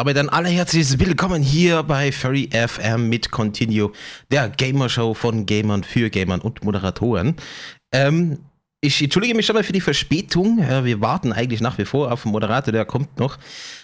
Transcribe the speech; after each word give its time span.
Damit 0.00 0.16
ein 0.16 0.30
allerherzliches 0.30 0.98
Willkommen 0.98 1.42
hier 1.42 1.82
bei 1.82 2.10
Furry 2.10 2.48
FM 2.50 3.10
mit 3.10 3.30
Continue, 3.30 3.92
der 4.32 4.48
Gamershow 4.48 5.12
von 5.12 5.44
Gamern 5.44 5.84
für 5.84 6.08
Gamern 6.08 6.40
und 6.40 6.64
Moderatoren. 6.64 7.36
Ähm, 7.92 8.38
ich 8.80 9.02
entschuldige 9.02 9.34
mich 9.34 9.44
schon 9.44 9.56
mal 9.56 9.62
für 9.62 9.74
die 9.74 9.82
Verspätung. 9.82 10.56
Wir 10.84 11.02
warten 11.02 11.34
eigentlich 11.34 11.60
nach 11.60 11.76
wie 11.76 11.84
vor 11.84 12.10
auf 12.10 12.22
den 12.22 12.32
Moderator, 12.32 12.72
der 12.72 12.86
kommt 12.86 13.18
noch. 13.18 13.36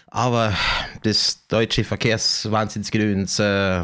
Aber 0.07 0.55
das 1.03 1.47
deutsche 1.49 1.85
Verkehrswahnsinnsgedöns 1.85 3.39
äh, 3.39 3.83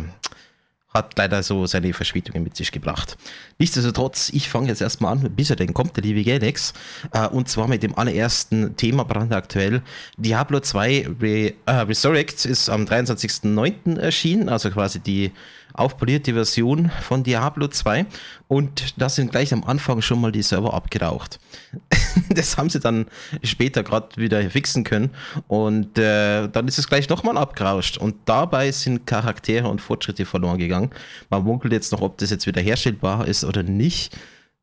hat 0.95 1.17
leider 1.17 1.43
so 1.43 1.67
seine 1.67 1.93
Verspätungen 1.93 2.43
mit 2.43 2.57
sich 2.57 2.71
gebracht. 2.73 3.17
Nichtsdestotrotz, 3.59 4.31
ich 4.31 4.49
fange 4.49 4.69
jetzt 4.69 4.83
erstmal 4.83 5.13
an, 5.13 5.31
bis 5.35 5.51
er 5.51 5.57
denn 5.57 5.73
kommt, 5.73 5.97
der 5.97 6.05
liebe 6.05 6.23
Galax. 6.25 6.75
Äh, 7.13 7.29
und 7.29 7.49
zwar 7.49 7.69
mit 7.69 7.83
dem 7.83 7.97
allerersten 7.97 8.77
Thema 8.77 9.05
brandaktuell. 9.05 9.83
Diablo 10.17 10.61
2 10.61 11.09
Re 11.21 11.55
äh, 11.67 11.73
Resurrect 11.73 12.45
ist 12.45 12.69
am 12.69 12.85
23.09. 12.85 13.99
erschienen, 13.99 14.49
also 14.49 14.71
quasi 14.71 15.01
die 15.01 15.33
aufpolierte 15.75 16.35
Version 16.35 16.91
von 17.03 17.23
Diablo 17.23 17.69
2 17.69 18.07
und 18.49 18.95
da 19.01 19.09
sind 19.09 19.31
gleich 19.31 19.53
am 19.53 19.65
Anfang 19.65 20.03
schon 20.03 20.21
mal 20.21 20.33
die 20.33 20.43
Server 20.43 20.75
abgeraucht. 20.75 21.41
das 22.31 22.57
haben 22.57 22.71
sie 22.71 22.81
dann 22.81 23.07
später 23.43 23.83
gerade 23.83 24.17
wieder 24.17 24.43
fixen 24.51 24.85
können 24.85 25.11
und 25.49 25.99
äh, 25.99 26.49
dann 26.49 26.69
ist 26.69 26.79
es 26.79 26.89
gleich 26.89 27.09
nochmal 27.09 27.39
abgerauscht 27.39 27.99
und 27.99 28.17
dabei 28.25 28.73
sind 28.73 29.07
Charaktere 29.07 29.69
und 29.69 29.81
Fortschritte 29.81 30.27
verloren 30.27 30.59
gegangen. 30.59 30.91
Man 31.31 31.45
munkelt 31.45 31.73
jetzt 31.73 31.93
noch, 31.93 32.03
ob 32.03 32.19
das 32.19 32.31
jetzt 32.31 32.47
wieder 32.47 32.61
herstellbar 32.61 33.27
ist 33.27 33.45
oder 33.45 33.63
nicht. 33.63 34.17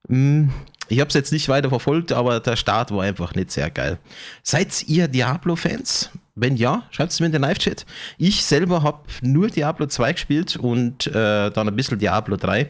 Hm, 0.08 0.52
ich 0.88 1.00
habe 1.00 1.10
es 1.10 1.14
jetzt 1.14 1.32
nicht 1.32 1.50
weiter 1.50 1.70
verfolgt, 1.70 2.12
aber 2.12 2.40
der 2.40 2.56
Start 2.56 2.92
war 2.92 3.04
einfach 3.04 3.36
nicht 3.36 3.52
sehr 3.52 3.70
geil. 3.70 4.00
Seid 4.42 4.88
ihr 4.88 5.08
Diablo-Fans? 5.08 6.10
Wenn 6.40 6.56
ja, 6.56 6.84
schreibt 6.92 7.12
es 7.12 7.20
mir 7.20 7.26
in 7.28 7.32
den 7.32 7.42
Live-Chat. 7.42 7.86
Ich 8.18 8.44
selber 8.46 8.84
habe 8.84 9.00
nur 9.22 9.50
Diablo 9.50 9.88
2 9.88 10.14
gespielt 10.14 10.56
und 10.56 11.08
äh, 11.08 11.50
dann 11.52 11.68
ein 11.68 11.76
bisschen 11.76 12.00
Diablo 12.00 12.38
3. 12.38 12.70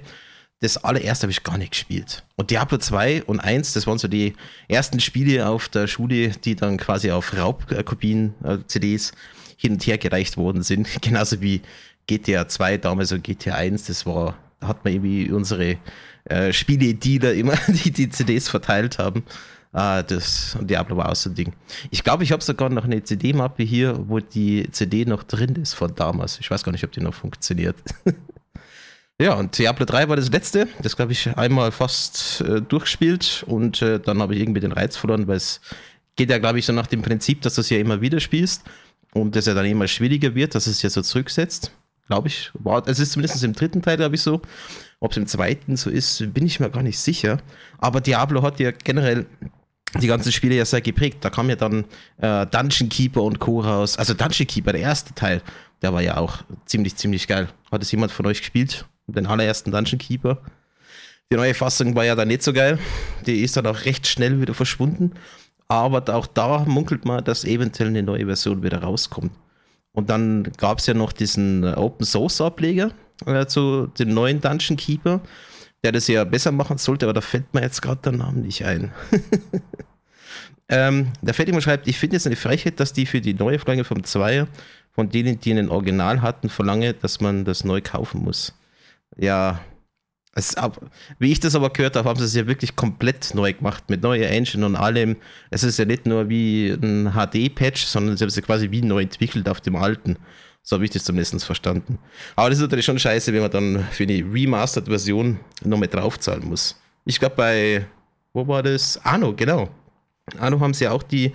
Das 0.62 0.84
allererste 0.84 1.24
habe 1.24 1.32
ich 1.32 1.44
gar 1.44 1.58
nicht 1.58 1.72
gespielt. 1.72 2.24
Und 2.36 2.52
Diablo 2.52 2.78
2 2.78 3.24
und 3.24 3.40
1, 3.40 3.74
das 3.74 3.88
waren 3.88 3.98
so 3.98 4.08
die 4.08 4.34
ersten 4.68 5.00
Spiele 5.00 5.48
auf 5.48 5.70
der 5.70 5.88
Schule, 5.88 6.30
die 6.30 6.56
dann 6.56 6.78
quasi 6.78 7.12
auf 7.12 7.38
Raubkopien, 7.38 8.34
äh, 8.44 8.58
CDs 8.68 9.14
hin 9.56 9.74
und 9.74 9.88
her 9.88 9.98
gereicht 9.98 10.36
worden 10.36 10.64
sind. 10.64 10.88
Genauso 11.02 11.42
wie 11.42 11.62
GTA 12.08 12.48
2 12.48 12.78
damals 12.78 13.12
und 13.12 13.24
GTA 13.24 13.56
1. 13.56 13.86
Das 13.86 14.06
war, 14.06 14.36
da 14.60 14.68
hat 14.68 14.84
man 14.84 14.94
irgendwie 14.94 15.32
unsere 15.32 15.78
äh, 16.26 16.52
Spiele-Dealer 16.52 17.34
immer 17.34 17.56
die, 17.68 17.92
die 17.92 18.10
CDs 18.10 18.50
verteilt 18.50 18.98
haben. 18.98 19.24
Ah, 19.72 20.02
das 20.02 20.58
Diablo 20.62 20.98
war 20.98 21.10
auch 21.10 21.16
so 21.16 21.30
ein 21.30 21.36
Ding. 21.36 21.54
Ich 21.92 22.04
glaube, 22.04 22.24
ich 22.24 22.32
habe 22.32 22.44
sogar 22.44 22.70
noch 22.70 22.86
eine 22.86 23.04
CD-Mappe 23.04 23.64
hier, 23.64 24.10
wo 24.10 24.20
die 24.20 24.68
CD 24.72 25.06
noch 25.06 25.24
drin 25.24 25.56
ist 25.56 25.74
von 25.76 25.94
damals. 25.94 26.40
Ich 26.40 26.50
weiß 26.50 26.64
gar 26.64 26.72
nicht, 26.72 26.84
ob 26.84 26.92
die 26.92 27.02
noch 27.02 27.14
funktioniert. 27.14 27.76
ja, 29.22 29.34
und 29.34 29.58
Diablo 29.58 29.86
3 29.86 30.10
war 30.10 30.16
das 30.16 30.32
letzte. 30.32 30.68
Das 30.82 30.96
glaube 30.96 31.12
ich 31.12 31.38
einmal 31.38 31.72
fast 31.72 32.42
äh, 32.42 32.62
durchgespielt 32.62 33.44
und 33.46 33.84
äh, 33.84 34.00
dann 34.00 34.22
habe 34.22 34.34
ich 34.34 34.42
irgendwie 34.42 34.62
den 34.62 34.72
Reiz 34.72 34.98
verloren, 34.98 35.28
weil 35.28 35.38
es 35.38 35.62
geht 36.16 36.32
ja, 36.32 36.40
glaube 36.40 36.58
ich, 36.58 36.66
so 36.66 36.74
nach 36.74 36.88
dem 36.88 37.04
Prinzip, 37.04 37.42
dass 37.44 37.54
du 37.54 37.62
es 37.62 37.70
ja 37.70 37.78
immer 37.78 38.02
wieder 38.02 38.20
spielst 38.20 38.64
und 39.14 39.36
es 39.36 39.46
ja 39.46 39.54
dann 39.54 39.66
immer 39.66 39.88
schwieriger 39.88 40.34
wird, 40.34 40.56
dass 40.56 40.66
es 40.66 40.82
ja 40.82 40.90
so 40.90 41.04
zurücksetzt. 41.04 41.72
Glaube 42.08 42.28
ich. 42.28 42.50
War, 42.56 42.88
es 42.88 42.98
ist 42.98 43.12
zumindest 43.12 43.44
im 43.44 43.54
dritten 43.54 43.84
Teil, 43.84 43.98
glaube 43.98 44.16
ich, 44.16 44.22
so. 44.22 44.42
Ob 45.00 45.12
es 45.12 45.18
im 45.18 45.28
zweiten 45.28 45.78
so 45.78 45.92
ist, 45.92 46.34
bin 46.34 46.48
ich 46.48 46.60
mir 46.60 46.72
gar 46.72 46.82
nicht 46.82 46.98
sicher. 46.98 47.38
Aber 47.78 48.02
Diablo 48.02 48.42
hat 48.42 48.60
ja 48.60 48.72
generell 48.72 49.28
die 50.02 50.08
ganzen 50.08 50.32
Spiele 50.32 50.56
ja 50.56 50.66
sehr 50.66 50.82
geprägt. 50.82 51.18
Da 51.22 51.30
kam 51.30 51.50
ja 51.50 51.56
dann 51.56 51.86
äh, 52.18 52.46
Dungeon 52.46 52.90
Keeper 52.90 53.24
und 53.24 53.40
Co. 53.40 53.62
raus. 53.62 53.98
Also 53.98 54.14
Dungeon 54.14 54.48
Keeper, 54.48 54.72
der 54.72 54.82
erste 54.82 55.14
Teil, 55.14 55.42
der 55.82 55.94
war 55.94 56.02
ja 56.02 56.18
auch 56.18 56.40
ziemlich, 56.66 56.96
ziemlich 56.96 57.28
geil. 57.28 57.50
Hat 57.72 57.82
es 57.82 57.92
jemand 57.92 58.12
von 58.12 58.26
euch 58.26 58.40
gespielt? 58.40 58.86
Den 59.08 59.26
allerersten 59.26 59.72
Dungeon 59.72 59.98
Keeper? 59.98 60.42
Die 61.32 61.36
neue 61.36 61.54
Fassung 61.54 61.96
war 61.96 62.06
ja 62.06 62.16
dann 62.16 62.28
nicht 62.28 62.44
so 62.44 62.54
geil. 62.54 62.80
Die 63.26 63.42
ist 63.42 63.58
dann 63.58 63.68
auch 63.68 63.86
recht 63.86 64.08
schnell 64.08 64.42
wieder 64.42 64.54
verschwunden. 64.54 65.14
Aber 65.68 66.04
auch 66.16 66.26
da 66.28 66.66
munkelt 66.66 67.06
man, 67.06 67.24
dass 67.24 67.46
eventuell 67.46 67.90
eine 67.90 68.04
neue 68.04 68.26
Version 68.26 68.64
wieder 68.64 68.82
rauskommt. 68.82 69.32
Und 69.92 70.10
dann 70.10 70.44
gab 70.58 70.80
es 70.80 70.88
ja 70.88 70.94
noch 70.94 71.12
diesen 71.12 71.64
Open 71.76 72.06
Source 72.06 72.42
Ableger 72.42 72.92
äh, 73.26 73.46
zu 73.46 73.88
dem 73.88 74.14
neuen 74.14 74.42
Dungeon 74.42 74.78
Keeper 74.78 75.22
der 75.84 75.92
das 75.92 76.08
ja 76.08 76.24
besser 76.24 76.52
machen 76.52 76.78
sollte, 76.78 77.06
aber 77.06 77.14
da 77.14 77.22
fällt 77.22 77.54
mir 77.54 77.62
jetzt 77.62 77.82
gerade 77.82 78.02
der 78.02 78.12
Name 78.12 78.40
nicht 78.40 78.66
ein. 78.66 78.92
ähm, 80.70 81.12
der 81.22 81.34
Fettimo 81.34 81.62
schreibt, 81.62 81.88
ich 81.88 81.98
finde 81.98 82.18
es 82.18 82.26
eine 82.26 82.36
Frechheit, 82.36 82.80
dass 82.80 82.94
die 82.94 83.06
für 83.06 83.22
die 83.22 83.34
neue 83.34 83.60
Flagge 83.60 83.84
vom 83.84 84.04
Zweier 84.04 84.48
von 84.92 85.10
denen, 85.10 85.40
die 85.40 85.52
einen 85.52 85.70
Original 85.70 86.22
hatten, 86.22 86.50
verlange, 86.50 86.94
dass 86.94 87.22
man 87.22 87.46
das 87.46 87.64
neu 87.64 87.80
kaufen 87.82 88.22
muss. 88.22 88.54
Ja, 89.16 89.62
es, 90.36 90.56
wie 91.20 91.32
ich 91.32 91.40
das 91.40 91.56
aber 91.56 91.70
gehört 91.70 91.96
habe, 91.96 92.08
haben 92.10 92.20
sie 92.20 92.26
es 92.26 92.36
ja 92.36 92.48
wirklich 92.48 92.76
komplett 92.76 93.34
neu 93.34 93.54
gemacht, 93.54 93.90
mit 93.90 94.04
neuer 94.04 94.30
Engine 94.30 94.66
und 94.66 94.76
allem. 94.76 95.16
Es 95.50 95.64
ist 95.64 95.80
ja 95.80 95.86
nicht 95.86 96.06
nur 96.06 96.30
wie 96.30 96.72
ein 96.72 97.14
HD-Patch, 97.14 97.86
sondern 97.86 98.18
sie 98.18 98.24
haben 98.24 98.30
es 98.30 98.42
quasi 98.42 98.72
wie 98.72 98.82
neu 98.82 99.02
entwickelt 99.02 99.48
auf 99.48 99.62
dem 99.62 99.76
alten. 99.76 100.18
So 100.62 100.76
habe 100.76 100.86
ich 100.86 100.92
das 100.92 101.04
zumindest 101.04 101.44
verstanden. 101.46 101.98
Aber 102.36 102.50
das 102.50 102.60
ist 102.60 102.64
natürlich 102.64 102.86
schon 102.86 103.00
scheiße, 103.00 103.34
wenn 103.34 103.42
man 103.42 103.52
dann 103.52 103.88
für 103.92 104.04
eine 104.04 104.18
Remastered-Version 104.18 105.40
noch 105.64 105.78
mit 105.78 105.94
draufzahlen 105.94 106.48
muss. 106.48 106.80
Ich 107.06 107.20
glaube, 107.20 107.36
bei, 107.36 107.86
wo 108.34 108.48
war 108.48 108.62
das? 108.62 109.00
Anno, 109.04 109.34
genau. 109.34 109.70
Anno 110.38 110.60
haben 110.60 110.74
sie 110.74 110.88
auch 110.88 111.02
die 111.02 111.34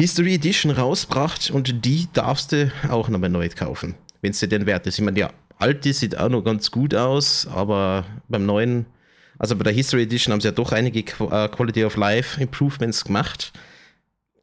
History 0.00 0.34
Edition 0.34 0.70
rausgebracht 0.70 1.50
und 1.50 1.84
die 1.84 2.08
darfst 2.12 2.52
du 2.52 2.72
auch 2.88 3.08
nochmal 3.08 3.30
neu 3.30 3.48
kaufen, 3.50 3.94
wenn 4.22 4.32
es 4.32 4.40
dir 4.40 4.48
denn 4.48 4.66
wert 4.66 4.86
ist. 4.86 4.98
Ich 4.98 5.04
meine, 5.04 5.16
der 5.16 5.32
alte 5.58 5.92
sieht 5.92 6.16
auch 6.16 6.28
noch 6.28 6.42
ganz 6.42 6.70
gut 6.70 6.94
aus, 6.94 7.46
aber 7.46 8.06
beim 8.28 8.46
neuen, 8.46 8.86
also 9.38 9.56
bei 9.56 9.64
der 9.64 9.72
History 9.72 10.02
Edition 10.02 10.32
haben 10.32 10.40
sie 10.40 10.48
ja 10.48 10.52
doch 10.52 10.72
einige 10.72 11.00
äh, 11.00 11.48
Quality 11.48 11.84
of 11.84 11.96
Life 11.96 12.40
Improvements 12.40 13.04
gemacht. 13.04 13.52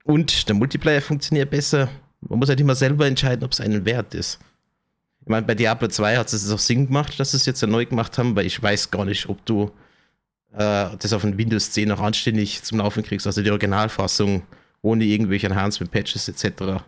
Und 0.03 0.47
der 0.47 0.55
Multiplayer 0.55 1.01
funktioniert 1.01 1.49
besser. 1.49 1.89
Man 2.29 2.39
muss 2.39 2.49
halt 2.49 2.59
immer 2.59 2.75
selber 2.75 3.05
entscheiden, 3.05 3.43
ob 3.43 3.51
es 3.51 3.61
einen 3.61 3.85
wert 3.85 4.13
ist. 4.13 4.39
Ich 5.21 5.27
meine, 5.27 5.45
bei 5.45 5.55
Diablo 5.55 5.88
2 5.88 6.17
hat 6.17 6.31
es 6.31 6.51
auch 6.51 6.59
Sinn 6.59 6.88
gemacht, 6.88 7.19
dass 7.19 7.31
sie 7.31 7.38
es 7.38 7.45
jetzt 7.45 7.61
neu 7.65 7.85
gemacht 7.85 8.17
haben, 8.17 8.35
weil 8.35 8.45
ich 8.45 8.61
weiß 8.61 8.91
gar 8.91 9.05
nicht, 9.05 9.27
ob 9.27 9.45
du 9.45 9.71
äh, 10.53 10.89
das 10.97 11.13
auf 11.13 11.23
ein 11.23 11.37
Windows 11.37 11.71
10 11.71 11.89
noch 11.89 11.99
anständig 11.99 12.63
zum 12.63 12.79
Laufen 12.79 13.03
kriegst, 13.03 13.27
also 13.27 13.41
die 13.41 13.51
Originalfassung 13.51 14.43
ohne 14.81 15.03
irgendwelche 15.03 15.47
Enhancement 15.47 15.91
Patches 15.91 16.27
etc. 16.29 16.83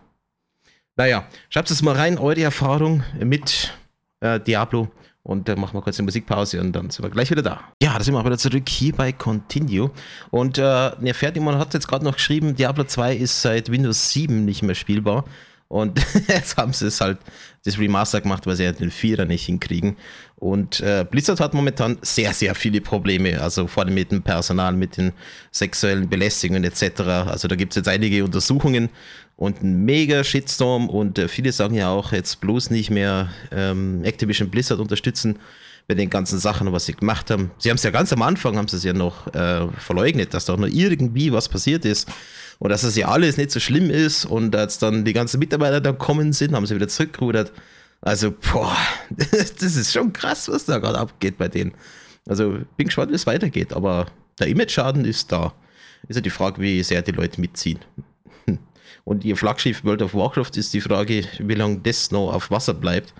Naja, 0.95 1.28
schreibt 1.49 1.72
es 1.72 1.81
mal 1.81 1.95
rein, 1.95 2.17
eure 2.17 2.41
Erfahrung 2.41 3.03
mit 3.19 3.73
äh, 4.22 4.39
Diablo 4.39 4.89
und 5.29 5.47
dann 5.47 5.59
machen 5.59 5.75
wir 5.75 5.84
kurz 5.84 6.00
eine 6.00 6.06
Musikpause 6.06 6.59
und 6.59 6.72
dann 6.72 6.90
sind 6.90 7.06
wir 7.06 7.12
gleich 7.12 7.29
wieder 7.29 7.44
da. 7.44 7.62
Ja, 7.84 7.95
da 7.95 8.03
sind 8.03 8.16
wir 8.16 8.25
wieder 8.25 8.40
zurück 8.40 8.67
hier 8.67 8.95
bei 8.95 9.12
Continue. 9.12 9.91
Und 10.31 10.57
äh, 10.57 10.90
der 11.00 11.13
Ferdinand 11.13 11.59
hat 11.59 11.75
jetzt 11.75 11.88
gerade 11.88 12.03
noch 12.03 12.16
geschrieben, 12.16 12.56
Diablo 12.56 12.84
2 12.84 13.16
ist 13.16 13.44
seit 13.44 13.69
Windows 13.72 14.09
7 14.09 14.44
nicht 14.44 14.63
mehr 14.63 14.73
spielbar. 14.73 15.25
Und 15.67 16.03
jetzt 16.28 16.57
haben 16.57 16.73
sie 16.73 16.88
es 16.88 17.00
halt 17.00 17.19
das 17.63 17.78
Remaster 17.78 18.22
gemacht, 18.22 18.47
weil 18.47 18.56
sie 18.56 18.63
ja 18.63 18.72
den 18.72 18.90
Vierer 18.90 19.25
nicht 19.25 19.45
hinkriegen. 19.45 19.97
Und 20.39 20.79
äh, 20.79 21.05
Blizzard 21.09 21.41
hat 21.41 21.53
momentan 21.53 21.97
sehr, 22.02 22.34
sehr 22.34 22.55
viele 22.55 22.79
Probleme. 22.79 23.41
Also 23.41 23.67
vor 23.67 23.84
allem 23.84 23.93
mit 23.93 24.11
dem 24.11 24.22
Personal, 24.22 24.73
mit 24.73 24.96
den 24.96 25.11
sexuellen 25.52 26.08
Belästigungen 26.08 26.64
etc. 26.64 27.02
Also 27.28 27.49
da 27.49 27.55
gibt 27.55 27.73
es 27.73 27.75
jetzt 27.75 27.90
einige 27.90 28.23
Untersuchungen 28.23 28.90
und 29.35 29.61
ein 29.61 29.84
mega 29.84 30.23
Shitstorm. 30.23 30.90
Und 30.90 31.19
äh, 31.19 31.28
viele 31.28 31.52
sagen 31.52 31.75
ja 31.75 31.90
auch, 31.90 32.14
jetzt 32.14 32.40
bloß 32.40 32.69
nicht 32.69 32.90
mehr 32.90 33.29
ähm, 33.52 34.03
Activision 34.05 34.49
Blizzard 34.49 34.79
unterstützen 34.79 35.40
bei 35.90 35.96
den 35.96 36.09
ganzen 36.09 36.40
Sachen, 36.40 36.72
was 36.72 36.85
sie 36.85 36.93
gemacht 36.93 37.31
haben. 37.31 37.52
Sie 37.58 37.69
haben 37.69 37.75
es 37.75 37.84
ja 37.84 37.90
ganz 37.90 38.14
am 38.14 38.22
Anfang, 38.22 38.55
haben 38.55 38.67
sie 38.67 38.78
es 38.78 38.84
ja 38.84 38.93
noch 38.93 39.28
äh, 39.34 39.67
verleugnet, 39.78 40.34
dass 40.34 40.46
da 40.46 40.55
nur 40.55 40.69
irgendwie 40.69 41.34
was 41.34 41.49
passiert 41.49 41.84
ist 41.84 42.08
und 42.59 42.69
dass 42.69 42.81
das 42.81 42.96
ja 42.96 43.08
alles 43.08 43.37
nicht 43.37 43.49
so 43.49 43.59
schlimm 43.59 43.90
ist 43.90 44.23
und 44.23 44.55
als 44.55 44.78
dann 44.78 45.03
die 45.03 45.14
ganzen 45.14 45.40
Mitarbeiter 45.40 45.81
da 45.81 45.91
kommen 45.91 46.31
sind, 46.31 46.53
haben 46.53 46.67
sie 46.67 46.75
wieder 46.75 46.87
zurückgerudert. 46.87 47.52
Also, 48.01 48.31
boah, 48.31 48.75
das 49.09 49.61
ist 49.61 49.91
schon 49.93 50.13
krass, 50.13 50.47
was 50.47 50.66
da 50.66 50.78
gerade 50.79 50.99
abgeht 50.99 51.37
bei 51.37 51.47
denen. 51.47 51.73
Also, 52.28 52.59
bin 52.78 52.87
gespannt, 52.87 53.11
wie 53.11 53.16
es 53.16 53.28
weitergeht, 53.28 53.73
aber 53.73 54.07
der 54.40 54.47
Image-Schaden 54.47 55.05
ist 55.05 55.31
da. 55.31 55.53
Ist 56.07 56.16
ja 56.16 56.22
die 56.22 56.29
Frage, 56.29 56.61
wie 56.61 56.81
sehr 56.84 57.01
die 57.01 57.11
Leute 57.11 57.41
mitziehen. 57.41 57.79
Und 59.03 59.25
ihr 59.25 59.35
Flaggschiff 59.35 59.84
World 59.84 60.01
of 60.01 60.13
Warcraft 60.13 60.51
ist 60.55 60.73
die 60.73 60.81
Frage, 60.81 61.25
wie 61.40 61.55
lange 61.55 61.79
das 61.79 62.11
noch 62.11 62.34
auf 62.34 62.51
Wasser 62.51 62.73
bleibt. 62.73 63.13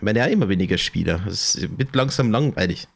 Wenn 0.00 0.16
ja 0.16 0.26
immer 0.26 0.48
weniger 0.48 0.78
Spieler. 0.78 1.26
Es 1.26 1.58
wird 1.60 1.94
langsam 1.96 2.30
langweilig. 2.30 2.86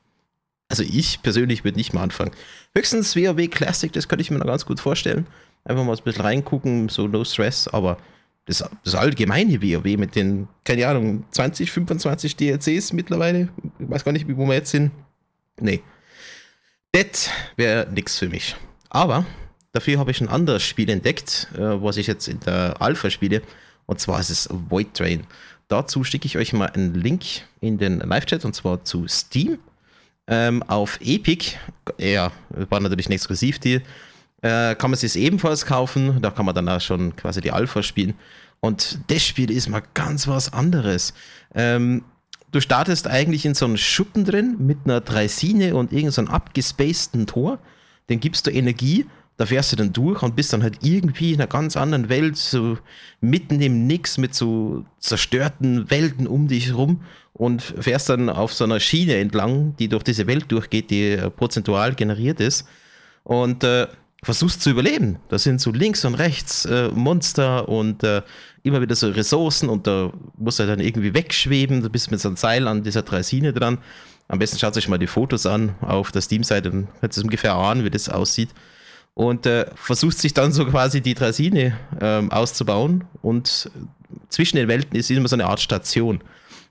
Also 0.68 0.82
ich 0.82 1.22
persönlich 1.22 1.64
würde 1.64 1.78
nicht 1.78 1.92
mal 1.92 2.02
anfangen. 2.02 2.32
Höchstens 2.76 3.16
WoW 3.16 3.48
Classic, 3.50 3.92
das 3.92 4.08
könnte 4.08 4.22
ich 4.22 4.30
mir 4.30 4.38
noch 4.38 4.46
ganz 4.46 4.64
gut 4.64 4.80
vorstellen. 4.80 5.26
Einfach 5.64 5.84
mal 5.84 5.96
ein 5.96 6.04
bisschen 6.04 6.22
reingucken, 6.22 6.88
so 6.88 7.08
no 7.08 7.24
stress, 7.24 7.68
aber 7.68 7.98
das, 8.46 8.64
das 8.84 8.94
allgemeine 8.94 9.62
WoW 9.62 9.96
mit 9.96 10.16
den, 10.16 10.48
keine 10.64 10.86
Ahnung, 10.86 11.24
20, 11.30 11.70
25 11.70 12.36
DLCs 12.36 12.92
mittlerweile, 12.92 13.48
ich 13.78 13.90
weiß 13.90 14.04
gar 14.04 14.12
nicht, 14.12 14.26
wo 14.28 14.46
wir 14.46 14.54
jetzt 14.54 14.70
sind. 14.70 14.90
Nee. 15.60 15.82
Das 16.92 17.30
wäre 17.56 17.90
nichts 17.90 18.18
für 18.18 18.28
mich. 18.28 18.54
Aber 18.90 19.24
dafür 19.72 19.98
habe 19.98 20.10
ich 20.10 20.20
ein 20.20 20.28
anderes 20.28 20.62
Spiel 20.62 20.90
entdeckt, 20.90 21.48
äh, 21.54 21.60
was 21.60 21.96
ich 21.96 22.06
jetzt 22.06 22.28
in 22.28 22.40
der 22.40 22.80
Alpha 22.80 23.10
spiele. 23.10 23.42
Und 23.86 24.00
zwar 24.00 24.20
ist 24.20 24.30
es 24.30 24.48
Void 24.50 24.94
Train. 24.94 25.26
Dazu 25.68 26.04
schicke 26.04 26.26
ich 26.26 26.36
euch 26.36 26.52
mal 26.52 26.66
einen 26.66 26.94
Link 26.94 27.24
in 27.60 27.78
den 27.78 27.98
Live-Chat 28.00 28.44
und 28.44 28.54
zwar 28.54 28.84
zu 28.84 29.08
Steam. 29.08 29.58
Ähm, 30.26 30.62
auf 30.62 30.98
Epic, 31.02 31.56
ja, 31.98 32.32
war 32.48 32.80
natürlich 32.80 33.08
ein 33.08 33.12
Exklusivdeal, 33.12 33.82
äh, 34.44 34.74
kann 34.74 34.90
man 34.90 34.98
es 35.00 35.16
ebenfalls 35.16 35.66
kaufen. 35.66 36.20
Da 36.22 36.30
kann 36.30 36.46
man 36.46 36.54
dann 36.54 36.68
auch 36.68 36.80
schon 36.80 37.16
quasi 37.16 37.40
die 37.40 37.50
Alpha 37.50 37.82
spielen. 37.82 38.14
Und 38.60 38.98
das 39.08 39.24
Spiel 39.24 39.50
ist 39.50 39.68
mal 39.68 39.82
ganz 39.94 40.28
was 40.28 40.52
anderes. 40.52 41.14
Ähm, 41.54 42.04
du 42.52 42.60
startest 42.60 43.08
eigentlich 43.08 43.44
in 43.44 43.54
so 43.54 43.64
einem 43.64 43.76
Schuppen 43.76 44.24
drin 44.24 44.56
mit 44.58 44.78
einer 44.84 45.00
Dreisine 45.00 45.74
und 45.74 45.92
irgendeinem 45.92 46.26
so 46.26 46.32
abgespaceden 46.32 47.26
Tor. 47.26 47.58
Den 48.08 48.20
gibst 48.20 48.46
du 48.46 48.50
Energie 48.50 49.06
da 49.36 49.46
fährst 49.46 49.72
du 49.72 49.76
dann 49.76 49.92
durch 49.92 50.22
und 50.22 50.36
bist 50.36 50.52
dann 50.52 50.62
halt 50.62 50.78
irgendwie 50.82 51.32
in 51.32 51.40
einer 51.40 51.48
ganz 51.48 51.76
anderen 51.76 52.08
Welt, 52.08 52.36
so 52.36 52.78
mitten 53.20 53.60
im 53.60 53.86
Nix 53.86 54.16
mit 54.16 54.34
so 54.34 54.84
zerstörten 54.98 55.90
Welten 55.90 56.28
um 56.28 56.46
dich 56.46 56.72
rum 56.74 57.00
und 57.32 57.60
fährst 57.62 58.08
dann 58.08 58.30
auf 58.30 58.52
so 58.54 58.62
einer 58.62 58.78
Schiene 58.78 59.16
entlang, 59.16 59.74
die 59.76 59.88
durch 59.88 60.04
diese 60.04 60.28
Welt 60.28 60.52
durchgeht, 60.52 60.90
die 60.90 61.16
prozentual 61.36 61.94
generiert 61.94 62.38
ist 62.38 62.68
und 63.24 63.64
äh, 63.64 63.88
versuchst 64.24 64.62
zu 64.62 64.70
überleben. 64.70 65.18
Da 65.28 65.38
sind 65.38 65.60
so 65.60 65.70
links 65.70 66.04
und 66.04 66.14
rechts 66.14 66.64
äh, 66.64 66.88
Monster 66.88 67.68
und 67.68 68.02
äh, 68.02 68.22
immer 68.62 68.80
wieder 68.80 68.94
so 68.94 69.08
Ressourcen 69.08 69.68
und 69.68 69.86
da 69.86 70.12
musst 70.36 70.58
du 70.58 70.66
dann 70.66 70.80
irgendwie 70.80 71.14
wegschweben, 71.14 71.82
du 71.82 71.90
bist 71.90 72.10
mit 72.10 72.20
so 72.20 72.28
einem 72.28 72.36
Seil 72.36 72.66
an 72.66 72.82
dieser 72.82 73.02
Dreisine 73.02 73.52
dran. 73.52 73.78
Am 74.26 74.38
besten 74.38 74.58
schaut 74.58 74.76
euch 74.76 74.88
mal 74.88 74.98
die 74.98 75.06
Fotos 75.06 75.44
an 75.44 75.74
auf 75.82 76.10
der 76.10 76.22
Steam-Seite, 76.22 76.70
dann 76.70 76.88
könnt 77.00 77.16
ihr 77.16 77.22
ungefähr 77.22 77.54
ahnen, 77.54 77.84
wie 77.84 77.90
das 77.90 78.08
aussieht. 78.08 78.50
Und 79.12 79.46
äh, 79.46 79.66
versucht 79.76 80.18
sich 80.18 80.34
dann 80.34 80.50
so 80.50 80.64
quasi 80.64 81.00
die 81.00 81.14
Draisine 81.14 81.78
ähm, 82.00 82.32
auszubauen. 82.32 83.04
Und 83.22 83.70
zwischen 84.28 84.56
den 84.56 84.66
Welten 84.66 84.98
ist 84.98 85.10
immer 85.10 85.28
so 85.28 85.36
eine 85.36 85.46
Art 85.46 85.60
Station, 85.60 86.20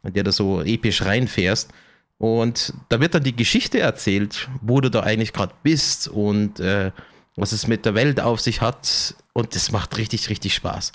an 0.02 0.14
der 0.14 0.24
du 0.24 0.32
so 0.32 0.62
episch 0.62 1.04
reinfährst. 1.04 1.72
Und 2.18 2.74
da 2.90 3.00
wird 3.00 3.16
dann 3.16 3.24
die 3.24 3.36
Geschichte 3.36 3.80
erzählt, 3.80 4.50
wo 4.62 4.82
du 4.82 4.90
da 4.90 5.02
eigentlich 5.02 5.32
gerade 5.32 5.54
bist. 5.64 6.08
Und 6.08 6.60
äh, 6.60 6.92
was 7.36 7.52
es 7.52 7.68
mit 7.68 7.86
der 7.86 7.96
Welt 7.96 8.20
auf 8.20 8.40
sich 8.40 8.62
hat 8.62 9.16
und 9.34 9.56
das 9.56 9.72
macht 9.72 9.98
richtig, 9.98 10.30
richtig 10.30 10.54
Spaß. 10.54 10.92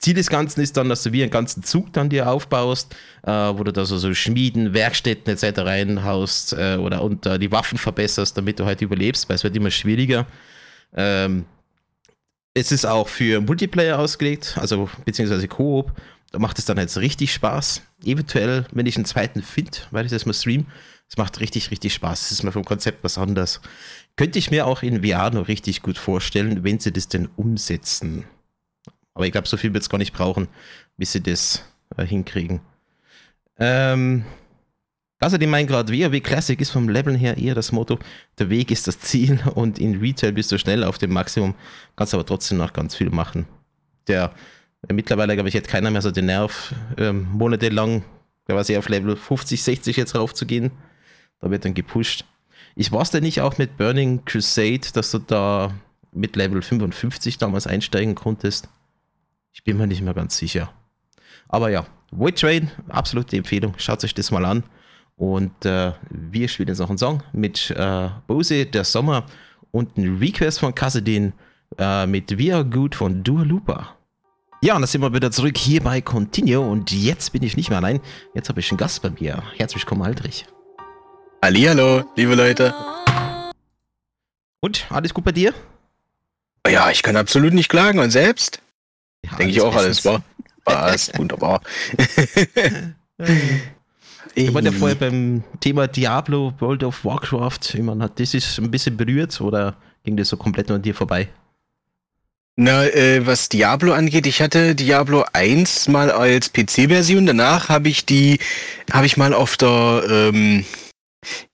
Ziel 0.00 0.14
des 0.14 0.28
Ganzen 0.28 0.62
ist 0.62 0.78
dann, 0.78 0.88
dass 0.88 1.02
du 1.02 1.12
wie 1.12 1.22
einen 1.22 1.30
ganzen 1.30 1.62
Zug 1.62 1.92
dann 1.92 2.08
dir 2.08 2.30
aufbaust, 2.30 2.96
äh, 3.22 3.30
wo 3.30 3.64
du 3.64 3.72
da 3.72 3.84
so, 3.84 3.98
so 3.98 4.14
Schmieden, 4.14 4.72
Werkstätten 4.72 5.30
etc. 5.32 5.60
reinhaust 5.60 6.54
äh, 6.54 6.76
oder 6.76 7.02
und 7.02 7.26
äh, 7.26 7.38
die 7.38 7.52
Waffen 7.52 7.76
verbesserst, 7.76 8.36
damit 8.36 8.58
du 8.58 8.64
halt 8.64 8.80
überlebst, 8.80 9.28
weil 9.28 9.36
es 9.36 9.44
wird 9.44 9.54
immer 9.56 9.70
schwieriger. 9.70 10.26
Ähm, 10.94 11.44
es 12.54 12.72
ist 12.72 12.86
auch 12.86 13.08
für 13.08 13.42
Multiplayer 13.42 13.98
ausgelegt, 13.98 14.56
also 14.58 14.88
beziehungsweise 15.04 15.46
Koop. 15.48 15.92
Da 16.32 16.38
macht 16.38 16.58
es 16.58 16.64
dann 16.64 16.78
jetzt 16.78 16.96
richtig 16.98 17.34
Spaß. 17.34 17.82
Eventuell, 18.04 18.64
wenn 18.72 18.86
ich 18.86 18.96
einen 18.96 19.04
zweiten 19.04 19.42
finde, 19.42 19.78
weil 19.90 20.06
ich 20.06 20.12
das 20.12 20.26
mal 20.26 20.32
stream. 20.32 20.66
Es 21.08 21.16
macht 21.16 21.40
richtig, 21.40 21.72
richtig 21.72 21.92
Spaß. 21.92 22.22
Es 22.22 22.30
ist 22.30 22.42
mir 22.44 22.52
vom 22.52 22.64
Konzept 22.64 23.02
was 23.02 23.18
anderes. 23.18 23.60
Könnte 24.16 24.38
ich 24.38 24.50
mir 24.50 24.66
auch 24.66 24.82
in 24.82 25.04
VR 25.04 25.30
noch 25.30 25.48
richtig 25.48 25.82
gut 25.82 25.98
vorstellen, 25.98 26.62
wenn 26.64 26.78
sie 26.78 26.92
das 26.92 27.08
denn 27.08 27.28
umsetzen. 27.36 28.24
Aber 29.14 29.26
ich 29.26 29.32
glaube, 29.32 29.48
so 29.48 29.56
viel 29.56 29.72
wird 29.72 29.82
es 29.82 29.88
gar 29.88 29.98
nicht 29.98 30.12
brauchen, 30.12 30.48
bis 30.96 31.12
sie 31.12 31.22
das 31.22 31.64
äh, 31.96 32.04
hinkriegen. 32.04 32.60
Ähm, 33.58 34.24
Außerdem 35.22 35.50
mein 35.50 35.66
gerade 35.66 35.92
WoW 35.92 36.22
Classic 36.22 36.58
ist 36.58 36.70
vom 36.70 36.88
Leveln 36.88 37.14
her 37.14 37.36
eher 37.36 37.54
das 37.54 37.72
Motto, 37.72 37.98
der 38.38 38.48
Weg 38.48 38.70
ist 38.70 38.86
das 38.86 38.98
Ziel 39.00 39.38
und 39.54 39.78
in 39.78 40.00
Retail 40.00 40.32
bist 40.32 40.50
du 40.50 40.58
schnell 40.58 40.82
auf 40.82 40.96
dem 40.96 41.12
Maximum, 41.12 41.54
kannst 41.94 42.14
aber 42.14 42.24
trotzdem 42.24 42.56
noch 42.58 42.72
ganz 42.72 42.96
viel 42.96 43.10
machen. 43.10 43.46
Der, 44.08 44.32
der 44.82 44.94
mittlerweile, 44.94 45.34
glaube 45.34 45.50
ich, 45.50 45.54
hat 45.54 45.68
keiner 45.68 45.90
mehr 45.90 46.00
so 46.00 46.10
den 46.10 46.26
Nerv, 46.26 46.74
ähm, 46.96 47.28
monatelang 47.32 48.02
quasi 48.46 48.76
auf 48.78 48.88
Level 48.88 49.14
50, 49.14 49.62
60 49.62 49.96
jetzt 49.98 50.14
raufzugehen. 50.14 50.70
Da 51.40 51.50
wird 51.50 51.66
dann 51.66 51.74
gepusht. 51.74 52.24
Ich 52.80 52.90
weiß 52.90 53.10
denn 53.10 53.24
nicht 53.24 53.42
auch 53.42 53.58
mit 53.58 53.76
Burning 53.76 54.24
Crusade, 54.24 54.88
dass 54.94 55.10
du 55.10 55.18
da 55.18 55.74
mit 56.12 56.34
Level 56.34 56.62
55 56.62 57.36
damals 57.36 57.66
einsteigen 57.66 58.14
konntest? 58.14 58.70
Ich 59.52 59.64
bin 59.64 59.76
mir 59.76 59.86
nicht 59.86 60.00
mehr 60.00 60.14
ganz 60.14 60.38
sicher. 60.38 60.72
Aber 61.46 61.68
ja, 61.68 61.84
Void 62.10 62.40
Train, 62.40 62.70
absolute 62.88 63.36
Empfehlung. 63.36 63.74
Schaut 63.76 64.02
euch 64.02 64.14
das 64.14 64.30
mal 64.30 64.46
an. 64.46 64.64
Und 65.16 65.66
äh, 65.66 65.92
wir 66.08 66.48
spielen 66.48 66.68
jetzt 66.68 66.78
noch 66.78 66.88
einen 66.88 66.96
Song 66.96 67.22
mit 67.34 67.70
äh, 67.70 68.08
Bose, 68.26 68.64
der 68.64 68.84
Sommer 68.84 69.26
und 69.72 69.98
ein 69.98 70.16
Request 70.16 70.60
von 70.60 70.74
Kassedin 70.74 71.34
äh, 71.76 72.06
mit 72.06 72.38
We 72.38 72.54
Are 72.54 72.64
Good 72.64 72.94
von 72.94 73.22
Dua 73.22 73.42
Lupa. 73.42 73.94
Ja, 74.62 74.76
und 74.76 74.80
da 74.80 74.86
sind 74.86 75.02
wir 75.02 75.12
wieder 75.12 75.30
zurück 75.30 75.58
hier 75.58 75.82
bei 75.82 76.00
Continue 76.00 76.60
und 76.60 76.92
jetzt 76.92 77.34
bin 77.34 77.42
ich 77.42 77.58
nicht 77.58 77.68
mehr 77.68 77.80
allein. 77.80 78.00
Jetzt 78.34 78.48
habe 78.48 78.60
ich 78.60 78.70
einen 78.70 78.78
Gast 78.78 79.02
bei 79.02 79.10
mir. 79.10 79.42
Herzlich 79.58 79.82
willkommen, 79.82 80.00
Aldrich. 80.00 80.46
Hallihallo, 81.42 82.04
liebe 82.16 82.34
Leute. 82.34 82.74
Und, 84.60 84.86
alles 84.90 85.14
gut 85.14 85.24
bei 85.24 85.32
dir? 85.32 85.54
Ja, 86.68 86.90
ich 86.90 87.02
kann 87.02 87.16
absolut 87.16 87.54
nicht 87.54 87.70
klagen. 87.70 87.98
Und 87.98 88.10
selbst? 88.10 88.60
Ja, 89.24 89.36
Denke 89.36 89.52
ich 89.52 89.60
auch, 89.62 89.72
bestens. 89.72 90.04
alles 90.04 90.04
war. 90.04 90.22
War 90.64 90.94
es 90.94 91.10
wunderbar. 91.16 91.62
Ich 94.36 94.54
war 94.54 94.62
ja 94.62 94.70
vorher 94.70 94.94
beim 94.94 95.42
Thema 95.58 95.88
Diablo, 95.88 96.54
World 96.60 96.84
of 96.84 97.04
Warcraft. 97.04 97.74
Ich 97.74 97.82
meine, 97.82 98.04
hat 98.04 98.20
das 98.20 98.32
ist 98.32 98.58
ein 98.58 98.70
bisschen 98.70 98.96
berührt 98.96 99.40
oder 99.40 99.74
ging 100.04 100.16
das 100.16 100.28
so 100.28 100.36
komplett 100.36 100.70
an 100.70 100.82
dir 100.82 100.94
vorbei? 100.94 101.28
Na, 102.54 102.84
äh, 102.86 103.26
was 103.26 103.48
Diablo 103.48 103.92
angeht, 103.92 104.26
ich 104.26 104.40
hatte 104.40 104.76
Diablo 104.76 105.24
1 105.32 105.88
mal 105.88 106.12
als 106.12 106.52
PC-Version. 106.52 107.26
Danach 107.26 107.68
habe 107.68 107.88
ich 107.88 108.06
die, 108.06 108.38
habe 108.92 109.04
ich 109.06 109.16
mal 109.16 109.34
auf 109.34 109.56
der, 109.56 110.04
ähm, 110.08 110.64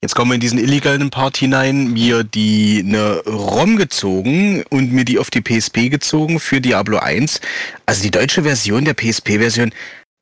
jetzt 0.01 0.15
kommen 0.15 0.31
wir 0.31 0.35
in 0.35 0.41
diesen 0.41 0.59
illegalen 0.59 1.09
Part 1.09 1.37
hinein, 1.37 1.93
mir 1.93 2.23
die 2.23 2.83
eine 2.85 3.21
ROM 3.25 3.77
gezogen 3.77 4.63
und 4.69 4.91
mir 4.91 5.05
die 5.05 5.19
auf 5.19 5.29
die 5.29 5.41
PSP 5.41 5.89
gezogen 5.89 6.39
für 6.39 6.61
Diablo 6.61 6.97
1. 6.97 7.41
Also 7.85 8.03
die 8.03 8.11
deutsche 8.11 8.43
Version 8.43 8.85
der 8.85 8.93
PSP-Version 8.93 9.71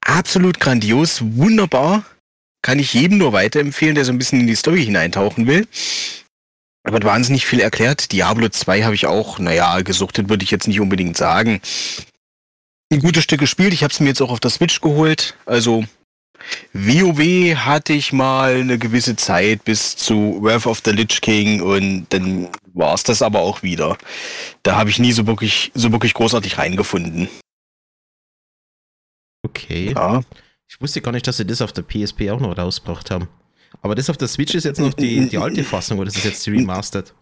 absolut 0.05 0.59
grandios, 0.59 1.21
wunderbar 1.21 2.05
kann 2.65 2.79
ich 2.79 2.95
jedem 2.95 3.19
nur 3.19 3.31
weiterempfehlen, 3.31 3.93
der 3.93 4.05
so 4.05 4.11
ein 4.11 4.17
bisschen 4.17 4.39
in 4.39 4.47
die 4.47 4.55
Story 4.55 4.83
hineintauchen 4.83 5.45
will. 5.45 5.67
Aber 6.83 7.01
wahnsinnig 7.03 7.45
viel 7.45 7.59
erklärt. 7.59 8.11
Diablo 8.11 8.49
2 8.49 8.81
habe 8.83 8.95
ich 8.95 9.05
auch, 9.05 9.37
naja, 9.37 9.81
gesuchtet 9.81 10.29
würde 10.29 10.43
ich 10.43 10.49
jetzt 10.49 10.67
nicht 10.67 10.79
unbedingt 10.79 11.15
sagen. 11.15 11.61
Ein 12.91 13.01
gutes 13.01 13.23
Stück 13.23 13.39
gespielt. 13.39 13.73
Ich 13.73 13.83
habe 13.83 13.93
es 13.93 13.99
mir 13.99 14.07
jetzt 14.07 14.21
auch 14.21 14.31
auf 14.31 14.39
der 14.39 14.49
Switch 14.49 14.81
geholt. 14.81 15.35
Also 15.45 15.83
WoW 16.73 17.55
hatte 17.55 17.93
ich 17.93 18.13
mal 18.13 18.55
eine 18.55 18.77
gewisse 18.77 19.15
Zeit 19.15 19.65
bis 19.65 19.95
zu 19.95 20.39
Wrath 20.41 20.67
of 20.67 20.81
the 20.83 20.91
Lich 20.91 21.21
King 21.21 21.61
und 21.61 22.07
dann 22.09 22.49
war 22.73 22.93
es 22.93 23.03
das 23.03 23.21
aber 23.21 23.39
auch 23.39 23.63
wieder. 23.63 23.97
Da 24.63 24.75
habe 24.75 24.89
ich 24.89 24.99
nie 24.99 25.11
so 25.11 25.25
wirklich, 25.27 25.71
so 25.73 25.91
wirklich 25.91 26.13
großartig 26.13 26.57
reingefunden. 26.57 27.29
Okay. 29.43 29.93
Ja. 29.93 30.21
Ich 30.67 30.81
wusste 30.81 31.01
gar 31.01 31.11
nicht, 31.11 31.27
dass 31.27 31.37
sie 31.37 31.45
das 31.45 31.61
auf 31.61 31.71
der 31.71 31.83
PSP 31.83 32.29
auch 32.31 32.39
noch 32.39 32.57
rausgebracht 32.57 33.11
haben. 33.11 33.29
Aber 33.81 33.95
das 33.95 34.09
auf 34.09 34.17
der 34.17 34.27
Switch 34.27 34.55
ist 34.55 34.63
jetzt 34.63 34.79
noch 34.79 34.93
die, 34.93 35.29
die 35.29 35.37
alte 35.37 35.63
Fassung 35.63 35.99
oder 35.99 36.07
das 36.07 36.17
ist 36.17 36.25
jetzt 36.25 36.45
die 36.45 36.51
Remastered? 36.57 37.13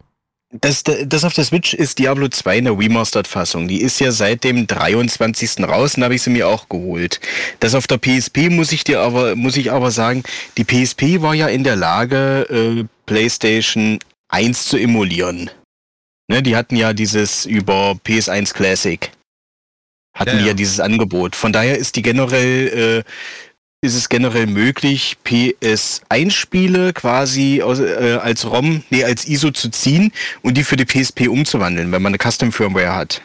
Das, 0.60 0.84
das 0.84 1.24
auf 1.24 1.32
der 1.32 1.42
Switch 1.42 1.74
ist 1.74 1.98
Diablo 1.98 2.28
2 2.28 2.58
eine 2.58 2.70
Remastered-Fassung. 2.70 3.66
Die 3.66 3.82
ist 3.82 3.98
ja 3.98 4.12
seit 4.12 4.44
dem 4.44 4.68
23. 4.68 5.64
raus 5.66 5.96
und 5.96 6.04
habe 6.04 6.14
ich 6.14 6.22
sie 6.22 6.30
mir 6.30 6.46
auch 6.46 6.68
geholt. 6.68 7.20
Das 7.58 7.74
auf 7.74 7.88
der 7.88 7.98
PSP 7.98 8.50
muss 8.50 8.70
ich 8.70 8.84
dir 8.84 9.00
aber, 9.00 9.34
muss 9.34 9.56
ich 9.56 9.72
aber 9.72 9.90
sagen, 9.90 10.22
die 10.56 10.64
PSP 10.64 11.22
war 11.22 11.34
ja 11.34 11.48
in 11.48 11.64
der 11.64 11.74
Lage, 11.74 12.46
äh, 12.50 12.84
PlayStation 13.06 13.98
1 14.28 14.66
zu 14.66 14.76
emulieren. 14.76 15.50
Ne, 16.28 16.40
die 16.40 16.54
hatten 16.54 16.76
ja 16.76 16.92
dieses 16.92 17.46
über 17.46 17.98
PS1 18.06 18.54
Classic 18.54 19.10
hatten 20.14 20.36
ja, 20.36 20.38
die 20.38 20.46
ja 20.46 20.54
dieses 20.54 20.80
Angebot. 20.80 21.34
Von 21.34 21.52
daher 21.52 21.76
ist 21.76 21.96
die 21.96 22.02
generell, 22.02 23.02
äh, 23.04 23.10
ist 23.84 23.94
es 23.94 24.08
generell 24.08 24.46
möglich, 24.46 25.18
PS1-Spiele 25.24 26.94
quasi 26.94 27.62
aus, 27.62 27.78
äh, 27.78 28.18
als 28.20 28.50
ROM, 28.50 28.82
nee, 28.90 29.04
als 29.04 29.28
ISO 29.28 29.50
zu 29.50 29.70
ziehen 29.70 30.10
und 30.42 30.56
die 30.56 30.64
für 30.64 30.76
die 30.76 30.86
PSP 30.86 31.28
umzuwandeln, 31.28 31.92
wenn 31.92 32.02
man 32.02 32.14
eine 32.14 32.18
Custom-Firmware 32.18 32.94
hat. 32.94 33.22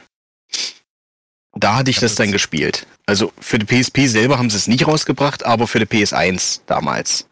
Da 1.54 1.78
hatte 1.78 1.90
ich 1.90 2.00
das 2.00 2.16
dann 2.16 2.32
gespielt. 2.32 2.86
Also 3.06 3.32
für 3.40 3.58
die 3.58 3.66
PSP 3.66 4.08
selber 4.08 4.38
haben 4.38 4.50
sie 4.50 4.58
es 4.58 4.68
nicht 4.68 4.86
rausgebracht, 4.86 5.46
aber 5.46 5.66
für 5.68 5.80
die 5.80 5.86
PS1 5.86 6.62
damals. 6.66 7.28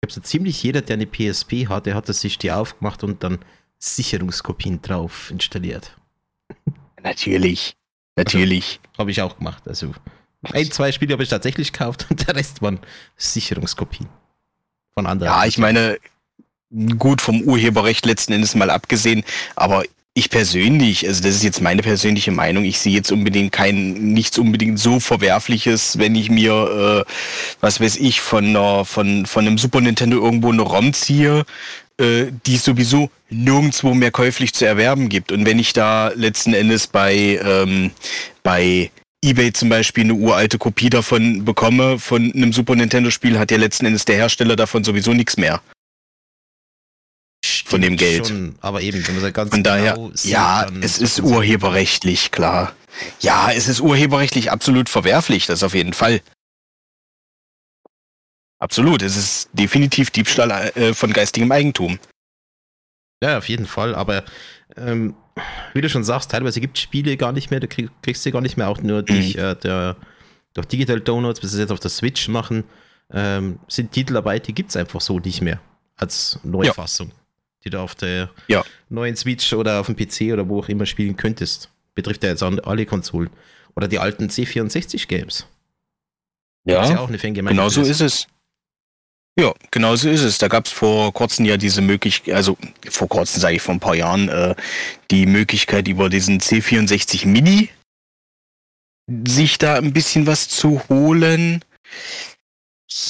Ich 0.00 0.06
habe 0.06 0.12
so 0.12 0.20
ziemlich 0.20 0.62
jeder, 0.62 0.80
der 0.80 0.94
eine 0.94 1.06
PSP 1.06 1.66
hatte, 1.68 1.94
hat 1.94 2.08
das 2.08 2.20
sich 2.20 2.38
die 2.38 2.52
aufgemacht 2.52 3.02
und 3.02 3.24
dann 3.24 3.40
Sicherungskopien 3.78 4.80
drauf 4.82 5.30
installiert. 5.30 5.96
Natürlich. 7.02 7.74
Natürlich. 8.16 8.80
Also, 8.82 8.98
habe 8.98 9.10
ich 9.10 9.22
auch 9.22 9.36
gemacht. 9.36 9.66
Also 9.66 9.92
ein, 10.52 10.70
zwei 10.70 10.92
Spiele 10.92 11.12
habe 11.12 11.22
ich 11.22 11.28
tatsächlich 11.28 11.72
gekauft 11.72 12.06
und 12.10 12.26
der 12.26 12.36
Rest 12.36 12.62
waren 12.62 12.80
Sicherungskopien 13.16 14.08
von 14.94 15.06
anderen. 15.06 15.32
Ja, 15.32 15.44
ich 15.44 15.58
meine, 15.58 15.98
gut 16.98 17.20
vom 17.20 17.42
Urheberrecht 17.42 18.04
letzten 18.06 18.32
Endes 18.32 18.54
mal 18.54 18.70
abgesehen, 18.70 19.24
aber 19.56 19.84
ich 20.18 20.30
persönlich, 20.30 21.06
also 21.06 21.22
das 21.22 21.36
ist 21.36 21.44
jetzt 21.44 21.60
meine 21.60 21.82
persönliche 21.82 22.32
Meinung, 22.32 22.64
ich 22.64 22.80
sehe 22.80 22.92
jetzt 22.92 23.12
unbedingt 23.12 23.52
kein, 23.52 24.12
nichts 24.12 24.36
unbedingt 24.36 24.80
so 24.80 24.98
Verwerfliches, 24.98 25.98
wenn 25.98 26.16
ich 26.16 26.28
mir, 26.28 27.04
äh, 27.06 27.12
was 27.60 27.80
weiß 27.80 27.96
ich, 27.96 28.20
von, 28.20 28.44
einer, 28.46 28.84
von, 28.84 29.26
von 29.26 29.46
einem 29.46 29.58
Super 29.58 29.80
Nintendo 29.80 30.18
irgendwo 30.18 30.50
eine 30.50 30.62
ROM 30.62 30.92
ziehe, 30.92 31.44
äh, 31.98 32.26
die 32.46 32.56
es 32.56 32.64
sowieso 32.64 33.10
nirgendwo 33.30 33.94
mehr 33.94 34.10
käuflich 34.10 34.54
zu 34.54 34.66
erwerben 34.66 35.08
gibt. 35.08 35.30
Und 35.30 35.46
wenn 35.46 35.60
ich 35.60 35.72
da 35.72 36.08
letzten 36.08 36.52
Endes 36.52 36.88
bei, 36.88 37.40
ähm, 37.44 37.92
bei 38.42 38.90
eBay 39.24 39.52
zum 39.52 39.68
Beispiel 39.68 40.04
eine 40.04 40.14
uralte 40.14 40.58
Kopie 40.58 40.90
davon 40.90 41.44
bekomme, 41.44 41.98
von 41.98 42.32
einem 42.32 42.52
Super 42.52 42.76
Nintendo-Spiel, 42.76 43.38
hat 43.38 43.50
ja 43.50 43.56
letzten 43.56 43.86
Endes 43.86 44.04
der 44.04 44.16
Hersteller 44.16 44.56
davon 44.56 44.84
sowieso 44.84 45.12
nichts 45.12 45.36
mehr 45.36 45.60
von 47.68 47.80
dem 47.80 47.96
Geld. 47.96 48.28
Schon, 48.28 48.56
aber 48.60 48.80
eben, 48.80 49.06
wenn 49.06 49.14
man 49.14 49.24
das 49.24 49.32
ganz 49.32 49.50
Von 49.50 49.62
daher, 49.62 49.94
genau 49.94 50.10
sieht, 50.14 50.32
ja, 50.32 50.68
es 50.80 50.98
ist 50.98 51.20
urheberrechtlich, 51.20 52.30
klar. 52.30 52.74
Ja, 53.20 53.52
es 53.52 53.68
ist 53.68 53.80
urheberrechtlich 53.80 54.50
absolut 54.50 54.88
verwerflich, 54.88 55.46
das 55.46 55.62
auf 55.62 55.74
jeden 55.74 55.92
Fall. 55.92 56.20
Absolut, 58.58 59.02
es 59.02 59.16
ist 59.16 59.50
definitiv 59.52 60.10
Diebstahl 60.10 60.50
äh, 60.74 60.94
von 60.94 61.12
geistigem 61.12 61.52
Eigentum. 61.52 61.98
Ja, 63.22 63.38
auf 63.38 63.48
jeden 63.48 63.66
Fall, 63.66 63.94
aber 63.94 64.24
ähm, 64.76 65.14
wie 65.74 65.80
du 65.80 65.88
schon 65.88 66.04
sagst, 66.04 66.30
teilweise 66.30 66.60
gibt 66.60 66.76
es 66.76 66.82
Spiele 66.82 67.16
gar 67.16 67.32
nicht 67.32 67.50
mehr, 67.50 67.60
du 67.60 67.68
krieg, 67.68 67.90
kriegst 68.02 68.22
sie 68.22 68.30
gar 68.30 68.40
nicht 68.40 68.56
mehr, 68.56 68.68
auch 68.68 68.80
nur 68.80 69.02
durch, 69.02 69.34
äh, 69.36 69.54
der, 69.56 69.96
durch 70.54 70.66
Digital 70.66 71.00
Downloads, 71.00 71.40
bis 71.40 71.50
sie 71.50 71.56
es 71.56 71.60
jetzt 71.60 71.72
auf 71.72 71.80
der 71.80 71.90
Switch 71.90 72.28
machen, 72.28 72.64
ähm, 73.12 73.58
sind 73.68 73.92
Titel 73.92 74.14
dabei, 74.14 74.38
die 74.38 74.54
gibt 74.54 74.70
es 74.70 74.76
einfach 74.76 75.00
so 75.00 75.18
nicht 75.18 75.40
mehr 75.40 75.60
als 75.96 76.38
Neufassung. 76.42 77.08
Ja 77.08 77.14
die 77.64 77.70
du 77.70 77.80
auf 77.80 77.94
der 77.94 78.30
ja. 78.46 78.64
neuen 78.88 79.16
Switch 79.16 79.52
oder 79.52 79.80
auf 79.80 79.86
dem 79.86 79.96
PC 79.96 80.32
oder 80.32 80.48
wo 80.48 80.60
auch 80.60 80.68
immer 80.68 80.86
spielen 80.86 81.16
könntest. 81.16 81.70
Betrifft 81.94 82.22
ja 82.22 82.30
jetzt 82.30 82.42
alle 82.42 82.86
Konsolen. 82.86 83.30
Oder 83.74 83.88
die 83.88 83.98
alten 83.98 84.28
C64-Games. 84.28 85.46
Ja, 86.64 86.88
ja 86.88 87.00
auch 87.00 87.08
eine 87.08 87.18
genau 87.18 87.68
so 87.68 87.82
ist 87.82 88.00
es. 88.00 88.26
Ja, 89.38 89.54
genau 89.70 89.94
so 89.94 90.08
ist 90.08 90.22
es. 90.22 90.38
Da 90.38 90.48
gab 90.48 90.66
es 90.66 90.72
vor 90.72 91.12
kurzem 91.12 91.44
ja 91.44 91.56
diese 91.56 91.80
Möglichkeit, 91.80 92.34
also 92.34 92.58
vor 92.90 93.08
kurzem 93.08 93.40
sage 93.40 93.54
ich 93.54 93.62
vor 93.62 93.72
ein 93.72 93.80
paar 93.80 93.94
Jahren, 93.94 94.28
äh, 94.28 94.56
die 95.12 95.26
Möglichkeit 95.26 95.86
über 95.86 96.08
diesen 96.08 96.40
C64 96.40 97.24
Mini 97.24 97.70
sich 99.26 99.56
da 99.58 99.76
ein 99.76 99.92
bisschen 99.92 100.26
was 100.26 100.48
zu 100.48 100.82
holen. 100.88 101.64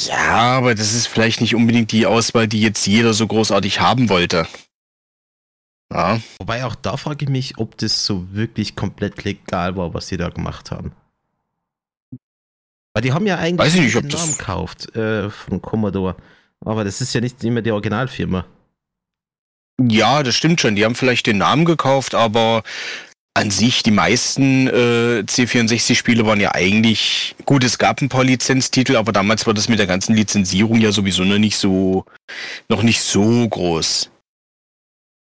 Ja, 0.07 0.59
aber 0.59 0.75
das 0.75 0.93
ist 0.93 1.07
vielleicht 1.07 1.41
nicht 1.41 1.55
unbedingt 1.55 1.93
die 1.93 2.05
Auswahl, 2.05 2.47
die 2.47 2.61
jetzt 2.61 2.87
jeder 2.87 3.15
so 3.15 3.27
großartig 3.27 3.81
haben 3.81 4.11
wollte. 4.11 4.47
Ja. 5.91 6.21
Wobei 6.39 6.67
auch 6.67 6.75
da 6.75 6.99
frage 6.99 7.25
ich 7.25 7.31
mich, 7.31 7.57
ob 7.57 7.79
das 7.79 8.05
so 8.05 8.35
wirklich 8.35 8.77
komplett 8.77 9.25
legal 9.25 9.77
war, 9.77 9.95
was 9.95 10.09
die 10.09 10.19
da 10.19 10.29
gemacht 10.29 10.71
haben. 10.71 10.93
Weil 12.99 13.03
die 13.03 13.13
haben 13.13 13.29
ja 13.29 13.39
eigentlich 13.39 13.65
Weiß 13.65 13.77
ich 13.77 13.81
nicht, 13.81 13.95
den 13.95 14.09
Namen 14.09 14.37
gekauft 14.37 14.97
äh, 14.97 15.31
von 15.31 15.63
Commodore. 15.63 16.17
Aber 16.65 16.83
das 16.83 17.01
ist 17.01 17.15
ja 17.15 17.21
nicht 17.21 17.45
immer 17.45 17.63
die 17.63 17.71
Originalfirma. 17.71 18.45
Ja, 19.81 20.25
das 20.25 20.35
stimmt 20.35 20.61
schon. 20.61 20.75
Die 20.75 20.85
haben 20.85 20.97
vielleicht 20.97 21.29
den 21.29 21.39
Namen 21.39 21.65
gekauft, 21.65 22.17
aber 22.17 22.65
an 23.35 23.53
sich, 23.53 23.85
die 23.85 23.93
meisten 23.93 24.67
äh, 24.67 25.23
C64-Spiele 25.25 26.27
waren 26.27 26.41
ja 26.41 26.57
eigentlich, 26.57 27.37
gut, 27.45 27.63
es 27.63 27.79
gab 27.79 28.03
ein 28.03 28.09
paar 28.09 28.25
Lizenztitel, 28.25 28.97
aber 28.97 29.13
damals 29.13 29.47
war 29.47 29.55
das 29.55 29.69
mit 29.69 29.79
der 29.79 29.87
ganzen 29.87 30.17
Lizenzierung 30.17 30.81
ja 30.81 30.91
sowieso 30.91 31.23
noch 31.23 31.39
nicht 31.39 31.57
so, 31.57 32.05
noch 32.69 32.83
nicht 32.83 33.01
so 33.01 33.49
groß. 33.49 34.11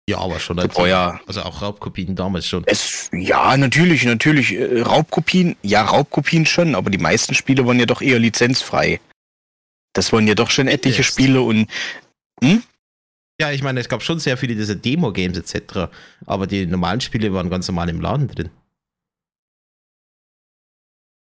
Ja, 0.09 0.17
aber 0.17 0.39
schon 0.39 0.57
als, 0.57 0.75
ja. 0.75 1.19
also 1.27 1.43
auch 1.43 1.61
Raubkopien 1.61 2.15
damals 2.15 2.47
schon. 2.47 2.63
Es, 2.65 3.11
ja, 3.13 3.55
natürlich, 3.55 4.05
natürlich. 4.05 4.53
Äh, 4.53 4.81
Raubkopien, 4.81 5.55
ja, 5.61 5.83
Raubkopien 5.83 6.47
schon, 6.47 6.73
aber 6.73 6.89
die 6.89 6.97
meisten 6.97 7.35
Spiele 7.35 7.67
waren 7.67 7.79
ja 7.79 7.85
doch 7.85 8.01
eher 8.01 8.17
lizenzfrei. 8.17 8.99
Das 9.93 10.11
waren 10.11 10.25
ja 10.25 10.33
doch 10.33 10.49
schon 10.49 10.67
etliche 10.67 11.03
yes. 11.03 11.05
Spiele 11.05 11.41
und 11.43 11.69
hm? 12.43 12.63
Ja, 13.39 13.51
ich 13.51 13.61
meine, 13.61 13.79
es 13.79 13.87
gab 13.87 14.01
schon 14.01 14.17
sehr 14.17 14.35
viele 14.35 14.55
diese 14.55 14.75
Demo-Games 14.75 15.37
etc., 15.37 15.91
aber 16.25 16.47
die 16.47 16.65
normalen 16.65 17.01
Spiele 17.01 17.31
waren 17.31 17.51
ganz 17.51 17.67
normal 17.67 17.89
im 17.89 18.01
Laden 18.01 18.29
drin. 18.29 18.49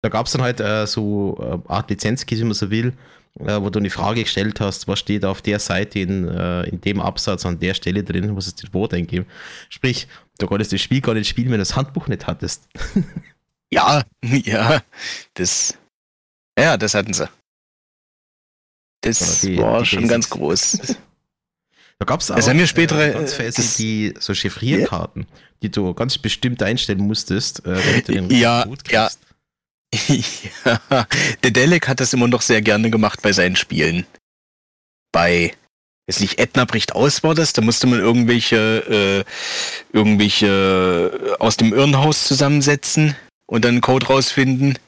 Da 0.03 0.11
gab 0.11 0.27
es 0.27 0.33
dann 0.33 0.43
halt 0.43 0.61
äh, 0.61 0.87
so 0.87 1.39
äh, 1.41 1.73
Art 1.73 1.89
Lizenzkeys, 1.89 2.41
wie 2.41 2.45
man 2.45 2.53
so 2.53 2.71
will, 2.71 2.93
äh, 3.41 3.61
wo 3.61 3.71
du 3.71 3.79
eine 3.79 3.91
Frage 3.91 4.23
gestellt 4.23 4.61
hast, 4.61 4.89
was 4.89 4.99
steht 4.99 5.25
auf 5.25 5.43
der 5.43 5.59
Seite 5.59 5.99
in, 6.01 6.29
äh, 6.29 6.63
in 6.65 6.81
dem 6.81 7.01
Absatz 7.01 7.45
an 7.45 7.59
der 7.59 7.75
Stelle 7.75 8.03
drin, 8.03 8.37
was 8.37 8.47
ist 8.47 8.63
das 8.63 8.73
Wort 8.73 8.95
eingeben. 8.95 9.27
Sprich, 9.69 10.09
du 10.39 10.47
konntest 10.47 10.73
das 10.73 10.81
Spiel 10.81 11.01
gar 11.01 11.15
nicht 11.15 11.29
spielen, 11.29 11.49
wenn 11.49 11.55
du 11.55 11.59
das 11.59 11.77
Handbuch 11.77 12.07
nicht 12.09 12.27
hattest. 12.27 12.69
ja, 13.71 14.03
ja, 14.23 14.83
das, 15.35 15.75
ja, 16.59 16.77
das 16.77 16.95
hatten 16.95 17.13
sie. 17.13 17.29
Das 19.03 19.41
die, 19.43 19.59
war 19.59 19.81
die 19.81 19.87
schon 19.87 20.09
ganz 20.09 20.31
groß. 20.31 20.97
Da 21.99 22.05
gab 22.05 22.21
es 22.21 22.31
auch 22.31 22.37
das 22.37 22.49
haben 22.49 22.59
wir 22.59 22.67
spätere, 22.67 23.11
äh, 23.11 23.13
ganz 23.13 23.35
fest 23.35 23.79
die 23.79 24.15
so 24.19 24.35
Chiffrierkarten, 24.35 25.23
yeah. 25.23 25.41
die 25.63 25.71
du 25.71 25.95
ganz 25.95 26.19
bestimmt 26.19 26.63
einstellen 26.63 27.01
musstest, 27.01 27.65
äh, 27.65 27.75
damit 27.75 28.09
du 28.09 28.13
den 28.13 28.31
ja, 28.31 28.65
Code 28.65 28.83
kriegst. 28.83 28.93
Ja. 28.93 29.26
Ja, 29.95 31.07
der 31.43 31.51
Delek 31.51 31.89
hat 31.89 32.01
das 32.01 32.13
immer 32.13 32.29
noch 32.29 32.43
sehr 32.43 32.63
gerne 32.63 32.91
gemacht 32.91 33.23
bei 33.23 33.33
seinen 33.33 33.57
Spielen. 33.57 34.07
Bei, 35.13 35.55
weiß 36.07 36.21
nicht, 36.21 36.39
Edna 36.39 36.65
bricht 36.65 36.93
aus 36.93 37.23
war 37.23 37.35
das, 37.35 37.53
da 37.53 37.63
musste 37.63 37.87
man 37.87 38.01
irgendwelche, 38.01 39.25
äh, 39.25 39.97
irgendwelche 39.97 41.37
aus 41.39 41.57
dem 41.57 41.73
Irrenhaus 41.73 42.25
zusammensetzen 42.25 43.17
und 43.47 43.65
dann 43.65 43.75
einen 43.75 43.81
Code 43.81 44.07
rausfinden. 44.07 44.79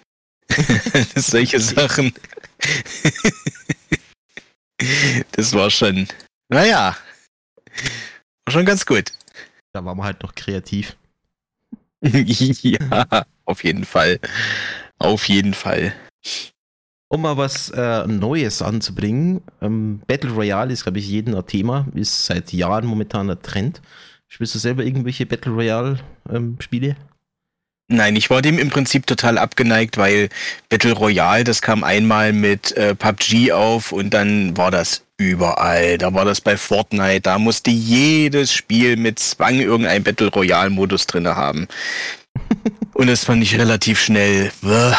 Solche 1.15 1.61
Sachen. 1.61 2.13
das 5.33 5.53
war 5.53 5.71
schon, 5.71 6.09
naja, 6.49 6.97
war 8.45 8.53
schon 8.53 8.67
ganz 8.67 8.85
gut. 8.87 9.13
Da 9.73 9.85
waren 9.85 9.99
wir 9.99 10.05
halt 10.05 10.23
noch 10.23 10.35
kreativ. 10.35 10.97
ja, 12.03 13.27
auf 13.45 13.65
jeden 13.65 13.85
Fall. 13.85 14.21
Auf 14.99 15.29
jeden 15.29 15.55
Fall. 15.55 15.93
Um 17.11 17.23
mal 17.23 17.37
was 17.37 17.71
äh, 17.71 18.07
Neues 18.07 18.61
anzubringen, 18.61 19.41
ähm, 19.63 20.03
Battle 20.07 20.31
Royale 20.31 20.73
ist, 20.73 20.83
glaube 20.83 20.99
ich, 20.99 21.09
jeden 21.09 21.35
ein 21.35 21.47
Thema, 21.47 21.87
ist 21.95 22.27
seit 22.27 22.53
Jahren 22.53 22.87
momentan 22.87 23.31
ein 23.31 23.41
Trend. 23.41 23.81
Spielst 24.27 24.55
du 24.55 24.59
selber 24.59 24.85
irgendwelche 24.85 25.25
Battle 25.25 25.53
Royale-Spiele? 25.53 26.89
Ähm, 26.89 26.97
Nein, 27.91 28.17
ich 28.17 28.29
war 28.29 28.43
dem 28.43 28.59
im 28.59 28.69
Prinzip 28.69 29.07
total 29.07 29.39
abgeneigt, 29.39 29.97
weil 29.97 30.29
Battle 30.69 30.93
Royale, 30.93 31.45
das 31.45 31.63
kam 31.63 31.83
einmal 31.83 32.35
mit 32.35 32.73
äh, 32.77 32.95
PUBG 32.95 33.53
auf 33.53 33.93
und 33.93 34.13
dann 34.13 34.55
war 34.59 34.71
das 34.71 35.07
überall. 35.17 35.97
Da 35.97 36.13
war 36.13 36.27
das 36.27 36.43
bei 36.43 36.59
Fortnite, 36.59 37.23
da 37.23 37.39
musste 37.39 37.71
jedes 37.71 38.53
Spiel 38.53 38.97
mit 38.97 39.19
Zwang 39.19 39.61
irgendein 39.61 40.05
Battle 40.05 40.29
Royale 40.29 40.69
Modus 40.69 41.07
drinne 41.07 41.35
haben. 41.37 41.67
Und 42.95 43.07
das 43.07 43.25
fand 43.25 43.43
ich 43.43 43.59
relativ 43.59 44.01
schnell. 44.01 44.51
Äh, 44.65 44.93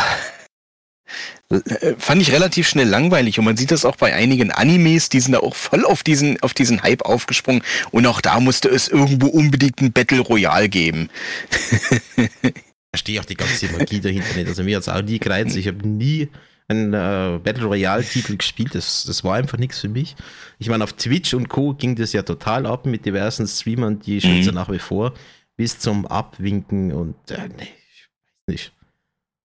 fand 1.98 2.22
ich 2.22 2.32
relativ 2.32 2.68
schnell 2.68 2.88
langweilig 2.88 3.40
und 3.40 3.46
man 3.46 3.58
sieht 3.58 3.72
das 3.72 3.86
auch 3.86 3.96
bei 3.96 4.14
einigen 4.14 4.52
Animes, 4.52 5.10
die 5.10 5.20
sind 5.20 5.32
da 5.32 5.40
auch 5.40 5.56
voll 5.56 5.84
auf 5.84 6.04
diesen, 6.04 6.40
auf 6.42 6.54
diesen 6.54 6.84
Hype 6.84 7.02
aufgesprungen 7.02 7.64
und 7.90 8.06
auch 8.06 8.22
da 8.22 8.40
musste 8.40 8.70
es 8.70 8.88
irgendwo 8.88 9.28
unbedingt 9.28 9.82
ein 9.82 9.92
Battle 9.92 10.20
Royale 10.20 10.70
geben. 10.70 11.10
verstehe 12.92 13.20
auch 13.20 13.26
die 13.26 13.36
ganze 13.36 13.68
Magie 13.72 14.00
dahinter 14.00 14.36
nicht. 14.36 14.48
Also 14.48 14.64
mir 14.64 14.76
hat 14.76 14.84
es 14.84 14.90
auch 14.90 15.02
nie 15.02 15.20
gereizt. 15.20 15.56
Ich 15.56 15.68
habe 15.68 15.88
nie 15.88 16.30
einen 16.68 16.94
äh, 16.94 17.40
Battle 17.40 17.66
Royale-Titel 17.66 18.38
gespielt. 18.38 18.76
Das, 18.76 19.04
das 19.06 19.24
war 19.24 19.36
einfach 19.36 19.58
nichts 19.58 19.80
für 19.80 19.90
mich. 19.90 20.16
Ich 20.60 20.70
meine, 20.70 20.84
auf 20.84 20.94
Twitch 20.94 21.34
und 21.34 21.50
Co. 21.50 21.74
ging 21.74 21.96
das 21.96 22.14
ja 22.14 22.22
total 22.22 22.66
ab 22.66 22.86
mit 22.86 23.06
diversen 23.06 23.48
Streamern, 23.48 24.00
die 24.00 24.22
schützen 24.22 24.50
mhm. 24.50 24.56
nach 24.56 24.72
wie 24.72 24.80
vor, 24.80 25.14
bis 25.60 25.78
zum 25.78 26.06
Abwinken 26.06 26.94
und 26.94 27.32
äh, 27.32 27.50
nee, 27.50 27.68
ich 27.94 28.08
weiß 28.08 28.48
nicht. 28.48 28.74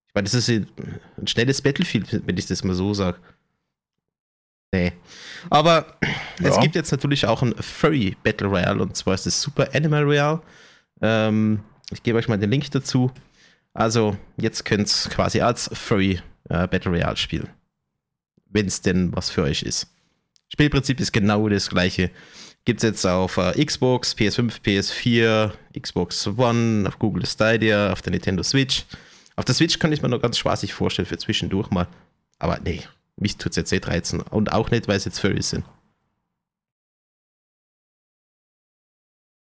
Ich 0.07 0.15
meine, 0.15 0.27
das 0.27 0.35
ist 0.35 0.49
ein 0.49 1.27
schnelles 1.27 1.61
Battlefield, 1.61 2.23
wenn 2.25 2.39
ich 2.39 2.47
das 2.47 2.63
mal 2.63 2.77
so 2.77 2.95
sage. 2.95 3.19
Nee. 4.73 4.93
Aber 5.51 5.99
ja. 6.39 6.51
es 6.51 6.61
gibt 6.61 6.77
jetzt 6.77 6.93
natürlich 6.93 7.27
auch 7.27 7.43
ein 7.43 7.53
Furry 7.59 8.17
Battle 8.23 8.47
Royale 8.47 8.81
und 8.81 8.97
zwar 8.97 9.15
ist 9.15 9.27
es 9.27 9.43
Super 9.43 9.71
Animal 9.75 10.05
Royale. 10.05 10.41
Ähm, 11.03 11.65
ich 11.91 12.05
gebe 12.05 12.17
euch 12.17 12.29
mal 12.29 12.39
den 12.39 12.53
Link 12.53 12.71
dazu. 12.71 13.11
Also 13.73 14.17
jetzt 14.37 14.65
könnt 14.65 14.89
ihr 14.89 15.11
quasi 15.11 15.41
als 15.41 15.69
Furry 15.73 16.21
äh, 16.49 16.69
Battle 16.69 16.93
Royale 16.93 17.17
spielen. 17.17 17.49
Wenn 18.47 18.67
es 18.67 18.83
denn 18.83 19.13
was 19.17 19.31
für 19.31 19.43
euch 19.43 19.65
ist. 19.65 19.89
Spielprinzip 20.49 21.01
ist 21.01 21.11
genau 21.11 21.49
das 21.49 21.71
gleiche. 21.71 22.13
Gibt 22.65 22.83
es 22.83 22.89
jetzt 22.89 23.05
auf 23.05 23.37
äh, 23.37 23.63
Xbox, 23.63 24.17
PS5, 24.17 24.63
PS4, 24.63 25.53
Xbox 25.79 26.27
One, 26.27 26.89
auf 26.89 26.99
Google 26.99 27.27
Stadia, 27.27 27.93
auf 27.93 28.01
der 28.01 28.13
Nintendo 28.13 28.43
Switch. 28.43 28.85
Auf 29.37 29.45
der 29.45 29.55
Switch 29.55 29.79
kann 29.79 29.93
ich 29.93 30.01
mir 30.01 30.09
noch 30.09 30.23
ganz 30.23 30.39
spaßig 30.39 30.73
vorstellen 30.73 31.07
für 31.07 31.19
zwischendurch 31.19 31.71
mal. 31.71 31.89
Aber 32.39 32.59
nee, 32.65 32.83
mich 33.17 33.37
tut 33.37 33.53
es 33.53 33.57
jetzt 33.57 33.71
nicht 33.71 33.87
reizen. 33.87 34.21
Und 34.23 34.53
auch 34.53 34.71
nicht, 34.71 34.89
weil 34.89 34.97
es 34.97 35.05
jetzt 35.05 35.19
Furry 35.19 35.43
sind. 35.43 35.65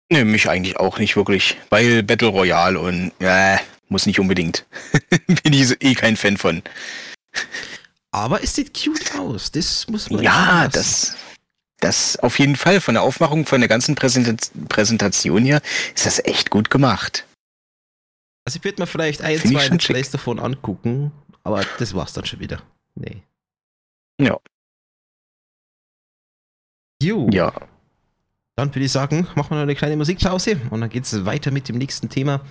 Ne, 0.09 0.25
mich 0.25 0.49
eigentlich 0.49 0.77
auch 0.77 0.99
nicht 0.99 1.15
wirklich, 1.15 1.57
weil 1.69 2.03
Battle 2.03 2.29
Royale 2.29 2.79
und 2.79 3.11
äh, 3.19 3.57
muss 3.89 4.05
nicht 4.05 4.19
unbedingt. 4.19 4.65
Bin 5.43 5.53
ich 5.53 5.81
eh 5.81 5.95
kein 5.95 6.17
Fan 6.17 6.37
von. 6.37 6.61
Aber 8.11 8.41
es 8.41 8.55
sieht 8.55 8.73
cute 8.73 9.15
aus, 9.15 9.51
das 9.51 9.87
muss 9.87 10.09
man 10.09 10.23
Ja, 10.23 10.67
das, 10.69 11.15
das 11.79 12.17
auf 12.17 12.39
jeden 12.39 12.55
Fall. 12.55 12.81
Von 12.81 12.95
der 12.95 13.03
Aufmachung, 13.03 13.45
von 13.45 13.61
der 13.61 13.67
ganzen 13.67 13.95
Präsent 13.95 14.51
Präsentation 14.69 15.43
hier 15.43 15.61
ist 15.95 16.05
das 16.05 16.19
echt 16.25 16.49
gut 16.49 16.69
gemacht. 16.69 17.25
Also 18.45 18.59
ich 18.59 18.63
würde 18.63 18.81
mir 18.81 18.87
vielleicht 18.87 19.21
ein, 19.21 19.37
Find 19.39 19.53
zwei 19.53 19.65
schon 19.67 19.77
Plays 19.77 20.09
davon 20.09 20.39
angucken, 20.39 21.11
aber 21.43 21.63
das 21.79 21.93
war's 21.93 22.13
dann 22.13 22.25
schon 22.25 22.39
wieder. 22.39 22.61
Nee. 22.95 23.21
Ja. 24.21 24.37
Jo, 27.03 27.29
Ja. 27.31 27.53
dann 28.55 28.69
würde 28.73 28.85
ich 28.85 28.91
sagen, 28.91 29.27
machen 29.35 29.51
wir 29.51 29.55
noch 29.57 29.63
eine 29.63 29.75
kleine 29.75 29.97
Musikpause 29.97 30.59
und 30.71 30.81
dann 30.81 30.89
geht's 30.89 31.25
weiter 31.25 31.51
mit 31.51 31.69
dem 31.69 31.77
nächsten 31.77 32.09
Thema. 32.09 32.41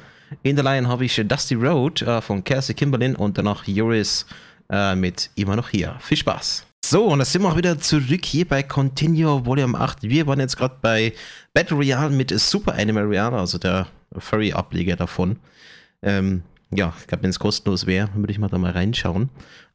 In 0.42 0.54
der 0.56 0.64
Line 0.64 0.86
habe 0.88 1.04
ich 1.04 1.16
Dusty 1.24 1.54
Road 1.54 2.02
äh, 2.02 2.20
von 2.20 2.44
Kelsey 2.44 2.74
Kimberlin 2.74 3.16
und 3.16 3.38
danach 3.38 3.66
Joris 3.66 4.26
äh, 4.70 4.94
mit 4.94 5.30
Immer 5.34 5.56
noch 5.56 5.68
hier. 5.70 5.96
Viel 6.00 6.16
Spaß. 6.16 6.65
So, 6.88 7.06
und 7.06 7.18
da 7.18 7.24
sind 7.24 7.42
wir 7.42 7.48
auch 7.48 7.56
wieder 7.56 7.80
zurück 7.80 8.24
hier 8.24 8.46
bei 8.46 8.62
Continue 8.62 9.44
Volume 9.44 9.76
8. 9.76 10.04
Wir 10.04 10.24
waren 10.28 10.38
jetzt 10.38 10.56
gerade 10.56 10.76
bei 10.80 11.14
Battle 11.52 11.76
Royale 11.76 12.10
mit 12.10 12.30
Super 12.38 12.74
Animal 12.74 13.06
Royale, 13.06 13.36
also 13.36 13.58
der 13.58 13.88
Furry-Ableger 14.16 14.94
davon. 14.94 15.40
Ähm, 16.00 16.44
ja, 16.70 16.94
ich 17.00 17.08
glaube, 17.08 17.24
wenn 17.24 17.30
es 17.30 17.40
kostenlos 17.40 17.86
wäre, 17.86 18.08
würde 18.14 18.30
ich 18.30 18.38
mal 18.38 18.46
da 18.46 18.58
mal 18.58 18.70
reinschauen. 18.70 19.30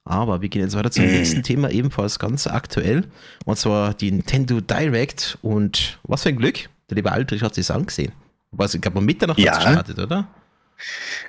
Aber 0.06 0.41
wir 0.41 0.48
gehen 0.48 0.62
jetzt 0.62 0.74
weiter 0.74 0.89
zum 0.89 1.03
nächsten 1.12 1.44
Thema, 1.44 1.70
ebenfalls 1.70 2.18
ganz 2.18 2.48
aktuell. 2.48 3.03
Und 3.44 3.58
zwar 3.58 3.94
die 3.94 4.10
Nintendo 4.10 4.62
Direct. 4.62 5.38
Und 5.41 6.00
was 6.03 6.24
für 6.24 6.30
ein 6.30 6.38
Glück, 6.38 6.70
der 6.89 6.96
liebe 6.96 7.12
Aldrich 7.12 7.41
hat 7.41 7.56
sich 7.56 7.70
angesehen. 7.70 8.13
Was, 8.51 8.74
ich 8.74 8.80
glaube, 8.80 9.00
um 9.00 9.06
Mitternacht 9.06 9.38
Ja. 9.38 9.56
hat's 9.56 9.65
gestartet, 9.65 10.00
oder? 10.00 10.30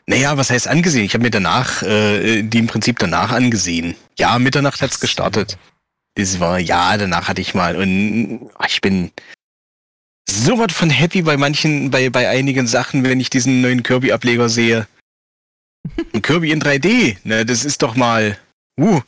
Naja, 0.07 0.37
was 0.37 0.51
heißt 0.51 0.69
angesehen? 0.69 1.05
Ich 1.05 1.15
habe 1.15 1.25
mir 1.25 1.31
danach, 1.31 1.83
äh, 1.83 2.43
die 2.43 2.59
im 2.59 2.69
Prinzip 2.69 3.01
danach 3.01 3.33
angesehen. 3.33 3.97
Ja, 4.17 4.39
Mitternacht 4.39 4.81
hat's 4.81 5.01
gestartet. 5.01 5.59
Das 6.15 6.41
war, 6.41 6.59
ja, 6.59 6.97
danach 6.97 7.29
hatte 7.29 7.41
ich 7.41 7.55
mal. 7.55 7.77
Und 7.77 8.51
ah, 8.57 8.67
ich 8.69 8.81
bin 8.81 9.11
so 10.29 10.59
was 10.59 10.73
von 10.73 10.91
happy 10.91 11.23
bei 11.23 11.37
manchen, 11.37 11.91
bei, 11.91 12.11
bei 12.11 12.29
einigen 12.29 12.67
Sachen, 12.67 13.03
wenn 13.05 13.21
ich 13.21 13.31
diesen 13.31 13.61
neuen 13.63 13.83
Kirby-Ableger 13.83 14.49
sehe. 14.49 14.87
Ein 16.15 16.23
Kirby 16.23 16.53
in 16.53 16.63
3D, 16.63 17.17
ne, 17.25 17.45
das 17.47 17.65
ist 17.65 17.83
doch 17.83 17.97
mal. 17.97 18.39
Uh, 18.79 19.01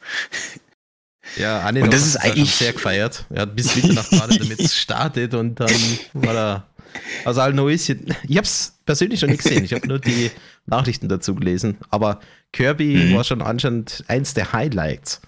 Ja, 1.36 1.60
Anne 1.60 1.82
Und 1.82 1.92
das 1.92 2.04
ist 2.06 2.16
eigentlich- 2.16 2.54
sehr 2.54 2.72
gefeiert. 2.72 3.26
Er 3.30 3.42
hat 3.42 3.56
bis 3.56 3.74
Mitternacht 3.76 4.10
gerade 4.10 4.38
damit 4.38 4.60
es 4.60 4.76
startet 4.78 5.34
und 5.34 5.60
dann 5.60 5.70
war 6.14 6.34
er. 6.34 6.66
Also 7.24 7.40
all 7.40 7.52
Neues. 7.52 7.88
Ich 7.88 8.36
habe 8.36 8.44
es 8.46 8.74
persönlich 8.86 9.20
noch 9.22 9.28
nicht 9.28 9.42
gesehen. 9.42 9.64
Ich 9.64 9.72
habe 9.72 9.86
nur 9.88 9.98
die 9.98 10.30
Nachrichten 10.66 11.08
dazu 11.08 11.34
gelesen. 11.34 11.76
Aber 11.90 12.20
Kirby 12.52 12.96
Mhm. 13.10 13.14
war 13.16 13.24
schon 13.24 13.42
anscheinend 13.42 14.04
eins 14.06 14.34
der 14.34 14.52
Highlights. 14.52 15.20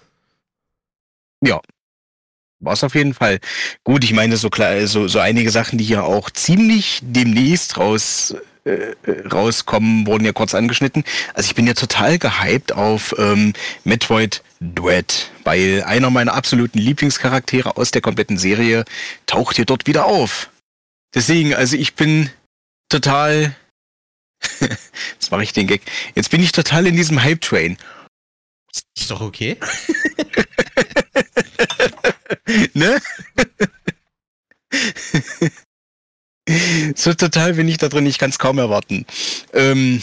War's 2.59 2.83
auf 2.83 2.95
jeden 2.95 3.13
Fall. 3.13 3.39
Gut, 3.83 4.03
ich 4.03 4.13
meine, 4.13 4.37
so 4.37 4.49
klar, 4.49 4.87
so, 4.87 5.07
so 5.07 5.19
einige 5.19 5.51
Sachen, 5.51 5.77
die 5.77 5.83
hier 5.83 6.03
auch 6.03 6.29
ziemlich 6.29 6.99
demnächst 7.01 7.77
raus, 7.77 8.35
äh, 8.65 8.95
äh, 9.03 9.27
rauskommen, 9.27 10.07
wurden 10.07 10.25
ja 10.25 10.33
kurz 10.33 10.53
angeschnitten. 10.55 11.03
Also 11.33 11.47
ich 11.47 11.55
bin 11.55 11.67
ja 11.67 11.73
total 11.73 12.17
gehypt 12.17 12.73
auf 12.73 13.15
ähm, 13.17 13.53
Metroid 13.83 14.43
Dread, 14.59 15.31
weil 15.43 15.83
einer 15.85 16.09
meiner 16.09 16.33
absoluten 16.33 16.79
Lieblingscharaktere 16.79 17.77
aus 17.77 17.91
der 17.91 18.01
kompletten 18.01 18.37
Serie 18.37 18.85
taucht 19.25 19.55
hier 19.55 19.65
dort 19.65 19.87
wieder 19.87 20.05
auf. 20.05 20.49
Deswegen, 21.13 21.53
also 21.53 21.77
ich 21.77 21.95
bin 21.95 22.29
total. 22.89 23.55
Jetzt 24.59 25.31
mache 25.31 25.43
ich 25.43 25.53
den 25.53 25.67
Gag. 25.67 25.81
Jetzt 26.15 26.29
bin 26.29 26.43
ich 26.43 26.51
total 26.51 26.87
in 26.87 26.95
diesem 26.95 27.23
Hype-Train. 27.23 27.77
Ist 28.95 29.09
doch 29.09 29.21
okay. 29.21 29.57
ne? 32.73 32.99
so 36.95 37.13
total 37.13 37.53
bin 37.53 37.67
ich 37.67 37.77
da 37.77 37.89
drin, 37.89 38.05
ich 38.05 38.17
kann 38.17 38.29
es 38.29 38.39
kaum 38.39 38.57
erwarten. 38.57 39.05
Ähm, 39.53 40.01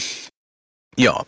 ja. 0.95 1.25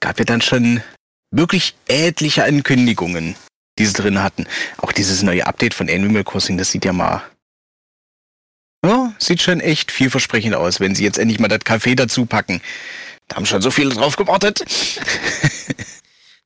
Gab 0.00 0.18
ja 0.18 0.24
dann 0.24 0.42
schon 0.42 0.82
wirklich 1.30 1.74
etliche 1.88 2.44
Ankündigungen, 2.44 3.36
die 3.78 3.86
sie 3.86 3.94
drin 3.94 4.22
hatten. 4.22 4.46
Auch 4.78 4.92
dieses 4.92 5.22
neue 5.22 5.46
Update 5.46 5.74
von 5.74 5.88
Animal 5.88 6.24
Crossing, 6.24 6.58
das 6.58 6.70
sieht 6.70 6.84
ja 6.84 6.92
mal. 6.92 7.22
Ja, 8.84 9.14
sieht 9.18 9.40
schon 9.40 9.60
echt 9.60 9.92
vielversprechend 9.92 10.54
aus, 10.54 10.80
wenn 10.80 10.94
sie 10.94 11.04
jetzt 11.04 11.18
endlich 11.18 11.38
mal 11.38 11.48
das 11.48 11.60
Café 11.60 11.94
dazu 11.94 12.26
packen. 12.26 12.60
Da 13.28 13.36
haben 13.36 13.46
schon 13.46 13.62
so 13.62 13.70
viele 13.70 13.94
drauf 13.94 14.16
gewartet. 14.16 14.64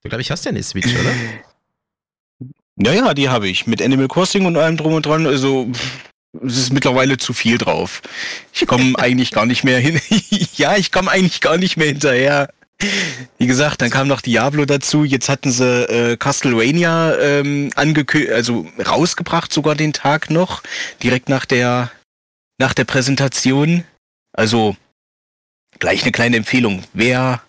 Du 0.02 0.08
glaube 0.08 0.22
ich 0.22 0.30
hast 0.30 0.44
ja 0.44 0.50
eine 0.50 0.62
Switch, 0.62 0.94
oder? 0.94 1.10
Ja, 2.78 2.92
ja, 2.92 3.14
die 3.14 3.28
habe 3.28 3.48
ich. 3.48 3.66
Mit 3.66 3.80
Animal 3.82 4.08
Crossing 4.08 4.44
und 4.46 4.56
allem 4.56 4.76
drum 4.76 4.94
und 4.94 5.06
dran. 5.06 5.26
Also, 5.26 5.70
es 6.44 6.58
ist 6.58 6.72
mittlerweile 6.72 7.16
zu 7.16 7.32
viel 7.32 7.58
drauf. 7.58 8.02
Ich 8.52 8.66
komme 8.66 8.94
eigentlich 8.98 9.30
gar 9.30 9.46
nicht 9.46 9.64
mehr 9.64 9.78
hin. 9.78 10.00
ja, 10.56 10.76
ich 10.76 10.92
komme 10.92 11.10
eigentlich 11.10 11.40
gar 11.40 11.56
nicht 11.56 11.76
mehr 11.76 11.88
hinterher. 11.88 12.50
Wie 13.38 13.46
gesagt, 13.46 13.80
dann 13.80 13.88
kam 13.88 14.06
noch 14.06 14.20
Diablo 14.20 14.66
dazu. 14.66 15.04
Jetzt 15.04 15.30
hatten 15.30 15.50
sie 15.50 15.64
äh, 15.64 16.16
Castlevania 16.18 17.16
ähm, 17.16 17.70
angekündigt, 17.74 18.32
also 18.32 18.66
rausgebracht 18.78 19.50
sogar 19.50 19.74
den 19.74 19.94
Tag 19.94 20.28
noch, 20.28 20.62
direkt 21.02 21.30
nach 21.30 21.46
der 21.46 21.90
nach 22.58 22.74
der 22.74 22.84
Präsentation. 22.84 23.84
Also 24.32 24.76
gleich 25.78 26.02
eine 26.02 26.12
kleine 26.12 26.36
Empfehlung. 26.36 26.84
Wer 26.92 27.42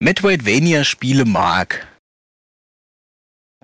Metroidvania-Spiele 0.00 1.24
mag, 1.24 1.86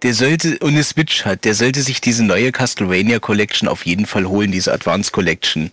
der 0.03 0.15
sollte 0.15 0.59
und 0.61 0.71
eine 0.71 0.83
Switch 0.85 1.25
hat, 1.25 1.45
der 1.45 1.55
sollte 1.55 1.83
sich 1.83 2.01
diese 2.01 2.25
neue 2.25 2.51
Castlevania 2.53 3.19
Collection 3.21 3.69
auf 3.69 3.87
jeden 3.87 4.07
Fall 4.07 4.27
holen, 4.27 4.51
diese 4.53 4.73
Advanced 4.73 5.13
Collection. 5.13 5.71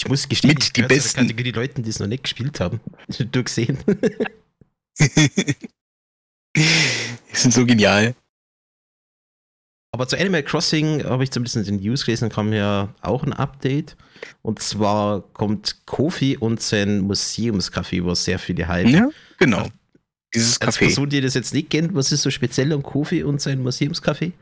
Ich 0.00 0.08
muss 0.08 0.28
gestehen, 0.28 0.50
Mit 0.54 0.64
ich 0.64 0.72
die 0.72 0.82
besten- 0.82 1.20
Kategorie 1.20 1.50
Leuten, 1.52 1.82
die 1.82 1.90
es 1.90 1.98
noch 1.98 2.06
nicht 2.06 2.24
gespielt 2.24 2.60
haben. 2.60 2.80
Durchsehen. 3.32 3.78
Die 6.56 7.36
sind 7.36 7.52
so 7.52 7.66
genial. 7.66 8.14
Aber 9.92 10.06
zu 10.08 10.16
Animal 10.18 10.42
Crossing 10.42 11.04
habe 11.04 11.24
ich 11.24 11.30
zumindest 11.30 11.56
in 11.56 11.64
den 11.64 11.76
News 11.80 12.04
gelesen, 12.04 12.28
kam 12.28 12.52
ja 12.52 12.94
auch 13.00 13.22
ein 13.24 13.32
Update. 13.32 13.96
Und 14.42 14.60
zwar 14.60 15.20
kommt 15.32 15.84
Kofi 15.86 16.36
und 16.36 16.60
sein 16.60 17.00
Museumscafé, 17.00 18.04
wo 18.04 18.14
sehr 18.14 18.38
viele 18.38 18.68
hypen. 18.68 18.92
Ja, 18.94 19.08
genau. 19.38 19.68
Dieses 20.34 20.60
Als 20.60 20.76
Café. 20.76 20.86
Person, 20.86 21.08
die 21.10 21.20
das 21.20 21.34
jetzt 21.34 21.54
nicht 21.54 21.70
kennt, 21.70 21.94
was 21.94 22.10
ist 22.12 22.22
so 22.22 22.30
speziell 22.30 22.72
an 22.72 22.82
Kofi 22.82 23.22
und 23.22 23.40
sein 23.40 23.62
Museumscafé? 23.62 24.32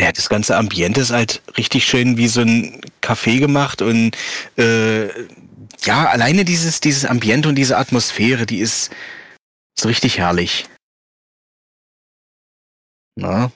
Ja, 0.00 0.10
das 0.10 0.28
ganze 0.28 0.56
Ambiente 0.56 1.00
ist 1.00 1.10
halt 1.10 1.42
richtig 1.58 1.84
schön 1.84 2.16
wie 2.16 2.28
so 2.28 2.40
ein 2.40 2.80
Café 3.02 3.38
gemacht 3.38 3.82
und 3.82 4.16
äh, 4.56 5.08
ja, 5.84 6.06
alleine 6.08 6.44
dieses, 6.44 6.80
dieses 6.80 7.04
Ambiente 7.04 7.48
und 7.48 7.56
diese 7.56 7.76
Atmosphäre, 7.76 8.46
die 8.46 8.58
ist 8.58 8.90
so 9.78 9.88
richtig 9.88 10.18
herrlich. 10.18 10.66
Na, 13.16 13.52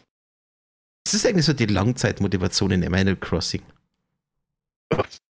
Was 1.07 1.14
ist 1.14 1.24
eigentlich 1.26 1.46
so 1.46 1.55
die 1.55 1.66
Langzeitmotivation 1.66 2.70
in 2.72 2.85
Animal 2.85 3.16
Crossing? 3.16 3.62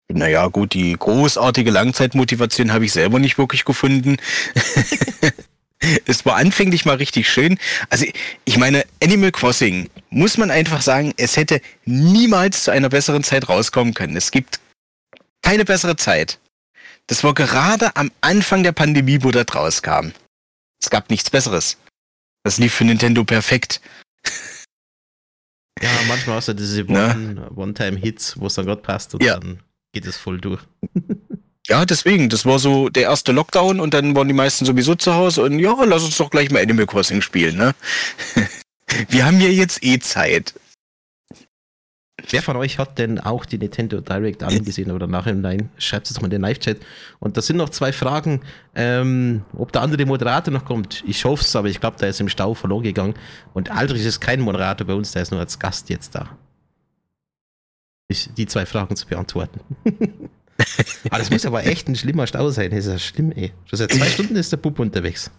naja, 0.09 0.47
gut, 0.49 0.75
die 0.75 0.95
großartige 0.95 1.71
Langzeitmotivation 1.71 2.73
habe 2.73 2.85
ich 2.85 2.93
selber 2.93 3.19
nicht 3.19 3.39
wirklich 3.39 3.65
gefunden. 3.65 4.17
es 6.07 6.25
war 6.25 6.37
anfänglich 6.37 6.85
mal 6.85 6.97
richtig 6.97 7.29
schön. 7.31 7.59
Also, 7.91 8.07
ich 8.45 8.57
meine, 8.59 8.85
Animal 9.03 9.33
Crossing, 9.33 9.91
muss 10.11 10.39
man 10.39 10.51
einfach 10.51 10.83
sagen, 10.83 11.13
es 11.17 11.37
hätte 11.37 11.61
niemals 11.85 12.65
zu 12.65 12.71
einer 12.71 12.89
besseren 12.89 13.23
Zeit 13.23 13.49
rauskommen 13.49 13.93
können. 13.95 14.17
Es 14.17 14.31
gibt 14.31 14.61
keine 15.43 15.65
bessere 15.65 15.97
Zeit. 15.97 16.39
Das 17.09 17.23
war 17.23 17.35
gerade 17.35 17.95
am 17.95 18.11
Anfang 18.21 18.63
der 18.63 18.73
Pandemie, 18.73 19.23
wo 19.23 19.31
das 19.31 19.47
rauskam. 19.55 20.11
Es 20.83 20.91
gab 20.91 21.09
nichts 21.11 21.31
Besseres. 21.31 21.77
Das 22.43 22.59
lief 22.59 22.75
für 22.75 22.85
Nintendo 22.85 23.25
perfekt. 23.25 23.81
Ja, 25.83 25.91
manchmal 26.09 26.37
hast 26.37 26.49
du 26.49 26.55
diese? 26.55 26.85
One- 26.89 27.51
One-Time-Hits, 27.55 28.41
wo 28.41 28.47
es 28.47 28.55
dann 28.55 28.67
gerade 28.67 28.81
passt 28.83 29.15
und 29.15 29.23
Ja. 29.23 29.39
dann 29.39 29.61
geht 29.93 30.07
es 30.07 30.17
voll 30.17 30.41
durch. 30.41 30.63
Ja, 31.69 31.85
deswegen, 31.85 32.29
das 32.29 32.47
war 32.47 32.59
so 32.59 32.89
der 32.89 33.05
erste 33.05 33.33
Lockdown 33.33 33.81
und 33.81 33.93
dann 33.93 34.15
waren 34.15 34.29
die 34.29 34.35
meisten 34.35 34.65
sowieso 34.65 34.95
zu 34.95 35.15
Hause 35.15 35.43
und 35.43 35.59
ja, 35.59 35.75
lass 35.85 36.05
uns 36.05 36.17
doch 36.17 36.31
gleich 36.31 36.51
mal 36.51 36.63
Animal 36.63 36.87
Crossing 36.87 37.23
spielen, 37.23 37.57
ne? 37.57 37.75
Wir 39.09 39.27
haben 39.27 39.41
ja 39.41 39.49
jetzt 39.49 39.85
eh 39.85 39.99
Zeit. 39.99 40.55
Wer 42.31 42.43
von 42.43 42.57
euch 42.57 42.79
hat 42.79 42.99
denn 42.99 43.21
auch 43.21 43.45
die 43.45 43.59
Nintendo 43.59 44.01
Direct 44.01 44.43
angesehen 44.43 44.91
oder 44.91 45.07
nachher 45.07 45.35
Nein? 45.35 45.71
Schreibt 45.77 46.07
es 46.07 46.15
doch 46.15 46.23
mal 46.23 46.27
in 46.27 46.33
den 46.33 46.43
Live-Chat. 46.43 46.79
Und 47.19 47.37
da 47.37 47.43
sind 47.43 47.57
noch 47.57 47.69
zwei 47.69 47.93
Fragen, 47.93 48.41
ähm, 48.75 49.45
ob 49.53 49.71
der 49.73 49.83
andere 49.83 50.07
Moderator 50.07 50.53
noch 50.53 50.65
kommt. 50.65 51.05
Ich 51.07 51.25
hoffe 51.25 51.43
es, 51.43 51.55
aber 51.55 51.69
ich 51.69 51.79
glaube, 51.79 51.99
der 51.99 52.09
ist 52.09 52.21
im 52.21 52.29
Stau 52.29 52.55
verloren 52.55 52.83
gegangen. 52.83 53.15
Und 53.55 53.71
Aldrich 53.71 54.05
ist 54.05 54.21
kein 54.21 54.41
Moderator 54.41 54.87
bei 54.87 54.95
uns, 54.95 55.13
der 55.13 55.23
ist 55.23 55.31
nur 55.31 55.41
als 55.41 55.59
Gast 55.59 55.91
jetzt 55.91 56.15
da. 56.15 56.37
ich, 58.09 58.31
die 58.35 58.47
zwei 58.47 58.67
Fragen 58.67 58.97
zu 58.97 59.07
beantworten. 59.07 59.61
aber 61.05 61.19
das 61.19 61.31
muss 61.31 61.45
aber 61.47 61.65
echt 61.65 61.89
ein 61.89 61.97
schlimmer 61.97 62.27
Stau 62.27 62.51
sein. 62.51 62.71
Das 62.71 62.87
ist 62.87 62.93
ja 62.93 62.99
schlimm, 62.99 63.33
ey. 63.33 63.53
Schon 63.67 63.79
seit 63.79 63.93
zwei 63.93 64.07
Stunden 64.07 64.37
ist 64.37 64.53
der 64.53 64.57
Bub 64.57 64.79
unterwegs. 64.79 65.31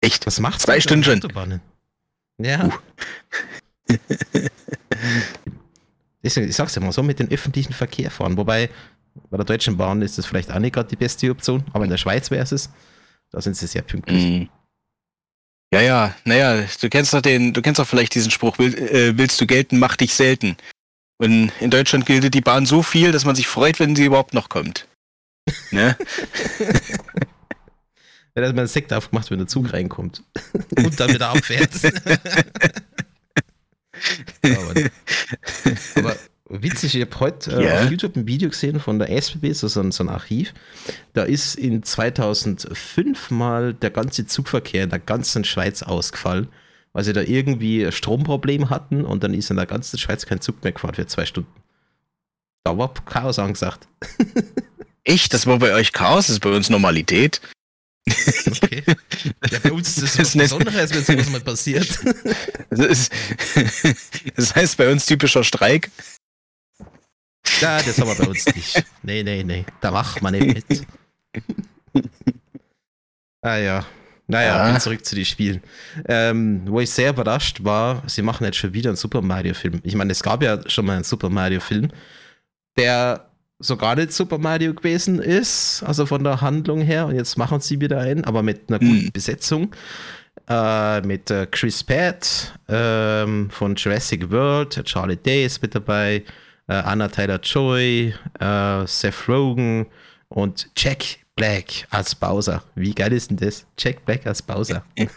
Echt? 0.00 0.26
Was 0.26 0.40
macht's 0.40 0.64
Zwei 0.64 0.80
Stunden 0.80 1.04
schon. 1.04 1.18
Autobahnen? 1.18 1.60
Ja. 2.38 2.70
Deswegen, 6.22 6.48
ich 6.48 6.56
sag's 6.56 6.74
ja 6.74 6.82
mal, 6.82 6.92
so 6.92 7.02
mit 7.02 7.18
den 7.18 7.30
öffentlichen 7.30 7.72
Verkehr 7.72 8.10
fahren. 8.10 8.36
Wobei, 8.36 8.70
bei 9.30 9.36
der 9.36 9.44
Deutschen 9.44 9.76
Bahn 9.76 10.02
ist 10.02 10.18
das 10.18 10.26
vielleicht 10.26 10.52
auch 10.52 10.58
nicht 10.58 10.74
gerade 10.74 10.88
die 10.88 10.96
beste 10.96 11.30
Option, 11.30 11.64
aber 11.72 11.84
in 11.84 11.90
der 11.90 11.98
Schweiz 11.98 12.30
wäre 12.30 12.42
es. 12.42 12.70
Da 13.30 13.40
sind 13.40 13.56
sie 13.56 13.66
sehr 13.66 13.82
pünktlich. 13.82 14.22
Mhm. 14.24 14.48
Ja, 15.72 15.80
ja, 15.80 16.14
naja, 16.24 16.66
du 16.80 16.88
kennst 16.90 17.14
doch 17.14 17.22
den, 17.22 17.54
du 17.54 17.62
kennst 17.62 17.78
doch 17.78 17.86
vielleicht 17.86 18.14
diesen 18.14 18.30
Spruch, 18.30 18.58
will, 18.58 18.74
äh, 18.74 19.16
willst 19.16 19.40
du 19.40 19.46
gelten, 19.46 19.78
mach 19.78 19.96
dich 19.96 20.14
selten. 20.14 20.56
Und 21.22 21.52
in 21.60 21.70
Deutschland 21.70 22.04
gilt 22.04 22.34
die 22.34 22.40
Bahn 22.40 22.66
so 22.66 22.82
viel, 22.82 23.12
dass 23.12 23.24
man 23.24 23.36
sich 23.36 23.46
freut, 23.46 23.78
wenn 23.78 23.94
sie 23.94 24.06
überhaupt 24.06 24.34
noch 24.34 24.48
kommt. 24.48 24.88
Ne? 25.70 25.96
Da 28.34 28.42
hat 28.42 28.48
man 28.50 28.58
einen 28.60 28.66
Sekt 28.66 28.92
aufgemacht, 28.92 29.30
wenn 29.30 29.38
der 29.38 29.46
Zug 29.46 29.72
reinkommt. 29.72 30.24
Und 30.76 30.98
dann 30.98 31.14
wieder 31.14 31.28
abfährt. 31.28 31.70
aber, 34.42 34.74
aber 35.94 36.16
witzig, 36.48 36.96
ich 36.96 37.02
habe 37.02 37.20
heute 37.20 37.52
äh, 37.52 37.70
auf 37.84 37.90
YouTube 37.90 38.16
ein 38.16 38.26
Video 38.26 38.48
gesehen 38.50 38.80
von 38.80 38.98
der 38.98 39.10
SBB, 39.10 39.52
so, 39.52 39.68
so, 39.68 39.80
ein- 39.80 39.92
so 39.92 40.02
ein 40.02 40.08
Archiv. 40.08 40.52
Da 41.12 41.22
ist 41.22 41.54
in 41.54 41.84
2005 41.84 43.30
mal 43.30 43.74
der 43.74 43.90
ganze 43.90 44.26
Zugverkehr 44.26 44.82
in 44.84 44.90
der 44.90 44.98
ganzen 44.98 45.44
Schweiz 45.44 45.82
ausgefallen, 45.84 46.48
weil 46.92 47.04
sie 47.04 47.12
da 47.12 47.22
irgendwie 47.22 47.84
ein 47.84 47.92
Stromproblem 47.92 48.70
hatten 48.70 49.04
und 49.04 49.22
dann 49.22 49.34
ist 49.34 49.50
in 49.50 49.56
der 49.56 49.66
ganzen 49.66 49.98
Schweiz 49.98 50.26
kein 50.26 50.40
Zug 50.40 50.62
mehr 50.62 50.72
gefahren 50.72 50.94
für 50.94 51.06
zwei 51.06 51.26
Stunden. 51.26 51.52
Da 52.64 52.76
war 52.76 52.92
Chaos 53.04 53.38
angesagt. 53.38 53.88
Echt? 55.04 55.34
Das 55.34 55.46
war 55.46 55.58
bei 55.58 55.72
euch 55.72 55.92
Chaos, 55.92 56.26
das 56.26 56.34
ist 56.34 56.40
bei 56.40 56.54
uns 56.54 56.70
Normalität. 56.70 57.40
Okay. 58.46 58.82
Ja, 59.50 59.58
bei 59.60 59.72
uns 59.72 59.96
ist 59.96 60.02
das, 60.02 60.16
Das 60.16 60.18
was 60.18 60.42
Besonderes, 60.42 60.94
wenn 60.94 61.04
sowas 61.04 61.30
mal 61.30 61.40
passiert. 61.40 61.98
Das, 62.70 62.86
ist, 62.86 63.12
das 64.34 64.54
heißt 64.54 64.78
bei 64.78 64.90
uns 64.90 65.04
typischer 65.04 65.44
Streik. 65.44 65.90
Ja, 67.60 67.82
das 67.82 67.98
haben 68.00 68.08
wir 68.08 68.14
bei 68.14 68.26
uns 68.28 68.46
nicht. 68.46 68.82
Nee, 69.02 69.22
nee, 69.22 69.44
nee. 69.44 69.66
Da 69.82 69.90
macht 69.90 70.22
man 70.22 70.32
nicht 70.32 70.68
mit. 70.68 70.86
Ah 73.44 73.56
ja. 73.56 73.84
Naja, 74.32 74.56
Ja. 74.66 74.70
bin 74.72 74.80
zurück 74.80 75.04
zu 75.04 75.14
den 75.14 75.24
Spielen. 75.24 75.62
Ähm, 76.08 76.62
wo 76.66 76.80
ich 76.80 76.90
sehr 76.90 77.10
überrascht 77.10 77.62
war, 77.62 78.02
sie 78.06 78.22
machen 78.22 78.44
jetzt 78.44 78.56
schon 78.58 78.72
wieder 78.74 78.90
einen 78.90 78.96
Super 78.96 79.22
Mario-Film. 79.22 79.80
Ich 79.84 79.94
meine, 79.94 80.12
es 80.12 80.22
gab 80.22 80.42
ja 80.42 80.58
schon 80.68 80.86
mal 80.86 80.94
einen 80.94 81.04
Super 81.04 81.28
Mario-Film, 81.30 81.90
der 82.76 83.28
so 83.58 83.76
gar 83.76 83.94
nicht 83.94 84.12
Super 84.12 84.38
Mario 84.38 84.74
gewesen 84.74 85.20
ist, 85.20 85.84
also 85.86 86.04
von 86.06 86.24
der 86.24 86.40
Handlung 86.40 86.80
her. 86.80 87.06
Und 87.06 87.14
jetzt 87.14 87.38
machen 87.38 87.60
sie 87.60 87.80
wieder 87.80 88.00
einen, 88.00 88.24
aber 88.24 88.42
mit 88.42 88.62
einer 88.68 88.78
guten 88.80 89.04
Hm. 89.06 89.12
Besetzung. 89.12 89.74
Äh, 90.48 91.00
mit 91.02 91.30
äh, 91.30 91.46
Chris 91.48 91.84
Pratt 91.84 92.58
ähm, 92.68 93.48
von 93.50 93.76
Jurassic 93.76 94.30
World, 94.30 94.82
Charlie 94.84 95.16
Day 95.16 95.44
ist 95.44 95.62
mit 95.62 95.74
dabei, 95.74 96.24
äh, 96.66 96.72
Anna 96.72 97.06
Tyler 97.08 97.38
Joy, 97.40 98.12
äh, 98.40 98.86
Seth 98.86 99.28
Rogen 99.28 99.86
und 100.28 100.68
Jack 100.76 101.04
Black 101.36 101.86
als 101.90 102.14
Bowser. 102.14 102.62
Wie 102.74 102.94
geil 102.94 103.12
ist 103.12 103.30
denn 103.30 103.36
das? 103.38 103.66
Jack 103.78 104.04
Black 104.04 104.26
als 104.26 104.42
Bowser. 104.42 104.84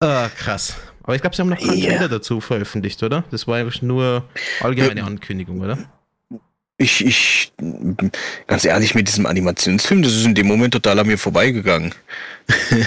ah, 0.00 0.28
krass. 0.36 0.76
Aber 1.02 1.14
ich 1.14 1.20
glaube, 1.20 1.34
sie 1.34 1.42
haben 1.42 1.48
noch 1.48 1.58
keinen 1.58 1.78
Ja. 1.78 1.90
Trailer 1.90 2.08
dazu 2.08 2.40
veröffentlicht, 2.40 3.02
oder? 3.02 3.24
Das 3.30 3.46
war 3.46 3.56
eigentlich 3.58 3.82
nur 3.82 4.28
allgemeine 4.60 5.04
Ankündigung, 5.04 5.60
oder? 5.60 5.78
Ich, 6.78 7.04
ich, 7.04 7.52
ganz 8.46 8.64
ehrlich, 8.64 8.94
mit 8.94 9.08
diesem 9.08 9.26
Animationsfilm, 9.26 10.02
das 10.02 10.14
ist 10.14 10.24
in 10.24 10.34
dem 10.34 10.46
Moment 10.48 10.74
total 10.74 10.98
an 10.98 11.06
mir 11.06 11.18
vorbeigegangen. 11.18 11.94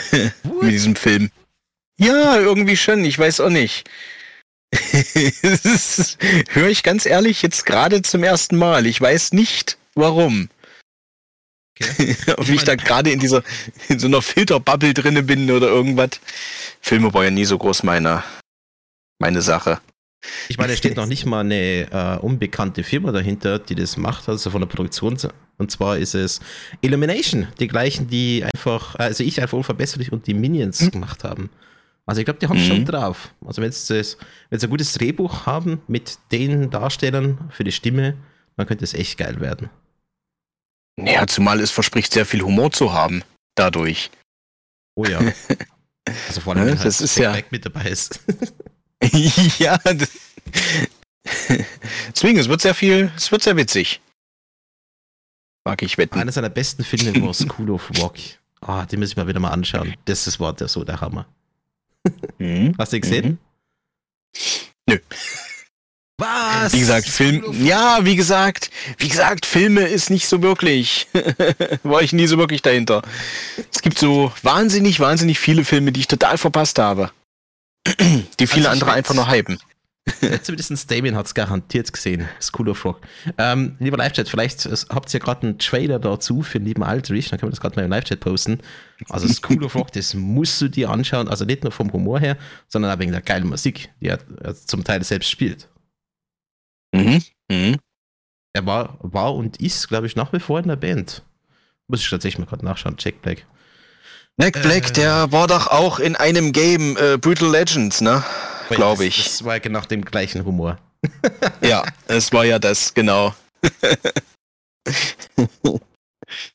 mit 0.62 0.71
diesem 0.71 0.95
Film. 0.95 1.29
Ja, 1.97 2.38
irgendwie 2.38 2.75
schon, 2.77 3.05
ich 3.05 3.17
weiß 3.17 3.39
auch 3.39 3.49
nicht. 3.49 3.89
Höre 6.49 6.67
ich 6.67 6.84
ganz 6.84 7.05
ehrlich 7.05 7.41
jetzt 7.41 7.65
gerade 7.65 8.01
zum 8.01 8.23
ersten 8.23 8.58
Mal. 8.58 8.86
Ich 8.86 8.99
weiß 8.99 9.31
nicht, 9.31 9.77
warum. 9.95 10.49
Okay. 11.79 12.15
Ob 12.38 12.47
ich 12.47 12.63
da 12.63 12.75
gerade 12.75 13.12
in 13.12 13.19
dieser, 13.19 13.43
in 13.89 13.99
so 13.99 14.08
einer 14.08 14.21
Filterbubble 14.21 14.93
drinne 14.93 15.23
bin 15.23 15.49
oder 15.51 15.67
irgendwas. 15.67 16.12
Filme 16.81 17.13
war 17.13 17.23
ja 17.25 17.31
nie 17.31 17.45
so 17.45 17.58
groß 17.58 17.84
meine, 17.84 18.23
meine 19.19 19.41
Sache. 19.41 19.79
Ich 20.49 20.58
meine, 20.58 20.71
da 20.73 20.77
steht 20.77 20.95
noch 20.97 21.05
nicht 21.05 21.25
mal 21.25 21.41
eine 21.41 21.91
äh, 21.91 22.17
unbekannte 22.19 22.84
Firma 22.84 23.12
dahinter, 23.12 23.60
die 23.60 23.75
das 23.75 23.95
macht, 23.97 24.27
also 24.27 24.49
von 24.49 24.62
der 24.62 24.67
Produktion. 24.67 25.17
Und 25.58 25.71
zwar 25.71 25.97
ist 25.97 26.15
es 26.15 26.39
Illumination, 26.81 27.47
die 27.60 27.67
gleichen, 27.67 28.08
die 28.08 28.43
einfach, 28.43 28.95
also 28.95 29.23
ich 29.23 29.39
einfach 29.41 29.58
unverbesserlich 29.58 30.12
und 30.12 30.25
die 30.27 30.34
Minions 30.34 30.81
Mhm. 30.81 30.91
gemacht 30.91 31.23
haben. 31.23 31.49
Also 32.08 32.21
ich 32.21 32.25
glaube, 32.25 32.39
die 32.39 32.47
haben 32.47 32.60
Mhm. 32.60 32.67
schon 32.67 32.86
drauf. 32.86 33.34
Also 33.45 33.62
wenn 33.62 33.71
sie 33.71 33.97
das- 33.97 34.17
wenn 34.49 34.60
sie 34.60 34.67
ein 34.67 34.69
gutes 34.71 34.93
Drehbuch 34.93 35.45
haben 35.45 35.81
mit 35.88 36.17
den 36.31 36.69
Darstellern 36.71 37.38
für 37.51 37.63
die 37.63 37.71
Stimme, 37.71 38.15
dann 38.58 38.65
könnte 38.65 38.84
es 38.84 38.93
echt 38.93 39.17
geil 39.17 39.39
werden. 39.41 39.69
Ja, 40.99 41.27
zumal 41.27 41.60
es 41.60 41.71
verspricht 41.71 42.13
sehr 42.13 42.25
viel 42.25 42.41
Humor 42.41 42.71
zu 42.71 42.93
haben. 42.93 43.23
Dadurch. 43.55 44.12
Oh 44.95 45.05
ja. 45.05 45.19
Also 46.27 46.39
vor 46.39 46.53
allem, 46.53 46.65
Ja, 46.65 46.71
wenn 46.73 46.77
halt 46.77 46.88
das 46.88 47.01
ist 47.01 47.17
Jack 47.17 47.36
ja- 47.36 47.43
mit 47.49 47.65
dabei 47.65 47.86
ist. 47.86 48.19
ja. 49.58 49.79
Deswegen, 52.13 52.38
es 52.38 52.47
wird 52.47 52.62
sehr 52.62 52.75
viel, 52.75 53.12
es 53.17 53.31
wird 53.31 53.41
sehr 53.41 53.58
witzig. 53.58 54.01
Mag 55.65 55.81
ich 55.81 55.97
wetten. 55.97 56.19
Einer 56.19 56.31
seiner 56.31 56.49
besten 56.51 56.84
Filme 56.84 57.19
war 57.25 57.34
School 57.34 57.71
of 57.71 57.89
Rock. 57.97 58.17
Ah, 58.62 58.86
den 58.86 58.99
muss 58.99 59.10
ich 59.10 59.17
mal 59.17 59.25
wieder 59.27 59.39
mal 59.39 59.49
anschauen. 59.49 59.95
Das 60.05 60.27
ist 60.27 60.39
war 60.39 60.53
der 60.53 60.67
so 60.67 60.84
der 60.84 61.01
Hammer. 61.01 61.25
Mhm. 62.38 62.75
Hast 62.77 62.91
du 62.93 62.97
ihn 62.97 63.01
gesehen? 63.01 63.27
Mhm. 63.27 63.39
Nö. 64.88 64.99
Was? 66.17 66.73
Wie 66.73 66.80
gesagt, 66.80 67.08
Film, 67.08 67.43
ja, 67.62 67.99
wie 68.04 68.15
gesagt, 68.15 68.71
wie 68.99 69.10
gesagt, 69.10 69.45
Filme 69.45 69.82
ist 69.82 70.10
nicht 70.10 70.28
so 70.28 70.41
wirklich. 70.41 71.08
War 71.84 72.01
ich 72.01 72.13
nie 72.13 72.28
so 72.28 72.38
wirklich 72.38 72.62
dahinter. 72.62 73.01
Es 73.71 73.82
gibt 73.82 73.99
so 73.99 74.32
wahnsinnig, 74.41 75.01
wahnsinnig 75.01 75.39
viele 75.39 75.65
Filme, 75.65 75.91
die 75.91 75.99
ich 76.01 76.08
total 76.08 76.38
verpasst 76.38 76.80
habe. 76.80 77.12
Die 78.39 78.47
viele 78.47 78.69
Also 78.69 78.82
andere 78.82 78.93
einfach 78.93 79.13
nur 79.13 79.30
hypen. 79.30 79.60
Zumindest 80.43 80.89
Damien 80.89 81.15
hat 81.15 81.25
es 81.25 81.34
garantiert 81.34 81.91
gesehen. 81.91 82.28
School 82.39 82.69
of 82.69 82.86
Rock. 82.86 83.01
Ähm, 83.38 83.75
lieber 83.80 83.97
Live-Chat, 83.97 84.30
vielleicht 84.30 84.67
habt 84.89 85.13
ihr 85.13 85.19
gerade 85.19 85.47
einen 85.47 85.60
Trailer 85.60 85.99
dazu 85.99 86.43
für 86.43 86.60
den 86.60 86.65
lieben 86.65 86.84
Aldrich, 86.84 87.30
dann 87.30 87.39
können 87.39 87.49
wir 87.49 87.56
das 87.56 87.60
gerade 87.60 87.75
mal 87.75 87.86
im 87.86 87.91
Live-Chat 87.91 88.19
posten. 88.19 88.60
Also 89.10 89.28
School 89.28 89.63
of 89.63 89.75
Rock, 89.75 89.91
das 89.91 90.13
musst 90.13 90.62
du 90.62 90.67
dir 90.67 90.91
anschauen, 90.91 91.28
also 91.28 91.43
nicht 91.45 91.63
nur 91.63 91.71
vom 91.71 91.91
Humor 91.91 92.19
her, 92.19 92.38
sondern 92.67 92.91
auch 92.91 92.99
wegen 92.99 93.12
der 93.12 93.21
geilen 93.21 93.47
Musik, 93.47 93.89
die 93.99 94.08
er 94.08 94.19
zum 94.54 94.84
Teil 94.84 95.04
selbst 95.04 95.30
spielt. 95.30 95.67
Mhm. 96.95 97.21
Mhm. 97.51 97.77
Er 98.53 98.65
war, 98.65 98.97
war 99.01 99.36
und 99.36 99.58
ist, 99.62 99.88
glaube 99.89 100.08
ich, 100.08 100.15
nach 100.15 100.31
wie 100.34 100.39
vor 100.39 100.60
in 100.60 100.67
der 100.67 100.75
Band. 100.77 101.23
Muss 101.88 102.01
ich 102.01 102.10
tatsächlich 102.10 102.39
mal 102.39 102.45
gerade 102.45 102.65
nachschauen, 102.65 102.95
Jack 102.97 103.21
Black. 103.21 103.45
Jack 104.41 104.62
Black, 104.62 104.89
Äh. 104.89 104.93
der 104.93 105.31
war 105.31 105.47
doch 105.47 105.67
auch 105.67 105.99
in 105.99 106.15
einem 106.15 106.51
Game, 106.51 106.97
äh, 106.97 107.17
Brutal 107.17 107.51
Legends, 107.51 108.01
ne? 108.01 108.23
Glaube 108.69 109.05
das- 109.05 109.17
ich. 109.17 109.23
Das 109.23 109.43
war 109.45 109.53
ja 109.55 109.60
genau 109.60 109.81
dem 109.81 110.03
gleichen 110.03 110.43
Humor. 110.45 110.77
Ja, 111.62 111.84
es 112.08 112.31
war 112.34 112.45
ja 112.45 112.58
das, 112.60 112.93
genau. 112.93 113.36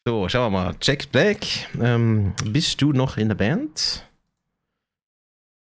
So, 0.05 0.29
schauen 0.29 0.53
wir 0.53 0.59
mal. 0.65 0.75
Jack 0.83 1.11
Black, 1.13 1.39
ähm, 1.81 2.35
bist 2.45 2.81
du 2.83 2.93
noch 2.93 3.17
in 3.17 3.29
der 3.29 3.37
Band? 3.37 4.05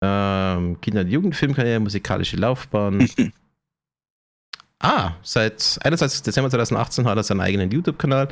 Ähm, 0.04 0.78
Kinder- 0.82 1.00
und 1.00 1.08
Jugendfilmkarriere, 1.08 1.80
musikalische 1.80 2.36
Laufbahn. 2.36 3.08
ah, 4.84 5.16
seit 5.22 5.78
21. 5.82 6.22
Dezember 6.22 6.50
2018 6.50 7.06
hat 7.06 7.16
er 7.16 7.22
seinen 7.22 7.40
eigenen 7.40 7.70
YouTube-Kanal 7.70 8.28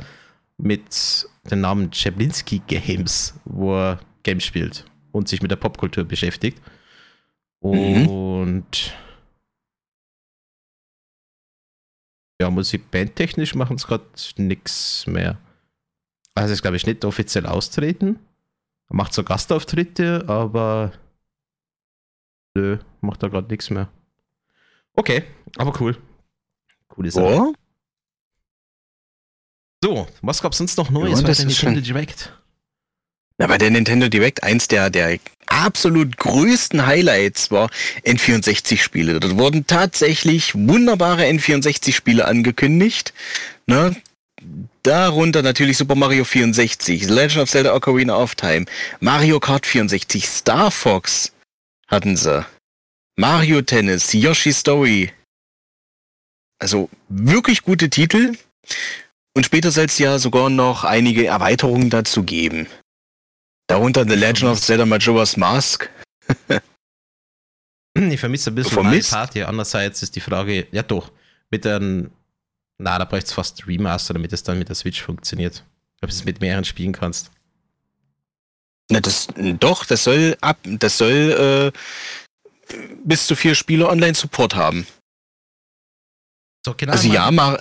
mit 0.57 1.27
dem 1.49 1.61
Namen 1.61 1.89
Jablinski 1.91 2.61
Games, 2.67 3.33
wo 3.45 3.75
er 3.75 3.99
Games 4.23 4.45
spielt 4.45 4.85
und 5.11 5.27
sich 5.27 5.41
mit 5.41 5.51
der 5.51 5.57
Popkultur 5.57 6.03
beschäftigt. 6.03 6.61
Mhm. 7.61 8.07
Und 8.07 8.93
ja, 12.41 12.49
musikbandtechnisch 12.49 13.55
machen 13.55 13.77
es 13.77 13.87
gerade 13.87 14.05
nichts 14.37 15.07
mehr. 15.07 15.37
Also 16.35 16.53
ist, 16.53 16.61
glaube 16.61 16.77
ich, 16.77 16.85
nicht 16.85 17.05
offiziell 17.05 17.45
austreten. 17.45 18.19
Er 18.89 18.95
macht 18.95 19.13
so 19.13 19.23
Gastauftritte, 19.23 20.25
aber 20.27 20.91
nö, 22.55 22.77
macht 23.01 23.23
da 23.23 23.27
gerade 23.27 23.47
nichts 23.47 23.69
mehr. 23.69 23.89
Okay, 24.95 25.23
aber 25.57 25.79
cool. 25.79 25.97
Coole 26.93 27.11
Sache. 27.11 27.25
Oh? 27.25 27.53
So, 29.83 30.07
was 30.21 30.41
gab's 30.41 30.57
sonst 30.57 30.77
noch 30.77 30.89
Neues 30.89 31.19
Ja, 31.21 31.27
bei 31.27 31.33
der 31.33 31.45
Nintendo 31.45 31.75
schon- 31.79 31.83
Direct? 31.83 32.33
Na, 33.37 33.47
bei 33.47 33.57
der 33.57 33.71
Nintendo 33.71 34.07
Direct 34.09 34.43
eins 34.43 34.67
der, 34.67 34.89
der 34.89 35.19
absolut 35.47 36.17
größten 36.17 36.85
Highlights 36.85 37.51
war 37.51 37.69
N64-Spiele. 38.05 39.19
Dort 39.19 39.37
wurden 39.37 39.65
tatsächlich 39.67 40.53
wunderbare 40.55 41.23
N64-Spiele 41.25 42.25
angekündigt. 42.25 43.13
Ne? 43.65 43.95
Darunter 44.83 45.41
natürlich 45.41 45.77
Super 45.77 45.95
Mario 45.95 46.25
64, 46.25 47.07
The 47.07 47.13
Legend 47.13 47.43
of 47.43 47.49
Zelda 47.49 47.73
Ocarina 47.73 48.15
of 48.15 48.35
Time, 48.35 48.65
Mario 48.99 49.39
Kart 49.39 49.65
64, 49.65 50.27
Star 50.27 50.69
Fox 50.71 51.31
hatten 51.87 52.15
sie. 52.17 52.45
Mario 53.15 53.61
Tennis, 53.61 54.11
Yoshi 54.13 54.51
Story. 54.53 55.11
Also 56.63 56.89
wirklich 57.09 57.63
gute 57.63 57.89
Titel. 57.89 58.37
Und 59.35 59.45
später 59.45 59.69
soll 59.69 59.85
es 59.85 59.97
ja 59.99 60.17
sogar 60.17 60.49
noch 60.49 60.85
einige 60.85 61.25
Erweiterungen 61.25 61.89
dazu 61.89 62.23
geben. 62.23 62.67
Darunter 63.67 64.07
The 64.07 64.15
Legend 64.15 64.51
of 64.51 64.61
Zelda 64.61 64.85
Majora's 64.85 65.35
Mask. 65.35 65.89
ich 67.95 68.19
vermisse 68.19 68.51
ein 68.51 68.55
bisschen 68.55 68.81
Mario 68.81 69.03
Party. 69.09 69.43
Andererseits 69.43 70.03
ist 70.03 70.15
die 70.15 70.21
Frage, 70.21 70.65
ja 70.71 70.83
doch, 70.83 71.11
mit 71.49 71.67
einem, 71.67 72.11
na, 72.77 72.97
da 72.97 73.03
brauchst 73.03 73.31
du 73.31 73.33
fast 73.33 73.67
Remaster, 73.67 74.13
damit 74.13 74.31
es 74.31 74.43
dann 74.43 74.57
mit 74.57 74.69
der 74.69 74.75
Switch 74.75 75.01
funktioniert. 75.01 75.65
Ob 76.01 76.09
du 76.09 76.15
es 76.15 76.23
mit 76.23 76.39
mehreren 76.39 76.63
spielen 76.63 76.93
kannst. 76.93 77.29
Na, 78.89 79.01
das, 79.01 79.27
doch, 79.59 79.83
das 79.83 80.05
soll 80.05 80.37
ab, 80.39 80.59
das 80.63 80.97
soll 80.97 81.73
äh, 82.71 82.77
bis 83.03 83.27
zu 83.27 83.35
vier 83.35 83.53
Spiele 83.53 83.89
Online-Support 83.89 84.55
haben. 84.55 84.87
Genau 86.77 86.93
also 86.93 87.11
ja, 87.11 87.29
Mar 87.31 87.59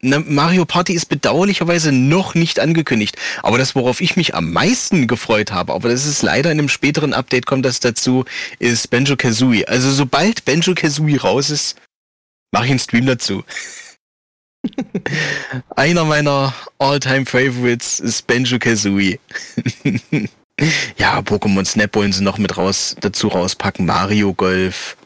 na, 0.00 0.20
Mario 0.20 0.64
Party 0.64 0.92
ist 0.92 1.06
bedauerlicherweise 1.06 1.90
noch 1.90 2.34
nicht 2.34 2.60
angekündigt. 2.60 3.16
Aber 3.42 3.58
das, 3.58 3.74
worauf 3.74 4.00
ich 4.00 4.16
mich 4.16 4.34
am 4.34 4.52
meisten 4.52 5.08
gefreut 5.08 5.50
habe, 5.50 5.72
aber 5.72 5.88
das 5.88 6.06
ist 6.06 6.22
leider 6.22 6.52
in 6.52 6.58
einem 6.58 6.68
späteren 6.68 7.12
Update 7.12 7.46
kommt 7.46 7.64
das 7.64 7.80
dazu, 7.80 8.24
ist 8.58 8.90
Benjo 8.90 9.16
Kazooie. 9.16 9.66
Also 9.66 9.90
sobald 9.90 10.44
Benjo 10.44 10.74
Kazooie 10.74 11.20
raus 11.20 11.50
ist, 11.50 11.76
mache 12.52 12.66
ich 12.66 12.70
einen 12.70 12.78
Stream 12.78 13.06
dazu. 13.06 13.42
Einer 15.76 16.04
meiner 16.04 16.54
All-Time 16.78 17.26
Favorites 17.26 17.98
ist 17.98 18.26
Benjo 18.26 18.58
Kazooie. 18.58 19.18
ja, 20.96 21.18
Pokémon 21.20 21.64
Snap 21.64 21.94
wollen 21.96 22.12
sie 22.12 22.22
noch 22.22 22.38
mit 22.38 22.56
raus, 22.56 22.94
dazu 23.00 23.28
rauspacken. 23.28 23.86
Mario 23.86 24.32
Golf. 24.32 24.96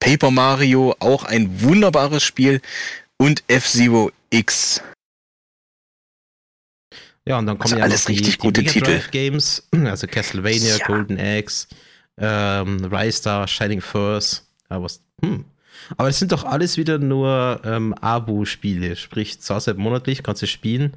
Paper 0.00 0.30
Mario, 0.30 0.94
auch 1.00 1.24
ein 1.24 1.62
wunderbares 1.62 2.22
Spiel 2.22 2.60
und 3.16 3.42
F-Zero 3.48 4.12
X. 4.30 4.82
Ja, 7.26 7.38
und 7.38 7.46
dann 7.46 7.58
kommen 7.58 7.74
also 7.74 7.76
ja 7.76 7.84
alles 7.84 8.06
die, 8.06 8.12
richtig 8.12 8.38
gute 8.38 8.62
die 8.62 8.70
Titel. 8.70 9.00
Games, 9.10 9.68
also 9.72 10.06
Castlevania, 10.06 10.76
ja. 10.76 10.86
Golden 10.86 11.18
Axe, 11.18 11.66
ähm, 12.16 12.84
Rise 12.84 13.18
Star, 13.18 13.46
Shining 13.46 13.80
Force. 13.80 14.48
Was, 14.68 15.02
hm. 15.22 15.44
Aber 15.96 16.08
es 16.08 16.18
sind 16.18 16.32
doch 16.32 16.44
alles 16.44 16.76
wieder 16.76 16.98
nur 16.98 17.60
ähm, 17.64 17.94
Abo-Spiele, 17.94 18.96
sprich, 18.96 19.40
zahlst 19.40 19.66
halt 19.66 19.78
monatlich, 19.78 20.22
kannst 20.22 20.42
du 20.42 20.46
spielen, 20.46 20.96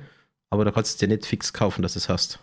aber 0.49 0.65
da 0.65 0.71
kannst 0.71 1.01
du 1.01 1.05
dir 1.05 1.13
nicht 1.13 1.25
fix 1.25 1.53
kaufen, 1.53 1.81
dass 1.81 1.93
du 1.93 1.99
es 1.99 2.09
hast. 2.09 2.39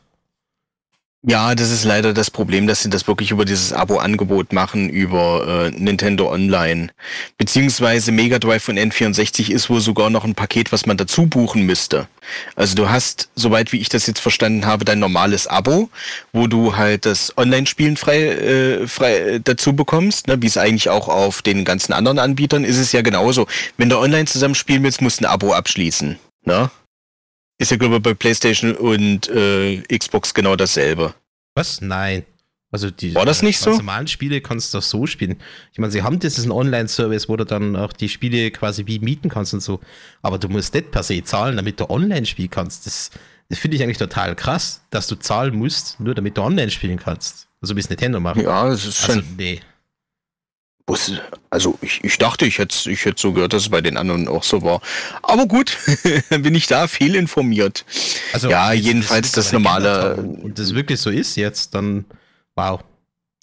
Ja, 1.26 1.56
das 1.56 1.72
ist 1.72 1.82
leider 1.82 2.14
das 2.14 2.30
Problem, 2.30 2.68
dass 2.68 2.82
sie 2.82 2.90
das 2.90 3.08
wirklich 3.08 3.32
über 3.32 3.44
dieses 3.44 3.72
Abo-Angebot 3.72 4.52
machen, 4.52 4.88
über 4.88 5.66
äh, 5.66 5.70
Nintendo 5.76 6.30
Online. 6.30 6.90
Beziehungsweise 7.36 8.12
Mega 8.12 8.38
Drive 8.38 8.68
und 8.68 8.78
N64 8.78 9.50
ist 9.50 9.68
wohl 9.68 9.80
sogar 9.80 10.10
noch 10.10 10.24
ein 10.24 10.36
Paket, 10.36 10.70
was 10.70 10.86
man 10.86 10.96
dazu 10.96 11.26
buchen 11.26 11.62
müsste. 11.62 12.06
Also 12.54 12.76
du 12.76 12.88
hast, 12.88 13.30
soweit 13.34 13.72
wie 13.72 13.80
ich 13.80 13.88
das 13.88 14.06
jetzt 14.06 14.20
verstanden 14.20 14.64
habe, 14.64 14.84
dein 14.84 15.00
normales 15.00 15.48
Abo, 15.48 15.90
wo 16.32 16.46
du 16.46 16.76
halt 16.76 17.04
das 17.04 17.36
Online-Spielen 17.36 17.96
frei, 17.96 18.22
äh, 18.22 18.86
frei 18.86 19.16
äh, 19.18 19.40
dazu 19.42 19.72
bekommst, 19.74 20.28
ne? 20.28 20.40
wie 20.40 20.46
es 20.46 20.56
eigentlich 20.56 20.88
auch 20.88 21.08
auf 21.08 21.42
den 21.42 21.64
ganzen 21.64 21.92
anderen 21.92 22.20
Anbietern 22.20 22.62
ist 22.62 22.78
es 22.78 22.92
ja 22.92 23.02
genauso. 23.02 23.48
Wenn 23.76 23.88
du 23.88 23.98
online 23.98 24.26
zusammen 24.26 24.54
spielen 24.54 24.84
willst, 24.84 25.02
musst 25.02 25.20
du 25.20 25.24
ein 25.24 25.32
Abo 25.32 25.52
abschließen. 25.52 26.16
Ne? 26.44 26.70
Ist 27.58 27.70
ja, 27.70 27.76
glaube 27.76 27.96
ich, 27.96 28.02
bei 28.02 28.14
PlayStation 28.14 28.74
und 28.76 29.28
äh, 29.28 29.82
Xbox 29.82 30.32
genau 30.32 30.54
dasselbe. 30.56 31.14
Was? 31.54 31.80
Nein. 31.80 32.24
Also 32.70 32.90
die 32.90 33.14
War 33.14 33.24
das 33.24 33.42
nicht 33.42 33.58
so? 33.58 33.70
normalen 33.70 34.08
Spiele 34.08 34.40
kannst 34.40 34.72
du 34.72 34.78
doch 34.78 34.82
so 34.82 35.06
spielen. 35.06 35.36
Ich 35.72 35.78
meine, 35.78 35.90
sie 35.90 36.02
haben 36.02 36.18
das 36.18 36.36
ist 36.38 36.44
ein 36.44 36.52
Online-Service, 36.52 37.28
wo 37.28 37.36
du 37.36 37.44
dann 37.44 37.76
auch 37.76 37.92
die 37.92 38.10
Spiele 38.10 38.50
quasi 38.50 38.86
wie 38.86 38.98
mieten 38.98 39.30
kannst 39.30 39.54
und 39.54 39.60
so. 39.60 39.80
Aber 40.20 40.38
du 40.38 40.48
musst 40.48 40.74
nicht 40.74 40.90
per 40.90 41.02
se 41.02 41.24
zahlen, 41.24 41.56
damit 41.56 41.80
du 41.80 41.88
online 41.88 42.26
spielen 42.26 42.50
kannst. 42.50 42.86
Das, 42.86 43.10
das 43.48 43.58
finde 43.58 43.76
ich 43.76 43.82
eigentlich 43.82 43.98
total 43.98 44.36
krass, 44.36 44.82
dass 44.90 45.06
du 45.06 45.16
zahlen 45.16 45.56
musst, 45.56 45.98
nur 45.98 46.14
damit 46.14 46.36
du 46.36 46.42
online 46.42 46.70
spielen 46.70 46.98
kannst. 46.98 47.48
Also 47.62 47.74
wie 47.74 47.80
es 47.80 47.88
Nintendo 47.88 48.20
macht. 48.20 48.36
Ja, 48.36 48.68
das 48.68 48.84
ist 48.84 49.08
also, 49.08 49.22
schon. 49.22 49.36
Nee. 49.36 49.60
Also 51.50 51.78
ich, 51.82 52.02
ich 52.02 52.18
dachte, 52.18 52.46
ich 52.46 52.58
hätte, 52.58 52.90
ich 52.90 53.04
hätte 53.04 53.20
so 53.20 53.32
gehört, 53.32 53.52
dass 53.52 53.62
es 53.62 53.68
bei 53.68 53.80
den 53.80 53.96
anderen 53.96 54.26
auch 54.26 54.42
so 54.42 54.62
war. 54.62 54.80
Aber 55.22 55.46
gut, 55.46 55.76
bin 56.30 56.54
ich 56.54 56.66
da 56.66 56.88
viel 56.88 57.14
informiert. 57.14 57.84
Also 58.32 58.48
ja, 58.50 58.72
jedenfalls 58.72 59.32
das, 59.32 59.46
das 59.46 59.52
normale. 59.52 60.16
Und 60.16 60.58
das 60.58 60.74
wirklich 60.74 61.00
so 61.00 61.10
ist 61.10 61.36
jetzt, 61.36 61.74
dann 61.74 62.06
wow, 62.54 62.82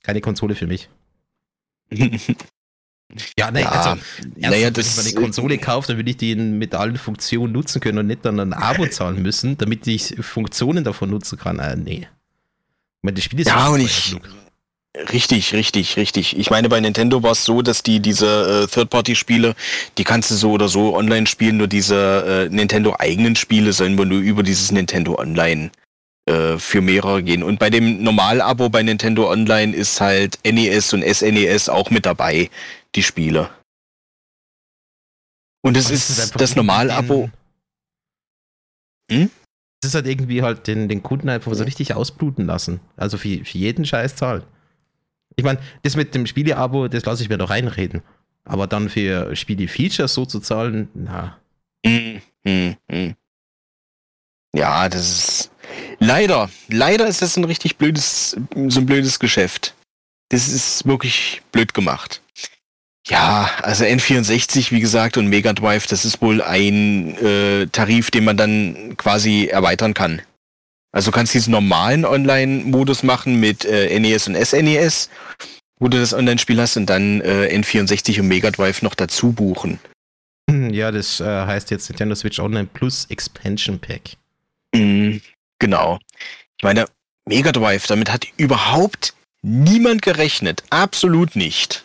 keine 0.04 0.22
Konsole 0.22 0.56
für 0.56 0.68
mich. 0.68 0.90
ja, 3.38 3.52
nee, 3.52 3.62
ja, 3.62 3.70
also 3.70 4.02
naja, 4.36 4.76
wenn 4.76 4.86
ich 4.86 5.00
eine 5.00 5.14
Konsole 5.14 5.58
kaufe, 5.58 5.88
dann 5.88 5.98
will 5.98 6.08
ich 6.10 6.18
die 6.18 6.36
mit 6.36 6.74
allen 6.74 6.98
Funktionen 6.98 7.54
nutzen 7.54 7.80
können 7.80 8.00
und 8.00 8.08
nicht 8.08 8.26
dann 8.26 8.40
ein 8.40 8.54
Abo 8.54 8.86
zahlen 8.90 9.22
müssen, 9.22 9.58
damit 9.58 9.86
ich 9.88 10.16
Funktionen 10.20 10.84
davon 10.84 11.10
nutzen 11.10 11.38
kann. 11.38 11.60
Äh, 11.60 11.76
nee. 11.76 12.00
Ich 12.02 13.04
meine, 13.04 13.16
das 13.16 13.24
Spiel 13.24 13.40
ist 13.40 13.48
ja, 13.48 13.68
und 13.68 13.82
ich, 13.82 14.10
genug. 14.10 14.30
Richtig, 15.12 15.54
richtig, 15.54 15.98
richtig. 15.98 16.38
Ich 16.38 16.50
meine, 16.50 16.70
bei 16.70 16.80
Nintendo 16.80 17.22
war 17.22 17.32
es 17.32 17.44
so, 17.44 17.62
dass 17.62 17.84
die 17.84 18.00
diese 18.00 18.64
äh, 18.64 18.68
Third-Party-Spiele, 18.68 19.56
die 19.98 20.04
kannst 20.06 20.32
du 20.32 20.36
so 20.36 20.52
oder 20.52 20.70
so 20.70 20.96
online 20.96 21.28
spielen, 21.28 21.58
nur 21.58 21.68
diese 21.68 22.48
äh, 22.50 22.54
Nintendo-eigenen 22.54 23.36
Spiele 23.36 23.74
sollen 23.74 23.96
nur 23.96 24.20
über 24.20 24.42
dieses 24.42 24.72
Nintendo 24.72 25.20
Online 25.20 25.72
äh, 26.28 26.58
für 26.58 26.82
mehrere 26.82 27.24
gehen. 27.24 27.44
Und 27.44 27.60
bei 27.60 27.70
dem 27.70 28.04
Normal-Abo 28.04 28.70
bei 28.70 28.84
Nintendo 28.84 29.30
Online 29.30 29.76
ist 29.76 30.00
halt 30.00 30.40
NES 30.46 30.94
und 30.94 31.04
SNES 31.04 31.68
auch 31.68 31.90
mit 31.90 32.06
dabei, 32.06 32.50
die 32.96 33.04
Spiele. 33.04 33.50
Und 35.62 35.76
es 35.76 35.90
ist, 35.90 36.10
ist 36.10 36.40
das 36.40 36.56
Normal-Abo. 36.56 37.30
Hm? 39.12 39.30
Es 39.84 39.90
ist 39.90 39.96
halt 39.96 40.08
irgendwie 40.08 40.42
halt 40.42 40.68
den, 40.68 40.88
den 40.88 41.04
Kunden 41.04 41.28
einfach 41.28 41.54
so 41.54 41.64
richtig 41.64 41.94
ausbluten 41.96 42.46
lassen. 42.46 42.80
Also 42.96 43.18
für, 43.18 43.44
für 43.44 43.58
jeden 43.58 43.84
Scheiß 43.84 44.16
zahlen. 44.16 44.44
Ich 45.36 45.44
meine, 45.44 45.60
das 45.84 45.96
mit 45.96 46.16
dem 46.16 46.26
Spiele-Abo, 46.26 46.88
das 46.88 47.06
lasse 47.06 47.24
ich 47.24 47.30
mir 47.30 47.38
doch 47.38 47.50
reinreden. 47.50 48.02
Aber 48.44 48.68
dann 48.68 48.90
für 48.90 49.36
Spiele-Features 49.36 50.14
so 50.14 50.26
zu 50.26 50.40
zahlen, 50.40 50.90
na. 50.94 51.38
Ja, 54.56 54.88
das 54.88 55.12
ist. 55.12 55.52
Leider, 56.00 56.50
leider 56.70 57.08
ist 57.08 57.22
das 57.22 57.36
ein 57.36 57.44
richtig 57.44 57.76
blödes, 57.76 58.38
so 58.68 58.80
ein 58.80 58.86
blödes 58.86 59.20
Geschäft. 59.20 59.74
Das 60.30 60.48
ist 60.48 60.86
wirklich 60.86 61.42
blöd 61.52 61.74
gemacht. 61.74 62.22
Ja, 63.08 63.50
also 63.62 63.84
N64, 63.84 64.72
wie 64.72 64.80
gesagt, 64.80 65.18
und 65.18 65.28
Mega 65.28 65.54
Drive, 65.54 65.86
das 65.88 66.06
ist 66.06 66.22
wohl 66.22 66.42
ein 66.42 67.16
äh, 67.18 67.68
Tarif, 67.68 68.10
den 68.10 68.24
man 68.24 68.38
dann 68.38 68.96
quasi 68.98 69.46
erweitern 69.46 69.94
kann. 69.94 70.22
Also 70.96 71.12
du 71.12 71.16
kannst 71.16 71.34
diesen 71.34 71.52
normalen 71.52 72.06
Online-Modus 72.06 73.04
machen 73.04 73.38
mit 73.38 73.66
äh, 73.66 74.00
NES 74.00 74.30
und 74.30 74.38
SNES, 74.38 75.10
wo 75.78 75.90
du 75.90 76.00
das 76.00 76.14
Online-Spiel 76.14 76.60
hast 76.62 76.78
und 76.78 76.86
dann 76.86 77.20
äh, 77.20 77.54
N64 77.54 78.22
und 78.22 78.30
Mega 78.30 78.50
Drive 78.50 78.82
noch 78.82 78.96
dazu 78.96 79.34
buchen. 79.34 79.80
Ja, 80.50 80.92
das 80.92 81.20
äh, 81.20 81.26
heißt 81.26 81.70
jetzt 81.72 81.90
Nintendo 81.90 82.16
Switch 82.16 82.40
Online 82.40 82.70
Plus 82.72 83.08
Expansion 83.10 83.78
Pack. 83.78 84.12
Mhm, 84.74 85.22
genau. 85.60 86.00
Ich 86.58 86.64
meine, 86.64 86.86
Mega 87.28 87.52
Drive, 87.52 87.88
damit 87.88 88.10
hat 88.10 88.26
überhaupt 88.38 89.14
niemand 89.42 90.02
gerechnet. 90.02 90.64
Absolut 90.70 91.36
nicht. 91.36 91.84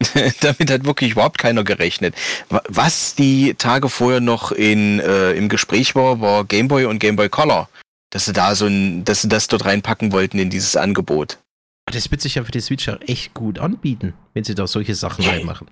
damit 0.40 0.72
hat 0.72 0.84
wirklich 0.84 1.12
überhaupt 1.12 1.38
keiner 1.38 1.62
gerechnet. 1.62 2.16
Was 2.48 3.14
die 3.14 3.54
Tage 3.54 3.88
vorher 3.88 4.20
noch 4.20 4.50
in, 4.50 4.98
äh, 4.98 5.32
im 5.34 5.48
Gespräch 5.48 5.94
war, 5.94 6.20
war 6.20 6.44
Game 6.44 6.66
Boy 6.66 6.86
und 6.86 6.98
Game 6.98 7.14
Boy 7.14 7.28
Color 7.28 7.68
dass 8.14 8.26
sie 8.26 8.32
da 8.32 8.54
so 8.54 8.66
ein, 8.66 9.04
dass 9.04 9.22
sie 9.22 9.28
das 9.28 9.48
dort 9.48 9.64
reinpacken 9.64 10.12
wollten 10.12 10.38
in 10.38 10.48
dieses 10.48 10.76
Angebot. 10.76 11.38
Das 11.86 12.12
wird 12.12 12.20
sich 12.20 12.36
ja 12.36 12.44
für 12.44 12.52
die 12.52 12.60
Switch 12.60 12.88
auch 12.88 13.00
echt 13.00 13.34
gut 13.34 13.58
anbieten, 13.58 14.14
wenn 14.34 14.44
sie 14.44 14.54
da 14.54 14.68
solche 14.68 14.94
Sachen 14.94 15.24
reinmachen. 15.24 15.66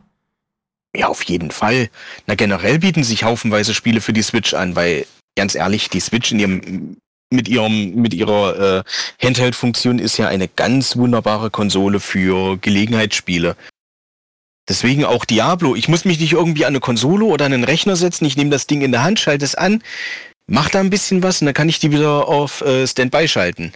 Ja, 0.95 1.07
auf 1.07 1.23
jeden 1.23 1.53
Fall. 1.53 1.89
Na, 2.27 2.35
generell 2.35 2.81
bieten 2.81 3.05
sich 3.05 3.23
haufenweise 3.23 3.75
Spiele 3.75 4.01
für 4.01 4.13
die 4.13 4.23
Switch 4.23 4.55
an, 4.55 4.75
weil, 4.75 5.07
ganz 5.37 5.55
ehrlich, 5.55 5.89
die 5.89 6.01
Switch 6.01 6.33
in 6.33 6.41
ihrem, 6.41 6.97
mit 7.31 7.49
ihrem, 7.49 7.95
mit 7.95 8.13
ihrer 8.13 8.81
äh, 8.81 9.25
Handheld-Funktion 9.25 10.01
ist 10.01 10.17
ja 10.17 10.27
eine 10.27 10.49
ganz 10.49 10.97
wunderbare 10.97 11.49
Konsole 11.49 12.01
für 12.01 12.59
Gelegenheitsspiele. 12.59 13.57
Deswegen 14.69 15.05
auch 15.05 15.25
Diablo. 15.25 15.77
Ich 15.77 15.87
muss 15.87 16.05
mich 16.05 16.19
nicht 16.19 16.33
irgendwie 16.33 16.65
an 16.65 16.73
eine 16.73 16.81
Konsole 16.81 17.25
oder 17.25 17.47
an 17.47 17.53
einen 17.53 17.65
Rechner 17.65 17.95
setzen. 17.95 18.25
Ich 18.25 18.37
nehme 18.37 18.51
das 18.51 18.67
Ding 18.67 18.83
in 18.83 18.91
der 18.91 19.05
Hand, 19.05 19.21
schalte 19.21 19.45
es 19.45 19.55
an, 19.55 19.81
macht 20.53 20.75
da 20.75 20.81
ein 20.81 20.91
bisschen 20.91 21.23
was 21.23 21.41
und 21.41 21.47
dann 21.47 21.55
kann 21.55 21.69
ich 21.69 21.79
die 21.79 21.91
wieder 21.91 22.29
auf 22.29 22.61
äh, 22.61 22.87
Standby 22.87 23.27
schalten 23.27 23.73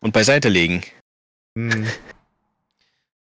und 0.00 0.12
beiseite 0.12 0.48
legen. 0.48 0.82
Hm. 1.56 1.86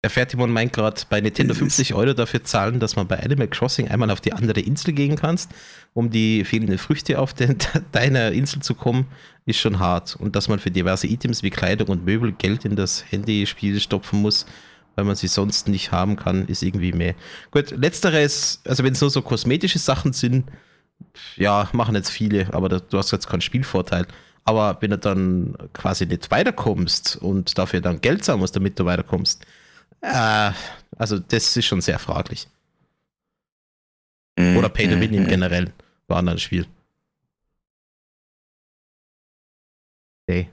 Der 0.02 0.10
Fertimon 0.10 0.50
meint 0.50 0.72
gerade, 0.72 1.00
bei 1.10 1.20
Nintendo 1.20 1.54
50 1.54 1.94
Euro 1.94 2.14
dafür 2.14 2.42
zahlen, 2.44 2.78
dass 2.80 2.96
man 2.96 3.06
bei 3.06 3.22
Animal 3.22 3.48
Crossing 3.48 3.88
einmal 3.88 4.10
auf 4.10 4.20
die 4.20 4.32
andere 4.32 4.60
Insel 4.60 4.92
gehen 4.92 5.16
kannst, 5.16 5.50
um 5.94 6.10
die 6.10 6.44
fehlenden 6.44 6.78
Früchte 6.78 7.18
auf 7.18 7.34
den, 7.34 7.56
deiner 7.92 8.32
Insel 8.32 8.60
zu 8.60 8.74
kommen, 8.74 9.08
ist 9.46 9.58
schon 9.58 9.78
hart. 9.78 10.16
Und 10.16 10.36
dass 10.36 10.48
man 10.48 10.58
für 10.58 10.70
diverse 10.70 11.06
Items 11.06 11.42
wie 11.42 11.50
Kleidung 11.50 11.88
und 11.88 12.04
Möbel 12.04 12.32
Geld 12.32 12.64
in 12.64 12.76
das 12.76 13.04
Handyspiel 13.10 13.80
stopfen 13.80 14.20
muss, 14.20 14.46
weil 14.96 15.04
man 15.04 15.16
sie 15.16 15.28
sonst 15.28 15.68
nicht 15.68 15.92
haben 15.92 16.16
kann, 16.16 16.46
ist 16.46 16.62
irgendwie 16.62 16.92
mehr. 16.92 17.14
Gut, 17.50 17.70
letzteres, 17.70 18.60
also 18.66 18.84
wenn 18.84 18.92
es 18.92 19.00
nur 19.00 19.10
so 19.10 19.22
kosmetische 19.22 19.78
Sachen 19.78 20.12
sind, 20.12 20.44
ja, 21.36 21.68
machen 21.72 21.94
jetzt 21.94 22.10
viele, 22.10 22.52
aber 22.52 22.68
du 22.68 22.98
hast 22.98 23.10
jetzt 23.10 23.28
keinen 23.28 23.40
Spielvorteil. 23.40 24.06
Aber 24.44 24.78
wenn 24.80 24.90
du 24.90 24.98
dann 24.98 25.56
quasi 25.72 26.06
nicht 26.06 26.30
weiterkommst 26.30 27.16
und 27.16 27.56
dafür 27.58 27.80
dann 27.80 28.00
Geld 28.00 28.24
zahlen 28.24 28.40
musst, 28.40 28.56
damit 28.56 28.78
du 28.78 28.84
weiterkommst, 28.84 29.44
äh, 30.00 30.52
also 30.96 31.18
das 31.18 31.56
ist 31.56 31.66
schon 31.66 31.80
sehr 31.80 31.98
fraglich. 31.98 32.48
Oder 34.38 34.68
Pay 34.70 34.88
to 34.88 34.98
Win 34.98 35.12
im 35.12 35.26
generell 35.26 35.72
war 36.08 36.22
ein 36.22 36.38
Spiel. 36.38 36.66
Okay. 40.26 40.48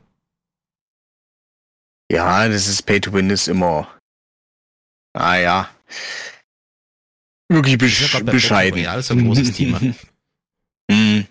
Ja, 2.12 2.47
das 2.47 2.67
ist 2.67 2.83
Pay 2.83 3.01
to 3.01 3.13
Win 3.13 3.29
ist 3.29 3.47
immer. 3.47 3.88
Ah 5.13 5.38
ja. 5.38 5.69
Wirklich 7.49 7.77
besch 7.77 8.23
bescheiden. 8.25 8.81
Ja, 8.81 9.01
so 9.01 9.13
ein 9.13 9.25
großes 9.25 9.53
Thema. 9.53 9.79
mm. 10.89 11.21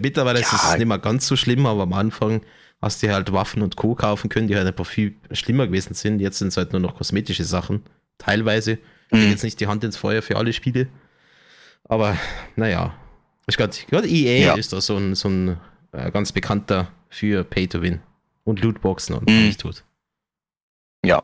Mittlerweile 0.00 0.40
ja. 0.40 0.46
ist 0.46 0.52
es 0.52 0.76
nicht 0.76 0.86
mehr 0.86 0.98
ganz 0.98 1.26
so 1.26 1.36
schlimm, 1.36 1.64
aber 1.66 1.84
am 1.84 1.94
Anfang 1.94 2.42
hast 2.80 3.02
du 3.02 3.12
halt 3.12 3.32
Waffen 3.32 3.62
und 3.62 3.76
Co. 3.76 3.94
kaufen 3.94 4.28
können, 4.28 4.48
die 4.48 4.56
halt 4.56 4.66
einfach 4.66 4.86
viel 4.86 5.16
schlimmer 5.32 5.66
gewesen 5.66 5.94
sind. 5.94 6.20
Jetzt 6.20 6.38
sind 6.38 6.48
es 6.48 6.56
halt 6.56 6.72
nur 6.72 6.80
noch 6.80 6.96
kosmetische 6.96 7.44
Sachen, 7.44 7.82
teilweise. 8.18 8.78
Ich 9.10 9.18
mhm. 9.18 9.30
jetzt 9.30 9.44
nicht 9.44 9.58
die 9.60 9.66
Hand 9.66 9.84
ins 9.84 9.96
Feuer 9.96 10.20
für 10.20 10.36
alle 10.36 10.52
Spiele. 10.52 10.88
Aber 11.84 12.16
naja, 12.56 12.94
ich 13.46 13.56
glaube, 13.56 14.06
EA 14.06 14.46
ja. 14.46 14.54
ist 14.54 14.72
da 14.72 14.80
so 14.80 14.96
ein, 14.96 15.14
so 15.14 15.28
ein 15.28 15.56
äh, 15.92 16.10
ganz 16.10 16.32
bekannter 16.32 16.92
für 17.08 17.44
Pay 17.44 17.66
to 17.68 17.80
Win 17.80 18.00
und 18.44 18.60
Lootboxen 18.60 19.16
und 19.16 19.28
mhm. 19.28 19.46
nicht 19.46 19.60
tut. 19.60 19.84
Ja. 21.04 21.22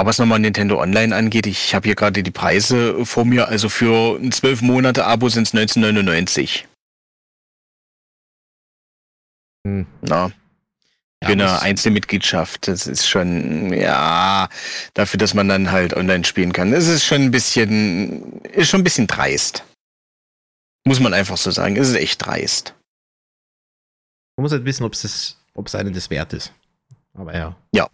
Aber 0.00 0.08
was 0.08 0.18
nochmal 0.18 0.38
Nintendo 0.38 0.80
Online 0.80 1.14
angeht, 1.14 1.46
ich 1.46 1.74
habe 1.74 1.86
hier 1.86 1.94
gerade 1.94 2.22
die 2.22 2.30
Preise 2.30 3.04
vor 3.04 3.26
mir. 3.26 3.48
Also 3.48 3.68
für 3.68 4.18
ein 4.18 4.32
12 4.32 4.62
Monate 4.62 5.04
Abo 5.04 5.28
sind 5.28 5.46
es 5.46 5.52
1999. 5.52 6.66
Hm. 9.66 9.86
Na, 10.00 10.32
für 11.22 11.32
eine 11.32 11.60
Einzelmitgliedschaft. 11.60 12.66
Das 12.66 12.86
ist 12.86 13.10
schon, 13.10 13.74
ja, 13.74 14.48
dafür, 14.94 15.18
dass 15.18 15.34
man 15.34 15.48
dann 15.48 15.70
halt 15.70 15.94
online 15.94 16.24
spielen 16.24 16.54
kann. 16.54 16.70
Das 16.70 16.88
ist 16.88 17.04
schon 17.04 17.20
ein 17.20 17.30
bisschen, 17.30 18.40
ist 18.44 18.70
schon 18.70 18.80
ein 18.80 18.84
bisschen 18.84 19.06
dreist. 19.06 19.64
Muss 20.86 20.98
man 20.98 21.12
einfach 21.12 21.36
so 21.36 21.50
sagen. 21.50 21.76
Es 21.76 21.90
ist 21.90 21.96
echt 21.96 22.24
dreist. 22.24 22.74
Man 24.38 24.44
muss 24.44 24.52
halt 24.52 24.64
wissen, 24.64 24.84
ob 24.84 24.94
es, 24.94 25.36
ob 25.52 25.66
es 25.66 25.74
einem 25.74 25.92
das 25.92 26.08
wert 26.08 26.32
ist. 26.32 26.54
Aber 27.12 27.36
ja. 27.36 27.54
Ja. 27.74 27.90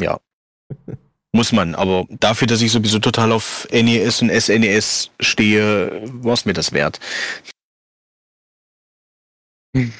Ja. 0.00 0.18
muss 1.32 1.52
man. 1.52 1.74
Aber 1.74 2.06
dafür, 2.10 2.46
dass 2.46 2.60
ich 2.60 2.72
sowieso 2.72 2.98
total 2.98 3.32
auf 3.32 3.66
NES 3.70 4.22
und 4.22 4.30
SNES 4.30 5.10
stehe, 5.20 6.02
war 6.22 6.34
es 6.34 6.44
mir 6.44 6.54
das 6.54 6.72
wert. 6.72 7.00
Hm. 9.76 9.92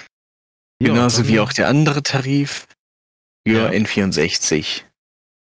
Ja, 0.80 0.88
Genauso 0.88 1.26
wie 1.26 1.40
auch 1.40 1.52
der 1.52 1.68
andere 1.68 2.02
Tarif 2.02 2.66
für 3.46 3.52
ja. 3.52 3.70
N64. 3.70 4.82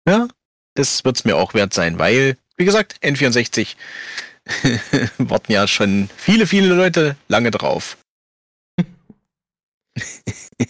Ja, 0.07 0.27
das 0.75 1.03
wird 1.03 1.17
es 1.17 1.25
mir 1.25 1.35
auch 1.35 1.53
wert 1.53 1.73
sein, 1.73 1.97
weil, 1.97 2.37
wie 2.57 2.65
gesagt, 2.65 2.97
N64 3.01 3.75
warten 5.17 5.51
ja 5.51 5.67
schon 5.67 6.09
viele, 6.15 6.45
viele 6.45 6.73
Leute 6.75 7.15
lange 7.27 7.49
drauf. 7.49 7.97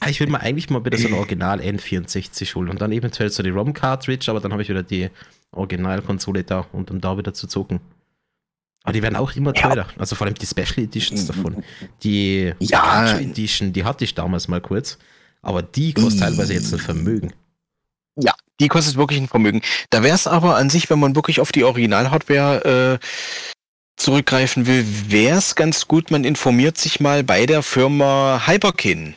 Ich 0.08 0.20
will 0.20 0.28
mir 0.28 0.40
eigentlich 0.40 0.70
mal 0.70 0.84
wieder 0.86 0.98
so 0.98 1.08
ein 1.08 1.14
Original 1.14 1.60
N64 1.60 2.56
holen 2.56 2.70
und 2.70 2.82
dann 2.82 2.92
eventuell 2.92 3.30
so 3.30 3.44
die 3.44 3.50
ROM-Cartridge, 3.50 4.30
aber 4.30 4.40
dann 4.40 4.52
habe 4.52 4.62
ich 4.62 4.70
wieder 4.70 4.84
die 4.84 5.10
Originalkonsole 5.52 6.44
da 6.44 6.66
und 6.72 6.92
um 6.92 7.02
da 7.02 7.18
wieder 7.18 7.34
zu 7.34 7.48
zocken. 7.48 7.80
Aber 8.84 8.94
die 8.94 9.02
werden 9.02 9.16
auch 9.16 9.36
immer 9.36 9.54
teurer. 9.54 9.76
Ja. 9.78 9.88
Also 9.98 10.16
vor 10.16 10.28
allem 10.28 10.36
die 10.36 10.46
Special 10.46 10.86
Editions 10.86 11.24
mhm. 11.24 11.28
davon. 11.28 11.64
Die 12.04 12.54
ja. 12.60 13.18
Edition, 13.18 13.74
die 13.74 13.84
hatte 13.84 14.04
ich 14.04 14.14
damals 14.14 14.48
mal 14.48 14.62
kurz. 14.62 15.00
Aber 15.42 15.64
die 15.64 15.94
kostet 15.94 16.22
teilweise 16.22 16.54
jetzt 16.54 16.72
ein 16.72 16.80
Vermögen. 16.80 17.34
Ja, 18.16 18.34
die 18.60 18.68
kostet 18.68 18.96
wirklich 18.96 19.20
ein 19.20 19.28
Vermögen. 19.28 19.62
Da 19.90 20.04
wäre 20.04 20.16
es 20.16 20.28
aber 20.28 20.56
an 20.56 20.70
sich, 20.70 20.90
wenn 20.90 21.00
man 21.00 21.16
wirklich 21.16 21.40
auf 21.40 21.52
die 21.52 21.64
Original-Hardware 21.64 23.00
äh, 23.02 23.06
zurückgreifen 23.98 24.68
will, 24.68 24.86
wäre 25.08 25.38
es 25.38 25.56
ganz 25.56 25.88
gut, 25.88 26.12
man 26.12 26.24
informiert 26.24 26.78
sich 26.78 27.00
mal 27.00 27.24
bei 27.24 27.46
der 27.46 27.64
Firma 27.64 28.44
Hyperkin. 28.46 29.16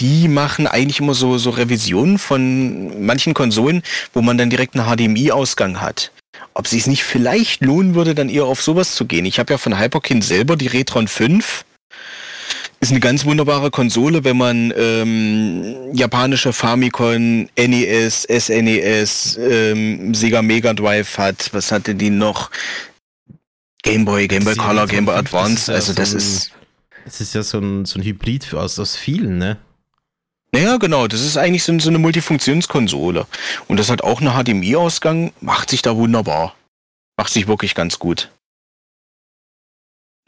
Die 0.00 0.28
machen 0.28 0.66
eigentlich 0.66 1.00
immer 1.00 1.14
so, 1.14 1.36
so 1.36 1.50
Revisionen 1.50 2.18
von 2.18 3.04
manchen 3.04 3.34
Konsolen, 3.34 3.82
wo 4.14 4.22
man 4.22 4.38
dann 4.38 4.50
direkt 4.50 4.76
einen 4.76 4.86
HDMI-Ausgang 4.86 5.80
hat 5.80 6.10
ob 6.54 6.64
es 6.64 6.72
sich 6.72 6.86
nicht 6.86 7.04
vielleicht 7.04 7.64
lohnen 7.64 7.94
würde, 7.94 8.14
dann 8.14 8.28
eher 8.28 8.44
auf 8.44 8.62
sowas 8.62 8.94
zu 8.94 9.04
gehen. 9.04 9.24
Ich 9.24 9.38
habe 9.38 9.52
ja 9.52 9.58
von 9.58 9.78
Hyperkin 9.78 10.22
selber 10.22 10.56
die 10.56 10.66
Retron 10.66 11.08
5. 11.08 11.64
Ist 12.80 12.90
eine 12.90 13.00
ganz 13.00 13.26
wunderbare 13.26 13.70
Konsole, 13.70 14.24
wenn 14.24 14.38
man 14.38 14.72
ähm, 14.76 15.76
japanische 15.92 16.52
Famicom, 16.52 17.48
NES, 17.56 18.22
SNES, 18.22 19.38
ähm, 19.38 20.14
Sega 20.14 20.40
Mega 20.40 20.72
Drive 20.72 21.18
hat. 21.18 21.50
Was 21.52 21.72
hatte 21.72 21.94
die 21.94 22.10
noch? 22.10 22.50
Game 23.82 24.04
Boy, 24.04 24.28
Game 24.28 24.44
Boy 24.44 24.54
Color, 24.54 24.86
Game 24.86 25.06
Boy 25.06 25.16
Advance. 25.16 25.72
also 25.72 25.92
das 25.92 26.12
ist. 26.12 26.52
Das 27.04 27.20
ist 27.20 27.34
ja 27.34 27.42
so 27.42 27.58
ein, 27.58 27.86
so 27.86 27.98
ein 27.98 28.02
Hybrid 28.02 28.44
für 28.44 28.60
aus, 28.60 28.78
aus 28.78 28.94
vielen, 28.94 29.38
ne? 29.38 29.56
Naja, 30.52 30.76
genau, 30.76 31.06
das 31.06 31.22
ist 31.22 31.36
eigentlich 31.36 31.62
so, 31.62 31.78
so 31.78 31.88
eine 31.88 31.98
Multifunktionskonsole. 31.98 33.26
Und 33.68 33.78
das 33.78 33.88
hat 33.88 34.02
auch 34.02 34.20
einen 34.20 34.32
HDMI-Ausgang, 34.32 35.32
macht 35.40 35.70
sich 35.70 35.80
da 35.80 35.96
wunderbar. 35.96 36.54
Macht 37.16 37.32
sich 37.32 37.46
wirklich 37.46 37.74
ganz 37.74 37.98
gut. 37.98 38.30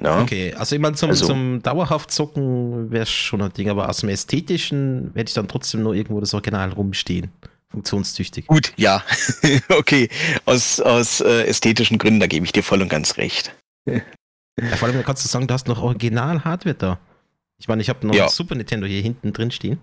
Ja. 0.00 0.20
Okay, 0.20 0.54
also 0.54 0.74
ich 0.74 0.80
meine, 0.80 0.96
zum, 0.96 1.10
also, 1.10 1.26
zum 1.26 1.62
dauerhaft 1.62 2.10
zocken 2.10 2.90
wäre 2.90 3.06
schon 3.06 3.42
ein 3.42 3.52
Ding, 3.52 3.68
aber 3.68 3.88
aus 3.88 3.98
dem 3.98 4.08
Ästhetischen 4.08 5.14
werde 5.14 5.28
ich 5.28 5.34
dann 5.34 5.48
trotzdem 5.48 5.82
nur 5.82 5.94
irgendwo 5.94 6.20
das 6.20 6.34
Original 6.34 6.70
rumstehen. 6.70 7.30
Funktionstüchtig. 7.72 8.46
Gut, 8.46 8.72
ja. 8.76 9.02
okay, 9.70 10.08
aus, 10.44 10.78
aus 10.78 11.20
äh, 11.20 11.46
ästhetischen 11.46 11.98
Gründen, 11.98 12.20
da 12.20 12.26
gebe 12.26 12.44
ich 12.44 12.52
dir 12.52 12.62
voll 12.62 12.82
und 12.82 12.88
ganz 12.88 13.16
recht. 13.16 13.54
ja, 13.87 14.76
vor 14.76 14.88
allem 14.88 15.02
kannst 15.02 15.24
du 15.24 15.28
sagen, 15.28 15.46
du 15.46 15.54
hast 15.54 15.66
noch 15.68 15.82
Original-Hardware 15.82 16.74
da. 16.74 17.00
Ich 17.58 17.68
meine, 17.68 17.80
ich 17.80 17.88
habe 17.88 18.06
noch 18.06 18.14
ja. 18.14 18.28
Super 18.28 18.54
Nintendo 18.54 18.87
hier 18.87 19.00
hinten 19.00 19.32
drin 19.32 19.50
stehen. 19.50 19.78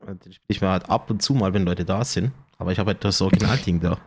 Den 0.00 0.32
spiele 0.32 0.38
ich 0.46 0.60
mal 0.60 0.70
halt 0.70 0.88
ab 0.88 1.10
und 1.10 1.22
zu 1.22 1.34
mal, 1.34 1.52
wenn 1.54 1.64
Leute 1.64 1.84
da 1.84 2.04
sind. 2.04 2.30
Aber 2.56 2.70
ich 2.70 2.78
habe 2.78 2.92
halt 2.92 3.04
das 3.04 3.20
Originalding 3.20 3.80
da. 3.80 3.98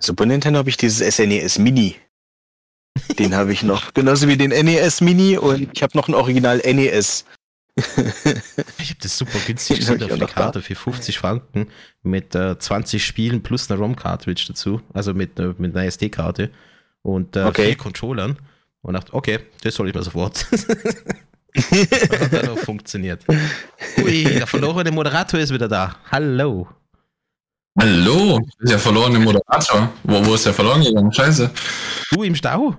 Super 0.00 0.26
Nintendo 0.26 0.58
habe 0.58 0.70
ich 0.70 0.76
dieses 0.76 1.14
SNES 1.14 1.58
e 1.58 1.62
Mini. 1.62 1.96
Den 3.18 3.34
habe 3.34 3.52
ich 3.52 3.62
noch. 3.62 3.92
Genauso 3.92 4.28
wie 4.28 4.36
den 4.36 4.50
NES 4.50 5.00
Mini 5.00 5.36
und 5.36 5.70
ich 5.74 5.82
habe 5.82 5.96
noch 5.96 6.08
ein 6.08 6.14
Original 6.14 6.58
NES. 6.58 7.26
Ich 7.76 8.90
habe 8.90 9.00
das 9.02 9.18
super 9.18 9.38
günstig 9.46 9.80
gefunden 9.80 10.10
auf 10.10 10.18
der 10.18 10.28
Karte 10.28 10.62
für 10.62 10.74
50 10.74 11.18
Franken 11.18 11.68
mit 12.02 12.34
äh, 12.34 12.58
20 12.58 13.04
Spielen 13.04 13.42
plus 13.42 13.70
einer 13.70 13.80
ROM-Cartridge 13.80 14.44
dazu. 14.48 14.80
Also 14.92 15.14
mit, 15.14 15.38
äh, 15.38 15.54
mit 15.58 15.76
einer 15.76 15.86
SD-Karte 15.86 16.50
und 17.02 17.36
äh, 17.36 17.44
okay. 17.44 17.66
vier 17.66 17.76
Controllern. 17.76 18.38
Und 18.82 18.94
dachte, 18.94 19.14
okay, 19.14 19.40
das 19.62 19.74
soll 19.74 19.88
ich 19.88 19.94
mal 19.94 20.04
sofort. 20.04 20.46
hat 21.56 22.32
dann 22.32 22.48
auch 22.50 22.58
funktioniert. 22.58 23.24
Ui, 23.98 24.24
der 24.24 24.46
verlorene 24.46 24.90
Moderator 24.90 25.40
ist 25.40 25.52
wieder 25.52 25.68
da. 25.68 25.96
Hallo. 26.10 26.68
Hallo, 27.80 28.38
das 28.38 28.54
ist 28.60 28.70
ja 28.72 28.78
verlorene 28.78 29.18
Moderator. 29.18 29.90
Wo, 30.04 30.24
wo 30.24 30.34
ist 30.34 30.46
der 30.46 30.52
verloren 30.52 30.84
gegangen? 30.84 31.12
Scheiße. 31.12 31.50
Du 32.12 32.22
im 32.22 32.34
Stau? 32.34 32.76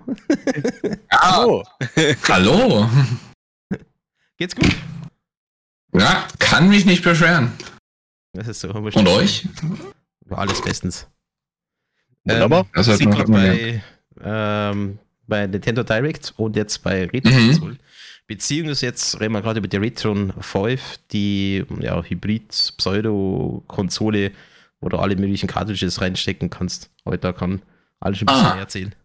ja. 1.12 1.22
Hallo. 1.22 1.64
Hallo. 2.30 2.88
Geht's 4.38 4.56
gut? 4.56 4.76
Ja, 5.94 6.28
kann 6.40 6.70
mich 6.70 6.86
nicht 6.86 7.04
beschweren. 7.04 7.54
Das 8.34 8.48
ist 8.48 8.60
so. 8.60 8.70
Und 8.70 9.08
euch? 9.08 9.48
War 10.26 10.40
alles 10.40 10.62
bestens. 10.62 11.08
Wunderbar. 12.26 12.62
Ähm, 12.62 12.68
das 12.74 12.98
sieht 12.98 13.08
man 13.08 13.32
bei, 13.32 13.82
ähm, 14.22 15.00
bei 15.28 15.48
Nintendo 15.48 15.84
Direct 15.84 16.34
und 16.38 16.56
jetzt 16.56 16.84
bei 16.84 17.06
Retro 17.06 17.32
mhm. 17.32 17.80
Beziehung 18.28 18.70
ist 18.70 18.82
jetzt, 18.82 19.20
reden 19.20 19.34
wir 19.34 19.44
gerade 19.44 19.60
über 19.60 19.68
die 19.68 19.78
Retron 19.78 20.34
5, 20.40 20.98
die 21.12 21.64
ja, 21.80 22.02
Hybrid-Pseudo-Konsole, 22.02 24.32
wo 24.82 24.90
du 24.90 24.98
alle 24.98 25.16
möglichen 25.16 25.46
Cartridges 25.48 26.02
reinstecken 26.02 26.50
kannst. 26.50 26.90
Heute 27.06 27.32
kann 27.34 27.62
alles 28.00 28.22
ein 28.22 28.26
bisschen 28.26 28.46
ah. 28.46 28.58
erzählen. 28.58 28.96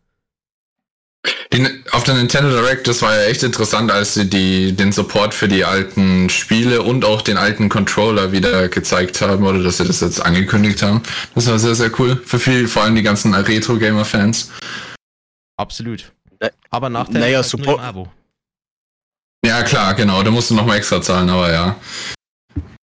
Den, 1.53 1.85
auf 1.91 2.05
der 2.05 2.15
Nintendo 2.15 2.49
Direct, 2.51 2.87
das 2.89 3.03
war 3.03 3.15
ja 3.15 3.25
echt 3.25 3.43
interessant, 3.43 3.91
als 3.91 4.15
sie 4.15 4.31
die, 4.31 4.73
den 4.73 4.93
Support 4.93 5.35
für 5.35 5.49
die 5.49 5.65
alten 5.65 6.31
Spiele 6.31 6.83
und 6.83 7.05
auch 7.05 7.23
den 7.23 7.37
alten 7.37 7.69
Controller 7.69 8.33
wieder 8.33 8.69
gezeigt 8.69 9.21
haben 9.21 9.45
oder 9.45 9.63
dass 9.63 9.79
sie 9.79 9.85
das 9.85 10.01
jetzt 10.01 10.25
angekündigt 10.25 10.81
haben. 10.83 11.03
Das 11.35 11.47
war 11.49 11.59
sehr, 11.59 11.75
sehr 11.75 11.91
cool. 11.99 12.17
Für 12.25 12.39
viel, 12.39 12.69
vor 12.69 12.85
allem 12.85 12.95
die 12.95 13.03
ganzen 13.03 13.35
Retro-Gamer-Fans. 13.35 14.51
Absolut. 15.59 16.13
Ä- 16.41 16.51
Aber 16.71 16.89
Nachteil 16.89 17.21
naja, 17.21 17.43
halt 17.43 17.53
nur 17.53 17.65
Support- 17.65 17.81
Abo. 17.81 18.09
Ja, 19.45 19.63
klar, 19.63 19.95
genau. 19.95 20.23
Da 20.23 20.31
musst 20.31 20.51
du 20.51 20.55
nochmal 20.55 20.79
extra 20.79 21.03
zahlen, 21.03 21.29
aber 21.29 21.53
ja. 21.53 21.77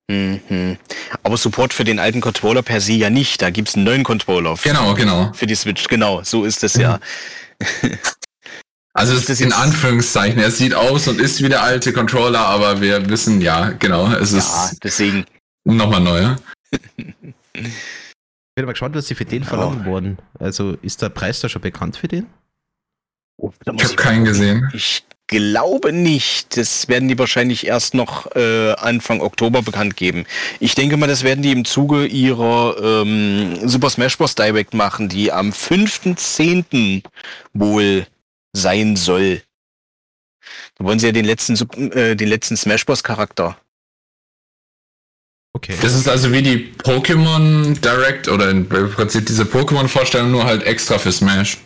Mhm. 0.09 0.77
Aber 1.23 1.37
Support 1.37 1.73
für 1.73 1.83
den 1.83 1.99
alten 1.99 2.21
Controller 2.21 2.61
per 2.61 2.79
se 2.79 2.93
ja 2.93 3.09
nicht. 3.09 3.41
Da 3.41 3.49
gibt's 3.49 3.75
einen 3.75 3.83
neuen 3.83 4.03
Controller 4.03 4.55
für, 4.55 4.69
Genau, 4.69 4.93
genau. 4.93 5.31
für 5.33 5.45
die 5.47 5.55
Switch. 5.55 5.87
Genau, 5.87 6.23
so 6.23 6.45
ist 6.45 6.63
es 6.63 6.75
ja. 6.75 6.99
Also 8.97 9.11
es 9.13 9.25
Das 9.25 9.31
ist 9.31 9.41
in 9.41 9.51
Anführungszeichen. 9.51 10.39
Er 10.39 10.51
sieht 10.51 10.73
aus 10.73 11.09
und 11.09 11.19
ist 11.19 11.43
wie 11.43 11.49
der 11.49 11.61
alte 11.63 11.91
Controller, 11.91 12.39
aber 12.39 12.79
wir 12.79 13.09
wissen, 13.09 13.41
ja, 13.41 13.71
genau, 13.71 14.07
es 14.13 14.31
Ja, 14.31 14.37
ist 14.37 14.79
deswegen. 14.85 15.25
nochmal 15.65 15.99
neuer. 15.99 16.37
Ich 16.95 17.65
bin 18.55 18.65
mal 18.65 18.71
gespannt, 18.71 18.95
was 18.95 19.07
sie 19.07 19.15
für 19.15 19.25
den 19.25 19.43
verlangen 19.43 19.83
worden. 19.85 20.17
Also 20.39 20.77
ist 20.81 21.01
der 21.01 21.09
Preis 21.09 21.41
da 21.41 21.49
schon 21.49 21.61
bekannt 21.61 21.97
für 21.97 22.07
den? 22.07 22.27
Da 23.65 23.73
muss 23.73 23.81
Ich 23.81 23.87
habe 23.89 23.95
keinen 23.97 24.23
gesehen. 24.23 24.69
Ich 24.73 25.03
glaube 25.27 25.91
nicht. 25.91 26.57
Das 26.57 26.87
werden 26.87 27.07
die 27.07 27.17
wahrscheinlich 27.17 27.65
erst 27.67 27.93
noch 27.93 28.35
äh, 28.35 28.73
Anfang 28.73 29.21
Oktober 29.21 29.61
bekannt 29.61 29.97
geben. 29.97 30.25
Ich 30.59 30.75
denke 30.75 30.97
mal, 30.97 31.07
das 31.07 31.23
werden 31.23 31.41
die 31.41 31.51
im 31.51 31.65
Zuge 31.65 32.05
ihrer 32.05 32.75
ähm, 32.81 33.67
Super 33.67 33.89
Smash 33.89 34.17
Bros. 34.17 34.35
Direct 34.35 34.73
machen, 34.73 35.09
die 35.09 35.31
am 35.31 35.49
5.10. 35.51 37.03
wohl 37.53 38.07
sein 38.53 38.95
soll. 38.95 39.41
Da 40.77 40.85
wollen 40.85 40.99
sie 40.99 41.07
ja 41.07 41.11
den 41.11 41.25
letzten, 41.25 41.55
äh, 41.91 42.15
den 42.15 42.27
letzten 42.27 42.57
Smash 42.57 42.85
Bros. 42.85 43.03
Charakter. 43.03 43.57
Okay. 45.53 45.75
Das 45.81 45.95
ist 45.95 46.07
also 46.09 46.33
wie 46.33 46.41
die 46.41 46.73
Pokémon 46.83 47.79
Direct 47.79 48.27
oder 48.27 48.49
im 48.49 48.67
Prinzip 48.67 49.25
diese 49.25 49.43
Pokémon-Vorstellung 49.43 50.29
nur 50.31 50.43
halt 50.43 50.63
extra 50.63 50.99
für 50.99 51.13
Smash. 51.13 51.57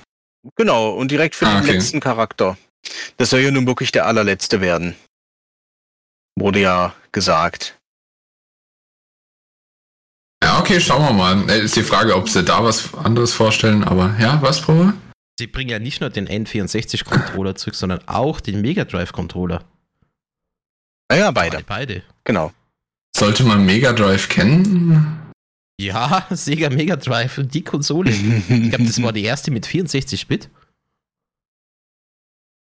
Genau, 0.55 0.91
und 0.91 1.09
direkt 1.09 1.35
für 1.35 1.47
Ah, 1.47 1.55
den 1.55 1.63
okay. 1.63 1.73
letzten 1.73 1.99
Charakter. 1.99 2.55
Das 3.17 3.29
soll 3.29 3.41
ja 3.41 3.51
nun 3.51 3.67
wirklich 3.67 3.91
der 3.91 4.05
allerletzte 4.05 4.61
werden. 4.61 4.95
Wurde 6.37 6.61
ja 6.61 6.95
gesagt. 7.11 7.77
Ja, 10.43 10.59
okay, 10.59 10.79
schauen 10.79 11.03
wir 11.03 11.13
mal. 11.13 11.49
Äh, 11.49 11.61
Ist 11.65 11.75
die 11.75 11.83
Frage, 11.83 12.15
ob 12.15 12.29
sie 12.29 12.43
da 12.43 12.63
was 12.63 12.93
anderes 12.93 13.33
vorstellen, 13.33 13.83
aber 13.83 14.15
ja, 14.19 14.41
was, 14.41 14.61
Probe? 14.61 14.93
Sie 15.37 15.47
bringen 15.47 15.69
ja 15.69 15.79
nicht 15.79 16.01
nur 16.01 16.09
den 16.09 16.27
N64-Controller 16.27 17.55
zurück, 17.55 17.75
sondern 17.75 18.05
auch 18.07 18.39
den 18.39 18.61
Mega 18.61 18.85
Drive-Controller. 18.85 19.63
Naja, 21.11 21.31
beide. 21.31 21.63
Beide. 21.65 22.03
Genau. 22.23 22.53
Sollte 23.15 23.43
man 23.43 23.65
Mega 23.65 23.93
Drive 23.93 24.29
kennen? 24.29 25.31
Ja, 25.79 26.27
Sega 26.31 26.69
Mega 26.69 26.95
Drive 26.95 27.37
und 27.37 27.53
die 27.53 27.63
Konsole. 27.63 28.11
Ich 28.11 28.47
glaube, 28.47 28.83
das 28.85 29.01
war 29.01 29.13
die 29.13 29.23
erste 29.23 29.49
mit 29.51 29.65
64-Bit. 29.65 30.49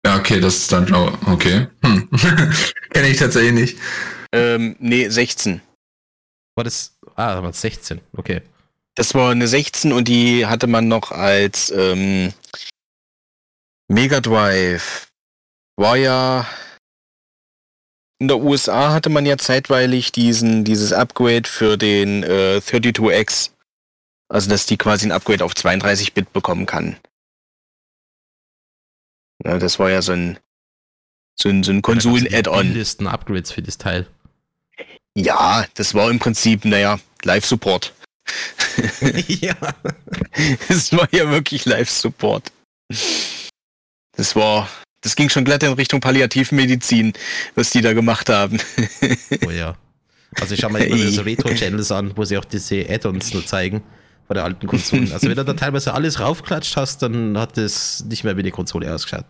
Ja, 0.06 0.18
okay, 0.18 0.40
das 0.40 0.58
ist 0.58 0.72
dann, 0.72 0.94
oh, 0.94 1.12
okay. 1.26 1.68
Hm. 1.84 2.08
Kenne 2.92 3.08
ich 3.08 3.18
tatsächlich 3.18 3.54
nicht. 3.54 3.80
ähm, 4.32 4.76
nee, 4.78 5.10
16. 5.10 5.62
War 6.56 6.64
das. 6.64 6.96
Ah, 7.16 7.34
da 7.34 7.42
war 7.42 7.50
es 7.50 7.60
16. 7.60 8.02
Okay. 8.16 8.44
Das 8.94 9.16
war 9.16 9.32
eine 9.32 9.48
16 9.48 9.92
und 9.92 10.08
die 10.08 10.46
hatte 10.46 10.68
man 10.68 10.88
noch 10.88 11.12
als 11.12 11.72
ähm, 11.72 12.32
Mega 13.88 14.22
Drive. 14.22 15.08
War 15.76 15.98
ja 15.98 16.48
in 18.20 18.28
der 18.28 18.38
USA 18.38 18.94
hatte 18.94 19.10
man 19.10 19.26
ja 19.26 19.38
zeitweilig 19.40 20.12
diesen 20.12 20.64
dieses 20.64 20.94
Upgrade 20.94 21.50
für 21.50 21.78
den 21.78 22.22
äh, 22.22 22.62
32X. 22.64 23.50
Also 24.30 24.52
dass 24.52 24.68
die 24.68 24.78
quasi 24.78 25.08
ein 25.08 25.12
Upgrade 25.12 25.44
auf 25.44 25.54
32-Bit 25.54 26.32
bekommen 26.32 26.68
kann. 26.68 26.96
Ja, 29.46 29.60
das 29.60 29.80
war 29.80 29.92
ja 29.92 30.02
so 30.02 30.14
ein 30.14 30.40
so 31.38 31.50
ein, 31.50 31.64
so 31.64 31.72
ein 31.72 31.82
Konsolen-Add-on. 31.82 32.74
Listen 32.74 33.08
Upgrades 33.08 33.52
für 33.52 33.62
das 33.62 33.78
Teil. 33.78 34.08
Ja, 35.16 35.66
das 35.76 35.94
war 35.94 36.10
im 36.10 36.20
Prinzip, 36.20 36.66
naja, 36.66 37.00
Live-Support. 37.24 37.94
ja. 39.28 39.56
Es 40.70 40.92
war 40.94 41.08
ja 41.14 41.30
wirklich 41.30 41.66
Live-Support. 41.66 42.52
Das 44.16 44.36
war, 44.36 44.70
das 45.02 45.16
ging 45.16 45.30
schon 45.30 45.44
glatt 45.44 45.64
in 45.64 45.74
Richtung 45.74 46.00
Palliativmedizin, 46.00 47.14
was 47.56 47.70
die 47.70 47.82
da 47.82 47.94
gemacht 47.94 48.30
haben. 48.30 48.60
Oh 49.46 49.52
ja. 49.52 49.78
Also 50.40 50.54
ich 50.54 50.62
schaue 50.62 50.72
mir 50.72 50.86
immer 50.86 51.12
so 51.12 51.22
Retro-Channels 51.24 51.92
an, 51.92 52.16
wo 52.16 52.24
sie 52.24 52.38
auch 52.38 52.46
diese 52.46 52.90
Add-ons 52.90 53.34
nur 53.34 53.46
zeigen 53.46 53.84
bei 54.28 54.34
der 54.34 54.44
alten 54.44 54.68
Konsolen. 54.68 55.12
Also 55.12 55.28
wenn 55.30 55.36
du 55.36 55.46
da 55.46 55.54
teilweise 55.66 55.94
alles 55.94 56.20
raufklatscht 56.20 56.78
hast, 56.78 57.02
dann 57.02 57.38
hat 57.38 57.58
es 57.58 58.04
nicht 58.06 58.24
mehr 58.24 58.36
wie 58.38 58.42
eine 58.42 58.52
Konsole 58.52 58.94
ausgeschaut. 58.94 59.26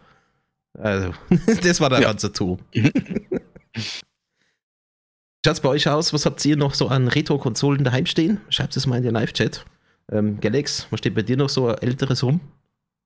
Also, 0.77 1.13
das 1.61 1.79
war 1.81 1.89
der 1.89 2.01
Ja. 2.01 2.07
ganze 2.09 2.31
Tour. 2.31 2.57
Schaut's 5.45 5.59
bei 5.59 5.69
euch 5.69 5.87
aus? 5.87 6.11
Was 6.13 6.25
habt 6.25 6.43
ihr 6.45 6.57
noch 6.57 6.73
so 6.73 6.87
an 6.87 7.07
Retro-Konsolen 7.07 7.83
daheim 7.83 8.05
stehen? 8.05 8.41
Schreibt 8.49 8.75
es 8.77 8.87
mal 8.87 8.97
in 8.97 9.03
den 9.03 9.13
Live-Chat. 9.13 9.63
Ähm, 10.11 10.39
Galax, 10.39 10.87
was 10.89 10.99
steht 10.99 11.15
bei 11.15 11.21
dir 11.21 11.37
noch 11.37 11.49
so 11.49 11.69
älteres 11.69 12.23
rum? 12.23 12.39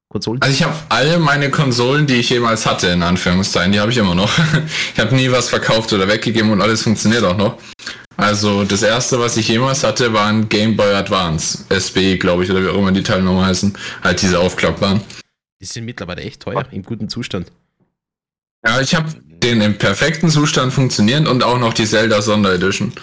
Konsolen? 0.09 0.41
Also 0.41 0.53
ich 0.53 0.63
habe 0.63 0.73
alle 0.89 1.19
meine 1.19 1.51
Konsolen, 1.51 2.07
die 2.07 2.15
ich 2.15 2.29
jemals 2.29 2.65
hatte, 2.65 2.87
in 2.87 3.03
Anführungszeichen, 3.03 3.71
die 3.73 3.79
habe 3.79 3.91
ich 3.91 3.97
immer 3.97 4.15
noch. 4.15 4.31
Ich 4.93 4.99
habe 4.99 5.15
nie 5.15 5.31
was 5.31 5.49
verkauft 5.49 5.93
oder 5.93 6.07
weggegeben 6.07 6.51
und 6.51 6.61
alles 6.61 6.81
funktioniert 6.83 7.23
auch 7.23 7.37
noch. 7.37 7.57
Also 8.20 8.63
das 8.65 8.84
erste, 8.84 9.20
was 9.20 9.38
ich 9.38 9.47
jemals 9.47 9.84
hatte, 9.84 10.13
war 10.13 10.28
ein 10.28 10.49
Game 10.49 10.76
Boy 10.76 10.93
Advance. 10.93 11.65
SB, 11.70 12.17
glaube 12.17 12.43
ich, 12.43 12.51
oder 12.51 12.63
wie 12.63 12.67
auch 12.70 12.78
immer 12.78 12.91
die 12.91 13.03
Teilnummer 13.03 13.45
heißen. 13.45 13.78
Halt 14.03 14.22
diese 14.22 14.39
aufklappbaren. 14.39 15.01
Die 15.61 15.65
sind 15.65 15.86
mittlerweile 15.86 16.22
echt 16.22 16.41
teuer, 16.41 16.65
im 16.72 16.84
guten 16.84 17.09
Zustand. 17.09 17.51
Ja, 18.65 18.82
ich 18.82 18.93
habe 18.95 19.09
den 19.26 19.61
im 19.61 19.78
perfekten 19.78 20.30
Zustand 20.30 20.74
funktionierend 20.74 21.28
und 21.28 21.43
auch 21.43 21.57
noch 21.59 21.74
die 21.74 21.86
Zelda 21.86 22.22
Sonderedition. 22.22 22.93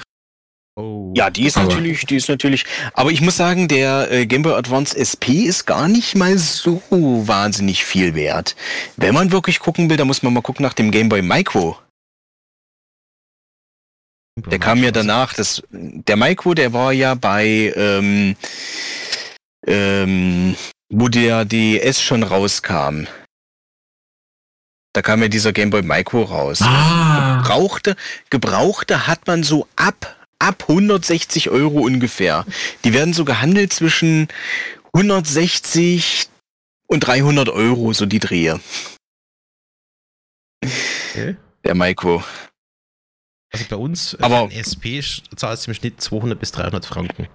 Oh. 0.78 1.14
Ja, 1.16 1.30
die 1.30 1.46
ist 1.46 1.56
Aber- 1.56 1.68
natürlich, 1.68 2.04
die 2.04 2.16
ist 2.16 2.28
natürlich. 2.28 2.64
Aber 2.92 3.10
ich 3.10 3.22
muss 3.22 3.38
sagen, 3.38 3.68
der 3.68 4.10
äh, 4.12 4.26
Game 4.26 4.42
Boy 4.42 4.52
Advance 4.52 4.94
SP 4.94 5.48
ist 5.48 5.64
gar 5.64 5.88
nicht 5.88 6.14
mal 6.14 6.36
so 6.36 6.82
wahnsinnig 6.90 7.84
viel 7.86 8.14
wert. 8.14 8.54
Wenn 8.98 9.14
man 9.14 9.32
wirklich 9.32 9.58
gucken 9.60 9.88
will, 9.88 9.96
dann 9.96 10.06
muss 10.06 10.22
man 10.22 10.34
mal 10.34 10.42
gucken 10.42 10.62
nach 10.62 10.74
dem 10.74 10.90
Game 10.90 11.08
Boy 11.08 11.22
Micro. 11.22 11.78
Der 14.36 14.58
kam 14.58 14.82
ja 14.82 14.90
danach. 14.90 15.32
Das, 15.32 15.62
der 15.70 16.16
Micro, 16.16 16.54
der 16.54 16.72
war 16.72 16.92
ja 16.92 17.14
bei, 17.14 17.72
ähm, 17.74 18.36
ähm, 19.66 20.56
wo 20.90 21.08
der 21.08 21.44
DS 21.44 22.02
schon 22.02 22.22
rauskam. 22.22 23.06
Da 24.92 25.02
kam 25.02 25.22
ja 25.22 25.28
dieser 25.28 25.52
Game 25.52 25.70
Boy 25.70 25.82
Micro 25.82 26.22
raus. 26.22 26.60
Ah. 26.62 27.42
Gebrauchte, 27.42 27.96
Gebrauchte 28.30 29.06
hat 29.06 29.26
man 29.26 29.42
so 29.42 29.66
ab, 29.76 30.16
ab 30.38 30.64
160 30.68 31.50
Euro 31.50 31.80
ungefähr. 31.80 32.44
Die 32.84 32.92
werden 32.92 33.12
so 33.12 33.24
gehandelt 33.24 33.72
zwischen 33.72 34.28
160 34.94 36.28
und 36.86 37.00
300 37.00 37.48
Euro, 37.48 37.92
so 37.92 38.06
die 38.06 38.20
Drehe. 38.20 38.60
Okay. 40.62 41.36
Der 41.64 41.74
Micro. 41.74 42.22
Also 43.52 43.64
bei 43.68 43.76
uns, 43.76 44.14
äh, 44.14 44.18
Aber- 44.22 44.42
ein 44.42 44.50
SP 44.50 45.00
zahlst 45.36 45.66
du 45.66 45.70
im 45.70 45.74
Schnitt 45.74 46.00
200 46.00 46.38
bis 46.38 46.52
300 46.52 46.84
Franken. 46.84 47.28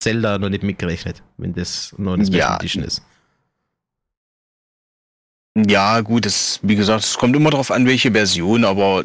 Zelda 0.00 0.38
noch 0.38 0.48
nicht 0.48 0.62
mitgerechnet, 0.62 1.22
wenn 1.36 1.52
das 1.54 1.94
noch 1.98 2.14
eine 2.14 2.24
Special 2.24 2.38
Ja. 2.40 2.56
Edition 2.56 2.84
ist. 2.84 3.02
Ja, 5.56 6.00
gut, 6.00 6.26
es, 6.26 6.60
wie 6.62 6.76
gesagt, 6.76 7.04
es 7.04 7.18
kommt 7.18 7.34
immer 7.36 7.50
darauf 7.50 7.70
an, 7.70 7.86
welche 7.86 8.12
Version, 8.12 8.64
aber 8.64 9.04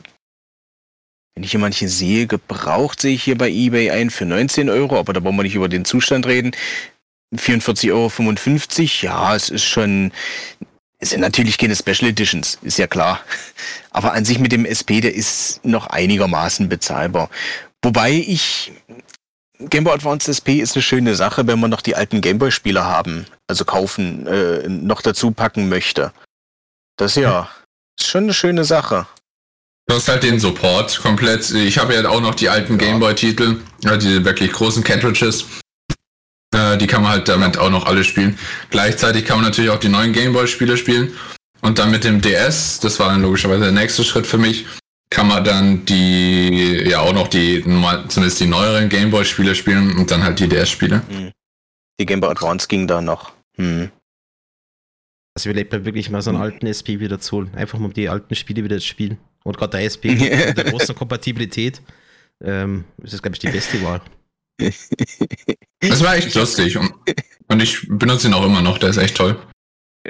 wenn 1.34 1.44
ich 1.44 1.52
hier 1.52 1.60
manche 1.60 1.90
sehe, 1.90 2.28
gebraucht 2.28 3.02
sehe 3.02 3.16
ich 3.16 3.24
hier 3.24 3.38
bei 3.38 3.50
eBay 3.50 3.92
ein 3.92 4.10
für 4.10 4.26
19 4.26 4.70
Euro, 4.70 4.98
aber 4.98 5.12
da 5.12 5.24
wollen 5.24 5.36
wir 5.36 5.44
nicht 5.44 5.56
über 5.56 5.68
den 5.70 5.84
Zustand 5.86 6.26
reden. 6.28 6.52
44,55 7.36 7.92
Euro, 7.92 8.10
ja, 9.30 9.36
es 9.36 9.50
ist 9.50 9.64
schon, 9.66 10.14
es 11.00 11.10
sind 11.10 11.22
natürlich 11.22 11.58
keine 11.58 11.76
Special 11.76 12.10
Editions, 12.10 12.58
ist 12.62 12.78
ja 12.78 12.88
klar. 12.88 13.20
Aber 13.92 14.14
an 14.14 14.26
sich 14.26 14.40
mit 14.40 14.52
dem 14.52 14.66
SP, 14.66 15.02
der 15.02 15.14
ist 15.14 15.64
noch 15.66 15.88
einigermaßen 15.88 16.70
bezahlbar. 16.70 17.30
Wobei 17.82 18.12
ich, 18.14 18.72
Game 19.60 19.84
Boy 19.84 19.94
Advance 19.94 20.32
SP 20.32 20.60
ist 20.60 20.76
eine 20.76 20.84
schöne 20.84 21.16
Sache, 21.16 21.48
wenn 21.48 21.60
man 21.60 21.70
noch 21.70 21.82
die 21.82 21.96
alten 21.96 22.22
Game 22.22 22.40
Boy 22.40 22.52
Spiele 22.52 22.84
haben, 22.84 23.26
also 23.48 23.66
kaufen, 23.66 24.26
äh, 24.28 24.68
noch 24.68 25.02
dazu 25.02 25.32
packen 25.32 25.70
möchte. 25.70 26.12
Das 26.98 27.16
ja, 27.16 27.50
ist 28.00 28.08
schon 28.08 28.24
eine 28.24 28.34
schöne 28.34 28.64
Sache. 28.64 29.06
Du 29.88 29.96
hast 29.96 30.08
halt 30.08 30.24
den 30.24 30.40
Support 30.40 31.00
komplett. 31.00 31.52
Ich 31.52 31.78
habe 31.78 31.94
ja 31.94 32.10
auch 32.10 32.22
noch 32.22 32.34
die 32.34 32.50
alten 32.50 32.80
Ja. 32.80 32.88
Gameboy-Titel, 32.88 33.62
ja, 33.84 33.98
die 33.98 34.26
wirklich 34.26 34.52
großen 34.52 34.84
Cartridges. 34.84 35.46
Äh, 36.56 36.78
die 36.78 36.88
kann 36.88 37.02
man 37.02 37.12
halt 37.12 37.28
damit 37.28 37.58
auch 37.58 37.70
noch 37.70 37.86
alle 37.86 38.04
spielen. 38.04 38.40
Gleichzeitig 38.70 39.26
kann 39.26 39.38
man 39.38 39.46
natürlich 39.46 39.70
auch 39.72 39.80
die 39.80 39.90
neuen 39.90 40.14
Gameboy-Spiele 40.14 40.78
spielen. 40.78 41.12
Und 41.62 41.80
dann 41.80 41.92
mit 41.92 42.04
dem 42.04 42.22
DS, 42.22 42.80
das 42.80 43.00
war 43.00 43.10
dann 43.10 43.22
logischerweise 43.22 43.64
der 43.64 43.72
nächste 43.72 44.04
Schritt 44.04 44.28
für 44.28 44.38
mich, 44.38 44.66
kann 45.10 45.28
man 45.28 45.44
dann 45.44 45.86
die, 45.86 46.84
ja 46.88 47.00
auch 47.00 47.14
noch 47.14 47.28
die, 47.28 47.62
zumindest 47.64 48.40
die 48.40 48.46
neueren 48.46 48.88
Gameboy-Spiele 48.88 49.56
spielen 49.56 49.98
und 49.98 50.12
dann 50.12 50.24
halt 50.24 50.40
die 50.40 50.48
DS-Spiele. 50.48 51.02
Hm. 51.10 51.32
Die 52.00 52.06
Game 52.06 52.20
Boy 52.20 52.32
Advance 52.32 52.68
ging 52.68 52.88
da 52.88 53.02
noch. 53.02 53.32
Hm. 53.58 53.90
Also 55.36 55.50
überlebt 55.50 55.74
man 55.74 55.86
wirklich 55.86 56.10
mal 56.10 56.22
so 56.22 56.30
einen 56.30 56.40
alten 56.40 56.68
SP 56.68 57.00
wieder 57.00 57.20
zu 57.20 57.38
holen. 57.38 57.54
Einfach 57.56 57.80
mal 57.80 57.88
um 57.88 57.94
die 57.94 58.08
alten 58.08 58.36
Spiele 58.36 58.64
wieder 58.64 58.78
zu 58.78 58.88
spielen. 58.88 59.18
Und 59.44 59.58
gerade 59.58 59.72
der 59.72 59.84
SP 59.84 60.16
mit 60.16 60.58
der 60.58 60.66
großen 60.66 60.96
Kompatibilität 60.96 61.82
ähm, 62.44 62.86
ist 63.04 63.14
das, 63.14 63.22
glaube 63.22 63.36
ich, 63.36 63.40
die 63.40 63.50
beste 63.50 63.82
Wahl. 63.84 64.02
Das 64.58 66.04
war 66.04 66.16
echt 66.16 66.34
lustig 66.34 66.78
und, 66.78 66.94
und 67.48 67.62
ich 67.62 67.88
benutze 67.88 68.28
ihn 68.28 68.34
auch 68.34 68.46
immer 68.46 68.62
noch, 68.62 68.78
der 68.78 68.90
ist 68.90 68.98
echt 68.98 69.18
toll. 69.18 69.38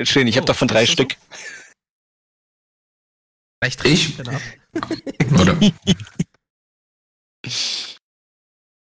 Schön, 0.03 0.27
ich 0.27 0.37
habe 0.37 0.45
oh, 0.45 0.47
davon 0.47 0.67
drei 0.67 0.85
Stück. 0.85 1.15
Vielleicht 3.61 3.85
ich? 3.85 4.13
Oder? 5.39 5.59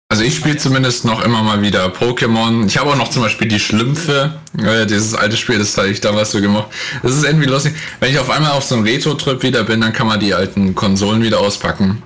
Also 0.08 0.24
ich 0.24 0.34
spiele 0.34 0.56
zumindest 0.56 1.04
noch 1.04 1.22
immer 1.22 1.42
mal 1.42 1.62
wieder 1.62 1.86
Pokémon. 1.86 2.66
Ich 2.66 2.76
habe 2.78 2.90
auch 2.90 2.96
noch 2.96 3.10
zum 3.10 3.22
Beispiel 3.22 3.48
die 3.48 3.60
Schlümpfe. 3.60 4.40
Äh, 4.58 4.86
dieses 4.86 5.14
alte 5.14 5.36
Spiel, 5.36 5.58
das 5.58 5.76
habe 5.78 5.88
ich 5.88 6.00
damals 6.00 6.32
so 6.32 6.40
gemacht. 6.40 6.68
Das 7.02 7.14
ist 7.14 7.24
irgendwie 7.24 7.46
lustig. 7.46 7.74
Wenn 8.00 8.10
ich 8.10 8.18
auf 8.18 8.28
einmal 8.28 8.52
auf 8.52 8.64
so 8.64 8.74
einem 8.74 8.84
Retro-Trip 8.84 9.42
wieder 9.42 9.64
bin, 9.64 9.80
dann 9.80 9.92
kann 9.92 10.08
man 10.08 10.18
die 10.18 10.34
alten 10.34 10.74
Konsolen 10.74 11.22
wieder 11.22 11.38
auspacken. 11.38 12.02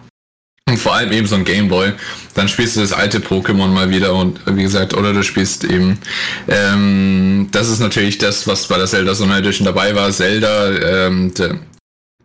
Und 0.68 0.78
vor 0.78 0.94
allem 0.94 1.12
eben 1.12 1.26
so 1.26 1.34
ein 1.36 1.44
Gameboy. 1.44 1.92
Dann 2.34 2.48
spielst 2.48 2.76
du 2.76 2.80
das 2.80 2.92
alte 2.92 3.20
Pokémon 3.20 3.68
mal 3.68 3.90
wieder 3.90 4.14
und 4.14 4.40
wie 4.46 4.62
gesagt, 4.62 4.94
oder 4.94 5.12
du 5.12 5.22
spielst 5.22 5.64
eben. 5.64 5.98
Ähm, 6.48 7.48
das 7.52 7.68
ist 7.68 7.80
natürlich 7.80 8.18
das, 8.18 8.46
was 8.46 8.66
bei 8.66 8.78
der 8.78 8.86
Zelda 8.86 9.14
Sonne 9.14 9.36
Edition 9.38 9.66
dabei 9.66 9.94
war. 9.94 10.10
Zelda, 10.10 11.06
ähm, 11.06 11.34
der, 11.34 11.58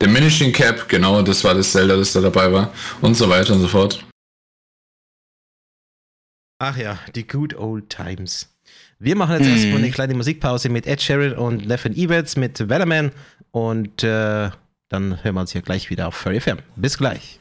Diminishing 0.01 0.53
Cap, 0.53 0.87
genau, 0.87 1.21
das 1.21 1.43
war 1.43 1.53
das 1.53 1.73
Zelda, 1.73 1.97
das 1.97 2.13
da 2.13 2.21
dabei 2.21 2.51
war. 2.51 2.73
Und 3.01 3.15
so 3.15 3.29
weiter 3.29 3.53
und 3.53 3.61
so 3.61 3.67
fort. 3.67 4.05
Ach 6.59 6.77
ja, 6.77 6.99
die 7.15 7.27
good 7.27 7.53
old 7.55 7.89
times. 7.89 8.49
Wir 8.97 9.15
machen 9.15 9.35
jetzt 9.35 9.45
hm. 9.45 9.53
erstmal 9.53 9.77
eine 9.77 9.91
kleine 9.91 10.13
Musikpause 10.13 10.69
mit 10.69 10.87
Ed 10.87 11.01
Sheeran 11.01 11.33
und 11.33 11.67
Neffen 11.67 11.95
Eberts 11.95 12.35
mit 12.35 12.69
Wellerman 12.69 13.11
und 13.51 14.03
äh, 14.03 14.49
dann 14.89 15.23
hören 15.23 15.35
wir 15.35 15.41
uns 15.41 15.51
hier 15.51 15.61
gleich 15.61 15.89
wieder 15.89 16.07
auf 16.07 16.15
Furry 16.15 16.39
FM. 16.39 16.59
Bis 16.75 16.97
gleich. 16.97 17.39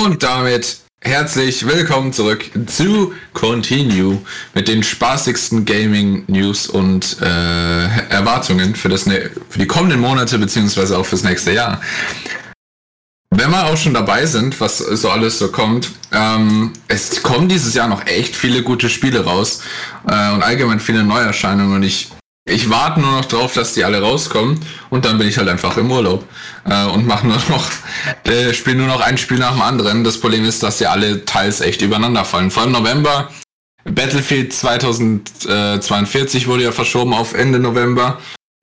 Und 0.00 0.22
damit 0.22 0.78
herzlich 1.02 1.66
willkommen 1.66 2.14
zurück 2.14 2.50
zu 2.66 3.12
Continue 3.34 4.22
mit 4.54 4.66
den 4.66 4.82
spaßigsten 4.82 5.66
Gaming 5.66 6.24
News 6.28 6.66
und 6.66 7.18
äh, 7.20 8.08
Erwartungen 8.08 8.74
für, 8.74 8.88
das, 8.88 9.04
ne-, 9.04 9.30
für 9.50 9.58
die 9.58 9.66
kommenden 9.66 10.00
Monate 10.00 10.38
beziehungsweise 10.38 10.96
auch 10.96 11.04
fürs 11.04 11.24
nächste 11.24 11.52
Jahr. 11.52 11.82
Wenn 13.30 13.50
wir 13.50 13.66
auch 13.66 13.76
schon 13.76 13.92
dabei 13.92 14.24
sind, 14.24 14.58
was 14.60 14.78
so 14.78 15.10
alles 15.10 15.38
so 15.38 15.50
kommt, 15.50 15.90
ähm, 16.10 16.72
es 16.88 17.22
kommen 17.22 17.48
dieses 17.48 17.74
Jahr 17.74 17.88
noch 17.88 18.06
echt 18.06 18.34
viele 18.34 18.62
gute 18.62 18.88
Spiele 18.88 19.24
raus 19.24 19.62
äh, 20.06 20.32
und 20.32 20.42
allgemein 20.42 20.80
viele 20.80 21.04
Neuerscheinungen 21.04 21.76
und 21.76 21.82
ich 21.82 22.10
ich 22.44 22.68
warte 22.70 23.00
nur 23.00 23.12
noch 23.12 23.24
drauf, 23.24 23.54
dass 23.54 23.74
die 23.74 23.84
alle 23.84 24.00
rauskommen 24.00 24.58
und 24.90 25.04
dann 25.04 25.16
bin 25.18 25.28
ich 25.28 25.38
halt 25.38 25.48
einfach 25.48 25.76
im 25.76 25.92
Urlaub 25.92 26.26
äh, 26.68 26.86
und 26.86 27.06
mache 27.06 27.26
nur 27.26 27.36
noch, 27.48 27.70
äh, 28.24 28.52
spiele 28.52 28.78
nur 28.78 28.88
noch 28.88 29.00
ein 29.00 29.16
Spiel 29.16 29.38
nach 29.38 29.52
dem 29.52 29.62
anderen. 29.62 30.02
Das 30.02 30.18
Problem 30.18 30.44
ist, 30.44 30.62
dass 30.62 30.78
sie 30.78 30.86
alle 30.86 31.24
teils 31.24 31.60
echt 31.60 31.82
übereinander 31.82 32.24
fallen. 32.24 32.50
Vor 32.50 32.64
allem 32.64 32.72
November, 32.72 33.30
Battlefield 33.84 34.52
2042 34.52 36.48
wurde 36.48 36.64
ja 36.64 36.72
verschoben 36.72 37.14
auf 37.14 37.34
Ende 37.34 37.60
November. 37.60 38.18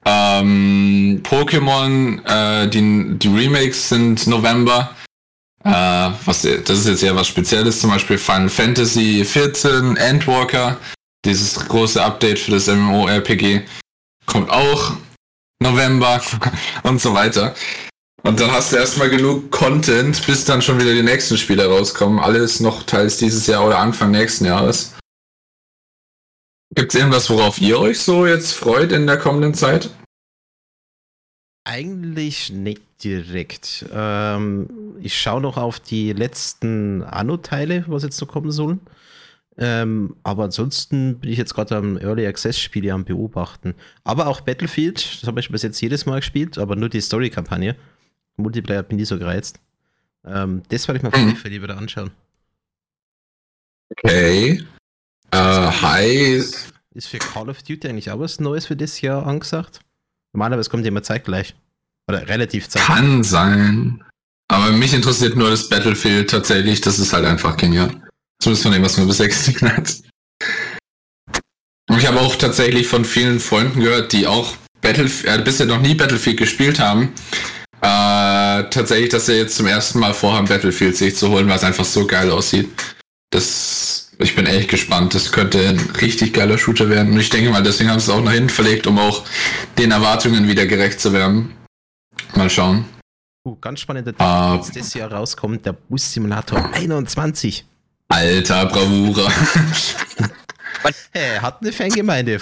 Ähm, 0.05 1.21
Pokémon, 1.23 2.25
äh, 2.25 2.67
die, 2.67 3.17
die 3.17 3.27
Remakes 3.27 3.89
sind 3.89 4.27
November. 4.27 4.93
Äh, 5.63 6.09
was, 6.25 6.41
das 6.41 6.79
ist 6.79 6.87
jetzt 6.87 7.01
ja 7.01 7.15
was 7.15 7.27
Spezielles, 7.27 7.79
zum 7.79 7.91
Beispiel 7.91 8.17
Final 8.17 8.49
Fantasy 8.49 9.23
14, 9.25 9.95
Endwalker 9.97 10.77
dieses 11.25 11.55
große 11.67 12.03
Update 12.03 12.39
für 12.39 12.51
das 12.51 12.67
MMORPG 12.67 13.61
kommt 14.25 14.49
auch 14.49 14.93
November 15.61 16.21
und 16.83 17.01
so 17.01 17.13
weiter. 17.13 17.55
Und 18.23 18.39
dann 18.39 18.51
hast 18.51 18.71
du 18.71 18.77
erstmal 18.77 19.09
genug 19.09 19.49
Content, 19.49 20.25
bis 20.27 20.45
dann 20.45 20.61
schon 20.61 20.79
wieder 20.79 20.93
die 20.93 21.03
nächsten 21.03 21.37
Spiele 21.37 21.65
rauskommen. 21.65 22.19
Alles 22.19 22.59
noch 22.59 22.83
teils 22.83 23.17
dieses 23.17 23.47
Jahr 23.47 23.65
oder 23.65 23.79
Anfang 23.79 24.11
nächsten 24.11 24.45
Jahres. 24.45 24.93
Gibt 26.75 26.93
es 26.93 26.99
irgendwas, 26.99 27.29
worauf 27.29 27.59
ihr 27.59 27.79
euch 27.79 27.99
so 27.99 28.25
jetzt 28.25 28.53
freut 28.53 28.91
in 28.91 29.07
der 29.07 29.17
kommenden 29.17 29.53
Zeit? 29.53 29.89
Eigentlich 31.65 32.51
nicht 32.51 32.81
direkt. 33.03 33.85
Ähm, 33.91 34.97
ich 35.01 35.19
schaue 35.19 35.41
noch 35.41 35.57
auf 35.57 35.79
die 35.79 36.13
letzten 36.13 37.03
Anno-Teile, 37.03 37.85
was 37.87 38.03
jetzt 38.03 38.19
noch 38.21 38.27
kommen 38.27 38.51
sollen. 38.51 38.81
Ähm, 39.61 40.15
aber 40.23 40.45
ansonsten 40.45 41.19
bin 41.19 41.31
ich 41.31 41.37
jetzt 41.37 41.53
gerade 41.53 41.75
am 41.75 41.97
Early 41.97 42.25
Access 42.25 42.57
Spiele 42.57 42.93
am 42.93 43.03
Beobachten. 43.03 43.75
Aber 44.05 44.27
auch 44.27 44.39
Battlefield, 44.39 45.21
das 45.21 45.27
habe 45.27 45.41
ich 45.41 45.49
bis 45.49 45.63
jetzt 45.63 45.81
jedes 45.81 46.05
Mal 46.05 46.21
gespielt, 46.21 46.57
aber 46.57 46.77
nur 46.77 46.87
die 46.87 47.01
Story-Kampagne. 47.01 47.75
Multiplayer 48.37 48.83
bin 48.83 48.97
ich 48.99 49.09
so 49.09 49.19
gereizt. 49.19 49.59
Ähm, 50.25 50.63
das 50.69 50.87
werde 50.87 50.99
ich 50.99 51.03
mal 51.03 51.17
mhm. 51.19 51.35
für 51.35 51.49
die 51.49 51.61
wieder 51.61 51.77
anschauen. 51.77 52.11
Okay. 53.91 54.63
Äh, 55.31 55.37
hi. 55.37 56.43
Ist 56.93 57.07
für 57.07 57.19
Call 57.19 57.49
of 57.49 57.61
Duty 57.61 57.89
eigentlich 57.89 58.11
auch 58.11 58.19
was 58.19 58.39
Neues 58.39 58.65
für 58.65 58.77
das 58.77 59.01
Jahr 59.01 59.27
angesagt? 59.27 59.81
Normalerweise 60.31 60.69
kommt 60.69 60.85
ja 60.85 60.87
immer 60.87 61.03
zeitgleich. 61.03 61.53
Oder 62.07 62.27
relativ 62.29 62.69
zeitgleich. 62.69 62.97
Kann 62.97 63.23
sein. 63.23 64.03
Aber 64.47 64.71
mich 64.71 64.93
interessiert 64.93 65.35
nur 65.35 65.49
das 65.49 65.67
Battlefield 65.67 66.29
tatsächlich. 66.29 66.79
Das 66.81 66.97
ist 66.97 67.11
halt 67.11 67.25
einfach 67.25 67.57
genial. 67.57 68.08
Zumindest 68.41 68.63
von 68.63 68.71
dem, 68.71 68.83
was 68.83 68.97
man 68.97 69.07
bis 69.07 69.17
6 69.17 69.61
hat. 69.61 69.97
Ich 71.97 72.07
habe 72.07 72.21
auch 72.21 72.35
tatsächlich 72.35 72.87
von 72.87 73.03
vielen 73.03 73.39
Freunden 73.39 73.81
gehört, 73.81 74.13
die 74.13 74.27
auch 74.27 74.55
Battlefield, 74.81 75.39
äh, 75.39 75.41
bisher 75.41 75.65
noch 75.65 75.81
nie 75.81 75.95
Battlefield 75.95 76.37
gespielt 76.37 76.79
haben. 76.79 77.13
Äh, 77.81 78.69
tatsächlich, 78.69 79.09
dass 79.09 79.25
sie 79.25 79.33
jetzt 79.33 79.55
zum 79.55 79.67
ersten 79.67 79.99
Mal 79.99 80.13
vorhaben, 80.13 80.47
Battlefield 80.47 80.95
sich 80.95 81.15
zu 81.15 81.29
holen, 81.29 81.47
weil 81.47 81.57
es 81.57 81.63
einfach 81.63 81.85
so 81.85 82.05
geil 82.05 82.29
aussieht. 82.31 82.69
Das, 83.31 84.11
ich 84.19 84.35
bin 84.35 84.45
echt 84.45 84.69
gespannt. 84.69 85.15
Das 85.15 85.31
könnte 85.31 85.67
ein 85.67 85.79
richtig 86.01 86.33
geiler 86.33 86.57
Shooter 86.57 86.89
werden. 86.89 87.13
Und 87.13 87.19
ich 87.19 87.29
denke 87.29 87.49
mal, 87.49 87.63
deswegen 87.63 87.89
haben 87.89 87.99
sie 87.99 88.11
es 88.11 88.17
auch 88.17 88.23
nach 88.23 88.33
hinten 88.33 88.49
verlegt, 88.49 88.87
um 88.87 88.99
auch 88.99 89.23
den 89.77 89.91
Erwartungen 89.91 90.47
wieder 90.47 90.65
gerecht 90.65 90.99
zu 90.99 91.13
werden. 91.13 91.55
Mal 92.35 92.49
schauen. 92.49 92.85
Uh, 93.47 93.55
ganz 93.55 93.79
spannender 93.79 94.11
Titel, 94.11 94.23
uh, 94.23 94.55
jetzt 94.55 94.75
das 94.75 94.93
Jahr 94.93 95.11
rauskommt, 95.11 95.65
der 95.65 95.73
Bus 95.73 96.11
Simulator 96.11 96.73
21. 96.73 97.65
Alter 98.09 98.65
Bravura. 98.65 99.31
hey, 101.13 101.39
hat 101.39 101.61
eine 101.61 101.71
Fangemeinde. 101.71 102.41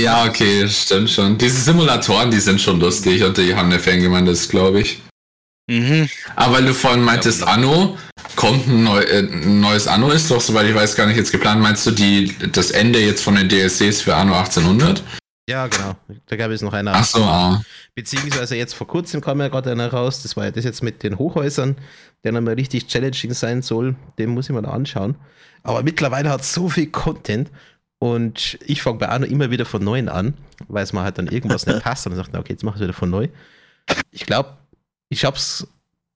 ja, 0.00 0.26
okay, 0.26 0.68
stimmt 0.68 1.10
schon. 1.10 1.36
Diese 1.36 1.60
Simulatoren, 1.60 2.30
die 2.30 2.40
sind 2.40 2.60
schon 2.60 2.78
lustig 2.78 3.24
und 3.24 3.36
die 3.36 3.54
haben 3.54 3.70
eine 3.70 3.80
Fangemeinde, 3.80 4.30
das 4.30 4.48
glaube 4.48 4.80
ich. 4.80 5.02
Mhm. 5.68 6.08
Aber 6.36 6.54
weil 6.54 6.66
du 6.66 6.74
vorhin 6.74 7.02
meintest, 7.02 7.42
Anno, 7.42 7.98
kommt 8.36 8.68
ein, 8.68 8.84
neu, 8.84 9.00
äh, 9.00 9.20
ein, 9.20 9.60
neues 9.60 9.88
Anno 9.88 10.10
ist 10.10 10.30
doch, 10.30 10.40
soweit 10.40 10.66
ich 10.68 10.74
weiß, 10.74 10.94
gar 10.94 11.06
nicht 11.06 11.16
jetzt 11.16 11.32
geplant. 11.32 11.60
Meinst 11.60 11.84
du 11.86 11.90
die, 11.90 12.36
das 12.52 12.70
Ende 12.70 13.00
jetzt 13.00 13.24
von 13.24 13.34
den 13.34 13.48
DLCs 13.48 14.02
für 14.02 14.14
Anno 14.14 14.34
1800? 14.34 15.02
Ja, 15.48 15.68
genau. 15.68 15.94
Da 16.26 16.36
gab 16.36 16.50
es 16.50 16.60
noch 16.60 16.72
eine. 16.72 16.92
Ach 16.92 17.04
so, 17.04 17.22
ah. 17.22 17.62
Beziehungsweise 17.94 18.56
jetzt 18.56 18.74
vor 18.74 18.88
kurzem 18.88 19.20
kam 19.20 19.40
ja 19.40 19.48
gerade 19.48 19.70
einer 19.70 19.92
raus, 19.92 20.22
das 20.22 20.36
war 20.36 20.44
ja 20.46 20.50
das 20.50 20.64
jetzt 20.64 20.82
mit 20.82 21.04
den 21.04 21.18
Hochhäusern, 21.18 21.76
der 22.24 22.32
nochmal 22.32 22.54
richtig 22.54 22.88
challenging 22.88 23.32
sein 23.32 23.62
soll. 23.62 23.94
Den 24.18 24.30
muss 24.30 24.48
ich 24.48 24.54
mir 24.54 24.62
da 24.62 24.70
anschauen. 24.70 25.14
Aber 25.62 25.84
mittlerweile 25.84 26.30
hat 26.30 26.40
es 26.40 26.52
so 26.52 26.68
viel 26.68 26.88
Content 26.88 27.50
und 27.98 28.58
ich 28.66 28.82
fange 28.82 28.98
bei 28.98 29.08
Arno 29.08 29.24
immer 29.24 29.50
wieder 29.50 29.64
von 29.64 29.82
neuem 29.82 30.08
an, 30.08 30.34
weil 30.66 30.82
es 30.82 30.92
mir 30.92 31.02
halt 31.02 31.18
dann 31.18 31.28
irgendwas 31.28 31.66
nicht 31.66 31.80
passt 31.82 32.06
und 32.06 32.16
dann 32.16 32.24
sagt, 32.24 32.36
okay, 32.36 32.52
jetzt 32.52 32.64
mach 32.64 32.74
ich 32.74 32.80
es 32.80 32.84
wieder 32.84 32.92
von 32.92 33.10
neu. 33.10 33.28
Ich 34.10 34.26
glaube, 34.26 34.56
ich 35.08 35.24
habe 35.24 35.36
es, 35.36 35.66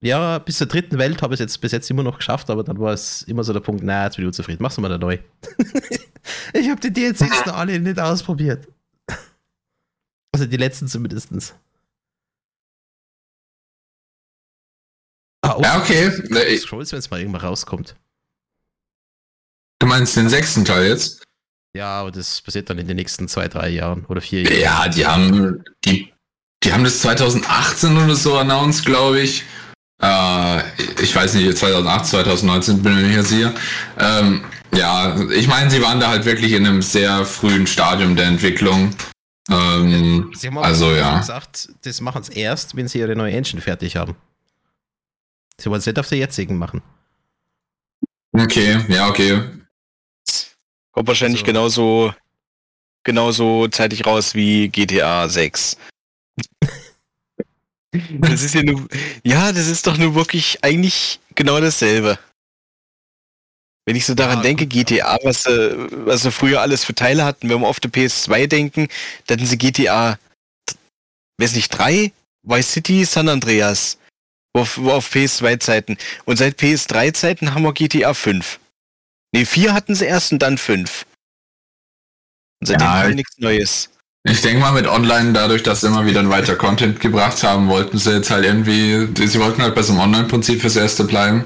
ja, 0.00 0.38
bis 0.38 0.58
zur 0.58 0.66
dritten 0.66 0.98
Welt 0.98 1.22
habe 1.22 1.34
ich 1.34 1.40
es 1.40 1.44
jetzt 1.44 1.60
bis 1.60 1.70
jetzt 1.70 1.88
immer 1.88 2.02
noch 2.02 2.18
geschafft, 2.18 2.50
aber 2.50 2.64
dann 2.64 2.80
war 2.80 2.92
es 2.92 3.22
immer 3.22 3.44
so 3.44 3.52
der 3.52 3.60
Punkt, 3.60 3.82
na, 3.84 4.04
jetzt 4.04 4.16
bin 4.16 4.24
ich 4.24 4.28
unzufrieden, 4.28 4.60
mach's 4.60 4.76
mal 4.78 4.88
da 4.88 4.98
neu. 4.98 5.18
ich 6.52 6.68
habe 6.68 6.80
die 6.80 6.92
DLCs 6.92 7.46
noch 7.46 7.56
alle 7.56 7.78
nicht 7.78 8.00
ausprobiert. 8.00 8.66
Also 10.40 10.50
die 10.50 10.56
letzten 10.56 10.88
zumindest. 10.88 11.54
Ah, 15.42 15.54
oh, 15.58 15.62
ja, 15.62 15.78
okay. 15.78 16.10
Scrolls, 16.56 16.92
wenn 16.92 16.98
es 16.98 17.10
mal 17.10 17.20
irgendwann 17.20 17.42
rauskommt. 17.42 17.94
Du 19.80 19.86
meinst 19.86 20.16
den 20.16 20.30
sechsten 20.30 20.64
Teil 20.64 20.88
jetzt? 20.88 21.24
Ja, 21.76 22.00
aber 22.00 22.10
das 22.10 22.40
passiert 22.40 22.70
dann 22.70 22.78
in 22.78 22.88
den 22.88 22.96
nächsten 22.96 23.28
zwei, 23.28 23.48
drei 23.48 23.68
Jahren 23.68 24.06
oder 24.06 24.22
vier 24.22 24.44
Jahren. 24.44 24.60
Ja, 24.60 24.88
die 24.88 25.06
haben, 25.06 25.62
die, 25.84 26.10
die 26.64 26.72
haben 26.72 26.84
das 26.84 27.00
2018 27.00 27.98
oder 27.98 28.16
so 28.16 28.38
announced, 28.38 28.86
glaube 28.86 29.20
ich. 29.20 29.44
Äh, 30.02 30.62
ich 31.02 31.14
weiß 31.14 31.34
nicht, 31.34 31.54
2008, 31.54 32.06
2019 32.06 32.82
bin 32.82 32.92
ich 32.92 33.06
mir 33.06 33.16
nicht 33.18 33.28
sicher. 33.28 33.54
Ähm, 33.98 34.42
ja, 34.74 35.20
ich 35.32 35.48
meine, 35.48 35.70
sie 35.70 35.82
waren 35.82 36.00
da 36.00 36.08
halt 36.08 36.24
wirklich 36.24 36.52
in 36.52 36.66
einem 36.66 36.80
sehr 36.80 37.26
frühen 37.26 37.66
Stadium 37.66 38.16
der 38.16 38.28
Entwicklung. 38.28 38.96
Ähm, 39.50 40.30
Sie 40.34 40.46
haben 40.46 40.58
also 40.58 40.92
ja. 40.92 41.18
gesagt, 41.18 41.68
das 41.82 42.00
machen 42.00 42.22
sie 42.22 42.34
erst, 42.34 42.76
wenn 42.76 42.88
sie 42.88 42.98
ihre 43.00 43.16
neue 43.16 43.32
Engine 43.32 43.60
fertig 43.60 43.96
haben. 43.96 44.14
Sie 45.58 45.68
wollen 45.68 45.80
es 45.80 45.86
nicht 45.86 45.98
auf 45.98 46.08
der 46.08 46.18
jetzigen 46.18 46.56
machen. 46.56 46.82
Okay, 48.32 48.78
ja, 48.88 49.08
okay. 49.08 49.42
Kommt 50.92 51.08
wahrscheinlich 51.08 51.40
Also- 51.42 51.46
genauso, 51.52 52.14
genauso 53.04 53.68
zeitig 53.68 54.06
raus 54.06 54.34
wie 54.34 54.68
GTA 54.68 55.28
6. 55.28 55.76
das 58.20 58.42
ist 58.42 58.54
ja 58.54 58.62
nur, 58.62 58.86
ja, 59.24 59.52
das 59.52 59.66
ist 59.66 59.86
doch 59.86 59.98
nur 59.98 60.14
wirklich 60.14 60.62
eigentlich 60.62 61.20
genau 61.34 61.60
dasselbe. 61.60 62.18
Wenn 63.86 63.96
ich 63.96 64.06
so 64.06 64.14
daran 64.14 64.38
Ja, 64.38 64.42
denke, 64.42 64.66
gut. 64.66 64.72
GTA, 64.88 65.18
was 65.24 65.44
sie, 65.44 65.76
was 66.04 66.22
sie 66.22 66.30
früher 66.30 66.60
alles 66.60 66.84
für 66.84 66.94
Teile 66.94 67.24
hatten, 67.24 67.48
wenn 67.48 67.60
wir 67.60 67.66
auf 67.68 67.80
der 67.80 67.90
PS2 67.90 68.46
denken, 68.46 68.88
dann 69.26 69.38
hatten 69.38 69.46
sie 69.48 69.58
GTA, 69.58 70.18
weiß 71.38 71.54
nicht, 71.54 71.70
3, 71.70 72.12
Vice 72.42 72.72
City, 72.72 73.04
San 73.04 73.28
Andreas. 73.28 73.96
Auf, 74.52 74.78
auf 74.78 75.12
PS2-Zeiten. 75.14 75.96
Und 76.24 76.36
seit 76.38 76.58
PS3-Zeiten 76.58 77.54
haben 77.54 77.62
wir 77.62 77.72
GTA 77.72 78.14
5. 78.14 78.58
Ne, 79.32 79.46
4 79.46 79.72
hatten 79.72 79.94
sie 79.94 80.06
erst 80.06 80.32
und 80.32 80.40
dann 80.40 80.58
5. 80.58 81.06
Und 82.60 82.66
seitdem 82.66 82.86
Ja, 82.86 83.08
ich- 83.08 83.14
nichts 83.14 83.38
Neues. 83.38 83.90
Ich 84.24 84.42
denke 84.42 84.60
mal 84.60 84.72
mit 84.72 84.86
Online, 84.86 85.32
dadurch, 85.32 85.62
dass 85.62 85.80
sie 85.80 85.86
immer 85.86 86.04
wieder 86.04 86.18
ein 86.20 86.28
weiter 86.30 86.56
Content 86.56 86.98
gebracht 87.00 87.42
haben, 87.42 87.68
wollten 87.68 87.96
sie 87.96 88.12
jetzt 88.12 88.28
halt 88.30 88.44
irgendwie, 88.44 89.08
sie 89.26 89.38
wollten 89.40 89.62
halt 89.62 89.74
bei 89.74 89.82
so 89.82 89.92
einem 89.92 90.00
Online-Prinzip 90.02 90.60
fürs 90.60 90.76
Erste 90.76 91.04
bleiben. 91.04 91.44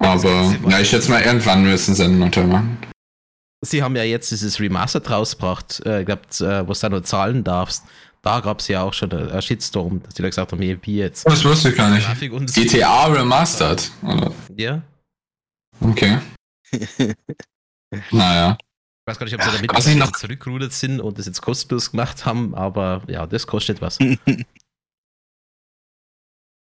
Aber, 0.00 0.54
ja, 0.68 0.80
ich 0.80 0.88
schätze 0.90 1.10
mal, 1.10 1.22
irgendwann 1.22 1.62
müssen 1.62 1.94
sie 1.94 2.04
einen 2.04 2.20
untermachen. 2.22 2.78
Sie 3.62 3.82
haben 3.82 3.94
ja 3.94 4.02
jetzt 4.02 4.30
dieses 4.30 4.58
Remastered 4.58 5.10
rausgebracht, 5.10 5.84
äh, 5.84 6.04
glaubt, 6.04 6.40
äh, 6.40 6.66
wo 6.66 6.72
du 6.72 6.78
da 6.80 6.88
nur 6.88 7.04
zahlen 7.04 7.44
darfst. 7.44 7.84
Da 8.22 8.40
gab 8.40 8.60
es 8.60 8.68
ja 8.68 8.82
auch 8.82 8.92
schon 8.94 9.12
einen 9.12 9.40
Shitstorm, 9.42 10.02
dass 10.02 10.14
die 10.14 10.22
da 10.22 10.28
gesagt 10.28 10.52
haben, 10.52 10.62
EMP 10.62 10.86
jetzt. 10.88 11.26
Das 11.26 11.44
wusste 11.44 11.70
ich 11.70 11.76
gar 11.76 11.90
nicht. 11.90 12.06
GTA 12.54 13.06
Remastered. 13.06 13.90
Oder? 14.02 14.32
Ja. 14.56 14.82
Okay. 15.80 16.18
naja. 18.10 18.56
Ich 18.60 19.06
weiß 19.06 19.18
gar 19.18 19.24
nicht, 19.24 19.34
ob 19.34 19.42
sie 19.42 19.66
damit 19.66 19.98
noch- 19.98 20.12
zurückgerudert 20.12 20.72
sind 20.72 21.00
und 21.00 21.18
das 21.18 21.26
jetzt 21.26 21.40
kostenlos 21.42 21.90
gemacht 21.90 22.24
haben, 22.26 22.54
aber 22.54 23.02
ja, 23.08 23.26
das 23.26 23.46
kostet 23.46 23.80
was. 23.80 23.98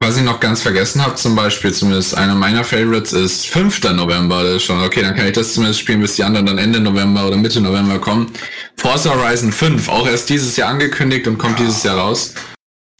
Was 0.06 0.18
ich 0.18 0.22
noch 0.22 0.38
ganz 0.38 0.60
vergessen 0.60 1.02
habe, 1.02 1.14
zum 1.14 1.34
Beispiel, 1.34 1.72
zumindest 1.72 2.14
einer 2.14 2.34
meiner 2.34 2.62
Favorites 2.62 3.14
ist 3.14 3.46
5. 3.46 3.84
November. 3.94 4.44
Das 4.44 4.56
ist 4.56 4.64
schon, 4.64 4.82
okay, 4.82 5.00
dann 5.00 5.16
kann 5.16 5.26
ich 5.26 5.32
das 5.32 5.54
zumindest 5.54 5.80
spielen, 5.80 6.02
bis 6.02 6.16
die 6.16 6.24
anderen 6.24 6.44
dann 6.44 6.58
Ende 6.58 6.78
November 6.78 7.26
oder 7.26 7.38
Mitte 7.38 7.58
November 7.62 7.98
kommen. 7.98 8.30
Forza 8.76 9.14
Horizon 9.14 9.50
5, 9.50 9.88
auch 9.88 10.06
erst 10.06 10.28
dieses 10.28 10.58
Jahr 10.58 10.68
angekündigt 10.68 11.26
und 11.26 11.38
kommt 11.38 11.58
dieses 11.58 11.82
Jahr 11.84 11.96
raus. 11.96 12.34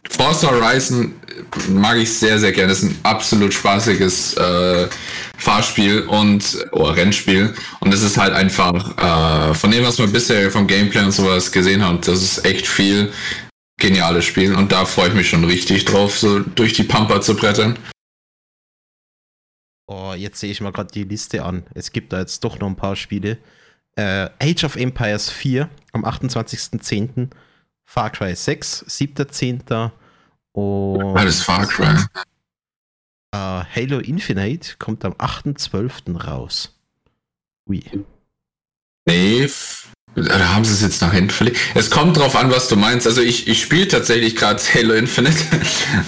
Forza 0.09 0.51
Horizon 0.51 1.15
mag 1.69 1.99
ich 1.99 2.11
sehr, 2.11 2.39
sehr 2.39 2.53
gerne. 2.53 2.71
Das 2.71 2.83
ist 2.83 2.91
ein 2.91 2.99
absolut 3.03 3.53
spaßiges 3.53 4.39
äh, 4.39 4.87
Fahrspiel 5.37 6.01
und 6.03 6.57
oh, 6.73 6.85
Rennspiel. 6.85 7.53
Und 7.81 7.93
es 7.93 8.01
ist 8.01 8.17
halt 8.17 8.33
einfach 8.33 9.51
äh, 9.51 9.55
von 9.55 9.71
dem, 9.71 9.85
was 9.85 9.99
man 9.99 10.11
bisher 10.11 10.51
vom 10.51 10.67
Gameplay 10.67 11.05
und 11.05 11.13
sowas 11.13 11.53
gesehen 11.53 11.87
hat, 11.87 12.09
das 12.09 12.23
ist 12.23 12.47
echt 12.47 12.67
viel 12.67 13.13
geniales 13.85 14.25
Spiel. 14.25 14.55
Und 14.55 14.73
da 14.73 14.87
freue 14.87 15.09
ich 15.09 15.15
mich 15.15 15.29
schon 15.29 15.45
richtig 15.45 15.85
drauf, 15.85 16.19
so 16.19 16.41
durch 16.41 16.73
die 16.73 16.85
Pampa 16.85 17.21
zu 17.21 17.37
brettern. 17.37 17.79
Oh, 19.87 20.15
jetzt 20.17 20.41
sehe 20.41 20.51
ich 20.51 20.63
mal 20.63 20.73
gerade 20.73 20.91
die 20.91 21.05
Liste 21.05 21.45
an. 21.45 21.67
Es 21.75 21.93
gibt 21.93 22.13
da 22.15 22.21
jetzt 22.21 22.43
doch 22.45 22.59
noch 22.59 22.69
ein 22.69 22.77
paar 22.77 22.97
Spiele. 22.97 23.37
Äh, 23.97 24.31
Age 24.41 24.65
of 24.65 24.77
Empires 24.77 25.31
4 25.31 25.69
am 25.93 26.05
28.10. 26.07 27.29
Far 27.85 28.09
Cry 28.11 28.35
6, 28.35 28.87
7.10. 28.89 29.91
Und 30.53 31.17
Alles 31.19 31.43
Far 31.43 31.67
Cry. 31.67 31.95
äh, 33.33 33.37
Halo 33.37 33.99
Infinite 33.99 34.77
kommt 34.79 35.05
am 35.05 35.13
8.12. 35.13 36.17
raus. 36.17 36.75
Ui. 37.69 37.83
Nee, 39.07 39.47
da 40.17 40.55
haben 40.55 40.65
sie 40.65 40.73
es 40.73 40.81
jetzt 40.83 41.01
nach 41.03 41.13
hinten 41.13 41.31
verlegt. 41.31 41.59
Es 41.75 41.91
kommt 41.91 42.17
drauf 42.17 42.37
an, 42.37 42.51
was 42.51 42.69
du 42.69 42.77
meinst. 42.77 43.07
Also 43.07 43.21
ich, 43.21 43.49
ich 43.49 43.61
spiele 43.63 43.89
tatsächlich 43.89 44.37
gerade 44.37 44.63
Halo 44.75 44.95
Infinite. 44.95 45.37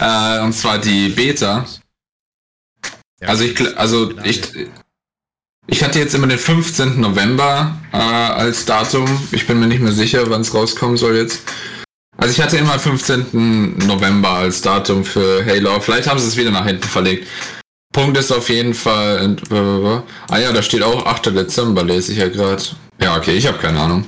äh, 0.01 0.41
und 0.41 0.53
zwar 0.53 0.79
die 0.79 1.09
Beta. 1.09 1.67
Ja, 3.21 3.29
Also 3.29 3.45
ich, 3.45 3.79
also 3.79 4.13
ich, 4.25 4.43
ich 5.67 5.83
hatte 5.83 5.99
jetzt 5.99 6.15
immer 6.15 6.27
den 6.27 6.39
15. 6.39 7.01
November 7.01 7.77
äh, 7.93 7.97
als 7.97 8.65
Datum. 8.65 9.07
Ich 9.33 9.47
bin 9.47 9.59
mir 9.59 9.67
nicht 9.67 9.81
mehr 9.81 9.93
sicher, 9.93 10.29
wann 10.31 10.43
es 10.43 10.55
rauskommen 10.55 10.97
soll 10.97 11.17
jetzt. 11.17 11.41
Also 12.19 12.33
ich 12.33 12.41
hatte 12.41 12.57
immer 12.57 12.79
15. 12.79 13.79
November 13.87 14.31
als 14.31 14.63
Datum 14.63 15.05
für 15.05 15.45
Halo. 15.45 15.81
Vielleicht 15.81 16.09
haben 16.09 16.19
sie 16.19 16.29
es 16.29 16.37
wieder 16.37 16.51
nach 16.51 16.65
hinten 16.67 16.85
verlegt. 16.89 17.27
Punkt 17.93 18.17
ist 18.19 18.31
auf 18.31 18.49
jeden 18.49 18.75
Fall. 18.75 19.37
äh, 19.51 20.01
Ah 20.33 20.39
ja, 20.39 20.53
da 20.53 20.63
steht 20.63 20.83
auch 20.83 21.07
8. 21.07 21.27
Dezember, 21.35 21.83
lese 21.83 22.13
ich 22.13 22.19
ja 22.19 22.29
gerade. 22.29 22.63
Ja, 23.07 23.17
okay, 23.17 23.37
ich 23.37 23.47
habe 23.47 23.59
keine 23.59 23.79
Ahnung. 23.79 24.05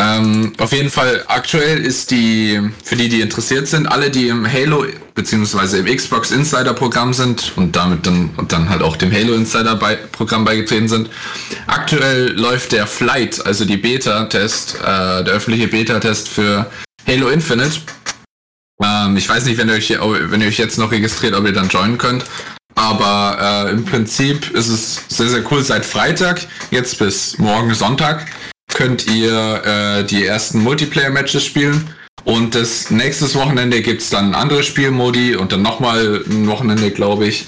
Ähm, 0.00 0.54
auf 0.58 0.72
jeden 0.72 0.90
Fall, 0.90 1.22
aktuell 1.28 1.78
ist 1.78 2.10
die, 2.10 2.60
für 2.82 2.96
die, 2.96 3.08
die 3.08 3.20
interessiert 3.20 3.68
sind, 3.68 3.86
alle, 3.86 4.10
die 4.10 4.26
im 4.26 4.44
Halo 4.44 4.86
beziehungsweise 5.14 5.78
im 5.78 5.86
Xbox 5.96 6.32
Insider 6.32 6.74
Programm 6.74 7.14
sind 7.14 7.52
und 7.54 7.76
damit 7.76 8.04
dann 8.04 8.30
und 8.38 8.50
dann 8.50 8.70
halt 8.70 8.82
auch 8.82 8.96
dem 8.96 9.12
Halo 9.12 9.34
Insider 9.34 9.76
bei, 9.76 9.94
Programm 9.94 10.44
beigetreten 10.44 10.88
sind. 10.88 11.10
Aktuell 11.68 12.32
läuft 12.32 12.72
der 12.72 12.88
Flight, 12.88 13.46
also 13.46 13.64
die 13.64 13.76
Beta-Test, 13.76 14.80
äh, 14.80 15.22
der 15.22 15.34
öffentliche 15.34 15.68
Beta-Test 15.68 16.28
für 16.28 16.68
Halo 17.06 17.28
Infinite. 17.28 17.82
Ähm, 18.82 19.16
ich 19.16 19.28
weiß 19.28 19.44
nicht, 19.44 19.58
wenn 19.58 19.68
ihr, 19.68 19.76
euch, 19.76 19.96
wenn 19.96 20.40
ihr 20.40 20.48
euch 20.48 20.58
jetzt 20.58 20.76
noch 20.76 20.90
registriert, 20.90 21.34
ob 21.34 21.46
ihr 21.46 21.52
dann 21.52 21.68
joinen 21.68 21.98
könnt. 21.98 22.24
Aber 22.76 23.66
äh, 23.68 23.72
im 23.72 23.84
Prinzip 23.84 24.50
ist 24.50 24.68
es 24.68 25.00
sehr, 25.08 25.28
sehr 25.28 25.42
cool. 25.50 25.62
Seit 25.62 25.84
Freitag, 25.84 26.46
jetzt 26.70 26.98
bis 26.98 27.38
morgen 27.38 27.74
Sonntag, 27.74 28.26
könnt 28.72 29.06
ihr 29.06 29.64
äh, 29.64 30.04
die 30.04 30.24
ersten 30.24 30.62
Multiplayer-Matches 30.62 31.44
spielen. 31.44 31.88
Und 32.24 32.54
das 32.54 32.90
nächstes 32.90 33.34
Wochenende 33.34 33.80
gibt's 33.82 34.10
dann 34.10 34.34
andere 34.34 34.62
Spielmodi 34.62 35.36
und 35.36 35.52
dann 35.52 35.62
nochmal 35.62 36.22
ein 36.28 36.46
Wochenende, 36.48 36.90
glaube 36.90 37.26
ich. 37.26 37.46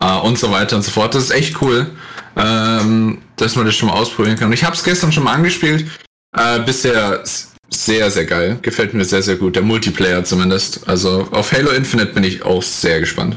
Äh, 0.00 0.16
und 0.18 0.38
so 0.38 0.50
weiter 0.50 0.76
und 0.76 0.82
so 0.82 0.90
fort. 0.90 1.14
Das 1.14 1.24
ist 1.24 1.30
echt 1.30 1.60
cool, 1.60 1.90
ähm, 2.36 3.18
dass 3.36 3.56
man 3.56 3.66
das 3.66 3.74
schon 3.74 3.88
mal 3.88 3.96
ausprobieren 3.96 4.36
kann. 4.36 4.48
Und 4.48 4.54
ich 4.54 4.64
habe 4.64 4.74
es 4.74 4.82
gestern 4.82 5.12
schon 5.12 5.24
mal 5.24 5.34
angespielt. 5.34 5.86
Äh, 6.34 6.60
bisher 6.60 7.22
sehr, 7.68 8.10
sehr 8.10 8.24
geil. 8.24 8.58
Gefällt 8.62 8.94
mir 8.94 9.04
sehr, 9.04 9.22
sehr 9.22 9.36
gut. 9.36 9.56
Der 9.56 9.62
Multiplayer 9.62 10.24
zumindest. 10.24 10.88
Also 10.88 11.28
auf 11.32 11.52
Halo 11.52 11.70
Infinite 11.70 12.14
bin 12.14 12.24
ich 12.24 12.42
auch 12.42 12.62
sehr 12.62 13.00
gespannt. 13.00 13.36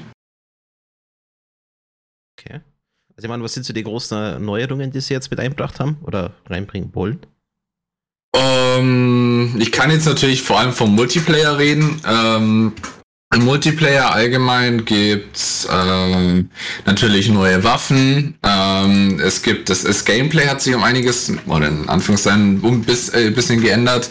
Also 3.16 3.26
ich 3.26 3.30
meine, 3.30 3.44
was 3.44 3.54
sind 3.54 3.66
so 3.66 3.74
die 3.74 3.84
großen 3.84 4.44
Neuerungen, 4.44 4.92
die 4.92 5.00
sie 5.00 5.14
jetzt 5.14 5.30
mit 5.30 5.40
eingebracht 5.40 5.80
haben 5.80 5.98
oder 6.04 6.34
reinbringen 6.50 6.94
wollen? 6.94 7.20
Ähm, 8.36 9.56
ich 9.60 9.72
kann 9.72 9.92
jetzt 9.92 10.06
natürlich 10.06 10.42
vor 10.42 10.60
allem 10.60 10.74
vom 10.74 10.96
Multiplayer 10.96 11.58
reden. 11.58 12.02
Ähm, 12.08 12.74
im 13.36 13.46
Multiplayer 13.46 14.14
allgemein 14.14 14.86
gibt's 14.86 15.68
ähm, 15.72 16.52
natürlich 16.86 17.30
neue 17.30 17.64
Waffen. 17.64 18.38
Es 19.24 19.42
gibt 19.42 19.70
das, 19.70 19.84
das 19.84 20.06
Gameplay 20.06 20.46
hat 20.46 20.62
sich 20.62 20.76
um 20.76 20.84
einiges, 20.84 21.32
oder 21.48 21.68
in 21.68 21.90
Anführungszeichen, 21.90 22.62
um 22.62 22.86
äh, 23.14 23.32
bisschen 23.32 23.62
geändert. 23.62 24.10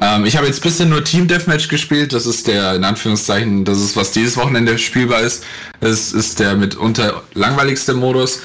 Ähm, 0.00 0.24
ich 0.24 0.36
habe 0.36 0.46
jetzt 0.46 0.62
bisschen 0.62 0.90
nur 0.90 1.04
Team 1.04 1.26
Deathmatch 1.26 1.68
gespielt. 1.68 2.12
Das 2.12 2.26
ist 2.26 2.46
der, 2.46 2.74
in 2.74 2.84
Anführungszeichen, 2.84 3.64
das 3.64 3.78
ist, 3.78 3.96
was 3.96 4.12
dieses 4.12 4.36
Wochenende 4.36 4.78
spielbar 4.78 5.20
ist. 5.20 5.44
Das 5.80 6.12
ist 6.12 6.38
der 6.38 6.54
mitunter 6.54 7.22
langweiligste 7.34 7.94
Modus, 7.94 8.40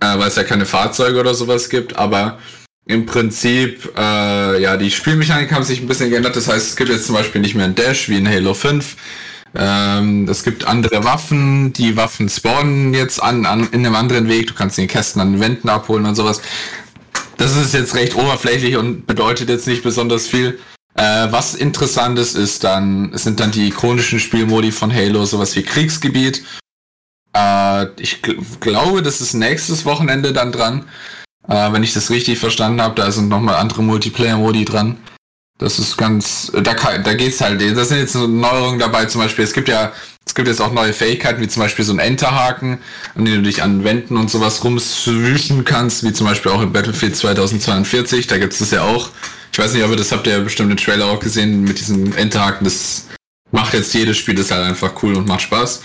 äh, 0.00 0.18
weil 0.18 0.28
es 0.28 0.36
ja 0.36 0.44
keine 0.44 0.66
Fahrzeuge 0.66 1.20
oder 1.20 1.34
sowas 1.34 1.70
gibt. 1.70 1.96
Aber 1.96 2.38
im 2.86 3.06
Prinzip, 3.06 3.90
äh, 3.96 4.62
ja, 4.62 4.76
die 4.76 4.90
Spielmechanik 4.90 5.52
haben 5.52 5.64
sich 5.64 5.80
ein 5.80 5.88
bisschen 5.88 6.10
geändert. 6.10 6.36
Das 6.36 6.48
heißt, 6.48 6.68
es 6.68 6.76
gibt 6.76 6.90
jetzt 6.90 7.06
zum 7.06 7.14
Beispiel 7.14 7.40
nicht 7.40 7.54
mehr 7.54 7.64
ein 7.64 7.74
Dash 7.74 8.08
wie 8.08 8.18
in 8.18 8.28
Halo 8.28 8.54
5. 8.54 8.96
Ähm, 9.54 10.28
es 10.28 10.44
gibt 10.44 10.66
andere 10.66 11.04
Waffen. 11.04 11.72
Die 11.72 11.96
Waffen 11.96 12.28
spawnen 12.28 12.92
jetzt 12.92 13.22
an, 13.22 13.46
an 13.46 13.68
in 13.72 13.84
einem 13.84 13.94
anderen 13.94 14.28
Weg. 14.28 14.48
Du 14.48 14.54
kannst 14.54 14.76
die 14.76 14.86
Kästen 14.86 15.22
an 15.22 15.32
den 15.32 15.40
Wänden 15.40 15.70
abholen 15.70 16.04
und 16.04 16.14
sowas. 16.14 16.42
Das 17.38 17.56
ist 17.56 17.72
jetzt 17.72 17.94
recht 17.94 18.14
oberflächlich 18.14 18.76
und 18.76 19.06
bedeutet 19.06 19.48
jetzt 19.48 19.66
nicht 19.66 19.82
besonders 19.82 20.26
viel. 20.26 20.58
Äh, 20.98 21.30
was 21.30 21.54
interessant 21.54 22.18
ist, 22.18 22.64
dann, 22.64 23.16
sind 23.16 23.38
dann 23.38 23.52
die 23.52 23.68
ikonischen 23.68 24.18
Spielmodi 24.18 24.72
von 24.72 24.92
Halo, 24.92 25.24
sowas 25.26 25.54
wie 25.54 25.62
Kriegsgebiet. 25.62 26.42
Äh, 27.36 27.86
ich 28.00 28.20
gl 28.20 28.36
glaube, 28.58 29.00
das 29.00 29.20
ist 29.20 29.34
nächstes 29.34 29.84
Wochenende 29.84 30.32
dann 30.32 30.50
dran. 30.50 30.86
Äh, 31.46 31.72
wenn 31.72 31.84
ich 31.84 31.92
das 31.92 32.10
richtig 32.10 32.40
verstanden 32.40 32.82
habe, 32.82 32.96
da 32.96 33.12
sind 33.12 33.28
nochmal 33.28 33.54
andere 33.54 33.84
Multiplayer-Modi 33.84 34.64
dran. 34.64 34.96
Das 35.58 35.78
ist 35.78 35.96
ganz, 35.96 36.50
da, 36.52 36.74
da 36.74 37.14
geht's 37.14 37.40
halt, 37.40 37.60
da 37.60 37.84
sind 37.84 37.98
jetzt 37.98 38.16
Neuerungen 38.16 38.80
dabei, 38.80 39.04
zum 39.04 39.20
Beispiel, 39.20 39.44
es 39.44 39.52
gibt 39.52 39.68
ja 39.68 39.92
Es 40.26 40.34
gibt 40.34 40.48
jetzt 40.48 40.60
auch 40.60 40.72
neue 40.72 40.92
Fähigkeiten, 40.92 41.40
wie 41.40 41.48
zum 41.48 41.62
Beispiel 41.62 41.84
so 41.84 41.92
ein 41.92 42.00
Enterhaken, 42.00 42.78
an 43.14 43.24
dem 43.24 43.36
du 43.36 43.42
dich 43.42 43.62
an 43.62 43.84
Wänden 43.84 44.16
und 44.16 44.30
sowas 44.30 44.64
rumswischen 44.64 45.64
kannst, 45.64 46.02
wie 46.02 46.12
zum 46.12 46.26
Beispiel 46.26 46.50
auch 46.50 46.60
in 46.60 46.72
Battlefield 46.72 47.14
2042. 47.16 48.26
Da 48.26 48.38
gibt 48.38 48.52
es 48.52 48.58
das 48.58 48.72
ja 48.72 48.82
auch. 48.82 49.10
Ich 49.52 49.58
weiß 49.58 49.74
nicht, 49.74 49.82
aber 49.82 49.96
das 49.96 50.12
habt 50.12 50.26
ihr 50.26 50.34
ja 50.34 50.40
bestimmt 50.40 50.70
im 50.70 50.76
Trailer 50.76 51.06
auch 51.06 51.20
gesehen 51.20 51.64
mit 51.64 51.80
diesem 51.80 52.14
Enterhaken. 52.16 52.64
Das 52.64 53.08
macht 53.50 53.74
jetzt 53.74 53.94
jedes 53.94 54.16
Spiel, 54.16 54.34
das 54.34 54.46
ist 54.46 54.50
halt 54.52 54.64
einfach 54.64 55.02
cool 55.02 55.16
und 55.16 55.26
macht 55.26 55.42
Spaß. 55.42 55.82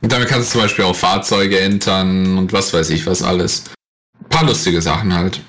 Und 0.00 0.12
damit 0.12 0.28
kannst 0.28 0.48
du 0.48 0.52
zum 0.52 0.62
Beispiel 0.62 0.84
auch 0.84 0.96
Fahrzeuge 0.96 1.60
entern 1.60 2.36
und 2.38 2.52
was 2.52 2.72
weiß 2.72 2.90
ich, 2.90 3.06
was 3.06 3.22
alles. 3.22 3.64
Ein 4.18 4.28
paar 4.28 4.44
lustige 4.44 4.82
Sachen 4.82 5.14
halt. 5.14 5.40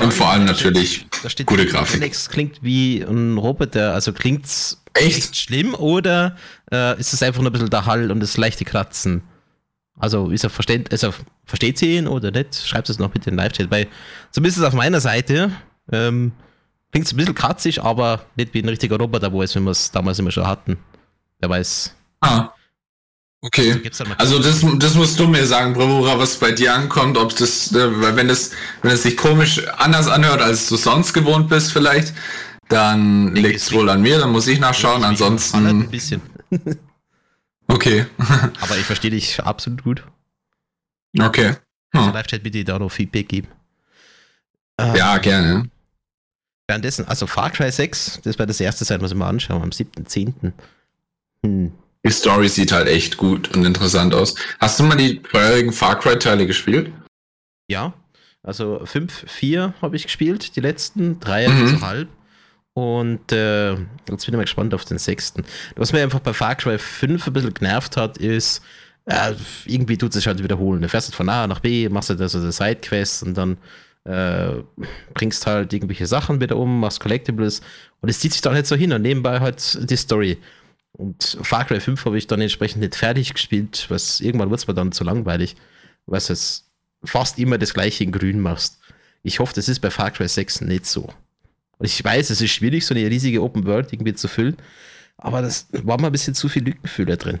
Und 0.00 0.12
vor 0.12 0.30
allem 0.30 0.46
natürlich 0.46 1.06
Da 1.22 1.28
steht 1.28 1.46
gute 1.46 1.66
Grafik. 1.66 2.00
Alex 2.00 2.28
klingt 2.28 2.62
wie 2.62 3.02
ein 3.02 3.36
Roboter. 3.36 3.92
Also 3.92 4.12
klingt's 4.12 4.82
Echt? 4.94 5.18
echt 5.18 5.36
schlimm 5.36 5.74
oder 5.74 6.36
äh, 6.72 6.98
ist 6.98 7.12
es 7.12 7.22
einfach 7.22 7.40
nur 7.40 7.50
ein 7.50 7.52
bisschen 7.52 7.70
der 7.70 7.86
Hall 7.86 8.10
und 8.10 8.20
das 8.20 8.36
leichte 8.36 8.64
Kratzen? 8.64 9.22
Also 9.98 10.30
ist 10.30 10.44
er 10.44 10.50
versteht, 10.50 10.90
also 10.90 11.14
versteht 11.44 11.78
sie 11.78 11.96
ihn 11.96 12.08
oder 12.08 12.30
nicht? 12.30 12.56
Schreibt 12.66 12.88
es 12.88 12.98
noch 12.98 13.10
bitte 13.10 13.30
in 13.30 13.36
den 13.36 13.44
Live-Chat, 13.44 13.70
weil 13.70 13.88
zumindest 14.30 14.64
auf 14.64 14.74
meiner 14.74 15.00
Seite 15.00 15.52
ähm, 15.92 16.32
klingt 16.92 17.10
ein 17.12 17.16
bisschen 17.16 17.34
kratzig, 17.34 17.82
aber 17.82 18.26
nicht 18.36 18.54
wie 18.54 18.62
ein 18.62 18.68
richtiger 18.68 18.96
Roboter, 18.98 19.32
wo 19.32 19.42
es, 19.42 19.54
wenn 19.54 19.64
wir 19.64 19.70
es 19.72 19.90
damals 19.90 20.18
immer 20.18 20.30
schon 20.30 20.46
hatten. 20.46 20.78
Wer 21.40 21.50
weiß. 21.50 21.94
Ah. 22.20 22.50
Okay. 23.44 23.74
Mal 24.06 24.14
Also 24.18 24.38
das, 24.38 24.64
das 24.78 24.94
musst 24.94 25.18
du 25.18 25.26
mir 25.26 25.44
sagen, 25.44 25.74
Bravura, 25.74 26.16
was 26.16 26.36
bei 26.36 26.52
dir 26.52 26.74
ankommt, 26.74 27.16
ob 27.16 27.34
das, 27.34 27.72
äh, 27.72 28.00
weil 28.00 28.14
wenn 28.14 28.28
das, 28.28 28.52
wenn 28.82 28.92
es 28.92 29.02
sich 29.02 29.16
komisch 29.16 29.66
anders 29.78 30.06
anhört, 30.06 30.40
als 30.40 30.68
du 30.68 30.76
sonst 30.76 31.12
gewohnt 31.12 31.48
bist 31.48 31.72
vielleicht, 31.72 32.14
dann 32.68 33.34
liegt 33.34 33.56
es 33.56 33.72
wohl 33.72 33.90
an 33.90 34.00
mir, 34.00 34.18
dann 34.20 34.30
muss 34.30 34.46
ich 34.46 34.60
nachschauen, 34.60 35.02
ein 35.02 35.10
ansonsten, 35.10 35.88
bisschen. 35.90 36.22
okay, 37.66 38.06
Aber 38.60 38.76
ich 38.78 38.84
verstehe 38.84 39.10
dich 39.10 39.42
absolut 39.42 39.82
gut. 39.82 40.04
okay. 41.18 41.56
Also 41.92 42.06
Hm. 42.06 42.14
Live-Chat 42.14 42.42
bitte 42.42 42.64
da 42.64 42.78
noch 42.78 42.90
Feedback 42.90 43.28
geben. 43.28 43.48
Ähm, 44.78 44.94
Ja, 44.94 45.18
gerne. 45.18 45.68
Währenddessen, 46.68 47.06
also 47.08 47.26
Far 47.26 47.50
Cry 47.50 47.70
6, 47.70 48.20
das 48.22 48.38
wird 48.38 48.48
das 48.48 48.60
erste 48.60 48.84
sein, 48.84 49.00
was 49.02 49.10
wir 49.10 49.16
mal 49.16 49.28
anschauen, 49.28 49.62
am 49.62 49.70
7.10. 49.70 50.52
Hm. 51.44 51.72
Die 52.04 52.10
Story 52.10 52.48
sieht 52.48 52.72
halt 52.72 52.88
echt 52.88 53.16
gut 53.16 53.54
und 53.54 53.64
interessant 53.64 54.14
aus. 54.14 54.34
Hast 54.58 54.78
du 54.80 54.84
mal 54.84 54.96
die 54.96 55.20
vorherigen 55.30 55.72
Far 55.72 55.98
Cry 55.98 56.18
Teile 56.18 56.46
gespielt? 56.46 56.90
Ja, 57.68 57.92
also 58.42 58.80
5, 58.84 59.24
4 59.28 59.74
habe 59.80 59.96
ich 59.96 60.04
gespielt, 60.04 60.56
die 60.56 60.60
letzten, 60.60 61.20
3 61.20 61.48
Mhm. 61.48 61.66
so 61.68 61.80
halb. 61.82 62.08
Und 62.74 63.30
äh, 63.32 63.72
jetzt 63.72 63.86
bin 64.06 64.16
ich 64.28 64.32
mal 64.32 64.42
gespannt 64.42 64.72
auf 64.74 64.84
den 64.84 64.98
sechsten. 64.98 65.44
Was 65.76 65.92
mir 65.92 66.02
einfach 66.02 66.20
bei 66.20 66.32
Far 66.32 66.54
Cry 66.54 66.78
5 66.78 67.26
ein 67.26 67.32
bisschen 67.32 67.54
genervt 67.54 67.96
hat, 67.96 68.18
ist, 68.18 68.62
äh, 69.04 69.34
irgendwie 69.66 69.98
tut 69.98 70.10
es 70.10 70.14
sich 70.16 70.26
halt 70.26 70.42
wiederholen. 70.42 70.80
Du 70.80 70.88
fährst 70.88 71.08
halt 71.08 71.14
von 71.16 71.28
A 71.28 71.46
nach 71.46 71.60
B, 71.60 71.88
machst 71.88 72.08
halt 72.08 72.20
also 72.20 72.50
Sidequests 72.50 73.22
und 73.22 73.34
dann 73.34 73.58
äh, 74.04 74.62
bringst 75.14 75.46
halt 75.46 75.72
irgendwelche 75.72 76.06
Sachen 76.06 76.40
wieder 76.40 76.56
um, 76.56 76.80
machst 76.80 77.00
Collectibles 77.00 77.60
und 78.00 78.08
es 78.08 78.20
zieht 78.20 78.32
sich 78.32 78.40
dann 78.40 78.54
halt 78.54 78.66
so 78.66 78.76
hin 78.76 78.92
und 78.92 79.02
nebenbei 79.02 79.40
halt 79.40 79.90
die 79.90 79.96
Story. 79.96 80.38
Und 80.92 81.38
Far 81.42 81.64
Cry 81.64 81.80
5 81.80 82.04
habe 82.04 82.18
ich 82.18 82.26
dann 82.26 82.40
entsprechend 82.40 82.82
nicht 82.82 82.96
fertig 82.96 83.32
gespielt, 83.32 83.86
was 83.88 84.20
irgendwann 84.20 84.50
wird 84.50 84.60
es 84.60 84.66
mir 84.66 84.74
dann 84.74 84.92
zu 84.92 85.04
langweilig, 85.04 85.56
was 86.06 86.30
es 86.30 86.70
fast 87.04 87.38
immer 87.38 87.58
das 87.58 87.74
gleiche 87.74 88.04
in 88.04 88.12
Grün 88.12 88.40
machst. 88.40 88.78
Ich 89.22 89.38
hoffe, 89.40 89.54
das 89.54 89.68
ist 89.68 89.80
bei 89.80 89.90
Far 89.90 90.10
Cry 90.10 90.28
6 90.28 90.62
nicht 90.62 90.86
so. 90.86 91.08
Und 91.78 91.86
ich 91.86 92.04
weiß, 92.04 92.30
es 92.30 92.40
ist 92.40 92.50
schwierig, 92.50 92.84
so 92.84 92.94
eine 92.94 93.08
riesige 93.08 93.42
Open 93.42 93.64
World 93.66 93.92
irgendwie 93.92 94.14
zu 94.14 94.28
füllen, 94.28 94.56
aber 95.16 95.42
das 95.42 95.68
war 95.72 96.00
mal 96.00 96.08
ein 96.08 96.12
bisschen 96.12 96.34
zu 96.34 96.48
viel 96.48 96.64
Lückenfüller 96.64 97.16
drin. 97.16 97.40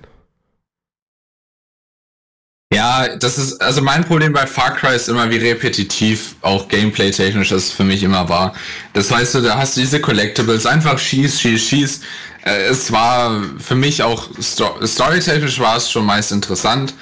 Ja, 2.72 3.16
das 3.16 3.36
ist, 3.36 3.60
also 3.60 3.82
mein 3.82 4.02
Problem 4.04 4.32
bei 4.32 4.46
Far 4.46 4.74
Cry 4.74 4.96
ist 4.96 5.08
immer, 5.08 5.28
wie 5.30 5.36
repetitiv 5.36 6.36
auch 6.40 6.68
gameplay-technisch 6.68 7.50
das 7.50 7.70
für 7.70 7.84
mich 7.84 8.02
immer 8.02 8.28
war. 8.30 8.54
Das 8.94 9.10
heißt, 9.10 9.34
du, 9.34 9.40
da 9.42 9.58
hast 9.58 9.76
du 9.76 9.80
diese 9.80 10.00
Collectibles, 10.00 10.64
einfach 10.64 10.98
schieß, 10.98 11.38
schieß, 11.38 11.68
schieß. 11.68 12.00
Äh, 12.44 12.62
Es 12.70 12.90
war 12.90 13.42
für 13.58 13.74
mich 13.74 14.02
auch, 14.02 14.28
sto 14.40 14.74
storytechnisch 14.84 15.58
war 15.58 15.76
es 15.76 15.90
schon 15.90 16.06
meist 16.06 16.32
interessant. 16.32 16.94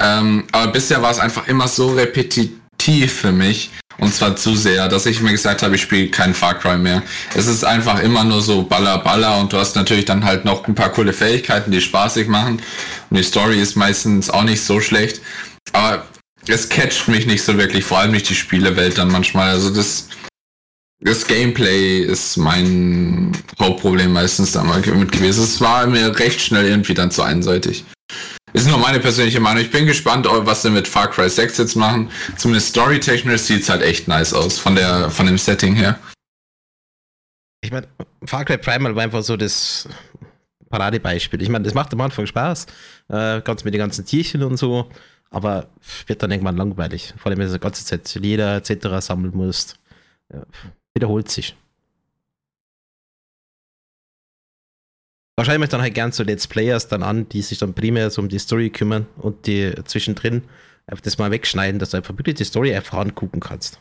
Ähm, 0.00 0.46
aber 0.52 0.72
bisher 0.72 1.00
war 1.00 1.12
es 1.12 1.18
einfach 1.20 1.46
immer 1.46 1.68
so 1.68 1.92
repetitiv 1.92 3.12
für 3.12 3.32
mich. 3.32 3.70
Und 3.98 4.14
zwar 4.14 4.36
zu 4.36 4.54
sehr, 4.54 4.88
dass 4.88 5.06
ich 5.06 5.20
mir 5.20 5.32
gesagt 5.32 5.62
habe, 5.62 5.74
ich 5.74 5.82
spiele 5.82 6.08
kein 6.08 6.32
Far 6.32 6.54
Cry 6.54 6.78
mehr. 6.78 7.02
Es 7.34 7.46
ist 7.48 7.64
einfach 7.64 8.00
immer 8.00 8.22
nur 8.22 8.40
so 8.40 8.62
Baller, 8.62 8.98
Baller 8.98 9.38
und 9.40 9.52
du 9.52 9.58
hast 9.58 9.74
natürlich 9.74 10.04
dann 10.04 10.24
halt 10.24 10.44
noch 10.44 10.66
ein 10.68 10.74
paar 10.74 10.90
coole 10.90 11.12
Fähigkeiten, 11.12 11.72
die 11.72 11.80
spaßig 11.80 12.28
machen. 12.28 12.62
Und 13.10 13.16
die 13.16 13.24
Story 13.24 13.60
ist 13.60 13.76
meistens 13.76 14.30
auch 14.30 14.44
nicht 14.44 14.62
so 14.62 14.80
schlecht. 14.80 15.20
Aber 15.72 16.04
es 16.46 16.68
catcht 16.68 17.08
mich 17.08 17.26
nicht 17.26 17.42
so 17.42 17.58
wirklich, 17.58 17.84
vor 17.84 17.98
allem 17.98 18.12
nicht 18.12 18.28
die 18.28 18.36
Spielewelt 18.36 18.98
dann 18.98 19.08
manchmal. 19.08 19.50
Also 19.50 19.70
das, 19.70 20.08
das 21.00 21.26
Gameplay 21.26 21.98
ist 21.98 22.36
mein 22.36 23.32
Hauptproblem 23.58 24.12
meistens 24.12 24.52
damals 24.52 24.86
mit 24.86 25.10
gewesen. 25.10 25.42
Es 25.42 25.60
war 25.60 25.88
mir 25.88 26.16
recht 26.20 26.40
schnell 26.40 26.66
irgendwie 26.66 26.94
dann 26.94 27.10
zu 27.10 27.22
einseitig. 27.22 27.84
Ist 28.52 28.68
nur 28.68 28.78
meine 28.78 29.00
persönliche 29.00 29.40
Meinung. 29.40 29.62
Ich 29.62 29.70
bin 29.70 29.86
gespannt, 29.86 30.26
was 30.28 30.62
sie 30.62 30.70
mit 30.70 30.88
Far 30.88 31.10
Cry 31.10 31.28
6 31.28 31.58
jetzt 31.58 31.76
machen. 31.76 32.10
Zumindest 32.36 32.70
storytechnisch 32.70 33.42
sieht 33.42 33.62
es 33.62 33.68
halt 33.68 33.82
echt 33.82 34.08
nice 34.08 34.32
aus, 34.32 34.58
von, 34.58 34.74
der, 34.74 35.10
von 35.10 35.26
dem 35.26 35.38
Setting 35.38 35.74
her. 35.74 35.98
Ich 37.60 37.70
meine, 37.70 37.88
Far 38.24 38.44
Cry 38.44 38.56
Primal 38.56 38.94
war 38.94 39.02
einfach 39.02 39.22
so 39.22 39.36
das 39.36 39.88
Paradebeispiel. 40.70 41.42
Ich 41.42 41.48
meine, 41.48 41.64
das 41.64 41.74
macht 41.74 41.92
am 41.92 42.00
Anfang 42.00 42.26
Spaß, 42.26 42.66
äh, 43.08 43.40
ganz 43.42 43.64
mit 43.64 43.74
den 43.74 43.78
ganzen 43.78 44.04
Tierchen 44.04 44.42
und 44.42 44.56
so, 44.56 44.90
aber 45.30 45.68
wird 46.06 46.22
dann 46.22 46.30
irgendwann 46.30 46.56
langweilig. 46.56 47.14
Vor 47.16 47.30
allem, 47.30 47.38
wenn 47.38 47.48
du 47.48 47.52
die 47.52 47.58
ganze 47.58 47.84
Zeit 47.84 48.14
Leder 48.14 48.56
etc. 48.56 49.04
sammeln 49.04 49.36
musst. 49.36 49.78
Ja, 50.32 50.42
wiederholt 50.94 51.30
sich. 51.30 51.56
Wahrscheinlich 55.38 55.68
dann 55.68 55.82
halt 55.82 55.94
gern 55.94 56.10
so 56.10 56.24
Let's 56.24 56.48
Players 56.48 56.88
dann 56.88 57.04
an, 57.04 57.28
die 57.28 57.42
sich 57.42 57.58
dann 57.58 57.72
primär 57.72 58.10
so 58.10 58.20
um 58.20 58.28
die 58.28 58.40
Story 58.40 58.70
kümmern 58.70 59.06
und 59.18 59.46
die 59.46 59.72
zwischendrin 59.84 60.42
einfach 60.84 61.00
das 61.00 61.16
mal 61.16 61.30
wegschneiden, 61.30 61.78
dass 61.78 61.90
du 61.90 61.98
einfach 61.98 62.18
wirklich 62.18 62.34
die 62.34 62.44
Story 62.44 62.74
einfach 62.74 62.98
angucken 62.98 63.38
kannst. 63.38 63.78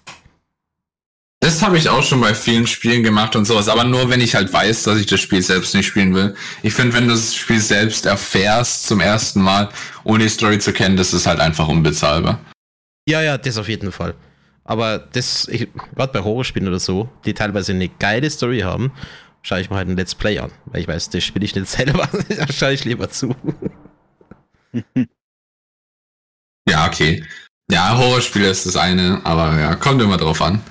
Das 1.39 1.63
habe 1.63 1.79
ich 1.79 1.89
auch 1.89 2.03
schon 2.03 2.21
bei 2.21 2.35
vielen 2.35 2.67
Spielen 2.67 3.01
gemacht 3.01 3.35
und 3.35 3.45
sowas, 3.45 3.69
aber 3.69 3.85
nur 3.85 4.07
wenn 4.11 4.21
ich 4.21 4.35
halt 4.35 4.53
weiß, 4.53 4.83
dass 4.83 4.99
ich 4.99 5.07
das 5.07 5.19
Spiel 5.19 5.41
selbst 5.41 5.73
nicht 5.73 5.87
spielen 5.87 6.13
will. 6.13 6.35
Ich 6.61 6.75
finde, 6.75 6.93
wenn 6.93 7.07
du 7.07 7.15
das 7.15 7.33
Spiel 7.33 7.59
selbst 7.59 8.05
erfährst 8.05 8.85
zum 8.85 8.99
ersten 8.99 9.41
Mal, 9.41 9.69
ohne 10.03 10.25
die 10.25 10.29
Story 10.29 10.59
zu 10.59 10.73
kennen, 10.73 10.95
das 10.95 11.11
ist 11.11 11.25
halt 11.25 11.39
einfach 11.39 11.67
unbezahlbar. 11.67 12.39
Ja, 13.09 13.23
ja, 13.23 13.35
das 13.35 13.57
auf 13.57 13.67
jeden 13.67 13.91
Fall. 13.91 14.13
Aber 14.63 14.99
das, 14.99 15.47
gerade 15.47 16.13
bei 16.13 16.23
Horrorspielen 16.23 16.67
oder 16.67 16.79
so, 16.79 17.09
die 17.25 17.33
teilweise 17.33 17.71
eine 17.71 17.89
geile 17.89 18.29
Story 18.29 18.59
haben, 18.59 18.91
schaue 19.47 19.61
ich 19.61 19.69
mir 19.69 19.77
halt 19.77 19.87
ein 19.87 19.95
Let's 19.95 20.13
Play 20.13 20.39
an. 20.39 20.51
Weil 20.65 20.81
ich 20.81 20.87
weiß, 20.87 21.09
das 21.09 21.23
spiele 21.23 21.45
ich 21.45 21.55
nicht 21.55 21.67
selber, 21.69 22.09
da 22.29 22.51
schaue 22.51 22.73
ich 22.73 22.85
lieber 22.85 23.09
zu. 23.09 23.35
Ja, 26.69 26.85
okay. 26.85 27.23
Ja, 27.71 27.97
Horrorspiele 27.97 28.49
ist 28.49 28.65
das 28.65 28.75
eine, 28.75 29.21
aber 29.23 29.57
ja, 29.57 29.75
kommt 29.75 30.01
immer 30.01 30.17
drauf 30.17 30.41
an. 30.41 30.61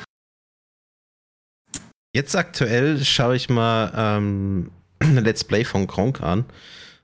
Jetzt 2.14 2.36
aktuell 2.36 3.02
schaue 3.02 3.34
ich 3.34 3.48
mal 3.48 3.90
ähm, 3.96 4.70
ein 4.98 5.16
Let's 5.24 5.42
Play 5.42 5.64
von 5.64 5.86
Kronk 5.86 6.22
an. 6.22 6.44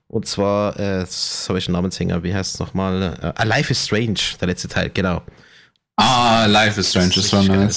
Und 0.07 0.27
zwar, 0.27 0.79
äh, 0.79 0.99
das 0.99 1.49
habe 1.49 1.57
ich 1.57 1.67
einen 1.67 1.73
Namenshänger, 1.73 2.21
wie 2.21 2.35
heißt 2.35 2.53
es 2.53 2.59
nochmal? 2.59 3.33
Äh, 3.35 3.45
Life 3.45 3.71
is 3.71 3.83
Strange, 3.83 4.19
der 4.39 4.47
letzte 4.47 4.67
Teil, 4.67 4.91
genau. 4.91 5.23
Ah, 5.95 6.45
Life 6.45 6.79
is 6.79 6.91
Strange 6.91 7.15
ist 7.15 7.29
so 7.29 7.39
richtig 7.39 7.55
geil. 7.55 7.71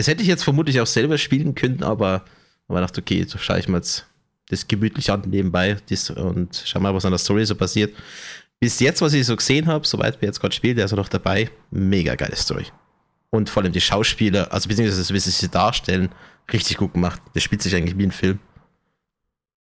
Das 0.00 0.08
hätte 0.08 0.22
ich 0.22 0.28
jetzt 0.28 0.44
vermutlich 0.44 0.80
auch 0.80 0.86
selber 0.86 1.18
spielen 1.18 1.54
können, 1.54 1.82
aber 1.82 2.24
aber 2.68 2.80
dachte, 2.80 3.02
okay, 3.02 3.26
so 3.28 3.36
schaue 3.36 3.58
ich 3.58 3.68
mir 3.68 3.76
jetzt 3.76 4.06
das 4.48 4.66
gemütlich 4.66 5.10
an 5.10 5.24
nebenbei 5.26 5.76
das, 5.90 6.08
und 6.08 6.62
schau 6.64 6.80
mal, 6.80 6.94
was 6.94 7.04
an 7.04 7.10
der 7.10 7.18
Story 7.18 7.44
so 7.44 7.54
passiert. 7.54 7.94
Bis 8.60 8.80
jetzt, 8.80 9.02
was 9.02 9.12
ich 9.12 9.26
so 9.26 9.36
gesehen 9.36 9.66
habe, 9.66 9.86
soweit 9.86 10.18
wir 10.22 10.26
jetzt 10.26 10.40
gerade 10.40 10.54
spielen, 10.54 10.76
der 10.76 10.86
ist 10.86 10.92
ja 10.92 10.96
noch 10.96 11.10
dabei, 11.10 11.50
mega 11.70 12.14
geile 12.14 12.34
Story. 12.34 12.64
Und 13.28 13.50
vor 13.50 13.62
allem 13.62 13.72
die 13.72 13.80
Schauspieler, 13.82 14.50
also 14.50 14.70
beziehungsweise 14.70 15.12
wie 15.12 15.20
sie 15.20 15.30
sie 15.32 15.50
darstellen, 15.50 16.08
richtig 16.50 16.78
gut 16.78 16.94
gemacht. 16.94 17.20
Das 17.34 17.42
spielt 17.42 17.60
sich 17.60 17.76
eigentlich 17.76 17.98
wie 17.98 18.04
ein 18.04 18.10
Film. 18.10 18.38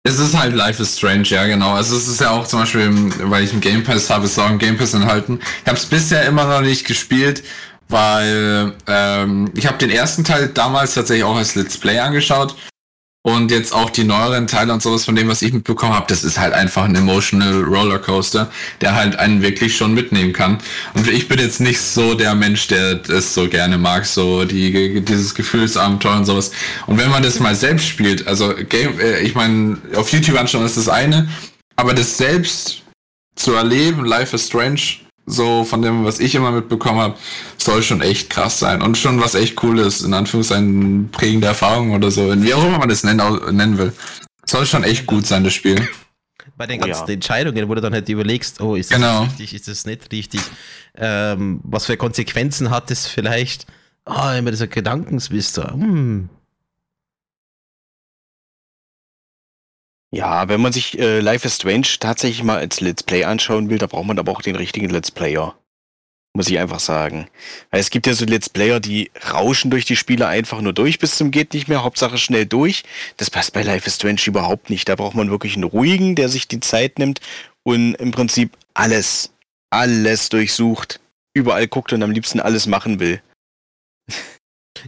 Es 0.04 0.20
ist 0.20 0.38
halt 0.38 0.54
Life 0.54 0.80
is 0.80 0.98
Strange, 0.98 1.24
ja 1.24 1.46
genau. 1.46 1.74
Also 1.74 1.96
es 1.96 2.06
ist 2.06 2.20
ja 2.20 2.30
auch 2.30 2.46
zum 2.46 2.60
Beispiel, 2.60 2.90
weil 3.28 3.42
ich 3.42 3.50
einen 3.50 3.60
Game 3.60 3.82
Pass 3.82 4.08
habe, 4.08 4.26
ist 4.26 4.38
auch 4.38 4.50
ein 4.50 4.58
Game 4.58 4.76
Pass 4.76 4.94
enthalten. 4.94 5.40
Ich 5.62 5.66
habe 5.66 5.76
es 5.76 5.86
bisher 5.86 6.24
immer 6.26 6.44
noch 6.44 6.60
nicht 6.60 6.86
gespielt, 6.86 7.42
weil 7.92 8.72
ähm, 8.88 9.50
ich 9.54 9.66
habe 9.66 9.78
den 9.78 9.90
ersten 9.90 10.24
Teil 10.24 10.48
damals 10.48 10.94
tatsächlich 10.94 11.24
auch 11.24 11.36
als 11.36 11.54
Let's 11.54 11.78
Play 11.78 11.98
angeschaut 12.00 12.56
Und 13.24 13.52
jetzt 13.52 13.72
auch 13.72 13.90
die 13.90 14.02
neueren 14.02 14.48
Teile 14.48 14.72
und 14.72 14.82
sowas 14.82 15.04
von 15.04 15.14
dem, 15.14 15.28
was 15.28 15.42
ich 15.42 15.52
mitbekommen 15.52 15.94
habe, 15.94 16.06
das 16.08 16.24
ist 16.24 16.40
halt 16.40 16.52
einfach 16.54 16.82
ein 16.82 16.96
emotional 16.96 17.62
Rollercoaster, 17.62 18.50
der 18.80 18.96
halt 18.96 19.16
einen 19.16 19.42
wirklich 19.42 19.76
schon 19.76 19.94
mitnehmen 19.94 20.32
kann. 20.32 20.58
Und 20.94 21.08
ich 21.08 21.28
bin 21.28 21.38
jetzt 21.38 21.60
nicht 21.60 21.80
so 21.80 22.14
der 22.14 22.34
Mensch, 22.34 22.66
der 22.66 22.96
das 22.96 23.32
so 23.32 23.48
gerne 23.48 23.78
mag, 23.78 24.06
so 24.06 24.44
die, 24.44 25.00
dieses 25.02 25.36
Gefühlsabenteuer 25.36 26.16
und 26.16 26.24
sowas. 26.24 26.50
Und 26.88 26.98
wenn 26.98 27.10
man 27.10 27.22
das 27.22 27.38
mal 27.38 27.54
selbst 27.54 27.86
spielt, 27.86 28.26
also 28.26 28.54
Game, 28.68 28.98
äh, 28.98 29.20
ich 29.20 29.36
meine, 29.36 29.78
auf 29.94 30.10
YouTube 30.10 30.36
anschauen 30.36 30.66
ist 30.66 30.76
das 30.76 30.88
eine, 30.88 31.28
aber 31.76 31.94
das 31.94 32.16
selbst 32.18 32.82
zu 33.36 33.54
erleben, 33.54 34.04
Life 34.04 34.34
is 34.34 34.48
Strange, 34.48 34.80
so 35.26 35.64
von 35.64 35.82
dem, 35.82 36.04
was 36.04 36.18
ich 36.18 36.34
immer 36.34 36.50
mitbekommen 36.50 37.00
habe, 37.00 37.16
soll 37.56 37.82
schon 37.82 38.00
echt 38.00 38.30
krass 38.30 38.58
sein 38.58 38.82
und 38.82 38.98
schon 38.98 39.20
was 39.20 39.34
echt 39.34 39.56
cooles, 39.56 40.02
in 40.02 40.14
Anführungszeichen 40.14 41.10
prägende 41.10 41.46
Erfahrung 41.46 41.92
oder 41.92 42.10
so, 42.10 42.34
wie 42.42 42.54
auch 42.54 42.64
immer 42.64 42.78
man 42.78 42.88
das 42.88 43.04
nennen, 43.04 43.56
nennen 43.56 43.78
will. 43.78 43.92
Soll 44.44 44.66
schon 44.66 44.84
echt 44.84 45.06
gut 45.06 45.26
sein, 45.26 45.44
das 45.44 45.54
Spiel. 45.54 45.88
Bei 46.56 46.66
den 46.66 46.80
ganzen 46.80 47.04
oh, 47.04 47.08
ja. 47.08 47.14
Entscheidungen, 47.14 47.68
wo 47.68 47.74
du 47.74 47.80
dann 47.80 47.92
halt 47.92 48.08
überlegst, 48.08 48.60
oh, 48.60 48.74
ist 48.74 48.90
das 48.90 48.98
genau. 48.98 49.22
richtig, 49.22 49.54
ist 49.54 49.68
das 49.68 49.86
nicht 49.86 50.12
richtig, 50.12 50.40
ähm, 50.96 51.60
was 51.62 51.86
für 51.86 51.96
Konsequenzen 51.96 52.70
hat 52.70 52.90
es 52.90 53.06
vielleicht? 53.06 53.66
Ah, 54.04 54.34
oh, 54.34 54.38
immer 54.38 54.50
dieser 54.50 54.66
Gedankenswister. 54.66 55.72
Hm, 55.72 56.28
Ja, 60.14 60.48
wenn 60.48 60.60
man 60.60 60.72
sich 60.72 60.98
äh, 60.98 61.20
Life 61.20 61.46
is 61.46 61.56
Strange 61.56 61.86
tatsächlich 61.98 62.42
mal 62.42 62.58
als 62.58 62.80
Let's 62.82 63.02
Play 63.02 63.24
anschauen 63.24 63.70
will, 63.70 63.78
da 63.78 63.86
braucht 63.86 64.06
man 64.06 64.18
aber 64.18 64.30
auch 64.30 64.42
den 64.42 64.56
richtigen 64.56 64.90
Let's 64.90 65.10
Player. 65.10 65.54
Muss 66.34 66.48
ich 66.48 66.58
einfach 66.58 66.80
sagen. 66.80 67.28
Weil 67.70 67.80
es 67.80 67.88
gibt 67.88 68.06
ja 68.06 68.12
so 68.12 68.26
Let's 68.26 68.50
Player, 68.50 68.78
die 68.78 69.10
rauschen 69.32 69.70
durch 69.70 69.86
die 69.86 69.96
Spiele 69.96 70.26
einfach 70.26 70.60
nur 70.60 70.74
durch 70.74 70.98
bis 70.98 71.16
zum 71.16 71.30
geht 71.30 71.54
nicht 71.54 71.68
mehr, 71.68 71.82
Hauptsache 71.82 72.18
schnell 72.18 72.44
durch. 72.44 72.84
Das 73.16 73.30
passt 73.30 73.54
bei 73.54 73.62
Life 73.62 73.86
is 73.86 73.96
Strange 73.96 74.20
überhaupt 74.26 74.68
nicht. 74.68 74.86
Da 74.88 74.96
braucht 74.96 75.14
man 75.14 75.30
wirklich 75.30 75.54
einen 75.54 75.64
ruhigen, 75.64 76.14
der 76.14 76.28
sich 76.28 76.46
die 76.46 76.60
Zeit 76.60 76.98
nimmt 76.98 77.20
und 77.62 77.94
im 77.94 78.10
Prinzip 78.10 78.56
alles, 78.74 79.32
alles 79.70 80.28
durchsucht, 80.28 81.00
überall 81.32 81.68
guckt 81.68 81.92
und 81.94 82.02
am 82.02 82.10
liebsten 82.10 82.40
alles 82.40 82.66
machen 82.66 83.00
will. 83.00 83.22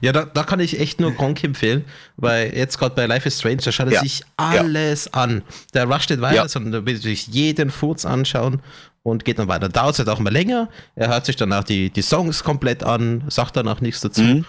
Ja, 0.00 0.12
da, 0.12 0.24
da 0.24 0.42
kann 0.44 0.60
ich 0.60 0.80
echt 0.80 1.00
nur 1.00 1.12
Gronk 1.12 1.44
empfehlen, 1.44 1.84
weil 2.16 2.56
jetzt 2.56 2.78
gerade 2.78 2.94
bei 2.94 3.06
Life 3.06 3.28
is 3.28 3.38
Strange, 3.38 3.58
da 3.58 3.70
schaut 3.72 3.86
er 3.86 3.92
ja. 3.94 4.00
sich 4.00 4.22
alles 4.36 5.06
ja. 5.06 5.22
an. 5.22 5.42
Der 5.74 5.84
rusht 5.84 6.10
nicht 6.10 6.22
weiter, 6.22 6.34
ja. 6.34 6.48
sondern 6.48 6.72
da 6.72 6.86
will 6.86 6.96
sich 6.96 7.26
jeden 7.28 7.70
Furz 7.70 8.04
anschauen 8.04 8.60
und 9.02 9.24
geht 9.24 9.38
dann 9.38 9.48
weiter. 9.48 9.68
Dauert 9.68 9.92
es 9.92 9.98
halt 9.98 10.08
auch 10.08 10.18
mal 10.18 10.32
länger. 10.32 10.68
Er 10.96 11.08
hört 11.08 11.26
sich 11.26 11.36
danach 11.36 11.64
die, 11.64 11.90
die 11.90 12.02
Songs 12.02 12.42
komplett 12.42 12.82
an, 12.82 13.24
sagt 13.28 13.56
danach 13.56 13.80
nichts 13.80 14.00
dazu 14.00 14.22
mhm. 14.22 14.44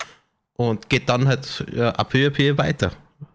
und 0.55 0.89
geht 0.89 1.09
dann 1.09 1.27
halt 1.27 1.65
ab 1.77 2.09
peu 2.09 2.31
peu 2.31 2.57
weiter. 2.57 2.91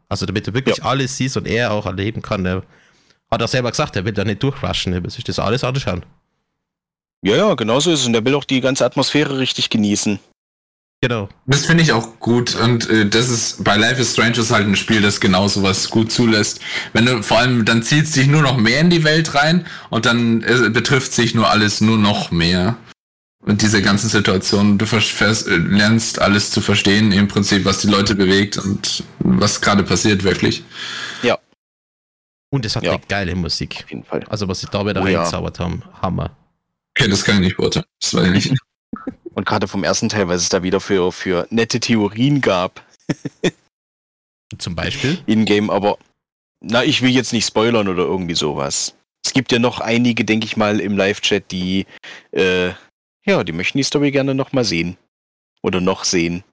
Also 0.09 0.27
damit 0.27 0.47
du 0.47 0.55
wirklich 0.55 0.83
alles 0.83 1.17
siehst 1.17 1.37
und 1.37 1.47
er 1.47 1.71
auch 1.71 1.87
erleben 1.87 2.23
kann. 2.23 2.45
Er 2.45 2.63
hat 3.31 3.43
auch 3.43 3.49
selber 3.49 3.71
gesagt, 3.71 3.95
er 3.95 4.05
will 4.05 4.13
da 4.13 4.25
nicht 4.25 4.43
durchrushen, 4.43 4.93
er 4.93 5.03
will 5.03 5.11
sich 5.11 5.23
das 5.23 5.39
alles 5.39 5.63
anschauen. 5.63 6.05
Ja, 7.23 7.37
ja, 7.37 7.55
genau 7.55 7.79
so 7.79 7.93
ist 7.93 8.01
es. 8.01 8.07
Und 8.07 8.15
er 8.15 8.25
will 8.25 8.35
auch 8.35 8.45
die 8.45 8.61
ganze 8.61 8.85
Atmosphäre 8.85 9.39
richtig 9.39 9.71
genießen. 9.71 10.19
Genau. 11.03 11.31
Das 11.47 11.65
finde 11.65 11.83
ich 11.83 11.93
auch 11.93 12.21
gut 12.21 12.55
und 12.55 12.91
äh, 12.91 13.09
das 13.09 13.31
ist 13.31 13.65
bei 13.65 13.77
Life 13.77 14.03
is 14.03 14.13
Strange 14.13 14.37
ist 14.37 14.51
halt 14.51 14.67
ein 14.67 14.77
Spiel, 14.77 15.01
das 15.01 15.19
genau 15.19 15.49
sowas 15.49 15.89
gut 15.89 16.13
zulässt. 16.13 16.61
Wenn 16.93 17.07
du 17.07 17.23
vor 17.23 17.39
allem 17.39 17.65
dann 17.65 17.83
ziehst 17.83 18.15
dich 18.17 18.27
nur 18.27 18.43
noch 18.43 18.59
mehr 18.59 18.81
in 18.81 18.91
die 18.91 19.03
Welt 19.03 19.35
rein 19.35 19.67
und 19.89 20.05
dann 20.05 20.43
äh, 20.43 20.69
betrifft 20.69 21.13
sich 21.15 21.35
nur 21.35 21.49
alles 21.51 21.81
nur 21.81 21.97
noch 21.97 22.31
mehr. 22.31 22.77
Und 23.43 23.63
diese 23.63 23.81
ganzen 23.81 24.11
Situationen, 24.11 24.77
du 24.77 24.85
äh, 24.85 25.57
lernst 25.57 26.21
alles 26.21 26.51
zu 26.51 26.61
verstehen, 26.61 27.11
im 27.13 27.29
Prinzip, 27.29 27.65
was 27.65 27.79
die 27.79 27.89
Leute 27.89 28.15
bewegt 28.15 28.59
und 28.59 29.03
was 29.21 29.63
gerade 29.63 29.83
passiert 29.83 30.25
wirklich. 30.25 30.63
Ja. 31.23 31.39
Und 32.51 32.67
es 32.67 32.77
hat 32.77 32.83
ja. 32.83 32.93
eine 32.93 33.01
geile 33.09 33.35
Musik. 33.35 33.81
Auf 33.85 33.91
jeden 33.91 34.05
Fall. 34.05 34.25
Also 34.29 34.47
was 34.47 34.61
sie 34.61 34.67
da 34.71 34.85
wieder 34.85 35.01
oh, 35.01 35.05
reinzaubert 35.05 35.59
ja. 35.59 35.65
haben, 35.65 35.83
Hammer. 36.03 36.37
Okay, 36.91 37.09
das 37.09 37.25
kann 37.25 37.37
ich 37.37 37.41
nicht 37.41 37.57
beurteilen. 37.57 37.87
Das 37.99 38.13
weiß 38.13 38.27
ich 38.27 38.51
nicht. 38.51 38.61
Und 39.41 39.47
gerade 39.47 39.69
vom 39.69 39.85
ersten 39.85 40.11
Teil, 40.11 40.29
was 40.29 40.43
es 40.43 40.51
da 40.51 40.63
wieder 40.63 40.81
für, 40.81 41.13
für 41.13 41.47
nette 41.49 41.81
Theorien 41.81 42.43
gab. 42.43 42.85
Zum 44.59 44.75
Beispiel? 44.75 45.19
In-game, 45.25 45.71
aber 45.71 45.97
na, 46.61 46.85
ich 46.85 47.01
will 47.01 47.09
jetzt 47.09 47.33
nicht 47.33 47.47
spoilern 47.47 47.89
oder 47.89 48.03
irgendwie 48.03 48.35
sowas. 48.35 48.95
Es 49.25 49.33
gibt 49.33 49.51
ja 49.51 49.59
noch 49.59 49.81
einige, 49.81 50.27
denke 50.27 50.45
ich 50.45 50.59
mal, 50.59 50.79
im 50.79 50.95
Live-Chat, 50.95 51.51
die, 51.53 51.87
äh, 52.33 52.73
ja, 53.25 53.43
die 53.43 53.53
möchten 53.53 53.79
die 53.79 53.83
Story 53.83 54.11
gerne 54.11 54.35
noch 54.35 54.53
mal 54.53 54.63
sehen. 54.63 54.99
Oder 55.63 55.81
noch 55.81 56.05
sehen. 56.05 56.45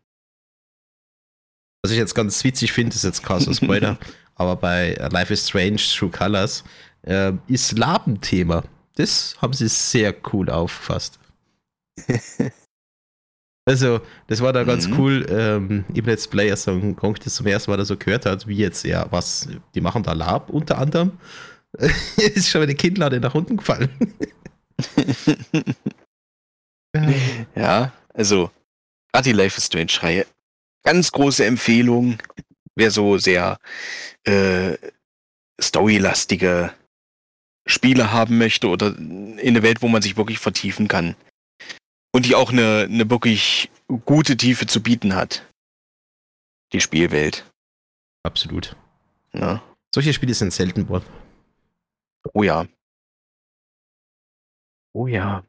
Was 1.81 1.91
ich 1.91 1.97
jetzt 1.97 2.15
ganz 2.15 2.41
witzig 2.45 2.71
finde, 2.71 2.95
ist 2.95 3.03
jetzt 3.03 3.21
Cast 3.21 3.53
Spoiler, 3.53 3.97
aber 4.35 4.55
bei 4.55 4.93
Life 5.11 5.33
is 5.33 5.49
Strange 5.49 5.75
True 5.75 6.09
Colors 6.09 6.63
äh, 7.01 7.33
ist 7.49 7.77
Labenthema. 7.77 8.63
Das 8.95 9.35
haben 9.41 9.51
sie 9.51 9.67
sehr 9.67 10.15
cool 10.31 10.49
aufgefasst. 10.49 11.19
Also, 13.67 13.99
das 14.27 14.39
war 14.39 14.53
da 14.53 14.63
ganz 14.63 14.87
mhm. 14.87 14.97
cool 14.97 15.25
ähm, 15.29 15.83
im 15.93 16.05
Let's 16.05 16.25
Play, 16.25 16.49
als 16.49 16.63
Gronk 16.63 17.19
das 17.19 17.35
zum 17.35 17.47
ersten 17.47 17.69
Mal 17.69 17.75
da 17.75 17.83
so 17.83 17.97
gehört 17.97 18.25
hat, 18.25 18.47
wie 18.47 18.55
jetzt, 18.55 18.85
ja, 18.85 19.05
was, 19.11 19.49
die 19.75 19.81
machen 19.81 20.03
da 20.03 20.13
Lab 20.13 20.49
unter 20.49 20.77
anderem. 20.77 21.19
ist 22.15 22.49
schon 22.49 22.61
eine 22.61 22.75
Kinnlade 22.75 23.19
nach 23.19 23.35
unten 23.35 23.57
gefallen. 23.57 23.89
ja, 27.57 27.91
also, 28.13 28.51
gerade 29.11 29.25
die 29.25 29.33
Life 29.33 29.57
is 29.57 29.65
Strange-Reihe, 29.65 30.25
ganz 30.85 31.11
große 31.11 31.43
Empfehlung. 31.43 32.19
Wer 32.75 32.89
so 32.89 33.17
sehr 33.17 33.59
äh, 34.23 34.77
storylastige 35.61 36.71
Spiele 37.67 38.13
haben 38.13 38.37
möchte 38.37 38.69
oder 38.69 38.95
in 38.97 39.39
eine 39.39 39.61
Welt, 39.61 39.81
wo 39.81 39.89
man 39.89 40.01
sich 40.01 40.15
wirklich 40.15 40.39
vertiefen 40.39 40.87
kann 40.87 41.17
und 42.11 42.25
die 42.25 42.35
auch 42.35 42.51
eine, 42.51 42.87
eine 42.89 43.09
wirklich 43.09 43.69
gute 44.05 44.37
Tiefe 44.37 44.65
zu 44.65 44.81
bieten 44.81 45.15
hat. 45.15 45.45
Die 46.73 46.81
Spielwelt. 46.81 47.45
Absolut. 48.23 48.75
Ja. 49.33 49.61
Solche 49.93 50.13
Spiele 50.13 50.33
sind 50.33 50.51
selten 50.51 50.89
worden. 50.89 51.05
Oh 52.33 52.43
ja. 52.43 52.65
Oh 54.93 55.07
ja. 55.07 55.43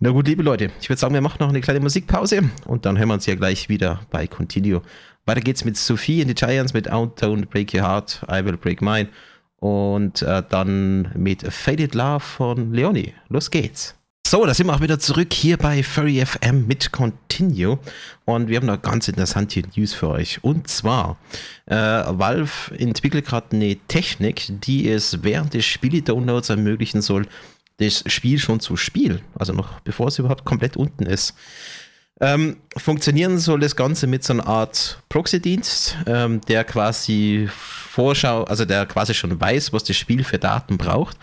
Na 0.00 0.10
gut, 0.10 0.28
liebe 0.28 0.44
Leute, 0.44 0.70
ich 0.80 0.88
würde 0.88 1.00
sagen, 1.00 1.14
wir 1.14 1.20
machen 1.20 1.38
noch 1.40 1.48
eine 1.48 1.60
kleine 1.60 1.80
Musikpause 1.80 2.48
und 2.66 2.86
dann 2.86 2.98
hören 2.98 3.08
wir 3.08 3.14
uns 3.14 3.26
ja 3.26 3.34
gleich 3.34 3.68
wieder 3.68 4.00
bei 4.10 4.28
Continue. 4.28 4.82
Weiter 5.26 5.40
geht's 5.40 5.64
mit 5.64 5.76
Sophie 5.76 6.20
in 6.20 6.28
the 6.28 6.34
Giants, 6.34 6.72
mit 6.72 6.88
Out 6.88 7.20
Don't 7.20 7.46
Break 7.46 7.74
Your 7.74 7.82
Heart, 7.82 8.24
I 8.30 8.44
Will 8.44 8.56
Break 8.56 8.80
Mine 8.80 9.08
und 9.56 10.22
äh, 10.22 10.44
dann 10.48 11.10
mit 11.16 11.42
Faded 11.52 11.96
Love 11.96 12.20
von 12.20 12.72
Leonie. 12.72 13.14
Los 13.28 13.50
geht's. 13.50 13.96
So, 14.30 14.44
da 14.44 14.52
sind 14.52 14.66
wir 14.66 14.74
auch 14.74 14.82
wieder 14.82 14.98
zurück 14.98 15.32
hier 15.32 15.56
bei 15.56 15.82
Furry 15.82 16.22
FM 16.22 16.66
mit 16.66 16.92
Continue 16.92 17.78
und 18.26 18.48
wir 18.48 18.58
haben 18.58 18.66
noch 18.66 18.82
ganz 18.82 19.08
interessante 19.08 19.62
News 19.74 19.94
für 19.94 20.10
euch. 20.10 20.44
Und 20.44 20.68
zwar, 20.68 21.16
äh, 21.64 21.74
Valve 21.74 22.76
entwickelt 22.76 23.24
gerade 23.24 23.56
eine 23.56 23.78
Technik, 23.88 24.44
die 24.50 24.86
es 24.86 25.22
während 25.22 25.54
des 25.54 25.64
Spiele-Downloads 25.64 26.50
ermöglichen 26.50 27.00
soll, 27.00 27.26
das 27.78 28.04
Spiel 28.06 28.38
schon 28.38 28.60
zu 28.60 28.76
spielen. 28.76 29.22
Also 29.34 29.54
noch 29.54 29.80
bevor 29.80 30.08
es 30.08 30.18
überhaupt 30.18 30.44
komplett 30.44 30.76
unten 30.76 31.06
ist. 31.06 31.34
Ähm, 32.20 32.58
funktionieren 32.76 33.38
soll 33.38 33.60
das 33.60 33.76
Ganze 33.76 34.06
mit 34.06 34.24
so 34.24 34.34
einer 34.34 34.46
Art 34.46 35.02
Proxy-Dienst, 35.08 35.96
ähm, 36.06 36.42
der 36.42 36.64
quasi 36.64 37.48
Vorschau, 37.50 38.44
also 38.44 38.66
der 38.66 38.84
quasi 38.84 39.14
schon 39.14 39.40
weiß, 39.40 39.72
was 39.72 39.84
das 39.84 39.96
Spiel 39.96 40.22
für 40.22 40.38
Daten 40.38 40.76
braucht 40.76 41.16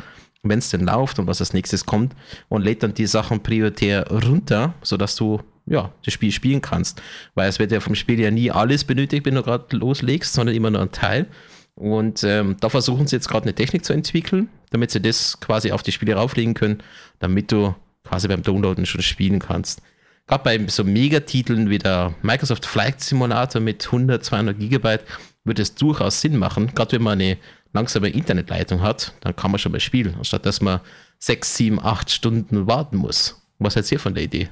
wenn 0.49 0.59
es 0.59 0.69
denn 0.69 0.85
läuft 0.85 1.19
und 1.19 1.27
was 1.27 1.41
als 1.41 1.53
nächstes 1.53 1.85
kommt 1.85 2.15
und 2.49 2.63
lädt 2.63 2.83
dann 2.83 2.93
die 2.93 3.07
Sachen 3.07 3.41
prioritär 3.41 4.07
runter, 4.09 4.73
sodass 4.81 5.15
du 5.15 5.41
ja, 5.67 5.91
das 6.03 6.13
Spiel 6.13 6.31
spielen 6.31 6.61
kannst. 6.61 7.01
Weil 7.33 7.49
es 7.49 7.59
wird 7.59 7.71
ja 7.71 7.79
vom 7.79 7.95
Spiel 7.95 8.19
ja 8.19 8.31
nie 8.31 8.51
alles 8.51 8.83
benötigt, 8.83 9.25
wenn 9.25 9.35
du 9.35 9.43
gerade 9.43 9.75
loslegst, 9.75 10.33
sondern 10.33 10.55
immer 10.55 10.69
nur 10.69 10.81
ein 10.81 10.91
Teil. 10.91 11.27
Und 11.75 12.23
ähm, 12.23 12.55
da 12.59 12.69
versuchen 12.69 13.07
sie 13.07 13.15
jetzt 13.17 13.27
gerade 13.27 13.43
eine 13.43 13.55
Technik 13.55 13.83
zu 13.83 13.93
entwickeln, 13.93 14.49
damit 14.69 14.91
sie 14.91 15.01
das 15.01 15.39
quasi 15.39 15.71
auf 15.71 15.83
die 15.83 15.91
Spiele 15.91 16.15
rauflegen 16.15 16.53
können, 16.53 16.81
damit 17.19 17.51
du 17.51 17.75
quasi 18.03 18.27
beim 18.27 18.43
Downloaden 18.43 18.85
schon 18.85 19.01
spielen 19.01 19.39
kannst. 19.39 19.81
Gerade 20.27 20.43
bei 20.43 20.67
so 20.67 20.83
Megatiteln 20.83 21.69
wie 21.69 21.77
der 21.77 22.15
Microsoft 22.21 22.65
Flight 22.65 23.01
Simulator 23.01 23.61
mit 23.61 23.85
100, 23.85 24.23
200 24.23 24.57
Gigabyte 24.57 25.03
würde 25.43 25.61
es 25.61 25.75
durchaus 25.75 26.21
Sinn 26.21 26.37
machen, 26.37 26.71
gerade 26.73 26.93
wenn 26.93 27.03
man 27.03 27.19
eine 27.19 27.37
langsame 27.75 28.09
Internetleitung 28.09 28.81
hat, 28.81 29.13
dann 29.21 29.35
kann 29.35 29.51
man 29.51 29.59
schon 29.59 29.71
mal 29.71 29.79
spielen, 29.79 30.15
anstatt 30.17 30.45
dass 30.45 30.61
man 30.61 30.79
sechs, 31.19 31.55
sieben, 31.55 31.79
acht 31.79 32.11
Stunden 32.11 32.67
warten 32.67 32.97
muss. 32.97 33.41
Was 33.59 33.75
hältst 33.75 33.91
du 33.91 33.99
von 33.99 34.15
der 34.15 34.23
Idee? 34.23 34.49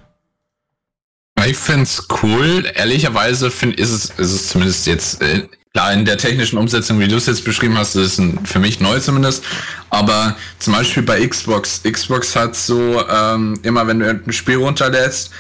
Ich 1.46 1.58
finde 1.58 1.84
es 1.84 2.08
cool. 2.22 2.72
Ehrlicherweise 2.76 3.52
find, 3.52 3.80
ist, 3.80 3.92
es, 3.92 4.06
ist 4.06 4.32
es 4.32 4.48
zumindest 4.50 4.88
jetzt, 4.88 5.22
äh, 5.22 5.48
klar, 5.74 5.92
in 5.92 6.06
der 6.06 6.18
technischen 6.18 6.58
Umsetzung, 6.58 7.00
wie 7.00 7.08
du 7.08 7.18
es 7.18 7.26
jetzt 7.26 7.44
beschrieben 7.44 7.78
hast, 7.78 7.96
ist 7.96 8.20
es 8.20 8.50
für 8.50 8.60
mich 8.60 8.80
neu 8.80 9.00
zumindest. 9.00 9.44
Aber 9.90 10.38
zum 10.60 10.74
Beispiel 10.74 11.04
bei 11.04 11.26
Xbox, 11.26 11.82
Xbox 11.84 12.36
hat 12.36 12.56
so, 12.56 13.06
ähm, 13.10 13.60
immer 13.64 13.88
wenn 13.88 14.00
du 14.00 14.10
ein 14.10 14.32
Spiel 14.32 14.58
runterlädst, 14.58 15.32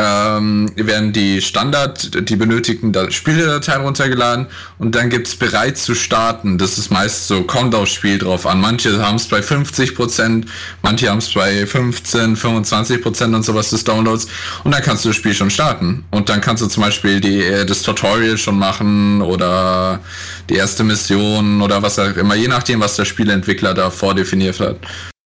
ähm, 0.00 0.70
werden 0.76 1.12
die 1.12 1.42
Standard, 1.42 2.28
die 2.28 2.36
benötigten 2.36 2.94
Spieledateien 3.10 3.82
runtergeladen 3.82 4.46
und 4.78 4.94
dann 4.94 5.10
gibt's 5.10 5.36
bereit 5.36 5.76
zu 5.76 5.94
starten. 5.94 6.56
Das 6.56 6.78
ist 6.78 6.90
meist 6.90 7.28
so, 7.28 7.42
kommt 7.42 7.74
aufs 7.74 7.92
Spiel 7.92 8.18
drauf 8.18 8.46
an. 8.46 8.60
Manche 8.60 9.04
haben 9.04 9.16
es 9.16 9.26
bei 9.26 9.40
50%, 9.40 10.44
manche 10.82 11.10
haben 11.10 11.18
es 11.18 11.28
bei 11.32 11.66
15, 11.66 12.36
25% 12.36 13.34
und 13.34 13.44
sowas 13.44 13.70
des 13.70 13.84
Downloads 13.84 14.26
und 14.64 14.72
dann 14.72 14.82
kannst 14.82 15.04
du 15.04 15.10
das 15.10 15.16
Spiel 15.16 15.34
schon 15.34 15.50
starten. 15.50 16.04
Und 16.10 16.30
dann 16.30 16.40
kannst 16.40 16.62
du 16.62 16.66
zum 16.66 16.82
Beispiel 16.82 17.20
die, 17.20 17.42
äh, 17.42 17.66
das 17.66 17.82
Tutorial 17.82 18.38
schon 18.38 18.58
machen 18.58 19.20
oder 19.20 20.00
die 20.48 20.54
erste 20.54 20.82
Mission 20.82 21.60
oder 21.60 21.82
was 21.82 21.98
auch 21.98 22.16
immer, 22.16 22.34
je 22.34 22.48
nachdem, 22.48 22.80
was 22.80 22.96
der 22.96 23.04
Spieleentwickler 23.04 23.74
da 23.74 23.90
vordefiniert 23.90 24.60
hat. 24.60 24.76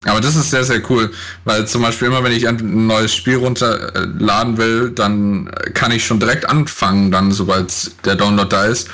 Aber 0.05 0.21
das 0.21 0.35
ist 0.35 0.51
sehr, 0.51 0.63
sehr 0.63 0.81
cool, 0.89 1.11
weil 1.45 1.67
zum 1.67 1.81
Beispiel 1.81 2.07
immer, 2.07 2.23
wenn 2.23 2.31
ich 2.31 2.47
ein 2.47 2.85
neues 2.85 3.13
Spiel 3.13 3.37
runterladen 3.37 4.57
will, 4.57 4.91
dann 4.91 5.49
kann 5.73 5.91
ich 5.91 6.05
schon 6.05 6.19
direkt 6.19 6.47
anfangen, 6.47 7.11
dann 7.11 7.31
sobald 7.31 8.05
der 8.05 8.15
Download 8.15 8.47
da 8.47 8.65
ist. 8.65 8.89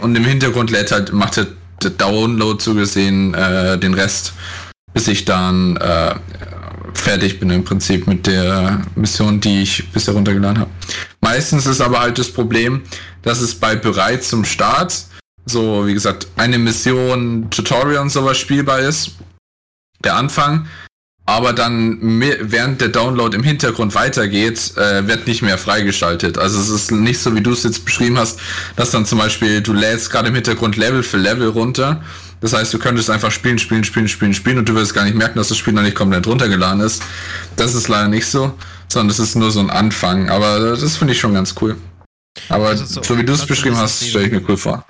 Und 0.00 0.14
im 0.14 0.24
Hintergrund 0.24 0.70
lädt 0.70 0.92
halt, 0.92 1.12
macht 1.12 1.38
der 1.38 1.90
Download 1.90 2.62
so 2.62 2.74
gesehen 2.74 3.32
äh, 3.32 3.78
den 3.78 3.94
Rest, 3.94 4.34
bis 4.92 5.08
ich 5.08 5.24
dann 5.24 5.78
äh, 5.78 6.14
fertig 6.92 7.40
bin 7.40 7.48
im 7.50 7.64
Prinzip 7.64 8.06
mit 8.06 8.26
der 8.26 8.82
Mission, 8.94 9.40
die 9.40 9.62
ich 9.62 9.90
bisher 9.90 10.14
runtergeladen 10.14 10.60
habe. 10.60 10.70
Meistens 11.22 11.66
ist 11.66 11.80
aber 11.80 12.00
halt 12.00 12.18
das 12.18 12.30
Problem, 12.30 12.82
dass 13.22 13.40
es 13.40 13.54
bei 13.54 13.74
bereits 13.74 14.28
zum 14.28 14.44
Start 14.44 14.94
so, 15.46 15.86
wie 15.86 15.94
gesagt, 15.94 16.26
eine 16.36 16.58
Mission, 16.58 17.48
Tutorial 17.50 18.02
und 18.02 18.10
sowas 18.10 18.36
spielbar 18.36 18.80
ist 18.80 19.12
der 20.06 20.16
Anfang, 20.16 20.66
aber 21.26 21.52
dann 21.52 21.98
während 22.00 22.80
der 22.80 22.88
Download 22.88 23.36
im 23.36 23.42
Hintergrund 23.42 23.96
weitergeht, 23.96 24.76
äh, 24.76 25.08
wird 25.08 25.26
nicht 25.26 25.42
mehr 25.42 25.58
freigeschaltet. 25.58 26.38
Also 26.38 26.60
es 26.60 26.68
ist 26.68 26.92
nicht 26.92 27.18
so, 27.18 27.34
wie 27.34 27.40
du 27.40 27.50
es 27.52 27.64
jetzt 27.64 27.84
beschrieben 27.84 28.16
hast, 28.16 28.38
dass 28.76 28.92
dann 28.92 29.04
zum 29.04 29.18
Beispiel 29.18 29.60
du 29.60 29.72
lädst 29.72 30.10
gerade 30.10 30.28
im 30.28 30.36
Hintergrund 30.36 30.76
Level 30.76 31.02
für 31.02 31.16
Level 31.16 31.48
runter. 31.48 32.02
Das 32.40 32.52
heißt, 32.52 32.72
du 32.72 32.78
könntest 32.78 33.10
einfach 33.10 33.32
spielen, 33.32 33.58
spielen, 33.58 33.82
spielen, 33.82 34.06
spielen, 34.06 34.34
spielen 34.34 34.58
und 34.58 34.68
du 34.68 34.74
wirst 34.74 34.94
gar 34.94 35.04
nicht 35.04 35.16
merken, 35.16 35.38
dass 35.38 35.48
das 35.48 35.56
Spiel 35.56 35.72
noch 35.72 35.82
nicht 35.82 35.96
komplett 35.96 36.26
runtergeladen 36.28 36.80
ist. 36.80 37.02
Das 37.56 37.74
ist 37.74 37.88
leider 37.88 38.08
nicht 38.08 38.26
so, 38.26 38.54
sondern 38.88 39.08
das 39.08 39.18
ist 39.18 39.34
nur 39.34 39.50
so 39.50 39.58
ein 39.58 39.70
Anfang. 39.70 40.30
Aber 40.30 40.76
das 40.76 40.96
finde 40.96 41.14
ich 41.14 41.18
schon 41.18 41.34
ganz 41.34 41.56
cool. 41.60 41.76
Aber 42.48 42.68
also 42.68 42.84
so, 42.84 43.02
so, 43.02 43.18
wie 43.18 43.24
du 43.24 43.32
es 43.32 43.44
beschrieben 43.46 43.76
hast, 43.76 44.06
stelle 44.06 44.26
ich 44.26 44.32
mir 44.32 44.42
cool 44.48 44.56
vor 44.56 44.84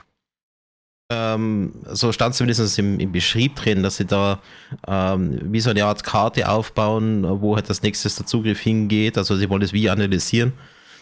ähm, 1.09 1.73
so 1.93 2.11
stand 2.13 2.35
zumindest 2.35 2.79
im, 2.79 2.99
im 2.99 3.13
Beschrieb 3.13 3.57
drin, 3.57 3.83
dass 3.83 3.97
sie 3.97 4.07
da 4.07 4.41
ähm, 4.89 5.39
wie 5.53 5.61
so 5.61 5.71
eine 5.71 5.85
Art 5.85 6.03
Karte 6.03 6.49
aufbauen, 6.49 7.25
wo 7.41 7.55
halt 7.55 7.71
das 7.71 7.83
nächste 7.83 8.09
der 8.09 8.27
Zugriff 8.27 8.61
hingeht. 8.61 9.17
Also 9.17 9.37
sie 9.37 9.49
wollen 9.49 9.63
es 9.63 9.73
wie 9.73 9.89
analysieren 9.89 10.53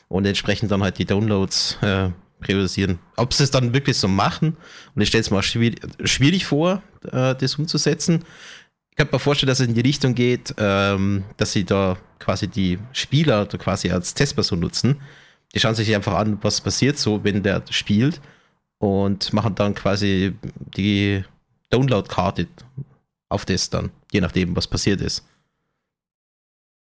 und 0.08 0.26
entsprechend 0.26 0.70
dann 0.70 0.82
halt 0.82 0.98
die 0.98 1.06
Downloads 1.06 1.78
äh, 1.80 2.10
priorisieren. 2.40 2.98
Ob 3.16 3.32
sie 3.32 3.44
es 3.44 3.50
dann 3.50 3.72
wirklich 3.72 3.96
so 3.96 4.08
machen, 4.08 4.56
und 4.94 5.02
ich 5.02 5.08
stelle 5.08 5.22
es 5.22 5.30
mal 5.30 5.42
schwierig, 5.42 5.80
schwierig 6.04 6.44
vor, 6.44 6.82
äh, 7.10 7.34
das 7.34 7.54
umzusetzen. 7.54 8.24
Ich 8.90 8.96
könnte 8.96 9.14
mir 9.14 9.18
vorstellen, 9.18 9.48
dass 9.48 9.60
es 9.60 9.66
in 9.66 9.74
die 9.74 9.80
Richtung 9.80 10.14
geht, 10.14 10.54
ähm, 10.58 11.24
dass 11.38 11.52
sie 11.52 11.64
da 11.64 11.96
quasi 12.18 12.46
die 12.46 12.78
Spieler 12.92 13.46
quasi 13.46 13.90
als 13.90 14.12
Testperson 14.12 14.60
nutzen. 14.60 15.00
Die 15.54 15.60
schauen 15.60 15.74
sich 15.74 15.94
einfach 15.94 16.14
an, 16.14 16.38
was 16.42 16.60
passiert 16.60 16.98
so, 16.98 17.24
wenn 17.24 17.42
der 17.42 17.62
spielt 17.70 18.20
und 18.78 19.32
machen 19.32 19.54
dann 19.54 19.74
quasi 19.74 20.34
die 20.76 21.24
Download-Karte 21.70 22.46
auf 23.28 23.44
das 23.44 23.70
dann, 23.70 23.90
je 24.12 24.20
nachdem, 24.20 24.54
was 24.54 24.66
passiert 24.66 25.00
ist. 25.00 25.24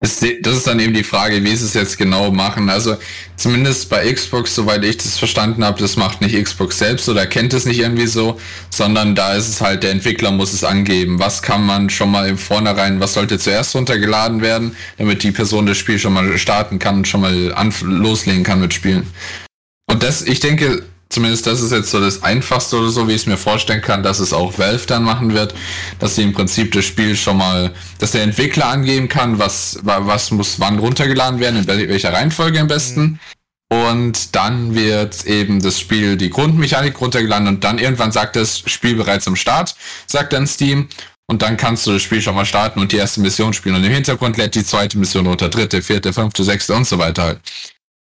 Das 0.04 0.22
ist 0.22 0.68
dann 0.68 0.82
eben 0.82 0.94
die 0.94 1.06
Frage, 1.06 1.42
wie 1.46 1.56
sie 1.56 1.64
es 1.64 1.74
jetzt 1.74 1.98
genau 1.98 2.30
machen. 2.30 2.70
Also 2.70 2.98
zumindest 3.38 3.90
bei 3.90 4.12
Xbox, 4.12 4.54
soweit 4.54 4.84
ich 4.84 4.98
das 4.98 5.18
verstanden 5.18 5.64
habe, 5.64 5.80
das 5.80 5.96
macht 5.96 6.20
nicht 6.20 6.36
Xbox 6.36 6.78
selbst 6.78 7.08
oder 7.08 7.26
kennt 7.26 7.54
es 7.54 7.66
nicht 7.66 7.80
irgendwie 7.80 8.08
so, 8.08 8.38
sondern 8.70 9.16
da 9.16 9.34
ist 9.34 9.48
es 9.48 9.62
halt, 9.62 9.82
der 9.82 9.92
Entwickler 9.92 10.32
muss 10.32 10.52
es 10.52 10.66
angeben. 10.66 11.20
Was 11.20 11.42
kann 11.42 11.66
man 11.66 11.90
schon 11.90 12.12
mal 12.12 12.28
im 12.28 12.38
Vornherein, 12.38 13.00
was 13.00 13.14
sollte 13.14 13.40
zuerst 13.40 13.74
runtergeladen 13.76 14.42
werden, 14.42 14.76
damit 14.98 15.24
die 15.24 15.32
Person 15.32 15.68
das 15.68 15.78
Spiel 15.78 15.98
schon 15.98 16.12
mal 16.12 16.38
starten 16.38 16.80
kann 16.80 16.98
und 16.98 17.08
schon 17.08 17.22
mal 17.22 17.54
loslegen 17.84 18.44
kann 18.44 18.60
mit 18.60 18.74
Spielen. 18.74 19.08
Und 19.90 20.04
das, 20.04 20.22
ich 20.22 20.42
denke, 20.42 20.84
zumindest 21.14 21.48
das 21.48 21.62
ist 21.62 21.72
jetzt 21.72 21.92
so 21.92 22.00
das 22.00 22.24
Einfachste 22.24 22.78
oder 22.78 22.90
so, 22.90 23.08
wie 23.08 23.14
ich 23.14 23.22
es 23.22 23.26
mir 23.28 23.38
vorstellen 23.38 23.82
kann, 23.82 24.04
dass 24.04 24.20
es 24.20 24.34
auch 24.34 24.58
Valve 24.58 24.86
dann 24.88 25.04
machen 25.04 25.34
wird, 25.34 25.54
dass 26.00 26.16
sie 26.16 26.24
im 26.24 26.34
Prinzip 26.34 26.72
das 26.72 26.86
Spiel 26.86 27.16
schon 27.16 27.38
mal, 27.38 27.72
dass 28.00 28.12
der 28.12 28.24
Entwickler 28.24 28.68
angeben 28.68 29.08
kann, 29.08 29.40
was, 29.40 29.80
was 29.84 30.32
muss 30.32 30.60
wann 30.60 30.80
runtergeladen 30.80 31.40
werden, 31.40 31.58
in 31.58 31.68
welcher 31.68 32.14
Reihenfolge 32.14 32.60
am 32.60 32.68
besten. 32.68 33.20
Und 33.70 34.36
dann 34.36 34.76
wird 34.76 35.26
eben 35.26 35.62
das 35.62 35.80
Spiel, 35.80 36.18
die 36.18 36.30
Grundmechanik 36.30 37.00
runtergeladen 37.00 37.48
und 37.48 37.64
dann 37.64 37.80
irgendwann 37.80 38.12
sagt 38.12 38.36
das 38.36 38.60
Spiel 38.60 38.96
bereits 38.96 39.28
am 39.28 39.36
Start, 39.36 39.76
sagt 40.06 40.34
dann 40.34 40.46
Steam. 40.46 40.90
Und 41.26 41.42
dann 41.42 41.58
kannst 41.58 41.88
du 41.88 41.94
das 41.94 42.02
Spiel 42.02 42.22
schon 42.22 42.36
mal 42.36 42.46
starten 42.46 42.80
und 42.80 42.92
die 42.92 42.98
erste 42.98 43.22
Mission 43.22 43.54
spielen. 43.54 43.76
Und 43.76 43.84
im 43.84 43.92
Hintergrund 43.92 44.38
lädt 44.38 44.56
die 44.56 44.64
zweite 44.64 44.98
Mission 44.98 45.26
runter, 45.26 45.50
dritte, 45.50 45.82
vierte, 45.82 46.12
fünfte, 46.12 46.44
sechste 46.44 46.74
und 46.76 46.86
so 46.86 47.00
weiter 47.00 47.24
halt. 47.24 47.40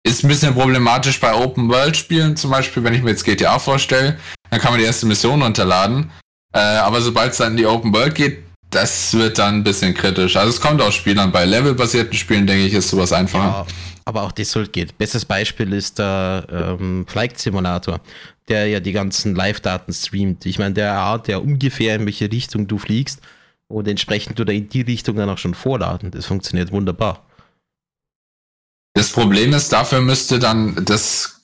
Ist 0.06 0.24
ein 0.24 0.28
bisschen 0.28 0.54
problematisch 0.54 1.20
bei 1.20 1.34
Open 1.34 1.70
World 1.70 1.96
Spielen, 1.96 2.36
zum 2.36 2.52
Beispiel, 2.52 2.84
wenn 2.84 2.94
ich 2.94 3.02
mir 3.02 3.12
jetzt 3.12 3.24
GTA 3.24 3.58
vorstelle, 3.58 4.18
dann 4.50 4.60
kann 4.60 4.72
man 4.72 4.80
die 4.80 4.86
erste 4.86 5.06
Mission 5.06 5.42
runterladen. 5.42 6.12
Äh, 6.54 6.60
aber 6.60 7.02
sobald 7.02 7.32
es 7.32 7.38
dann 7.38 7.52
in 7.52 7.58
die 7.58 7.66
Open 7.66 7.94
World 7.94 8.14
geht, 8.14 8.44
das 8.70 9.14
wird 9.14 9.40
dann 9.40 9.56
ein 9.56 9.64
bisschen 9.64 9.94
kritisch. 9.94 10.36
Also 10.36 10.50
es 10.50 10.60
kommt 10.60 10.82
aus 10.82 10.96
Spielern. 10.96 11.32
Bei 11.32 11.46
levelbasierten 11.46 12.14
Spielen, 12.14 12.46
denke 12.46 12.66
ich, 12.66 12.74
ist 12.74 12.90
sowas 12.90 13.14
einfacher. 13.14 13.44
Ja, 13.44 13.66
aber 14.06 14.24
auch 14.24 14.32
das 14.32 14.52
soll 14.52 14.68
geht. 14.68 14.98
Bestes 14.98 15.24
Beispiel 15.24 15.72
ist 15.72 16.00
der 16.00 16.48
ähm, 16.52 17.06
Flight 17.08 17.40
Simulator, 17.40 18.02
der 18.50 18.68
ja 18.68 18.80
die 18.80 18.92
ganzen 18.92 19.36
Live-Daten 19.36 19.94
streamt. 19.94 20.46
Ich 20.46 20.60
meine, 20.60 20.74
der 20.74 20.94
Art, 20.94 21.28
der 21.28 21.42
ungefähr 21.42 21.96
in 21.96 22.06
welche 22.06 22.32
Richtung 22.32 22.68
du 22.68 22.78
fliegst 22.78 23.22
und 23.68 23.88
entsprechend 23.88 24.38
du 24.38 24.44
da 24.44 24.52
in 24.52 24.68
die 24.68 24.82
Richtung 24.82 25.16
dann 25.16 25.30
auch 25.30 25.38
schon 25.38 25.54
vorladen. 25.54 26.12
Das 26.12 26.26
funktioniert 26.26 26.72
wunderbar. 26.72 27.26
Das 28.94 29.10
Problem 29.10 29.54
ist, 29.54 29.74
dafür 29.74 30.02
müsste 30.02 30.38
dann 30.38 30.86
das, 30.86 31.42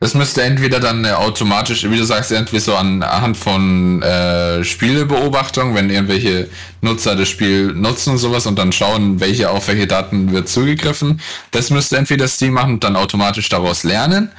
das 0.00 0.14
müsste 0.14 0.42
entweder 0.42 0.80
dann 0.80 1.04
automatisch, 1.04 1.88
wie 1.88 1.98
du 1.98 2.04
sagst, 2.04 2.32
irgendwie 2.32 2.60
so 2.60 2.74
anhand 2.74 3.36
von 3.36 4.02
äh, 4.02 4.64
Spielebeobachtung, 4.64 5.74
wenn 5.74 5.90
irgendwelche 5.90 6.48
Nutzer 6.80 7.14
das 7.14 7.28
Spiel 7.28 7.74
nutzen 7.74 8.12
und 8.12 8.18
sowas 8.18 8.46
und 8.46 8.58
dann 8.58 8.72
schauen, 8.72 9.20
welche 9.20 9.50
auf 9.50 9.68
welche 9.68 9.86
Daten 9.86 10.32
wird 10.32 10.48
zugegriffen. 10.48 11.20
Das 11.50 11.68
müsste 11.68 11.98
entweder 11.98 12.26
Steam 12.26 12.54
machen 12.54 12.74
und 12.74 12.84
dann 12.84 12.96
automatisch 12.96 13.50
daraus 13.50 13.84
lernen. 13.84 14.32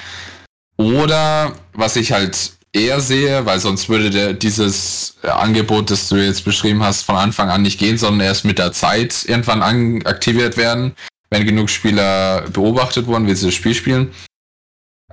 Oder 0.77 1.53
was 1.73 1.95
ich 1.95 2.13
halt 2.13 2.53
eher 2.75 2.99
sehe, 2.99 3.45
weil 3.45 3.59
sonst 3.59 3.89
würde 3.89 4.09
der, 4.09 4.33
dieses 4.33 5.17
Angebot, 5.21 5.91
das 5.91 6.09
du 6.09 6.15
jetzt 6.15 6.43
beschrieben 6.43 6.83
hast, 6.83 7.03
von 7.03 7.15
Anfang 7.15 7.51
an 7.51 7.61
nicht 7.61 7.79
gehen, 7.79 7.99
sondern 7.99 8.25
erst 8.25 8.43
mit 8.43 8.57
der 8.57 8.71
Zeit 8.71 9.25
irgendwann 9.27 10.01
aktiviert 10.03 10.57
werden 10.57 10.95
wenn 11.33 11.45
genug 11.45 11.69
Spieler 11.69 12.41
beobachtet 12.51 13.07
wurden, 13.07 13.27
wie 13.27 13.33
sie 13.33 13.47
das 13.47 13.55
Spiel 13.55 13.73
spielen. 13.73 14.13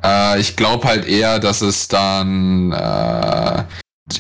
Äh, 0.03 0.39
ich 0.39 0.55
glaube 0.55 0.87
halt 0.87 1.07
eher, 1.07 1.39
dass 1.39 1.63
es 1.63 1.89
dann 1.89 2.73
äh, 2.73 3.65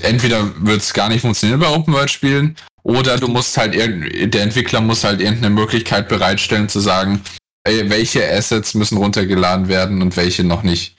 entweder 0.02 0.50
wird 0.64 0.80
es 0.80 0.94
gar 0.94 1.10
nicht 1.10 1.20
funktionieren 1.20 1.60
bei 1.60 1.68
Open 1.68 1.92
World 1.92 2.10
Spielen 2.10 2.56
oder 2.82 3.18
du 3.18 3.28
musst 3.28 3.56
halt 3.58 3.74
der 3.74 4.42
Entwickler 4.42 4.80
muss 4.80 5.04
halt 5.04 5.20
irgendeine 5.20 5.54
Möglichkeit 5.54 6.08
bereitstellen 6.08 6.70
zu 6.70 6.80
sagen, 6.80 7.22
ey, 7.64 7.90
welche 7.90 8.26
Assets 8.26 8.72
müssen 8.72 8.96
runtergeladen 8.96 9.68
werden 9.68 10.00
und 10.00 10.16
welche 10.16 10.42
noch 10.42 10.62
nicht. 10.62 10.96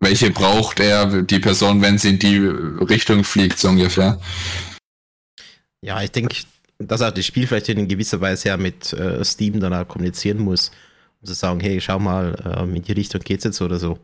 Welche 0.00 0.30
braucht 0.30 0.80
er, 0.80 1.22
die 1.22 1.38
Person, 1.38 1.80
wenn 1.80 1.98
sie 1.98 2.10
in 2.10 2.18
die 2.18 2.38
Richtung 2.38 3.22
fliegt, 3.22 3.58
so 3.58 3.68
ungefähr. 3.68 4.20
Ja, 5.80 6.02
ich 6.02 6.10
denke, 6.10 6.36
dass 6.78 7.02
auch 7.02 7.10
das 7.10 7.26
Spiel 7.26 7.46
vielleicht 7.46 7.68
in 7.68 7.88
gewisser 7.88 8.20
Weise 8.20 8.48
ja 8.48 8.56
mit 8.56 8.92
äh, 8.92 9.24
Steam 9.24 9.60
dann 9.60 9.74
auch 9.74 9.86
kommunizieren 9.86 10.38
muss, 10.38 10.70
um 11.20 11.26
zu 11.26 11.34
sagen, 11.34 11.60
hey, 11.60 11.80
schau 11.80 11.98
mal, 11.98 12.56
ähm, 12.58 12.74
in 12.76 12.82
die 12.82 12.92
Richtung 12.92 13.20
geht's 13.20 13.44
jetzt 13.44 13.60
oder 13.60 13.78
so. 13.78 13.98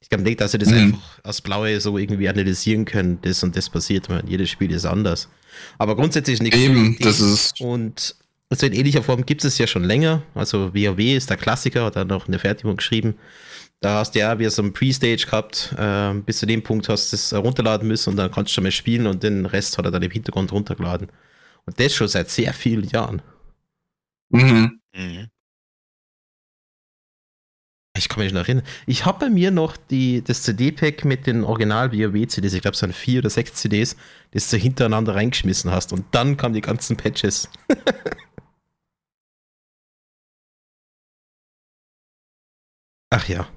Ich 0.00 0.08
glaube 0.08 0.22
nicht, 0.24 0.40
dass 0.40 0.52
sie 0.52 0.58
das 0.58 0.68
mhm. 0.68 0.76
einfach 0.76 1.20
aus 1.24 1.40
Blaue 1.40 1.80
so 1.80 1.96
irgendwie 1.98 2.28
analysieren 2.28 2.84
können, 2.84 3.18
das 3.22 3.42
und 3.42 3.56
das 3.56 3.70
passiert, 3.70 4.08
weil 4.10 4.22
jedes 4.28 4.50
Spiel 4.50 4.70
ist 4.70 4.84
anders. 4.84 5.28
Aber 5.78 5.96
grundsätzlich 5.96 6.40
nichts. 6.42 6.58
Eben, 6.58 6.96
das 7.00 7.20
ist. 7.20 7.60
Und 7.60 8.14
also 8.50 8.66
in 8.66 8.72
ähnlicher 8.74 9.02
Form 9.02 9.24
gibt 9.24 9.44
es 9.44 9.58
ja 9.58 9.66
schon 9.66 9.84
länger. 9.84 10.22
Also 10.34 10.74
WoW 10.74 10.98
ist 10.98 11.30
der 11.30 11.36
Klassiker, 11.36 11.86
hat 11.86 11.96
dann 11.96 12.08
noch 12.08 12.28
eine 12.28 12.38
Fertigung 12.38 12.76
geschrieben. 12.76 13.14
Da 13.80 13.98
hast 13.98 14.14
du 14.14 14.20
ja 14.20 14.38
wie 14.38 14.48
so 14.48 14.62
ein 14.62 14.72
Pre-Stage 14.72 15.26
gehabt, 15.26 15.74
äh, 15.76 16.14
bis 16.14 16.38
zu 16.38 16.46
dem 16.46 16.62
Punkt 16.62 16.88
hast 16.88 17.12
du 17.12 17.16
es 17.16 17.34
runterladen 17.34 17.88
müssen 17.88 18.10
und 18.10 18.16
dann 18.16 18.30
kannst 18.30 18.52
du 18.52 18.54
schon 18.54 18.64
mal 18.64 18.70
spielen 18.70 19.06
und 19.06 19.22
den 19.22 19.46
Rest 19.46 19.76
hat 19.78 19.84
er 19.84 19.90
dann 19.90 20.02
im 20.02 20.10
Hintergrund 20.10 20.52
runtergeladen. 20.52 21.08
Und 21.66 21.80
das 21.80 21.94
schon 21.94 22.08
seit 22.08 22.30
sehr 22.30 22.52
vielen 22.52 22.84
Jahren. 22.84 23.22
Mhm. 24.30 24.80
mhm. 24.94 25.28
Ich 27.96 28.08
kann 28.08 28.24
mich 28.24 28.32
noch 28.32 28.40
erinnern. 28.40 28.64
Ich 28.86 29.06
habe 29.06 29.26
bei 29.26 29.30
mir 29.30 29.52
noch 29.52 29.76
die, 29.76 30.22
das 30.22 30.42
CD-Pack 30.42 31.04
mit 31.04 31.28
den 31.28 31.44
Original 31.44 31.92
WoW-CDs. 31.92 32.52
Ich 32.52 32.62
glaube, 32.62 32.74
es 32.74 32.82
waren 32.82 32.92
vier 32.92 33.20
oder 33.20 33.30
sechs 33.30 33.54
CDs, 33.54 33.94
das 34.32 34.50
du 34.50 34.56
hintereinander 34.56 35.14
reingeschmissen 35.14 35.70
hast. 35.70 35.92
Und 35.92 36.04
dann 36.10 36.36
kamen 36.36 36.54
die 36.54 36.60
ganzen 36.60 36.96
Patches. 36.96 37.48
Ach 43.10 43.28
ja. 43.28 43.48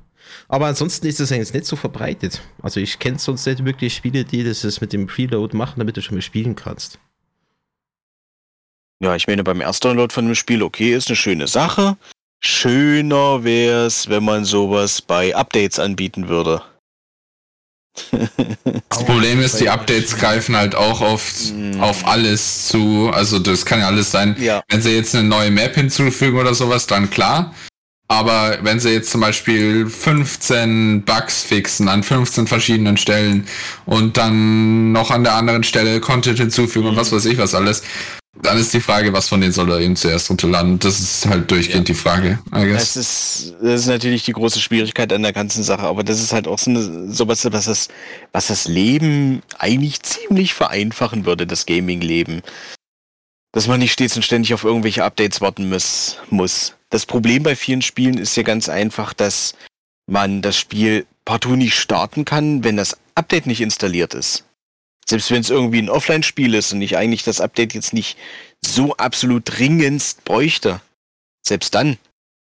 Aber 0.47 0.68
ansonsten 0.68 1.08
ist 1.08 1.20
das 1.20 1.32
eigentlich 1.32 1.53
nicht 1.53 1.66
so 1.66 1.76
verbreitet. 1.76 2.41
Also 2.62 2.80
ich 2.80 2.99
kenne 2.99 3.18
sonst 3.18 3.47
nicht 3.47 3.66
wirklich 3.66 3.95
Spiele, 3.95 4.24
die 4.24 4.43
das 4.43 4.82
mit 4.82 4.93
dem 4.93 5.08
Preload 5.08 5.58
machen, 5.58 5.80
damit 5.80 5.97
du 5.97 6.01
schon 6.03 6.16
mal 6.16 6.22
spielen 6.22 6.55
kannst. 6.55 6.99
Ja, 9.00 9.16
ich 9.16 9.28
meine, 9.28 9.43
beim 9.43 9.62
ersten 9.62 9.88
Download 9.89 10.14
von 10.14 10.26
einem 10.26 10.36
Spiel, 10.36 10.64
okay, 10.64 10.93
ist 10.95 11.08
eine 11.10 11.16
schöne 11.16 11.48
Sache. 11.48 11.98
Schöner 12.39 13.43
wäre 13.43 13.86
es, 13.86 14.10
wenn 14.10 14.24
man 14.24 14.45
sowas 14.45 15.02
bei 15.02 15.36
Updates 15.36 15.80
anbieten 15.80 16.28
würde. 16.28 16.62
Das 18.89 19.06
Problem 19.06 19.39
ist, 19.41 19.60
die 19.60 19.70
Updates 19.70 20.16
greifen 20.18 20.56
halt 20.56 20.76
auch 20.76 21.02
oft 21.02 21.52
Mm. 21.54 21.82
auf 21.82 22.06
alles 22.08 22.68
zu. 22.68 23.10
Also 23.14 23.39
das 23.39 23.66
kann 23.66 23.80
ja 23.80 23.88
alles 23.88 24.12
sein. 24.12 24.36
Ja. 24.39 24.62
Wenn 24.70 24.82
sie 24.82 24.91
jetzt 24.95 25.16
eine 25.16 25.28
neue 25.28 25.52
Map 25.52 25.76
hinzufügen 25.76 26.38
oder 26.39 26.54
sowas, 26.54 26.88
dann 26.88 27.10
klar. 27.10 27.54
Aber 28.08 28.58
wenn 28.62 28.80
sie 28.80 28.89
jetzt 28.91 29.10
zum 29.12 29.22
Beispiel 29.22 29.88
15 29.88 31.04
Bugs 31.04 31.43
fixen 31.43 31.89
an 31.89 32.04
15 32.04 32.48
verschiedenen 32.48 32.98
Stellen 32.98 33.48
und 33.86 34.18
dann 34.18 34.91
noch 34.93 35.12
an 35.12 35.24
der 35.24 35.36
anderen 35.36 35.64
Stelle 35.64 36.00
Content 36.00 36.39
hinzufügen 36.39 36.88
und 36.88 36.95
was 36.95 37.12
weiß 37.12 37.26
ich 37.26 37.38
was 37.38 37.54
alles, 37.54 37.84
dann 38.41 38.57
ist 38.57 38.73
die 38.73 38.81
Frage, 38.81 39.13
was 39.13 39.27
von 39.27 39.41
denen 39.41 39.53
soll 39.53 39.71
er 39.71 39.79
eben 39.79 39.95
zuerst 39.95 40.29
runterladen. 40.29 40.79
Das 40.79 40.99
ist 40.99 41.25
halt 41.25 41.49
durchgehend 41.49 41.88
die 41.88 41.93
Frage, 41.93 42.39
I 42.53 42.65
guess. 42.65 42.93
Das 42.93 42.97
ist, 42.97 43.55
das 43.61 43.81
ist 43.81 43.88
natürlich 43.88 44.23
die 44.23 44.33
große 44.33 44.59
Schwierigkeit 44.59 45.11
an 45.13 45.23
der 45.23 45.33
ganzen 45.33 45.63
Sache, 45.63 45.83
aber 45.83 46.03
das 46.03 46.21
ist 46.21 46.33
halt 46.33 46.47
auch 46.47 46.59
so 46.59 46.69
eine, 46.69 47.11
sowas, 47.11 47.45
was 47.51 47.65
das, 47.65 47.88
was 48.31 48.47
das 48.47 48.67
Leben 48.67 49.41
eigentlich 49.57 50.01
ziemlich 50.03 50.53
vereinfachen 50.53 51.25
würde, 51.25 51.47
das 51.47 51.65
Gaming-Leben. 51.65 52.41
Dass 53.53 53.67
man 53.67 53.79
nicht 53.79 53.93
stets 53.93 54.15
und 54.15 54.23
ständig 54.23 54.53
auf 54.53 54.63
irgendwelche 54.63 55.03
Updates 55.03 55.41
warten 55.41 55.69
muss, 55.69 56.17
muss. 56.29 56.73
Das 56.89 57.05
Problem 57.05 57.43
bei 57.43 57.55
vielen 57.55 57.81
Spielen 57.81 58.17
ist 58.17 58.35
ja 58.38 58.43
ganz 58.43 58.69
einfach, 58.69 59.13
dass 59.13 59.55
man 60.05 60.41
das 60.41 60.57
Spiel 60.57 61.05
partout 61.25 61.55
nicht 61.55 61.75
starten 61.75 62.23
kann, 62.23 62.63
wenn 62.63 62.77
das 62.77 62.97
Update 63.15 63.47
nicht 63.47 63.61
installiert 63.61 64.13
ist. 64.13 64.47
Selbst 65.10 65.32
wenn 65.32 65.41
es 65.41 65.49
irgendwie 65.49 65.80
ein 65.80 65.89
Offline-Spiel 65.89 66.53
ist 66.53 66.74
und 66.74 66.82
ich 66.82 66.97
eigentlich 66.97 67.24
das 67.24 67.39
Update 67.41 67.74
jetzt 67.74 67.93
nicht 67.93 68.18
so 68.66 68.95
absolut 68.97 69.43
dringendst 69.45 70.26
bräuchte. 70.26 70.82
Selbst 71.45 71.74
dann 71.76 71.97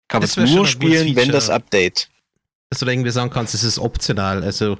kann 0.09 0.20
man 0.20 0.24
es 0.24 0.36
nur 0.36 0.66
spielen, 0.66 1.14
wenn 1.14 1.30
das 1.30 1.48
Update. 1.51 2.09
Dass 2.70 2.80
du 2.80 2.86
da 2.86 2.92
irgendwie 2.92 3.11
sagen 3.11 3.30
kannst, 3.30 3.55
es 3.55 3.62
ist 3.62 3.78
optional. 3.78 4.42
Also, 4.42 4.78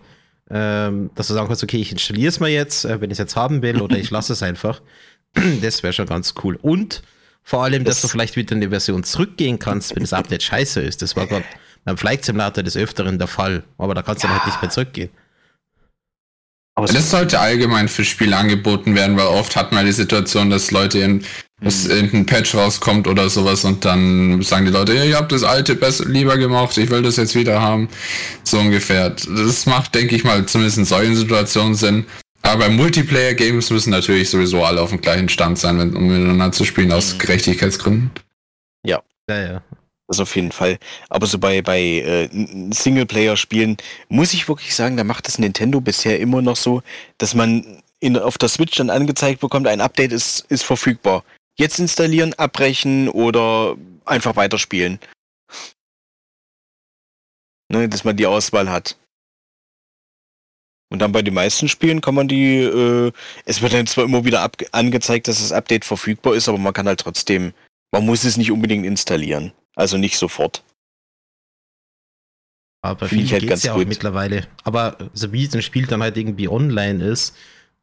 ähm, 0.51 1.11
dass 1.15 1.29
du 1.29 1.35
sagen 1.35 1.47
kannst, 1.47 1.63
okay, 1.63 1.77
ich 1.81 1.93
installiere 1.93 2.29
es 2.29 2.41
mal 2.41 2.51
jetzt, 2.51 2.85
äh, 2.85 3.01
wenn 3.01 3.11
ich 3.11 3.15
es 3.15 3.19
jetzt 3.19 3.37
haben 3.37 3.63
will, 3.63 3.81
oder 3.81 3.97
ich 3.99 4.11
lasse 4.11 4.33
es 4.33 4.43
einfach. 4.43 4.81
Das 5.63 5.85
wäre 5.85 5.93
schon 5.93 6.07
ganz 6.07 6.35
cool. 6.43 6.57
Und 6.61 7.03
vor 7.45 7.63
allem, 7.63 7.85
dass 7.85 7.97
Das- 7.97 8.03
du 8.03 8.09
vielleicht 8.09 8.35
wieder 8.35 8.53
in 8.57 8.61
die 8.61 8.69
Version 8.69 9.05
zurückgehen 9.05 9.61
kannst, 9.61 9.95
wenn 9.95 10.03
das 10.03 10.13
Update 10.13 10.43
scheiße 10.43 10.81
ist. 10.81 11.03
Das 11.03 11.15
war 11.15 11.29
gerade 11.29 11.45
beim 11.85 11.97
Flight 11.97 12.25
Simulator 12.25 12.65
des 12.65 12.77
Öfteren 12.77 13.19
der 13.19 13.29
Fall. 13.29 13.63
Aber 13.79 13.95
da 13.95 14.03
kannst 14.03 14.25
du 14.25 14.29
dann 14.29 14.37
halt 14.39 14.47
nicht 14.47 14.61
mehr 14.61 14.71
zurückgehen. 14.71 15.11
Aber 16.81 16.89
so- 16.89 16.95
Das 16.95 17.11
sollte 17.11 17.39
allgemein 17.41 17.89
für 17.89 18.05
Spiele 18.05 18.37
angeboten 18.37 18.95
werden, 18.95 19.17
weil 19.17 19.27
oft 19.27 19.55
hat 19.57 19.71
man 19.73 19.85
die 19.87 19.93
Situation, 19.93 20.51
dass 20.51 20.71
Leute 20.71 20.99
in 20.99 21.25
dass 21.63 21.85
irgendein 21.87 22.25
Patch 22.25 22.55
rauskommt 22.55 23.07
oder 23.07 23.29
sowas 23.29 23.67
und 23.67 23.85
dann 23.85 24.41
sagen 24.41 24.65
die 24.65 24.71
Leute, 24.73 24.95
ja, 24.95 25.05
ihr 25.05 25.17
habt 25.19 25.31
das 25.31 25.43
alte 25.45 25.75
besser 25.75 26.07
lieber 26.09 26.39
gemacht, 26.39 26.79
ich 26.79 26.89
will 26.89 27.03
das 27.03 27.17
jetzt 27.19 27.35
wieder 27.35 27.61
haben. 27.61 27.91
So 28.45 28.59
ungefähr. 28.59 29.11
Das 29.11 29.67
macht, 29.67 29.95
denke 29.95 30.17
ich 30.17 30.25
mal, 30.25 30.47
zumindest 30.47 30.79
in 30.79 30.87
solchen 30.87 31.17
Situationen 31.17 31.75
Sinn. 31.75 32.07
Aber 32.41 32.61
bei 32.65 32.71
Multiplayer-Games 32.71 33.69
müssen 33.69 33.91
natürlich 33.91 34.31
sowieso 34.31 34.65
alle 34.65 34.81
auf 34.81 34.89
dem 34.89 35.03
gleichen 35.03 35.29
Stand 35.29 35.59
sein, 35.59 35.79
wenn, 35.79 35.95
um 35.95 36.07
miteinander 36.09 36.51
zu 36.51 36.65
spielen, 36.65 36.93
aus 36.93 37.13
Mhm. 37.13 37.19
Gerechtigkeitsgründen. 37.19 38.11
Ja, 38.87 39.03
ja. 39.29 39.63
Das 40.11 40.19
auf 40.19 40.35
jeden 40.35 40.51
Fall. 40.51 40.77
Aber 41.09 41.29
so 41.29 41.39
bei, 41.39 41.63
bei 41.63 41.81
äh, 41.81 42.29
Singleplayer-Spielen 42.73 43.77
muss 44.09 44.35
ich 44.35 44.49
wirklich 44.49 44.75
sagen, 44.75 44.97
da 44.97 45.05
macht 45.05 45.29
das 45.29 45.39
Nintendo 45.39 45.81
bisher 45.81 46.19
immer 46.19 46.43
noch 46.43 46.57
so, 46.57 46.83
dass 47.19 47.37
man 47.37 47.81
in, 48.01 48.19
auf 48.19 48.37
der 48.37 48.49
Switch 48.49 48.77
dann 48.77 48.91
angezeigt 48.91 49.39
bekommt, 49.41 49.69
ein 49.69 49.81
Update 49.81 50.11
ist, 50.11 50.47
ist 50.49 50.65
verfügbar. 50.65 51.23
Jetzt 51.57 51.79
installieren, 51.79 52.35
abbrechen 52.35 53.09
oder 53.09 53.77
einfach 54.05 54.35
weiterspielen. 54.35 54.99
Ne, 57.71 57.89
dass 57.89 58.03
man 58.03 58.17
die 58.17 58.27
Auswahl 58.27 58.69
hat. 58.69 58.99
Und 60.93 60.99
dann 60.99 61.13
bei 61.13 61.23
den 61.23 61.35
meisten 61.35 61.69
Spielen 61.69 62.01
kann 62.01 62.17
man 62.17 62.27
die, 62.27 62.57
äh, 62.57 63.13
es 63.45 63.63
wird 63.63 63.75
dann 63.75 63.87
zwar 63.87 64.07
immer 64.07 64.25
wieder 64.25 64.41
ab, 64.41 64.57
angezeigt, 64.73 65.29
dass 65.29 65.39
das 65.39 65.53
Update 65.53 65.85
verfügbar 65.85 66.35
ist, 66.35 66.49
aber 66.49 66.59
man 66.59 66.73
kann 66.73 66.89
halt 66.89 66.99
trotzdem, 66.99 67.53
man 67.93 68.05
muss 68.05 68.25
es 68.25 68.37
nicht 68.37 68.51
unbedingt 68.51 68.85
installieren. 68.85 69.53
Also 69.81 69.97
nicht 69.97 70.19
sofort. 70.19 70.63
Aber 72.83 73.09
viel 73.09 73.29
halt 73.31 73.41
geht's 73.41 73.49
ganz 73.51 73.63
ja 73.65 73.73
auch 73.73 73.79
gut. 73.79 73.89
mittlerweile. 73.89 74.47
Aber 74.65 74.97
so 75.13 75.33
wie 75.33 75.47
ein 75.49 75.63
Spiel 75.63 75.87
dann 75.87 76.03
halt 76.03 76.17
irgendwie 76.17 76.49
online 76.49 77.03
ist, 77.05 77.35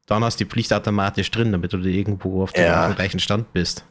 dann 0.06 0.24
hast 0.24 0.39
du 0.39 0.45
die 0.45 0.50
Pflicht 0.50 0.72
automatisch 0.74 1.30
drin, 1.32 1.52
damit 1.52 1.74
du 1.74 1.78
irgendwo 1.80 2.43
auf, 2.43 2.54
dem- 2.54 2.64
Ja. 2.66 2.88
dem 2.88 2.95
gleichen 2.95 3.20
Stand 3.20 3.52
bist. 3.54 3.84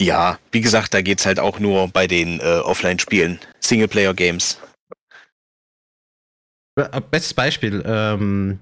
Ja, 0.00 0.38
wie 0.50 0.60
gesagt, 0.60 0.94
da 0.94 1.00
geht's 1.02 1.26
halt 1.26 1.38
auch 1.40 1.58
nur 1.58 1.88
bei 1.88 2.06
den 2.06 2.40
äh, 2.40 2.58
Offline-Spielen, 2.58 3.38
Singleplayer-Games. 3.60 4.58
Äh, 6.76 7.00
Bestes 7.10 7.34
Beispiel, 7.34 7.82
ähm, 7.86 8.58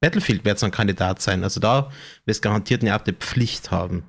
Battlefield 0.00 0.44
wird 0.44 0.58
so 0.58 0.66
ein 0.66 0.72
Kandidat 0.72 1.20
sein. 1.22 1.42
Also 1.44 1.60
da 1.60 1.90
wirst 2.24 2.42
garantiert 2.42 2.82
eine 2.82 2.92
Art 2.92 3.06
Pflicht 3.20 3.70
haben. 3.70 4.04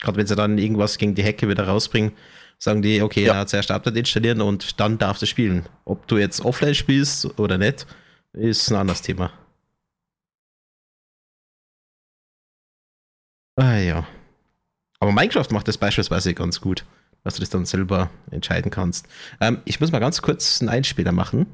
Gerade 0.00 0.16
wenn 0.18 0.26
sie 0.26 0.36
dann 0.36 0.58
irgendwas 0.58 0.98
gegen 0.98 1.14
die 1.14 1.22
Hecke 1.24 1.48
wieder 1.48 1.66
rausbringen, 1.66 2.12
sagen 2.58 2.82
die, 2.82 3.02
okay, 3.02 3.24
Ja. 3.24 3.34
ja. 3.34 3.46
zuerst 3.46 3.70
Update 3.70 3.96
installieren 3.96 4.40
und 4.40 4.78
dann 4.80 4.98
darfst 4.98 5.22
du 5.22 5.26
spielen. 5.26 5.66
Ob 5.84 6.06
du 6.08 6.18
jetzt 6.18 6.40
offline 6.44 6.74
spielst 6.74 7.38
oder 7.38 7.58
nicht, 7.58 7.86
ist 8.32 8.70
ein 8.70 8.76
anderes 8.76 9.02
Thema. 9.02 9.32
Ah 13.56 13.76
ja. 13.78 14.06
Aber 15.00 15.12
Minecraft 15.12 15.46
macht 15.50 15.68
das 15.68 15.78
beispielsweise 15.78 16.34
ganz 16.34 16.60
gut, 16.60 16.84
dass 17.24 17.34
du 17.34 17.40
das 17.40 17.50
dann 17.50 17.66
selber 17.66 18.10
entscheiden 18.30 18.70
kannst. 18.70 19.06
Ähm, 19.40 19.60
ich 19.64 19.80
muss 19.80 19.92
mal 19.92 19.98
ganz 19.98 20.22
kurz 20.22 20.60
einen 20.60 20.68
Einspieler 20.68 21.12
machen. 21.12 21.46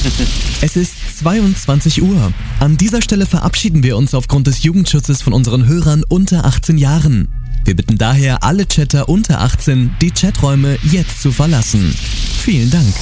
Es 0.62 0.76
ist 0.76 1.18
22 1.18 2.02
Uhr. 2.02 2.32
An 2.58 2.76
dieser 2.76 3.02
Stelle 3.02 3.26
verabschieden 3.26 3.82
wir 3.82 3.96
uns 3.96 4.14
aufgrund 4.14 4.46
des 4.46 4.62
Jugendschutzes 4.62 5.22
von 5.22 5.32
unseren 5.32 5.66
Hörern 5.66 6.04
unter 6.08 6.44
18 6.44 6.78
Jahren. 6.78 7.28
Wir 7.64 7.76
bitten 7.76 7.98
daher 7.98 8.42
alle 8.42 8.66
Chatter 8.66 9.08
unter 9.08 9.40
18, 9.40 9.96
die 10.00 10.10
Chaträume 10.10 10.78
jetzt 10.82 11.20
zu 11.20 11.32
verlassen. 11.32 11.94
Vielen 12.38 12.70
Dank. 12.70 12.94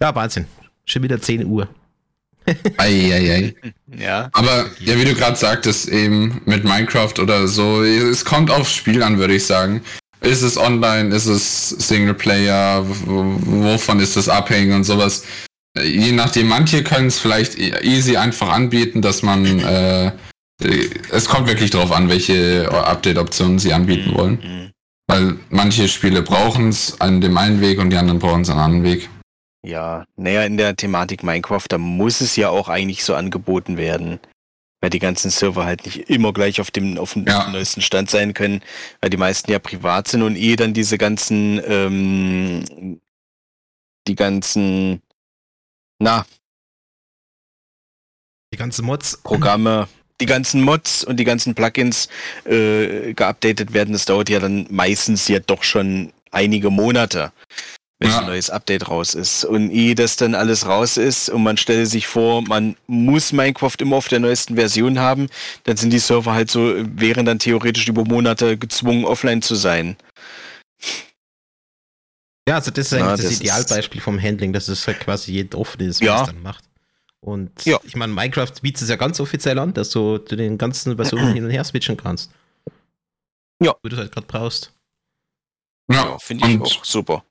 Ja, 0.00 0.14
Wahnsinn. 0.14 0.44
Schon 0.84 1.02
wieder 1.02 1.20
10 1.20 1.46
Uhr. 1.46 1.68
Eieiei. 2.76 3.54
Ja. 3.96 4.28
Aber 4.32 4.66
ja, 4.80 4.98
wie 4.98 5.04
du 5.04 5.14
gerade 5.14 5.36
sagtest, 5.36 5.86
eben 5.88 6.40
mit 6.46 6.64
Minecraft 6.64 7.12
oder 7.20 7.46
so, 7.46 7.84
es 7.84 8.24
kommt 8.24 8.50
aufs 8.50 8.72
Spiel 8.74 9.04
an, 9.04 9.18
würde 9.18 9.36
ich 9.36 9.46
sagen. 9.46 9.82
Ist 10.20 10.42
es 10.42 10.58
online, 10.58 11.14
ist 11.14 11.26
es 11.26 11.68
Singleplayer, 11.68 12.84
wovon 12.84 14.00
ist 14.00 14.16
es 14.16 14.28
abhängig 14.28 14.74
und 14.74 14.82
sowas. 14.82 15.22
Je 15.80 16.10
nachdem, 16.10 16.48
manche 16.48 16.82
können 16.82 17.06
es 17.06 17.20
vielleicht 17.20 17.56
e- 17.56 17.82
easy 17.82 18.16
einfach 18.16 18.48
anbieten, 18.48 19.00
dass 19.00 19.22
man, 19.22 19.44
äh, 19.60 20.06
äh, 20.06 20.10
es 21.10 21.26
kommt 21.26 21.46
wirklich 21.46 21.70
darauf 21.70 21.92
an, 21.92 22.08
welche 22.08 22.68
Update-Optionen 22.72 23.60
sie 23.60 23.72
anbieten 23.72 24.12
wollen. 24.14 24.38
Mhm. 24.42 24.70
Weil 25.06 25.36
manche 25.50 25.86
Spiele 25.88 26.22
brauchen 26.22 26.70
es 26.70 27.00
an 27.00 27.20
dem 27.20 27.36
einen 27.36 27.60
Weg 27.60 27.78
und 27.78 27.90
die 27.90 27.96
anderen 27.96 28.18
brauchen 28.18 28.42
es 28.42 28.48
an 28.50 28.58
einem 28.58 28.64
anderen 28.74 28.84
Weg. 28.92 29.08
Ja, 29.64 30.04
naja, 30.16 30.44
in 30.44 30.56
der 30.58 30.76
Thematik 30.76 31.22
Minecraft, 31.22 31.64
da 31.68 31.78
muss 31.78 32.20
es 32.20 32.36
ja 32.36 32.50
auch 32.50 32.68
eigentlich 32.68 33.02
so 33.04 33.14
angeboten 33.14 33.76
werden. 33.78 34.20
Weil 34.82 34.90
die 34.90 34.98
ganzen 34.98 35.30
Server 35.30 35.64
halt 35.64 35.86
nicht 35.86 36.10
immer 36.10 36.34
gleich 36.34 36.60
auf 36.60 36.70
dem, 36.70 36.98
auf 36.98 37.14
dem 37.14 37.26
Ja. 37.26 37.48
neuesten 37.48 37.80
Stand 37.80 38.10
sein 38.10 38.34
können, 38.34 38.62
weil 39.00 39.08
die 39.08 39.16
meisten 39.16 39.50
ja 39.50 39.58
privat 39.58 40.08
sind 40.08 40.20
und 40.22 40.36
eh 40.36 40.56
dann 40.56 40.74
diese 40.74 40.98
ganzen, 40.98 41.60
ähm, 41.66 43.00
die 44.06 44.14
ganzen, 44.14 45.00
na, 45.98 46.26
Die 48.52 48.58
ganzen 48.58 48.84
Mods. 48.84 49.16
Programme, 49.24 49.88
die 50.20 50.26
ganzen 50.26 50.60
Mods 50.62 51.02
und 51.02 51.16
die 51.16 51.24
ganzen 51.24 51.54
Plugins 51.54 52.08
äh, 52.44 53.14
geupdatet 53.14 53.72
werden. 53.72 53.92
Das 53.94 54.04
dauert 54.04 54.28
ja 54.28 54.38
dann 54.38 54.66
meistens 54.70 55.26
ja 55.26 55.40
doch 55.40 55.62
schon 55.64 56.12
einige 56.30 56.68
Monate, 56.70 57.32
wenn 58.04 58.10
Ja. 58.12 58.20
ein 58.20 58.26
neues 58.26 58.50
Update 58.50 58.88
raus 58.88 59.14
ist. 59.14 59.44
Und 59.44 59.70
ehe 59.70 59.94
das 59.94 60.16
dann 60.16 60.34
alles 60.34 60.66
raus 60.66 60.96
ist 60.98 61.30
und 61.30 61.42
man 61.42 61.56
stelle 61.56 61.86
sich 61.86 62.06
vor, 62.06 62.42
man 62.42 62.76
muss 62.86 63.32
Minecraft 63.32 63.76
immer 63.80 63.96
auf 63.96 64.08
der 64.08 64.20
neuesten 64.20 64.56
Version 64.56 64.98
haben, 64.98 65.28
dann 65.64 65.76
sind 65.76 65.90
die 65.90 65.98
Server 65.98 66.32
halt 66.34 66.50
so, 66.50 66.74
wären 66.76 67.24
dann 67.24 67.38
theoretisch 67.38 67.88
über 67.88 68.04
Monate 68.04 68.58
gezwungen, 68.58 69.04
offline 69.04 69.40
zu 69.42 69.54
sein. 69.54 69.96
Ja, 72.46 72.56
also 72.56 72.70
das 72.70 72.86
ist 72.88 72.92
eigentlich 72.92 73.04
Ja, 73.06 73.16
das, 73.16 73.24
das 73.26 73.40
Idealbeispiel 73.40 74.00
vom 74.02 74.20
Handling, 74.20 74.52
dass 74.52 74.68
es 74.68 74.86
halt 74.86 75.00
quasi 75.00 75.32
jeder 75.32 75.58
offen 75.58 75.80
ist, 75.80 76.00
Ja. 76.00 76.14
was 76.20 76.20
es 76.28 76.34
dann 76.34 76.42
macht. 76.42 76.64
Und 77.20 77.64
Ja. 77.64 77.78
ich 77.84 77.96
meine, 77.96 78.12
Minecraft 78.12 78.52
bietet 78.60 78.82
es 78.82 78.88
ja 78.90 78.96
ganz 78.96 79.18
offiziell 79.18 79.58
an, 79.58 79.72
dass 79.72 79.88
du 79.90 80.18
den 80.18 80.58
ganzen 80.58 80.96
Versionen 80.96 81.32
hin 81.32 81.44
und 81.44 81.50
her 81.50 81.64
switchen 81.64 81.96
kannst. 81.96 82.30
Ja. 83.62 83.74
Wo 83.82 83.88
du 83.88 83.96
es 83.96 84.00
halt 84.00 84.12
gerade 84.12 84.26
brauchst. 84.26 84.72
Ja, 85.90 86.18
finde 86.18 86.46
ich 86.48 86.60
auch 86.60 86.84
super. 86.84 87.24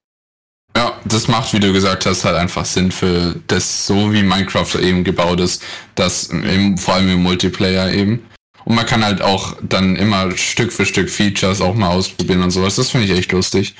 Ja, 0.75 0.99
das 1.05 1.27
macht, 1.27 1.53
wie 1.53 1.59
du 1.59 1.71
gesagt 1.71 2.05
hast, 2.05 2.25
halt 2.25 2.35
einfach 2.35 2.65
Sinn 2.65 2.91
für 2.91 3.35
das, 3.47 3.85
so 3.85 4.11
wie 4.11 4.23
Minecraft 4.23 4.75
eben 4.81 5.03
gebaut 5.03 5.39
ist, 5.39 5.61
das 5.95 6.25
im, 6.25 6.77
vor 6.77 6.95
allem 6.95 7.09
im 7.11 7.23
Multiplayer 7.23 7.91
eben. 7.91 8.25
Und 8.65 8.75
man 8.75 8.85
kann 8.85 9.03
halt 9.03 9.21
auch 9.21 9.55
dann 9.61 9.95
immer 9.95 10.35
Stück 10.37 10.71
für 10.71 10.85
Stück 10.85 11.09
Features 11.09 11.61
auch 11.61 11.75
mal 11.75 11.89
ausprobieren 11.89 12.41
und 12.41 12.51
sowas. 12.51 12.75
Das 12.75 12.89
finde 12.89 13.07
ich 13.07 13.17
echt 13.17 13.31
lustig. 13.31 13.75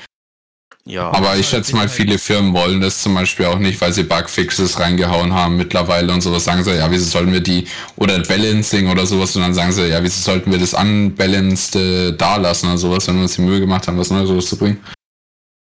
Ja, 0.86 1.14
Aber 1.14 1.38
ich 1.38 1.48
schätze 1.48 1.74
mal, 1.78 1.88
viele 1.88 2.20
Firmen 2.20 2.54
wollen 2.54 2.82
das 2.82 3.02
zum 3.02 3.14
Beispiel 3.16 3.46
auch 3.46 3.58
nicht, 3.58 3.80
weil 3.80 3.94
sie 3.94 4.04
Bugfixes 4.04 4.80
reingehauen 4.80 5.34
haben 5.34 5.56
mittlerweile 5.56 6.12
und 6.12 6.20
sowas. 6.20 6.44
Sagen 6.44 6.62
sie, 6.66 6.76
ja, 6.76 6.92
wieso 6.92 7.06
sollten 7.06 7.32
wir 7.32 7.40
die, 7.40 7.66
oder 7.96 8.20
Balancing 8.20 8.90
oder 8.90 9.06
sowas, 9.06 9.34
und 9.38 9.44
dann 9.44 9.54
sagen 9.54 9.72
sie, 9.72 9.88
ja, 9.88 10.04
wieso 10.04 10.20
sollten 10.20 10.52
wir 10.52 10.60
das 10.60 10.74
unbalanced 10.74 11.78
äh, 11.78 12.12
da 12.12 12.36
lassen 12.36 12.68
oder 12.68 12.78
sowas, 12.78 13.08
wenn 13.08 13.16
wir 13.16 13.24
uns 13.24 13.36
die 13.36 13.42
Mühe 13.42 13.62
gemacht 13.62 13.88
haben, 13.88 13.98
was 13.98 14.10
Neues 14.10 14.30
rauszubringen. 14.30 14.78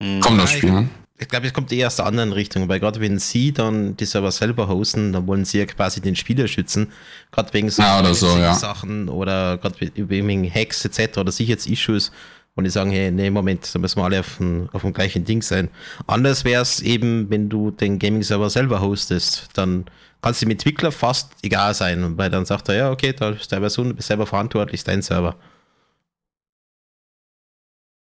Hm. 0.02 0.22
Kommt 0.22 0.42
das 0.42 0.54
Spiel 0.54 0.72
an. 0.72 0.90
Ich 1.22 1.28
glaube, 1.28 1.46
es 1.46 1.54
kommt 1.54 1.72
eher 1.72 1.86
aus 1.86 1.98
der 1.98 2.08
anderen 2.08 2.34
Richtung, 2.34 2.68
weil 2.68 2.80
gerade 2.80 3.00
wenn 3.00 3.20
sie 3.20 3.52
dann 3.52 3.96
die 3.96 4.06
Server 4.06 4.32
selber 4.32 4.68
hosten, 4.68 5.14
dann 5.14 5.28
wollen 5.28 5.46
sie 5.46 5.60
ja 5.60 5.66
quasi 5.68 6.02
den 6.02 6.16
Spieler 6.16 6.48
schützen. 6.48 6.92
Gerade 7.30 7.54
wegen 7.54 7.70
so, 7.70 7.84
Ja, 7.84 8.00
oder 8.00 8.16
so, 8.16 8.36
ja. 8.40 8.56
Sachen 8.56 9.08
oder 9.08 9.60
gerade 9.60 9.76
wegen 9.96 10.52
Hacks 10.52 10.84
etc. 10.84 11.20
oder 11.20 11.32
Sicherheitsissues. 11.32 12.12
Und 12.56 12.64
die 12.64 12.72
sagen, 12.72 12.90
hey, 12.90 13.12
nee, 13.12 13.30
Moment, 13.30 13.74
da 13.74 13.78
müssen 13.78 14.00
wir 14.00 14.04
alle 14.06 14.22
auf 14.22 14.38
dem, 14.38 14.68
auf 14.74 14.82
dem 14.82 14.94
gleichen 14.94 15.24
Ding 15.24 15.44
sein. 15.44 15.70
Anders 16.08 16.44
wäre 16.44 16.64
es 16.64 16.82
eben, 16.82 17.30
wenn 17.30 17.50
du 17.50 17.70
den 17.70 18.00
Gaming-Server 18.00 18.50
selber 18.50 18.82
hostest, 18.82 19.50
dann 19.54 19.86
kannst 20.24 20.42
du 20.42 20.48
dem 20.48 20.52
Entwickler 20.52 20.92
fast 20.92 21.34
egal 21.44 21.76
sein, 21.76 22.18
weil 22.18 22.32
dann 22.32 22.46
sagt 22.46 22.68
er, 22.70 22.76
ja, 22.76 22.92
okay, 22.92 23.14
da 23.14 23.30
ist 23.30 23.52
du 23.52 23.94
bist 23.94 24.08
selber 24.08 24.26
verantwortlich, 24.26 24.80
ist 24.80 24.88
dein 24.88 25.04
Server. 25.04 25.36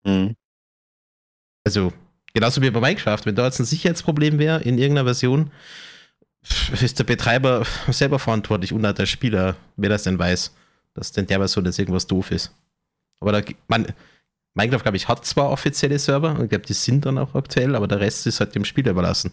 Hm. 0.05 0.35
Also, 1.65 1.93
genauso 2.33 2.61
wie 2.61 2.69
bei 2.69 2.79
Minecraft, 2.79 3.19
wenn 3.25 3.35
da 3.35 3.45
jetzt 3.45 3.59
ein 3.59 3.65
Sicherheitsproblem 3.65 4.39
wäre 4.39 4.61
in 4.61 4.77
irgendeiner 4.77 5.05
Version, 5.05 5.51
ist 6.81 6.99
der 6.99 7.05
Betreiber 7.05 7.65
selber 7.89 8.19
verantwortlich 8.19 8.73
und 8.73 8.83
der 8.83 9.05
Spieler, 9.05 9.55
wer 9.77 9.89
das 9.89 10.03
denn 10.03 10.19
weiß, 10.19 10.53
dass 10.93 11.11
denn 11.11 11.27
der 11.27 11.39
Version 11.39 11.65
jetzt 11.65 11.79
irgendwas 11.79 12.07
doof 12.07 12.31
ist. 12.31 12.53
Aber 13.19 13.31
da, 13.31 13.41
man, 13.67 13.87
Minecraft, 14.53 14.83
glaube 14.83 14.97
ich, 14.97 15.07
hat 15.07 15.25
zwar 15.25 15.49
offizielle 15.49 15.97
Server 15.97 16.31
und 16.31 16.43
ich 16.43 16.49
glaube, 16.49 16.65
die 16.65 16.73
sind 16.73 17.05
dann 17.05 17.17
auch 17.17 17.33
aktuell, 17.35 17.75
aber 17.75 17.87
der 17.87 17.99
Rest 17.99 18.27
ist 18.27 18.39
halt 18.39 18.53
dem 18.55 18.65
Spieler 18.65 18.91
überlassen. 18.91 19.31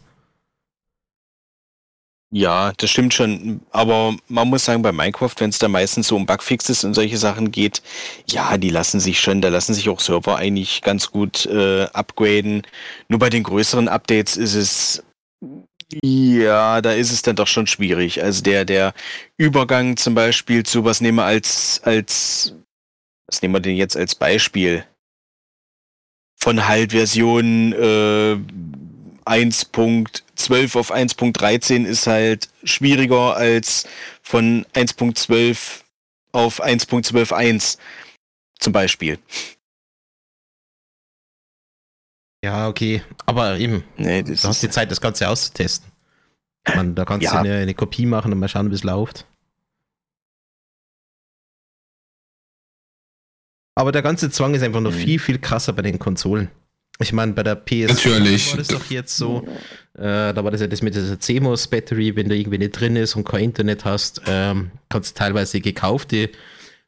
Ja, 2.33 2.73
das 2.77 2.91
stimmt 2.91 3.13
schon. 3.13 3.61
Aber 3.71 4.17
man 4.29 4.49
muss 4.49 4.65
sagen, 4.65 4.83
bei 4.83 4.93
Minecraft, 4.93 5.35
wenn 5.39 5.51
es 5.51 5.59
da 5.59 5.69
meistens 5.69 6.07
so 6.09 6.17
um 6.17 6.27
Bugfixes 6.27 6.85
und 6.85 6.95
solche 6.95 7.19
Sachen 7.19 7.51
geht, 7.51 7.83
ja, 8.29 8.57
die 8.57 8.71
lassen 8.71 9.01
sich 9.01 9.21
schon, 9.21 9.41
da 9.43 9.49
lassen 9.49 9.75
sich 9.75 9.89
auch 9.89 9.99
Server 9.99 10.37
eigentlich 10.37 10.83
ganz 10.83 11.11
gut 11.11 11.47
äh, 11.47 11.85
upgraden. 11.93 12.63
Nur 13.09 13.19
bei 13.19 13.31
den 13.31 13.43
größeren 13.43 13.89
Updates 13.89 14.37
ist 14.37 14.55
es, 14.55 15.03
ja, 16.05 16.81
da 16.81 16.93
ist 16.93 17.11
es 17.11 17.23
dann 17.23 17.35
doch 17.35 17.49
schon 17.49 17.67
schwierig. 17.67 18.23
Also 18.23 18.43
der, 18.43 18.65
der 18.65 18.95
Übergang 19.37 19.97
zum 19.97 20.15
Beispiel 20.15 20.63
zu, 20.63 20.85
was 20.85 21.01
nehmen 21.01 21.19
wir 21.19 21.25
als, 21.25 21.81
als, 21.83 22.55
was 23.27 23.43
nehmen 23.43 23.55
wir 23.55 23.61
denn 23.61 23.77
jetzt 23.77 23.97
als 23.97 24.15
Beispiel? 24.15 24.85
Von 26.37 26.69
halt 26.69 26.93
Version 26.93 27.73
äh, 27.73 28.39
1.12 29.25 30.79
auf 30.79 30.93
1.13 30.93 31.85
ist 31.85 32.07
halt 32.07 32.49
schwieriger 32.65 33.37
als 33.37 33.87
von 34.23 34.65
1.12 34.75 35.83
auf 36.33 36.63
1.12.1 36.63 37.79
zum 38.59 38.73
Beispiel. 38.73 39.19
Ja, 42.45 42.69
okay. 42.69 43.03
Aber 43.27 43.59
eben, 43.59 43.85
Nee, 43.97 44.23
das 44.23 44.43
du 44.43 44.49
hast 44.49 44.63
die 44.63 44.71
Zeit, 44.71 44.91
das 44.91 45.01
Ganze 45.01 45.29
auszutesten. 45.29 45.91
Man, 46.75 46.95
da 46.95 47.05
kannst 47.05 47.25
Ja. 47.25 47.33
du 47.33 47.39
eine, 47.39 47.59
eine 47.59 47.75
Kopie 47.75 48.07
machen 48.07 48.33
und 48.33 48.39
mal 48.39 48.49
schauen, 48.49 48.71
wie 48.71 48.75
es 48.75 48.83
läuft. 48.85 49.27
Aber 53.75 53.93
der 53.93 54.03
ganze 54.03 54.31
Zwang 54.31 54.55
ist 54.55 54.63
einfach 54.63 54.81
noch 54.81 54.93
Mhm. 54.93 54.97
viel, 54.97 55.19
viel 55.19 55.39
krasser 55.39 55.73
bei 55.73 55.83
den 55.83 55.99
Konsolen. 55.99 56.51
Ich 57.01 57.13
meine, 57.13 57.33
bei 57.33 57.43
der 57.43 57.57
PS 57.57 58.05
Natürlich. 58.05 58.51
war 58.51 58.59
das 58.59 58.69
doch 58.69 58.91
jetzt 58.91 59.17
so, 59.17 59.43
äh, 59.95 60.33
da 60.35 60.45
war 60.45 60.51
das 60.51 60.61
ja 60.61 60.67
das 60.67 60.83
mit 60.83 60.95
dieser 60.95 61.19
CMOS-Battery, 61.19 62.15
wenn 62.15 62.29
da 62.29 62.35
irgendwie 62.35 62.59
nicht 62.59 62.79
drin 62.79 62.97
ist 62.97 63.17
und 63.17 63.25
kein 63.25 63.45
Internet 63.45 63.85
hast, 63.85 64.21
ähm, 64.27 64.71
kannst 64.91 65.17
du 65.17 65.19
teilweise 65.19 65.61
gekaufte 65.61 66.31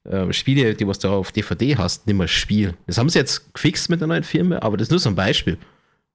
äh, 0.05 0.33
Spiele, 0.33 0.75
die 0.75 0.87
was 0.87 0.99
du 0.99 1.09
auf 1.09 1.33
DVD 1.33 1.77
hast, 1.77 2.07
nicht 2.07 2.17
mehr 2.17 2.29
spielen. 2.29 2.75
Das 2.87 2.99
haben 2.99 3.09
sie 3.09 3.19
jetzt 3.19 3.55
gefixt 3.55 3.89
mit 3.89 4.01
der 4.01 4.09
neuen 4.09 4.25
Firma, 4.25 4.59
aber 4.59 4.77
das 4.77 4.89
ist 4.89 4.91
nur 4.91 5.01
so 5.01 5.09
ein 5.09 5.15
Beispiel. 5.15 5.57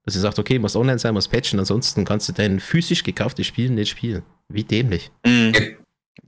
Dass 0.06 0.14
sie 0.14 0.19
sagt, 0.19 0.40
okay, 0.40 0.60
muss 0.60 0.76
online 0.76 0.99
sein, 0.99 1.14
muss 1.14 1.28
patchen, 1.28 1.60
ansonsten 1.60 2.06
kannst 2.06 2.30
du 2.30 2.34
dein 2.34 2.60
physisch 2.60 3.03
gekauftes 3.03 3.48
Spiel 3.48 3.69
nicht 3.69 3.90
spielen. 3.90 4.24
Wie 4.48 4.64
dämlich. 4.64 5.11
Mhm. 5.26 5.53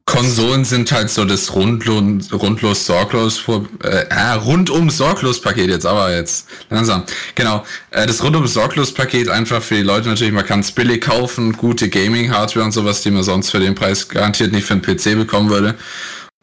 Konsolen 0.05 0.65
sind 0.65 0.91
halt 0.91 1.11
so 1.11 1.23
das 1.23 1.53
rundlos, 1.53 2.33
rundlos 2.33 2.85
sorglos, 2.87 3.43
äh, 3.83 4.05
äh, 4.09 4.31
rundum 4.33 4.89
sorglos 4.89 5.39
Paket 5.39 5.69
jetzt, 5.69 5.85
aber 5.85 6.15
jetzt 6.15 6.47
langsam. 6.71 7.03
Genau, 7.35 7.63
äh, 7.91 8.07
das 8.07 8.23
rundum 8.23 8.47
sorglos 8.47 8.91
Paket 8.91 9.29
einfach 9.29 9.61
für 9.61 9.75
die 9.75 9.83
Leute 9.83 10.09
natürlich, 10.09 10.33
man 10.33 10.45
kann 10.45 10.61
es 10.61 10.71
billig 10.71 11.01
kaufen, 11.01 11.53
gute 11.53 11.89
Gaming 11.89 12.31
Hardware 12.33 12.65
und 12.65 12.71
sowas, 12.71 13.01
die 13.01 13.11
man 13.11 13.21
sonst 13.21 13.51
für 13.51 13.59
den 13.59 13.75
Preis 13.75 14.09
garantiert 14.09 14.51
nicht 14.51 14.65
für 14.65 14.73
einen 14.73 14.81
PC 14.81 15.15
bekommen 15.15 15.51
würde. 15.51 15.75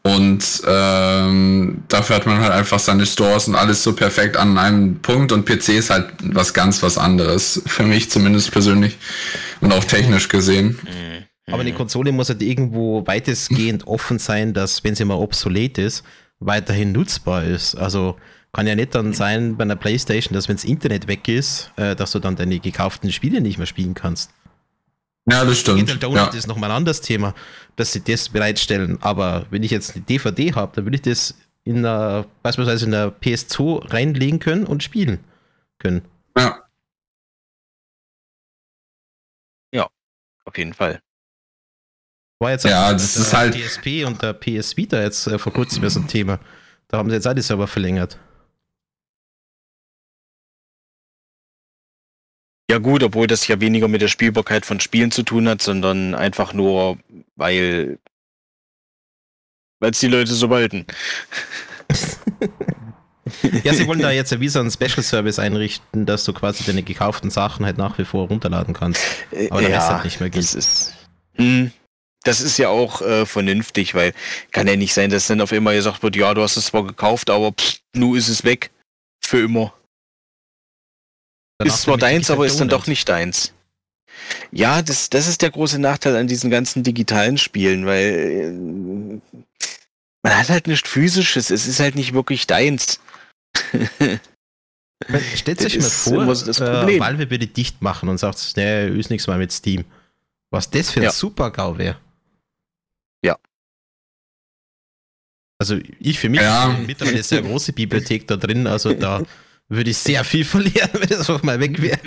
Und 0.05 0.63
ähm, 0.65 1.83
dafür 1.89 2.17
hat 2.17 2.27
man 2.27 2.39
halt 2.39 2.53
einfach 2.53 2.79
seine 2.79 3.05
Stores 3.05 3.49
und 3.49 3.57
alles 3.57 3.83
so 3.83 3.93
perfekt 3.93 4.37
an 4.37 4.57
einem 4.57 5.01
Punkt 5.01 5.33
und 5.33 5.45
PC 5.45 5.71
ist 5.71 5.91
halt 5.91 6.07
was 6.23 6.55
ganz 6.55 6.85
was 6.85 6.97
anderes, 6.97 7.61
für 7.67 7.83
mich 7.83 8.09
zumindest 8.09 8.53
persönlich 8.53 8.97
und 9.61 9.73
auch 9.73 9.83
technisch 9.83 10.29
gesehen. 10.29 10.79
Mhm. 10.85 11.26
Aber 11.49 11.61
eine 11.61 11.73
Konsole 11.73 12.13
muss 12.13 12.29
halt 12.29 12.43
irgendwo 12.43 13.07
weitestgehend 13.07 13.87
offen 13.89 14.19
sein, 14.19 14.53
dass, 14.53 14.83
wenn 14.85 14.95
sie 14.95 15.05
mal 15.05 15.15
obsolet 15.15 15.79
ist, 15.79 16.05
weiterhin 16.41 16.93
nutzbar 16.93 17.45
ist. 17.45 17.75
Also 17.77 18.17
kann 18.53 18.67
ja 18.67 18.75
nicht 18.75 18.95
dann 18.95 19.13
sein 19.13 19.57
bei 19.57 19.63
einer 19.63 19.77
Playstation, 19.77 20.35
dass 20.35 20.49
wenn 20.49 20.57
das 20.57 20.65
Internet 20.65 21.09
weg 21.09 21.29
ist, 21.29 21.71
äh, 21.77 21.95
dass 21.95 22.13
du 22.13 22.19
dann 22.19 22.37
deine 22.37 22.59
gekauften 22.59 23.13
Spiele 23.13 23.41
nicht 23.41 23.59
mehr 23.59 23.67
spielen 23.67 23.95
kannst. 23.95 24.31
Ja, 25.29 25.45
das 25.45 25.59
Digital 25.63 25.79
stimmt. 25.87 26.03
Download 26.03 26.31
Ja. 26.33 26.39
ist 26.39 26.47
nochmal 26.47 26.71
ein 26.71 26.77
anderes 26.77 27.01
Thema, 27.01 27.35
dass 27.77 27.93
sie 27.93 28.03
das 28.03 28.29
bereitstellen. 28.29 28.99
Aber 29.03 29.47
wenn 29.51 29.63
ich 29.63 29.71
jetzt 29.71 29.95
eine 29.95 30.05
DVD 30.05 30.53
habe, 30.55 30.73
dann 30.75 30.87
will 30.87 30.95
ich 30.95 31.03
das 31.03 31.35
in 31.65 31.79
einer, 31.79 32.27
beispielsweise 32.43 32.87
in 32.87 32.93
der 32.93 33.13
PS2 33.13 33.93
reinlegen 33.93 34.39
können 34.39 34.67
und 34.67 34.83
spielen 34.83 35.21
können. 35.79 36.03
ja. 36.37 36.63
Auf 40.45 40.57
jeden 40.59 40.75
Fall. 40.75 41.01
War 42.39 42.51
jetzt 42.51 42.65
Ja, 42.65 42.93
das 42.93 43.15
der 43.15 43.23
ist 43.23 43.33
halt- 43.33 43.55
PSP 43.55 44.05
und 44.05 44.21
der 44.23 44.33
PS 44.35 44.77
Vita 44.77 45.01
jetzt 45.01 45.27
äh, 45.27 45.39
vor 45.39 45.53
kurzem 45.53 45.83
ja 45.83 45.91
so 45.91 46.01
ein 46.01 46.09
Thema. 46.09 46.39
Da 46.89 46.99
haben 46.99 47.09
sie 47.09 47.17
jetzt 47.17 47.27
auch 47.27 47.35
die 47.35 47.43
Server 47.43 47.67
verlängert. 47.67 48.19
Ja 52.71 52.79
gut, 52.79 53.03
obwohl 53.03 53.27
das 53.27 53.47
ja 53.47 53.61
weniger 53.61 53.87
mit 53.89 54.03
der 54.03 54.09
Spielbarkeit 54.09 54.67
von 54.67 54.81
Spielen 54.81 55.11
zu 55.13 55.23
tun 55.23 55.49
hat, 55.49 55.63
sondern 55.63 56.15
einfach 56.15 56.53
nur, 56.53 56.99
weil 57.37 57.99
weil 59.79 59.91
es 59.93 60.01
die 60.01 60.09
Leute 60.09 60.33
so 60.35 60.49
wollten. 60.51 60.87
Ja, 63.65 63.75
sie 63.75 63.89
wollen 63.89 63.99
da 63.99 64.13
jetzt 64.13 64.31
ja 64.31 64.39
wie 64.39 64.49
so 64.49 64.61
einen 64.61 64.71
Special 64.71 65.03
Service 65.03 65.41
einrichten, 65.41 66.07
dass 66.07 66.23
du 66.25 66.33
quasi 66.33 66.63
deine 66.63 66.85
gekauften 66.85 67.29
Sachen 67.29 67.67
halt 67.67 67.77
nach 67.77 67.99
wie 67.99 68.05
vor 68.05 68.29
runterladen 68.29 68.73
kannst. 68.73 69.03
Äh, 69.33 69.51
Aber 69.51 69.61
der 69.63 69.71
Rest 69.71 69.91
halt 69.91 70.05
nicht 70.05 70.21
mehr 70.21 70.31
gilt. 70.31 70.45
Das 70.45 70.55
ist, 70.55 70.95
hm, 71.35 71.73
das 72.27 72.41
ist 72.41 72.59
ja 72.59 72.69
auch 72.69 73.03
äh, 73.03 73.27
vernünftig, 73.27 73.95
weil 73.95 74.13
kann 74.51 74.67
ja 74.67 74.77
nicht 74.77 74.95
sein, 74.95 75.11
dass 75.11 75.27
dann 75.27 75.41
auf 75.41 75.53
einmal 75.53 75.77
gesagt 75.77 76.03
wird, 76.03 76.17
ja, 76.17 76.35
du 76.35 76.43
hast 76.43 76.57
es 76.57 76.67
zwar 76.67 76.85
gekauft, 76.85 77.31
aber 77.31 77.53
pff, 77.53 77.79
nu 77.95 78.15
ist 78.15 78.29
es 78.29 78.45
weg. 78.45 78.71
Für 79.25 79.41
immer. 79.41 79.73
Danach 81.59 81.75
ist 81.75 81.83
zwar 81.83 81.97
deins, 81.99 82.31
aber 82.31 82.47
ist 82.47 82.61
dann 82.61 82.69
doch 82.69 82.87
nicht 82.87 83.09
deins. 83.09 83.53
Ja, 84.51 84.83
das, 84.83 85.11
das 85.11 85.27
ist 85.27 85.43
der 85.43 85.51
große 85.51 85.79
Nachteil 85.79 86.17
an 86.17 86.27
diesen 86.27 86.51
ganzen 86.51 86.83
digitalen 86.83 87.39
Spielen, 87.39 87.87
weil 87.87 89.21
äh, 89.33 89.37
man 90.23 90.39
hat 90.39 90.49
halt 90.49 90.67
nichts 90.67 90.89
physisches, 90.89 91.51
es 91.51 91.67
ist 91.67 91.81
halt 91.81 91.95
nicht 91.95 92.13
wirklich 92.15 92.47
deins. 92.47 93.01
Stellt 95.35 95.65
euch 95.65 95.79
mal 95.79 95.89
vor, 95.91 96.35
so 96.35 96.47
das 96.47 96.61
äh, 96.61 96.79
Problem. 96.79 97.01
Valve 97.01 97.31
würde 97.31 97.47
dicht 97.47 97.83
machen 97.83 98.09
und 98.09 98.19
sagt, 98.19 98.57
ne, 98.57 98.89
ist 98.89 99.11
nichts 99.11 99.27
mehr 99.27 99.37
mit 99.37 99.53
Steam. 99.53 99.85
Was 100.51 100.71
das 100.71 100.91
für 100.91 101.01
ein 101.01 101.05
Ja. 101.05 101.13
super 101.13 101.51
GAU 101.51 101.77
wäre. 101.79 101.97
Ja. 103.25 103.37
Also 105.59 105.79
ich 106.01 106.19
für 106.19 106.29
mich 106.29 106.41
Ja. 106.41 106.65
habe 106.65 106.79
mittlerweile 106.87 107.17
eine 107.17 107.23
sehr 107.25 107.43
große 107.43 107.73
Bibliothek 107.73 108.27
da 108.29 108.37
drin, 108.37 108.67
also 108.67 108.93
da 108.93 109.23
würde 109.69 109.91
ich 109.91 109.99
sehr 109.99 110.23
viel 110.25 110.45
verlieren, 110.55 110.91
wenn 110.93 111.09
das 111.09 111.31
auf 111.31 111.43
mal 111.43 111.59
weg 111.61 111.81
wäre. 111.81 111.99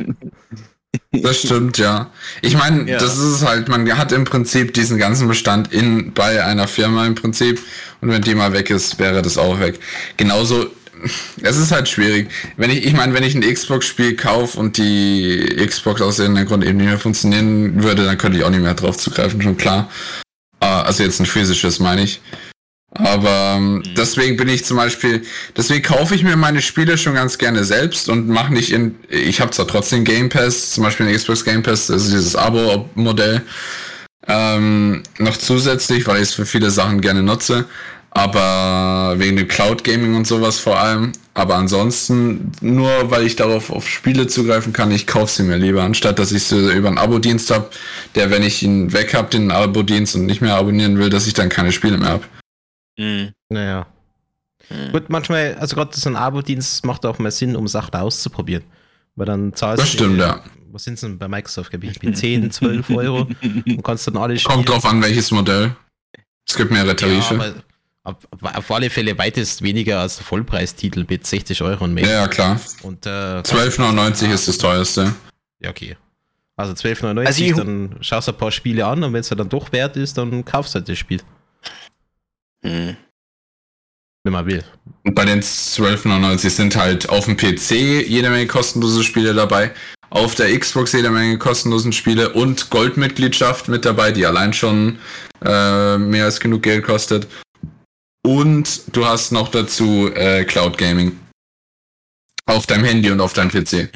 Das 1.11 1.39
stimmt, 1.41 1.77
ja. 1.77 2.11
Ich 2.41 2.55
meine, 2.57 2.89
Ja. 2.89 2.97
das 2.99 3.13
ist 3.17 3.23
es 3.23 3.45
halt, 3.45 3.67
man 3.67 3.97
hat 3.97 4.11
im 4.11 4.23
Prinzip 4.23 4.73
diesen 4.73 4.97
ganzen 4.97 5.27
Bestand 5.27 5.71
in 5.73 6.13
bei 6.13 6.43
einer 6.43 6.67
Firma 6.67 7.05
im 7.05 7.15
Prinzip 7.15 7.59
und 8.01 8.09
wenn 8.09 8.21
die 8.21 8.35
mal 8.35 8.53
weg 8.53 8.69
ist, 8.69 8.97
wäre 8.99 9.21
das 9.21 9.37
auch 9.37 9.59
weg. 9.59 9.79
Genauso, 10.17 10.67
es 11.41 11.57
ist 11.57 11.71
halt 11.71 11.87
schwierig. 11.89 12.29
Wenn 12.57 12.69
ich, 12.71 12.85
ich 12.85 12.93
meine, 12.93 13.13
wenn 13.13 13.23
ich 13.23 13.33
ein 13.35 13.41
Xbox-Spiel 13.41 14.15
kaufe 14.15 14.59
und 14.59 14.77
die 14.77 15.55
Xbox 15.65 16.01
aus 16.01 16.19
irgendeinem 16.19 16.47
Grund 16.47 16.63
eben 16.63 16.77
nicht 16.77 16.87
mehr 16.87 16.99
funktionieren 16.99 17.83
würde, 17.83 18.05
dann 18.05 18.17
könnte 18.17 18.37
ich 18.37 18.43
auch 18.43 18.49
nicht 18.49 18.61
mehr 18.61 18.73
drauf 18.75 18.97
zugreifen, 18.97 19.41
schon 19.41 19.57
klar. 19.57 19.89
Äh, 20.69 20.85
Also 20.85 21.03
jetzt 21.03 21.19
ein 21.19 21.25
physisches, 21.25 21.79
meine 21.79 22.03
ich. 22.03 22.21
Aber 22.91 23.55
ähm, 23.55 23.83
deswegen 23.95 24.35
bin 24.35 24.49
ich 24.49 24.65
zum 24.65 24.77
Beispiel, 24.77 25.21
deswegen 25.55 25.83
kaufe 25.83 26.15
ich 26.15 26.23
mir 26.23 26.35
meine 26.35 26.59
Spiele 26.59 26.97
schon 26.97 27.13
ganz 27.13 27.37
gerne 27.37 27.63
selbst 27.63 28.09
und 28.09 28.27
mache 28.27 28.51
nicht 28.51 28.71
in, 28.71 28.95
ich 29.09 29.41
habe 29.41 29.51
zwar 29.51 29.67
trotzdem 29.67 30.03
Game 30.03 30.29
Pass, 30.29 30.71
zum 30.71 30.83
Beispiel 30.83 31.05
den 31.05 31.15
Xbox 31.15 31.45
Game 31.45 31.61
Pass, 31.61 31.85
das 31.87 32.05
ist 32.05 32.13
dieses 32.13 32.35
Abo-Modell, 32.35 33.43
ähm, 34.27 35.03
noch 35.19 35.37
zusätzlich, 35.37 36.07
weil 36.07 36.17
ich 36.17 36.29
es 36.29 36.33
für 36.33 36.47
viele 36.47 36.71
Sachen 36.71 36.99
gerne 36.99 37.21
nutze, 37.21 37.65
aber 38.09 39.13
wegen 39.19 39.37
dem 39.37 39.47
Cloud 39.47 39.83
Gaming 39.83 40.15
und 40.15 40.25
sowas 40.25 40.57
vor 40.57 40.79
allem. 40.79 41.11
Aber 41.39 41.55
ansonsten, 41.55 42.51
nur 42.59 43.11
weil 43.11 43.25
ich 43.25 43.37
darauf 43.37 43.69
auf 43.69 43.87
Spiele 43.87 44.27
zugreifen 44.27 44.73
kann, 44.73 44.91
ich 44.91 45.07
kaufe 45.07 45.31
sie 45.31 45.43
mir 45.43 45.55
lieber, 45.55 45.83
anstatt 45.83 46.19
dass 46.19 46.33
ich 46.33 46.43
sie 46.43 46.73
über 46.73 46.89
einen 46.89 46.97
Abo-Dienst 46.97 47.49
habe, 47.49 47.69
der, 48.15 48.29
wenn 48.29 48.43
ich 48.43 48.61
ihn 48.61 48.91
weg 48.91 49.13
habe, 49.13 49.29
den 49.29 49.49
Abo-Dienst 49.49 50.15
und 50.15 50.25
nicht 50.25 50.41
mehr 50.41 50.55
abonnieren 50.55 50.97
will, 50.97 51.09
dass 51.09 51.27
ich 51.27 51.33
dann 51.33 51.47
keine 51.47 51.71
Spiele 51.71 51.97
mehr 51.97 52.09
habe. 52.09 52.23
Mhm. 52.97 53.29
Naja. 53.47 53.87
Mhm. 54.69 54.91
Gut, 54.91 55.09
manchmal, 55.09 55.55
also 55.55 55.77
gerade 55.77 55.97
so 55.97 56.09
ein 56.09 56.17
Abo-Dienst 56.17 56.85
macht 56.85 57.05
auch 57.05 57.19
mal 57.19 57.31
Sinn, 57.31 57.55
um 57.55 57.69
Sachen 57.69 57.95
auszuprobieren. 57.95 58.65
Weil 59.15 59.25
dann 59.25 59.53
zahlst 59.53 59.81
Das 59.81 59.89
stimmt, 59.89 60.19
ja. 60.19 60.43
Was 60.73 60.83
sind 60.83 60.95
es 60.95 61.01
denn 61.01 61.17
bei 61.17 61.29
Microsoft? 61.29 61.73
Ich 61.73 61.99
bin 62.01 62.13
10, 62.13 62.51
12 62.51 62.89
Euro 62.89 63.29
und 63.41 63.81
kannst 63.81 64.07
dann 64.07 64.17
alle 64.17 64.37
Kommt 64.39 64.67
drauf 64.67 64.85
an, 64.85 65.01
welches 65.01 65.31
Modell. 65.31 65.73
Es 66.45 66.57
gibt 66.57 66.69
mehrere 66.71 66.89
Ja, 66.89 66.93
Tarife. 66.95 67.35
aber 67.35 67.53
auf, 68.03 68.71
alle 68.71 68.89
Fälle 68.89 69.17
weitest 69.17 69.61
weniger 69.61 69.99
als 69.99 70.17
der 70.17 70.25
Vollpreistitel 70.25 71.05
mit 71.07 71.27
60 71.27 71.61
Euro 71.61 71.83
und 71.83 71.93
mehr. 71.93 72.05
Ja, 72.05 72.11
ja, 72.21 72.27
klar. 72.27 72.59
Und 72.81 73.05
äh, 73.05 73.09
12,99 73.41 74.31
ist 74.33 74.47
das 74.47 74.57
teuerste. 74.57 75.13
Ja, 75.59 75.69
okay. 75.69 75.97
Also 76.55 76.73
12,99, 76.73 77.25
Also 77.27 77.43
ich- 77.43 77.53
dann 77.53 77.95
schaust 78.01 78.27
du 78.27 78.31
ein 78.33 78.37
paar 78.37 78.51
Spiele 78.51 78.85
an 78.85 79.03
und 79.03 79.13
wenn 79.13 79.19
es 79.21 79.29
dann 79.29 79.47
doch 79.49 79.71
wert 79.71 79.95
ist, 79.97 80.17
dann 80.17 80.43
kaufst 80.43 80.73
du 80.75 80.79
halt 80.79 80.89
das 80.89 80.97
Spiel, 80.97 81.21
Mhm. 82.63 82.97
wenn 84.23 84.33
man 84.33 84.45
will. 84.45 84.63
Und 85.05 85.15
bei 85.15 85.25
den 85.25 85.41
12,99 85.41 86.49
sind 86.49 86.75
halt 86.75 87.07
auf 87.09 87.25
dem 87.25 87.37
PC 87.37 88.01
jede 88.05 88.29
Menge 88.29 88.47
kostenlose 88.47 89.03
Spiele 89.03 89.33
dabei, 89.33 89.71
auf 90.09 90.35
der 90.35 90.57
Xbox 90.57 90.91
jede 90.93 91.09
Menge 91.11 91.37
kostenlosen 91.37 91.93
Spiele 91.93 92.29
und 92.33 92.69
Goldmitgliedschaft 92.69 93.67
mit 93.69 93.85
dabei, 93.85 94.11
die 94.11 94.25
allein 94.25 94.51
schon 94.53 94.99
äh, 95.45 95.97
mehr 95.97 96.25
als 96.25 96.39
genug 96.41 96.63
Geld 96.63 96.83
kostet. 96.83 97.27
Und 98.25 98.95
du 98.95 99.05
hast 99.05 99.31
noch 99.31 99.49
dazu 99.49 100.11
äh, 100.13 100.43
Cloud 100.45 100.77
Gaming. 100.77 101.19
Auf 102.45 102.65
deinem 102.67 102.83
Handy 102.85 103.11
und 103.11 103.21
auf 103.21 103.33
deinem 103.33 103.49
PC. 103.49 103.89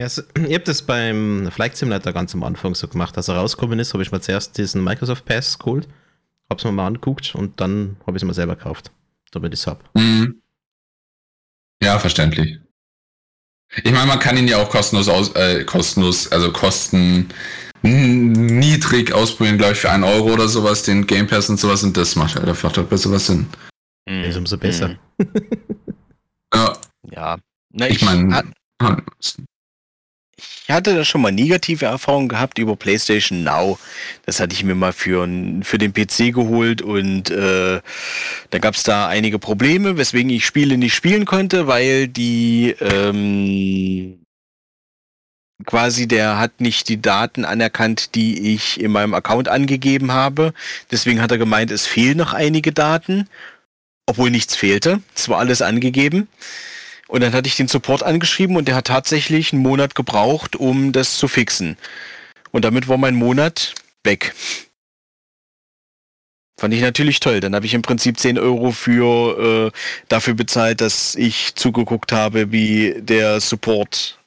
Ja, 0.00 0.06
es- 0.06 0.18
ich 0.36 0.54
habe 0.54 0.60
das 0.64 0.82
beim 0.82 1.50
Flight 1.50 1.76
Simulator 1.76 2.12
ganz 2.12 2.34
am 2.34 2.44
Anfang 2.44 2.74
so 2.74 2.88
gemacht. 2.88 3.16
Als 3.16 3.28
er 3.28 3.36
rausgekommen 3.36 3.78
ist, 3.78 3.92
habe 3.94 4.02
ich 4.02 4.12
mir 4.12 4.20
zuerst 4.20 4.56
diesen 4.58 4.82
Microsoft 4.84 5.24
Pass 5.24 5.58
geholt, 5.58 5.88
habe 6.50 6.58
es 6.58 6.64
mir 6.64 6.72
mal 6.72 6.86
angeguckt 6.86 7.34
und 7.34 7.60
dann 7.60 7.96
habe 8.06 8.16
ich 8.16 8.22
es 8.22 8.26
mir 8.26 8.34
selber 8.34 8.56
gekauft, 8.56 8.90
damit 9.32 9.54
ich 9.54 9.60
es 9.60 9.66
habe. 9.66 9.82
Mhm. 9.94 10.42
Ja, 11.82 11.98
verständlich. 11.98 12.58
Ich 13.84 13.92
meine, 13.92 14.06
man 14.06 14.18
kann 14.18 14.36
ihn 14.36 14.48
ja 14.48 14.58
auch 14.58 14.70
kostenlos 14.70 15.08
aus, 15.08 15.34
äh, 15.36 15.64
kostenlos, 15.64 16.32
also 16.32 16.52
kosten 16.52 17.28
niedrig 17.82 19.12
ausprobieren, 19.12 19.58
glaube 19.58 19.74
ich, 19.74 19.78
für 19.78 19.90
einen 19.90 20.04
Euro 20.04 20.32
oder 20.32 20.48
sowas, 20.48 20.82
den 20.82 21.06
Game 21.06 21.26
Pass 21.26 21.48
und 21.48 21.58
sowas, 21.58 21.82
und 21.82 21.96
das 21.96 22.16
macht 22.16 22.36
halt 22.36 22.48
einfach 22.48 22.72
doch 22.72 22.84
besser 22.84 23.10
was 23.10 23.26
Sinn. 23.26 23.46
Mhm. 24.08 24.24
Ist 24.24 24.36
umso 24.36 24.56
besser. 24.56 24.96
Ja, 26.54 26.72
Ja. 27.10 27.36
Na, 27.70 27.88
ich 27.88 27.96
ich, 27.96 28.02
meine, 28.02 28.34
hat, 28.34 28.46
ich 30.68 30.74
hatte 30.74 30.94
da 30.94 31.04
schon 31.04 31.20
mal 31.20 31.32
negative 31.32 31.86
Erfahrungen 31.86 32.28
gehabt 32.28 32.58
über 32.58 32.76
PlayStation 32.76 33.42
Now. 33.42 33.78
Das 34.26 34.38
hatte 34.40 34.54
ich 34.54 34.64
mir 34.64 34.74
mal 34.74 34.92
für, 34.92 35.28
für 35.62 35.78
den 35.78 35.92
PC 35.92 36.34
geholt 36.34 36.82
und 36.82 37.30
äh, 37.30 37.80
da 38.50 38.58
gab 38.58 38.74
es 38.74 38.82
da 38.82 39.08
einige 39.08 39.38
Probleme, 39.38 39.96
weswegen 39.96 40.30
ich 40.30 40.44
Spiele 40.46 40.78
nicht 40.78 40.94
spielen 40.94 41.24
konnte, 41.24 41.66
weil 41.66 42.08
die 42.08 42.74
ähm, 42.80 44.17
quasi 45.66 46.06
der 46.06 46.38
hat 46.38 46.60
nicht 46.60 46.88
die 46.88 47.00
Daten 47.00 47.44
anerkannt, 47.44 48.14
die 48.14 48.54
ich 48.54 48.80
in 48.80 48.92
meinem 48.92 49.14
Account 49.14 49.48
angegeben 49.48 50.12
habe. 50.12 50.54
Deswegen 50.90 51.20
hat 51.20 51.30
er 51.30 51.38
gemeint, 51.38 51.70
es 51.70 51.86
fehlen 51.86 52.18
noch 52.18 52.32
einige 52.32 52.72
Daten, 52.72 53.28
obwohl 54.06 54.30
nichts 54.30 54.56
fehlte. 54.56 55.02
Es 55.14 55.28
war 55.28 55.38
alles 55.38 55.62
angegeben. 55.62 56.28
Und 57.08 57.22
dann 57.22 57.32
hatte 57.32 57.48
ich 57.48 57.56
den 57.56 57.68
Support 57.68 58.02
angeschrieben 58.02 58.56
und 58.56 58.68
der 58.68 58.74
hat 58.74 58.86
tatsächlich 58.86 59.52
einen 59.52 59.62
Monat 59.62 59.94
gebraucht, 59.94 60.56
um 60.56 60.92
das 60.92 61.16
zu 61.16 61.26
fixen. 61.26 61.76
Und 62.50 62.64
damit 62.64 62.86
war 62.88 62.98
mein 62.98 63.14
Monat 63.14 63.74
weg. 64.04 64.34
Fand 66.60 66.74
ich 66.74 66.80
natürlich 66.80 67.20
toll. 67.20 67.40
Dann 67.40 67.54
habe 67.54 67.66
ich 67.66 67.74
im 67.74 67.82
Prinzip 67.82 68.18
10 68.18 68.38
Euro 68.38 68.72
für 68.72 69.68
äh, 69.68 69.78
dafür 70.08 70.34
bezahlt, 70.34 70.80
dass 70.80 71.14
ich 71.14 71.54
zugeguckt 71.54 72.12
habe, 72.12 72.52
wie 72.52 72.96
der 72.98 73.40
Support 73.40 74.17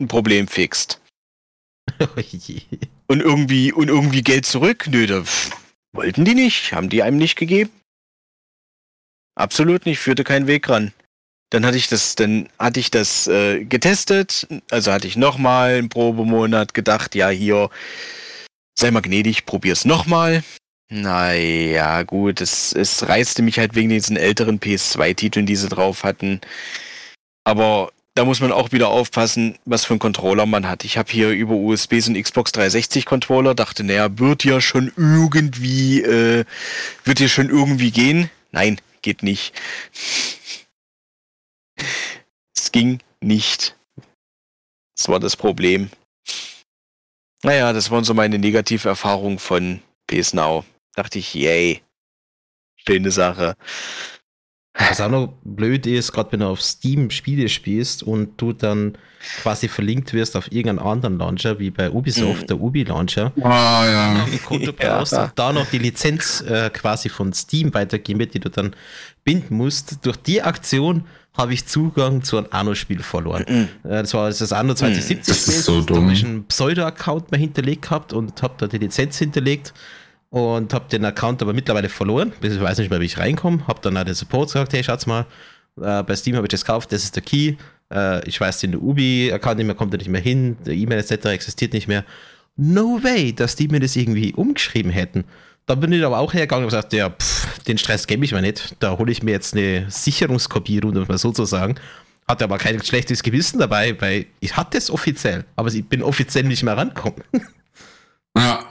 ein 0.00 0.08
Problem 0.08 0.48
fixt. 0.48 1.00
Oh 1.98 2.20
je. 2.20 2.62
Und 3.08 3.20
irgendwie, 3.20 3.72
und 3.72 3.88
irgendwie 3.88 4.22
Geld 4.22 4.46
zurück? 4.46 4.86
Nö, 4.88 5.06
da 5.06 5.24
wollten 5.92 6.24
die 6.24 6.36
nicht, 6.36 6.72
haben 6.72 6.88
die 6.88 7.02
einem 7.02 7.18
nicht 7.18 7.36
gegeben. 7.36 7.70
Absolut 9.34 9.86
nicht, 9.86 9.98
führte 9.98 10.22
keinen 10.22 10.46
Weg 10.46 10.68
ran. 10.68 10.92
Dann 11.50 11.66
hatte 11.66 11.76
ich 11.76 11.88
das, 11.88 12.14
dann 12.14 12.48
hatte 12.58 12.78
ich 12.78 12.90
das 12.92 13.26
äh, 13.26 13.64
getestet, 13.64 14.46
also 14.70 14.92
hatte 14.92 15.08
ich 15.08 15.16
nochmal 15.16 15.74
einen 15.74 15.88
Probemonat 15.88 16.74
gedacht, 16.74 17.16
ja 17.16 17.28
hier, 17.28 17.70
sei 18.78 18.92
mal 18.92 19.00
gnädig, 19.00 19.44
probier's 19.46 19.84
nochmal. 19.84 20.44
Naja, 20.92 22.02
gut, 22.02 22.40
es, 22.40 22.72
es 22.72 23.08
reizte 23.08 23.42
mich 23.42 23.58
halt 23.58 23.74
wegen 23.74 23.88
diesen 23.88 24.16
älteren 24.16 24.60
PS2-Titeln, 24.60 25.46
die 25.46 25.56
sie 25.56 25.68
drauf 25.68 26.04
hatten. 26.04 26.40
Aber 27.44 27.92
da 28.14 28.24
muss 28.24 28.40
man 28.40 28.52
auch 28.52 28.72
wieder 28.72 28.88
aufpassen, 28.88 29.58
was 29.64 29.84
für 29.84 29.92
einen 29.92 30.00
Controller 30.00 30.46
man 30.46 30.68
hat. 30.68 30.84
Ich 30.84 30.98
habe 30.98 31.10
hier 31.10 31.30
über 31.30 31.54
USB 31.54 32.00
so 32.00 32.10
einen 32.10 32.22
Xbox 32.22 32.52
360 32.52 33.06
Controller, 33.06 33.54
dachte, 33.54 33.84
naja, 33.84 34.18
wird 34.18 34.44
ja 34.44 34.60
schon 34.60 34.92
irgendwie, 34.96 36.02
äh, 36.02 36.44
wird 37.04 37.20
ja 37.20 37.28
schon 37.28 37.48
irgendwie 37.48 37.90
gehen. 37.90 38.30
Nein, 38.50 38.80
geht 39.02 39.22
nicht. 39.22 39.54
Es 42.56 42.72
ging 42.72 43.00
nicht. 43.20 43.76
Das 44.96 45.08
war 45.08 45.20
das 45.20 45.36
Problem. 45.36 45.90
Naja, 47.42 47.72
das 47.72 47.90
waren 47.90 48.04
so 48.04 48.12
meine 48.12 48.38
negative 48.38 48.88
Erfahrungen 48.88 49.38
von 49.38 49.80
PS 50.06 50.34
Now. 50.34 50.64
Dachte 50.94 51.18
ich, 51.18 51.32
yay. 51.34 51.80
Schöne 52.76 53.10
Sache. 53.10 53.56
Was 54.74 55.00
auch 55.00 55.10
noch 55.10 55.34
blöd 55.44 55.84
ist, 55.86 56.12
gerade 56.12 56.30
wenn 56.32 56.40
du 56.40 56.46
auf 56.46 56.62
Steam 56.62 57.10
Spiele 57.10 57.48
spielst 57.48 58.02
und 58.04 58.40
du 58.40 58.52
dann 58.52 58.96
quasi 59.42 59.66
verlinkt 59.68 60.12
wirst 60.12 60.36
auf 60.36 60.50
irgendeinen 60.52 60.78
anderen 60.78 61.18
Launcher, 61.18 61.58
wie 61.58 61.70
bei 61.70 61.90
Ubisoft, 61.90 62.42
Mhm. 62.42 62.46
der 62.46 62.60
Ubi-Launcher, 62.60 63.32
Ah, 63.42 63.84
ja. 63.84 64.24
ein 64.24 64.42
Konto 64.44 64.72
Ja. 64.80 64.98
brauchst 64.98 65.12
und 65.12 65.32
da 65.34 65.52
noch 65.52 65.66
die 65.66 65.78
Lizenz 65.78 66.40
äh, 66.42 66.70
quasi 66.70 67.08
von 67.08 67.32
Steam 67.32 67.74
weitergeben 67.74 68.20
wird, 68.20 68.32
die 68.34 68.40
du 68.40 68.48
dann 68.48 68.74
binden 69.24 69.56
musst. 69.56 69.98
Durch 70.06 70.16
die 70.16 70.40
Aktion 70.40 71.04
habe 71.36 71.52
ich 71.52 71.66
Zugang 71.66 72.22
zu 72.22 72.38
einem 72.38 72.46
Anno-Spiel 72.50 73.02
verloren. 73.02 73.44
Mhm. 73.48 73.90
Äh, 73.90 74.02
das 74.02 74.14
war 74.14 74.28
das 74.28 74.52
Anno 74.52 74.74
2070. 74.74 75.26
Das 75.34 75.48
ist 75.48 75.64
so 75.64 75.80
Da 75.82 75.96
habe 75.96 76.12
ich 76.12 76.20
dumm. 76.22 76.30
einen 76.30 76.44
Pseudo-Account 76.46 77.32
mal 77.32 77.38
hinterlegt 77.38 77.82
gehabt 77.82 78.12
und 78.12 78.40
habe 78.42 78.54
da 78.56 78.66
die 78.68 78.78
Lizenz 78.78 79.18
hinterlegt 79.18 79.74
und 80.30 80.72
habe 80.72 80.88
den 80.88 81.04
Account 81.04 81.42
aber 81.42 81.52
mittlerweile 81.52 81.88
verloren. 81.88 82.32
Ich 82.40 82.60
weiß 82.60 82.78
nicht 82.78 82.90
mehr, 82.90 83.00
wie 83.00 83.06
ich 83.06 83.18
reinkomme. 83.18 83.66
Habe 83.66 83.80
dann 83.82 83.96
auch 83.96 84.04
den 84.04 84.14
Support 84.14 84.48
gesagt, 84.48 84.72
hey, 84.72 84.82
schaut's 84.82 85.06
mal, 85.06 85.26
äh, 85.80 86.02
bei 86.02 86.16
Steam 86.16 86.36
habe 86.36 86.46
ich 86.46 86.50
das 86.50 86.64
gekauft, 86.64 86.92
das 86.92 87.04
ist 87.04 87.16
der 87.16 87.22
Key. 87.22 87.56
Äh, 87.92 88.26
ich 88.28 88.40
weiß 88.40 88.60
den 88.60 88.76
Ubi-Account 88.76 89.58
nicht 89.58 89.66
mehr, 89.66 89.74
kommt 89.74 89.92
da 89.92 89.98
nicht 89.98 90.08
mehr 90.08 90.20
hin, 90.20 90.56
der 90.64 90.74
E-Mail 90.74 91.00
etc. 91.00 91.26
existiert 91.26 91.72
nicht 91.72 91.88
mehr. 91.88 92.04
No 92.56 93.02
way, 93.02 93.32
dass 93.32 93.56
die 93.56 93.68
mir 93.68 93.80
das 93.80 93.96
irgendwie 93.96 94.32
umgeschrieben 94.34 94.90
hätten. 94.90 95.24
Da 95.66 95.74
bin 95.74 95.92
ich 95.92 96.04
aber 96.04 96.18
auch 96.18 96.32
hergegangen 96.32 96.64
und 96.64 96.70
gesagt, 96.70 96.92
ja, 96.92 97.10
pff, 97.10 97.60
den 97.64 97.78
Stress 97.78 98.06
gebe 98.06 98.24
ich 98.24 98.32
mir 98.32 98.42
nicht. 98.42 98.76
Da 98.80 98.98
hole 98.98 99.12
ich 99.12 99.22
mir 99.22 99.32
jetzt 99.32 99.54
eine 99.54 99.86
Sicherungskopierung, 99.88 100.96
um 100.96 101.02
es 101.02 101.08
mal 101.08 101.18
so 101.18 101.32
zu 101.32 101.44
sagen. 101.44 101.76
Hatte 102.26 102.44
aber 102.44 102.58
kein 102.58 102.82
schlechtes 102.82 103.22
Gewissen 103.22 103.58
dabei, 103.58 104.00
weil 104.00 104.26
ich 104.40 104.56
hatte 104.56 104.78
es 104.78 104.90
offiziell, 104.90 105.44
aber 105.56 105.68
ich 105.68 105.84
bin 105.84 106.02
offiziell 106.02 106.44
nicht 106.44 106.62
mehr 106.62 106.76
rangekommen. 106.76 107.22
Ja, 108.36 108.64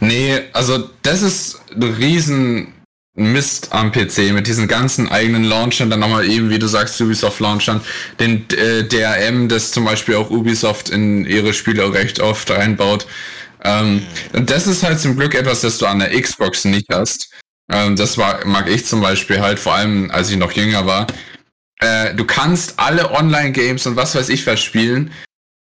nee, 0.00 0.40
also 0.52 0.90
das 1.02 1.22
ist 1.22 1.60
ein 1.74 1.82
riesen 1.82 2.72
Mist 3.16 3.68
am 3.72 3.92
PC 3.92 4.32
mit 4.32 4.46
diesen 4.46 4.68
ganzen 4.68 5.08
eigenen 5.08 5.44
Launchern, 5.44 5.88
dann 5.88 6.00
nochmal 6.00 6.28
eben, 6.28 6.50
wie 6.50 6.58
du 6.58 6.66
sagst, 6.66 7.00
Ubisoft-Launchern, 7.00 7.80
den 8.20 8.46
äh, 8.50 8.84
DRM, 8.84 9.48
das 9.48 9.72
zum 9.72 9.86
Beispiel 9.86 10.16
auch 10.16 10.30
Ubisoft 10.30 10.90
in 10.90 11.24
ihre 11.24 11.54
Spiele 11.54 11.84
auch 11.84 11.94
recht 11.94 12.20
oft 12.20 12.50
reinbaut. 12.50 13.06
Ähm, 13.64 14.02
und 14.34 14.50
das 14.50 14.66
ist 14.66 14.82
halt 14.82 15.00
zum 15.00 15.16
Glück 15.16 15.34
etwas, 15.34 15.62
das 15.62 15.78
du 15.78 15.86
an 15.86 15.98
der 15.98 16.20
Xbox 16.20 16.66
nicht 16.66 16.88
hast. 16.92 17.30
Ähm, 17.72 17.96
das 17.96 18.18
war, 18.18 18.44
mag 18.44 18.68
ich 18.68 18.84
zum 18.84 19.00
Beispiel 19.00 19.40
halt, 19.40 19.58
vor 19.58 19.74
allem 19.74 20.10
als 20.10 20.30
ich 20.30 20.36
noch 20.36 20.52
jünger 20.52 20.86
war. 20.86 21.06
Äh, 21.80 22.14
du 22.14 22.24
kannst 22.24 22.78
alle 22.78 23.10
Online-Games 23.12 23.86
und 23.86 23.96
was 23.96 24.14
weiß 24.14 24.28
ich 24.28 24.46
was 24.46 24.60
spielen, 24.62 25.10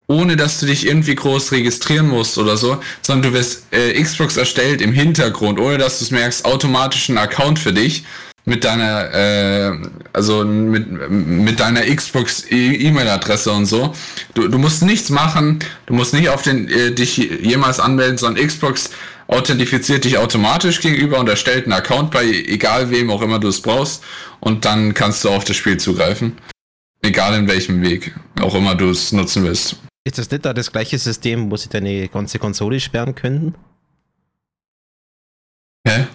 ohne 0.08 0.36
dass 0.36 0.60
du 0.60 0.66
dich 0.66 0.86
irgendwie 0.86 1.16
groß 1.16 1.52
registrieren 1.52 2.08
musst 2.08 2.38
oder 2.38 2.58
so, 2.58 2.80
sondern 3.02 3.32
du 3.32 3.38
wirst 3.38 3.66
äh, 3.72 4.02
Xbox 4.02 4.38
erstellt 4.38 4.82
im 4.82 4.94
Hintergrund, 4.94 5.60
ohne 5.60 5.78
dass 5.78 6.00
du 6.00 6.06
es 6.06 6.12
merkst, 6.12 6.46
automatisch 6.46 7.10
ein 7.10 7.18
Account 7.18 7.60
für 7.60 7.74
dich 7.74 8.04
mit 8.46 8.64
deiner, 8.64 9.14
äh, 9.14 9.72
also 10.14 10.46
mit, 10.46 11.10
mit 11.10 11.60
deiner 11.60 11.82
Xbox 11.82 12.46
e- 12.50 12.76
E-Mail-Adresse 12.76 13.52
und 13.52 13.66
so. 13.66 13.94
Du, 14.36 14.48
du 14.48 14.58
musst 14.60 14.84
nichts 14.84 15.10
machen, 15.10 15.60
du 15.88 15.96
musst 15.96 16.14
nicht 16.14 16.30
auf 16.30 16.44
den 16.44 16.70
äh, 16.70 16.92
dich 16.92 17.18
jemals 17.18 17.80
anmelden, 17.80 18.18
sondern 18.18 18.46
Xbox 18.46 18.92
authentifiziert 19.28 20.04
dich 20.04 20.20
automatisch 20.20 20.82
gegenüber 20.82 21.20
und 21.20 21.28
erstellt 21.28 21.64
einen 21.66 21.74
Account 21.74 22.12
bei 22.12 22.26
egal 22.26 22.92
wem 22.92 23.10
auch 23.10 23.24
immer 23.24 23.40
du 23.40 23.48
es 23.48 23.62
brauchst 23.62 24.04
und 24.40 24.66
dann 24.66 24.94
kannst 24.94 25.24
du 25.24 25.30
auf 25.30 25.44
das 25.44 25.56
Spiel 25.56 25.78
zugreifen. 25.78 26.38
Egal 27.02 27.34
in 27.34 27.48
welchem 27.48 27.82
Weg 27.82 28.14
auch 28.40 28.54
immer 28.54 28.76
du 28.76 28.90
es 28.90 29.12
nutzen 29.12 29.44
willst. 29.44 29.78
Ist 30.06 30.20
das 30.20 30.30
nicht 30.30 30.46
da 30.46 30.54
das 30.54 30.72
gleiche 30.72 31.00
System, 31.00 31.50
wo 31.50 31.58
sie 31.58 31.68
deine 31.68 32.08
ganze 32.08 32.38
Konsole 32.38 32.80
sperren 32.80 33.16
könnten? 33.16 33.56
Hä? 35.88 36.06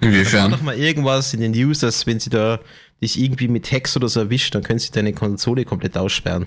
Da 0.00 0.06
Inwiefern? 0.08 0.50
doch 0.50 0.62
mal 0.62 0.76
irgendwas 0.76 1.34
in 1.34 1.40
den 1.40 1.52
News, 1.52 1.80
dass 1.80 2.06
wenn 2.06 2.18
sie 2.18 2.30
da 2.30 2.58
dich 3.02 3.20
irgendwie 3.20 3.48
mit 3.48 3.70
Hex 3.70 3.96
oder 3.96 4.08
so 4.08 4.20
erwischt, 4.20 4.54
dann 4.54 4.62
können 4.62 4.78
sie 4.78 4.90
deine 4.90 5.12
Konsole 5.12 5.64
komplett 5.64 5.96
aussperren. 5.96 6.46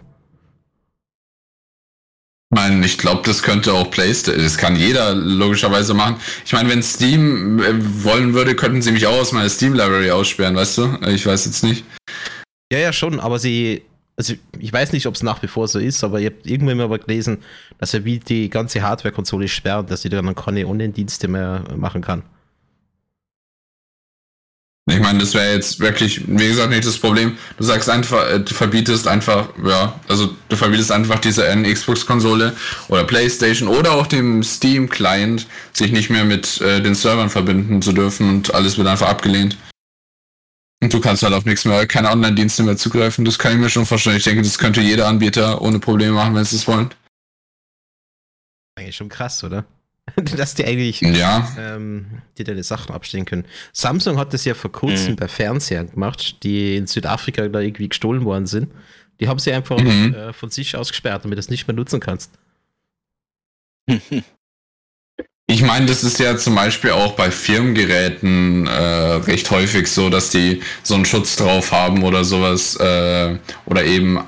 Ich 2.51 2.61
meine, 2.61 2.85
ich 2.85 2.97
glaube, 2.97 3.21
das 3.25 3.43
könnte 3.43 3.73
auch 3.73 3.91
PlayStation, 3.91 4.43
das 4.43 4.57
kann 4.57 4.75
jeder 4.75 5.13
logischerweise 5.13 5.93
machen. 5.93 6.17
Ich 6.45 6.53
meine, 6.53 6.69
wenn 6.69 6.81
Steam 6.81 7.59
äh, 7.59 8.03
wollen 8.03 8.33
würde, 8.33 8.55
könnten 8.55 8.81
sie 8.81 8.91
mich 8.91 9.05
auch 9.05 9.19
aus 9.19 9.31
meiner 9.33 9.49
Steam-Library 9.49 10.11
aussperren, 10.11 10.55
weißt 10.55 10.77
du? 10.77 10.97
Ich 11.07 11.25
weiß 11.25 11.45
jetzt 11.45 11.63
nicht. 11.63 11.83
Ja, 12.71 12.79
ja, 12.79 12.93
schon, 12.93 13.19
aber 13.19 13.39
sie, 13.39 13.83
also 14.17 14.33
ich 14.59 14.71
weiß 14.71 14.93
nicht, 14.93 15.07
ob 15.07 15.15
es 15.15 15.23
nach 15.23 15.41
wie 15.43 15.47
vor 15.47 15.67
so 15.67 15.79
ist, 15.79 16.03
aber 16.03 16.19
ich 16.19 16.27
habe 16.27 16.37
irgendwann 16.43 16.77
mal 16.77 16.99
gelesen, 16.99 17.39
dass 17.79 17.93
er 17.93 18.05
wie 18.05 18.19
die 18.19 18.49
ganze 18.49 18.81
Hardware-Konsole 18.81 19.47
sperrt, 19.47 19.91
dass 19.91 20.03
sie 20.03 20.09
dann 20.09 20.33
keine 20.35 20.67
Online-Dienste 20.67 21.27
mehr 21.27 21.63
machen 21.75 22.01
kann. 22.01 22.23
Ich 24.87 24.99
meine, 24.99 25.17
das 25.17 25.33
wäre 25.33 25.51
jetzt 25.51 25.79
wirklich, 25.79 26.21
wie 26.27 26.47
gesagt, 26.47 26.69
nicht 26.69 26.85
das 26.85 26.99
Problem. 26.99 27.39
Du 27.57 27.63
sagst 27.63 27.89
einfach, 27.89 28.29
äh, 28.29 28.39
du 28.39 28.53
verbietest 28.53 29.07
einfach, 29.07 29.49
ja, 29.65 29.99
also 30.07 30.35
du 30.47 30.55
verbietest 30.55 30.91
einfach 30.91 31.17
diese 31.17 31.47
N 31.47 31.63
Xbox-Konsole 31.63 32.53
oder 32.87 33.03
PlayStation 33.03 33.67
oder 33.67 33.93
auch 33.93 34.05
dem 34.05 34.43
Steam-Client, 34.43 35.47
sich 35.73 35.91
nicht 35.91 36.11
mehr 36.11 36.23
mit 36.23 36.61
äh, 36.61 36.81
den 36.81 36.93
Servern 36.93 37.31
verbinden 37.31 37.81
zu 37.81 37.93
dürfen 37.93 38.29
und 38.29 38.53
alles 38.53 38.77
wird 38.77 38.87
einfach 38.87 39.09
abgelehnt. 39.09 39.57
Und 40.85 40.93
du 40.93 41.01
kannst 41.01 41.23
halt 41.23 41.33
auf 41.33 41.45
nichts 41.45 41.65
mehr, 41.65 41.87
keine 41.87 42.11
Online-Dienste 42.11 42.61
mehr 42.61 42.77
zugreifen. 42.77 43.25
Das 43.25 43.39
kann 43.39 43.53
ich 43.53 43.57
mir 43.57 43.69
schon 43.69 43.87
vorstellen. 43.87 44.17
Ich 44.17 44.23
denke, 44.23 44.43
das 44.43 44.59
könnte 44.59 44.81
jeder 44.81 45.07
Anbieter 45.07 45.61
ohne 45.63 45.79
Probleme 45.79 46.13
machen, 46.13 46.35
wenn 46.35 46.45
sie 46.45 46.57
es 46.57 46.67
wollen. 46.67 46.89
Eigentlich 48.75 48.95
schon 48.95 49.09
krass, 49.09 49.43
oder? 49.43 49.65
dass 50.37 50.53
die 50.53 50.63
eigentlich 50.63 51.01
Ja, 51.01 51.51
ähm, 51.57 52.21
die 52.37 52.43
deine 52.43 52.61
Sachen 52.63 52.93
abstellen 52.93 53.25
können. 53.25 53.45
Samsung 53.73 54.19
hat 54.19 54.31
das 54.33 54.45
ja 54.45 54.53
vor 54.53 54.71
kurzem 54.71 55.13
Mhm. 55.13 55.15
bei 55.15 55.27
Fernsehern 55.27 55.89
gemacht, 55.89 56.43
die 56.43 56.75
in 56.77 56.85
Südafrika 56.85 57.47
da 57.47 57.59
irgendwie 57.61 57.89
gestohlen 57.89 58.23
worden 58.23 58.45
sind. 58.45 58.71
Die 59.19 59.27
haben 59.27 59.39
sie 59.39 59.51
einfach 59.53 59.79
Mhm. 59.79 60.13
äh, 60.13 60.33
von 60.33 60.51
sich 60.51 60.75
aus 60.75 60.89
gesperrt, 60.89 61.23
damit 61.23 61.37
du 61.37 61.39
es 61.39 61.49
nicht 61.49 61.67
mehr 61.67 61.75
nutzen 61.75 61.99
kannst. 61.99 62.31
Ich 65.47 65.61
meine, 65.61 65.85
das 65.85 66.03
ist 66.03 66.19
ja 66.19 66.35
zum 66.37 66.55
Beispiel 66.55 66.91
auch 66.91 67.13
bei 67.13 67.29
Firmengeräten 67.29 68.65
äh, 68.65 68.71
recht 68.71 69.51
häufig 69.51 69.87
so, 69.91 70.09
dass 70.09 70.31
die 70.31 70.61
so 70.81 70.95
einen 70.95 71.05
Schutz 71.05 71.35
drauf 71.35 71.71
haben 71.71 72.03
oder 72.03 72.23
sowas. 72.23 72.75
Äh, 72.77 73.37
oder 73.65 73.85
eben, 73.85 74.19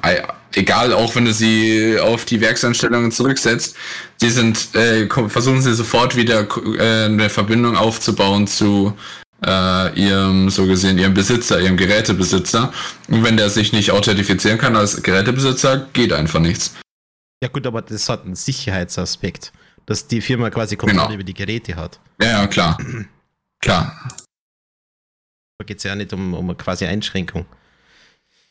egal, 0.54 0.94
auch 0.94 1.16
wenn 1.16 1.26
du 1.26 1.34
sie 1.34 2.00
auf 2.00 2.26
die 2.26 2.40
Werkseinstellungen 2.40 3.12
zurücksetzt, 3.12 3.76
die 4.22 4.30
sind, 4.30 4.76
äh, 4.76 5.08
versuchen 5.28 5.62
sie 5.62 5.74
sofort 5.74 6.16
wieder 6.16 6.48
äh, 6.78 7.06
eine 7.06 7.30
Verbindung 7.30 7.76
aufzubauen 7.78 8.46
zu 8.46 8.94
äh, 9.46 10.00
ihrem, 10.00 10.52
so 10.52 10.68
gesehen, 10.68 11.00
ihrem 11.00 11.16
Besitzer, 11.16 11.60
ihrem 11.60 11.78
Gerätebesitzer. 11.78 12.72
Und 13.08 13.24
wenn 13.24 13.38
der 13.38 13.50
sich 13.50 13.74
nicht 13.74 13.90
authentifizieren 13.92 14.60
kann 14.60 14.76
als 14.76 15.02
Gerätebesitzer, 15.02 15.88
geht 15.94 16.14
einfach 16.14 16.40
nichts. 16.40 16.76
Ja 17.42 17.50
gut, 17.50 17.68
aber 17.68 17.82
das 17.82 18.08
hat 18.10 18.26
einen 18.26 18.36
Sicherheitsaspekt, 18.36 19.52
dass 19.88 20.08
die 20.08 20.22
Firma 20.22 20.52
quasi 20.52 20.76
Kontrolle 20.76 21.02
Genau. 21.06 21.14
über 21.16 21.24
die 21.24 21.34
Geräte 21.34 21.76
hat. 21.76 22.00
Ja, 22.22 22.30
ja, 22.42 22.48
klar. 22.48 22.78
Klar. 23.60 24.08
Da 25.58 25.66
geht 25.66 25.78
es 25.80 25.84
ja 25.84 25.96
nicht 25.96 26.14
um, 26.14 26.36
um 26.36 26.46
eine 26.46 26.56
quasi 26.56 26.86
Einschränkung. 26.86 27.48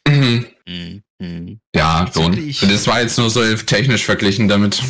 Mhm. 0.09 0.47
Mhm. 1.19 1.61
Ja, 1.75 2.11
schon. 2.13 2.33
Bezüglich- 2.33 2.61
Das 2.61 2.87
war 2.89 3.01
jetzt 3.01 3.17
nur 3.19 3.31
so 3.31 3.41
technisch 3.55 4.05
verglichen 4.05 4.49
damit. 4.49 4.83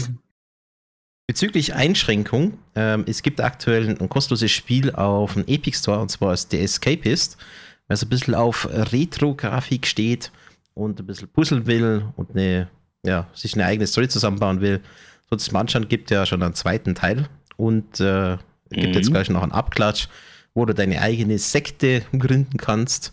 Bezüglich 1.26 1.74
Einschränkung, 1.74 2.56
ähm, 2.76 3.04
es 3.08 3.22
gibt 3.22 3.40
aktuell 3.40 3.88
ein 4.00 4.08
kostenloses 4.08 4.52
Spiel 4.52 4.92
auf 4.92 5.34
dem 5.34 5.44
Epic 5.46 5.76
Store 5.78 5.98
und 6.00 6.08
zwar 6.10 6.32
ist 6.32 6.50
The 6.52 6.60
Escapist, 6.60 7.36
was 7.88 8.02
ein 8.02 8.08
bisschen 8.08 8.34
auf 8.34 8.66
Retro-Grafik 8.70 9.86
steht 9.86 10.30
und 10.74 11.00
ein 11.00 11.06
bisschen 11.06 11.28
puzzeln 11.28 11.66
will 11.66 12.06
und 12.16 12.30
eine, 12.30 12.68
ja, 13.04 13.28
sich 13.34 13.54
eine 13.54 13.66
eigene 13.66 13.86
Story 13.86 14.08
zusammenbauen 14.08 14.60
will. 14.60 14.80
So 15.30 15.36
zum 15.36 15.56
Anschauen 15.56 15.88
gibt 15.88 16.10
ja 16.10 16.24
schon 16.26 16.42
einen 16.42 16.54
zweiten 16.54 16.94
Teil 16.94 17.28
und 17.56 18.00
äh, 18.00 18.38
gibt 18.70 18.88
Mhm. 18.88 18.94
jetzt 18.94 19.10
gleich 19.10 19.28
noch 19.30 19.42
einen 19.42 19.52
Abklatsch, 19.52 20.08
wo 20.54 20.64
du 20.64 20.74
deine 20.74 21.00
eigene 21.00 21.38
Sekte 21.38 22.04
gründen 22.16 22.56
kannst. 22.58 23.12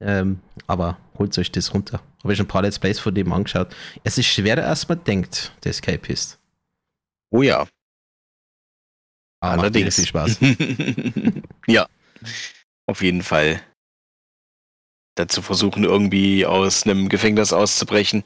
Ähm, 0.00 0.40
aber 0.68 0.98
holt 1.18 1.36
euch 1.38 1.50
das 1.50 1.74
runter. 1.74 2.00
Habe 2.22 2.32
ich 2.32 2.36
schon 2.36 2.46
ein 2.46 2.48
paar 2.48 2.62
Let's 2.62 2.78
Plays 2.78 3.00
von 3.00 3.14
dem 3.14 3.32
angeschaut. 3.32 3.74
Es 4.04 4.16
ist 4.18 4.26
schwerer, 4.26 4.66
als 4.66 4.88
man 4.88 5.02
denkt, 5.04 5.52
der 5.64 5.70
Escapist. 5.70 6.38
Oh 7.30 7.42
ja. 7.42 7.66
Mega 9.42 9.52
Allerdings. 9.54 9.96
viel 9.96 10.06
Spaß. 10.06 10.38
ja. 11.66 11.86
Auf 12.86 13.02
jeden 13.02 13.22
Fall. 13.22 13.60
Dazu 15.16 15.42
versuchen, 15.42 15.82
irgendwie 15.84 16.46
aus 16.46 16.84
einem 16.84 17.08
Gefängnis 17.08 17.52
auszubrechen. 17.52 18.22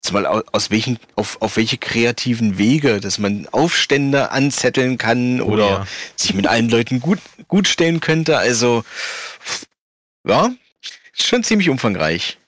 Zumal 0.00 0.26
au- 0.26 0.42
aus 0.52 0.70
welchen, 0.70 0.98
auf, 1.16 1.42
auf 1.42 1.56
welche 1.56 1.76
kreativen 1.76 2.56
Wege, 2.56 3.00
dass 3.00 3.18
man 3.18 3.46
Aufstände 3.48 4.30
anzetteln 4.30 4.96
kann 4.96 5.40
Oh 5.40 5.46
oder 5.46 5.68
ja. 5.68 5.86
sich 6.16 6.34
mit 6.34 6.46
allen 6.46 6.68
Leuten 6.68 7.00
gut, 7.00 7.18
gut 7.48 7.66
stellen 7.68 8.00
könnte. 8.00 8.38
Also, 8.38 8.84
ja, 10.26 10.50
schon 11.12 11.42
ziemlich 11.42 11.68
umfangreich. 11.68 12.38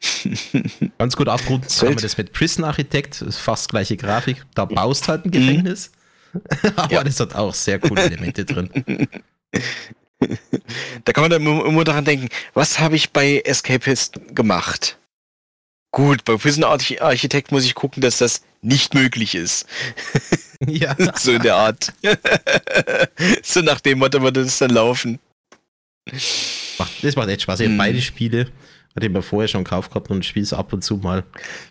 Ganz 0.98 1.16
gut 1.16 1.28
abrunden 1.28 1.66
kann 1.68 1.88
man 1.94 1.96
das 2.02 2.16
mit 2.18 2.32
Prison 2.32 2.64
Architect, 2.64 3.24
fast 3.30 3.70
gleiche 3.70 3.96
Grafik. 3.96 4.44
Da 4.54 4.64
baust 4.66 5.08
halt 5.08 5.24
ein 5.24 5.30
Gefängnis. 5.30 5.90
Aber 6.76 6.92
Ja. 6.92 7.04
das 7.04 7.18
hat 7.20 7.34
auch 7.34 7.54
sehr 7.54 7.78
coole 7.78 8.02
Elemente 8.02 8.44
drin. 8.44 8.70
Da 11.04 11.12
kann 11.12 11.22
man 11.22 11.30
dann 11.30 11.42
immer 11.42 11.66
immer 11.66 11.84
daran 11.84 12.04
denken, 12.06 12.28
was 12.54 12.78
habe 12.78 12.96
ich 12.96 13.10
bei 13.10 13.42
Escapist 13.44 14.18
gemacht? 14.34 14.96
Gut, 15.94 16.24
bei 16.24 16.36
Prison 16.36 16.64
Arch- 16.64 17.00
Architect 17.00 17.52
muss 17.52 17.64
ich 17.64 17.74
gucken, 17.76 18.00
dass 18.02 18.18
das 18.18 18.42
nicht 18.62 18.94
möglich 18.94 19.34
ist. 19.36 19.66
ja. 20.66 20.96
So 21.16 21.30
in 21.32 21.42
der 21.42 21.54
Art. 21.54 21.92
so 23.44 23.60
nach 23.60 23.80
dem 23.80 23.98
Motto 24.00 24.20
würde 24.20 24.42
das 24.42 24.58
dann 24.58 24.70
laufen. 24.70 25.20
Das 27.02 27.14
macht 27.16 27.28
echt 27.28 27.42
Spaß. 27.42 27.60
Ich 27.60 27.68
Mhm. 27.68 27.78
beide 27.78 28.02
Spiele, 28.02 28.50
hatte 28.96 29.06
ich 29.06 29.12
mir 29.12 29.22
vorher 29.22 29.46
schon 29.48 29.62
gekauft 29.64 29.90
gehabt 29.92 30.10
und 30.10 30.24
spiele 30.24 30.42
es 30.42 30.52
ab 30.52 30.72
und 30.72 30.82
zu 30.82 30.96
mal. 30.96 31.22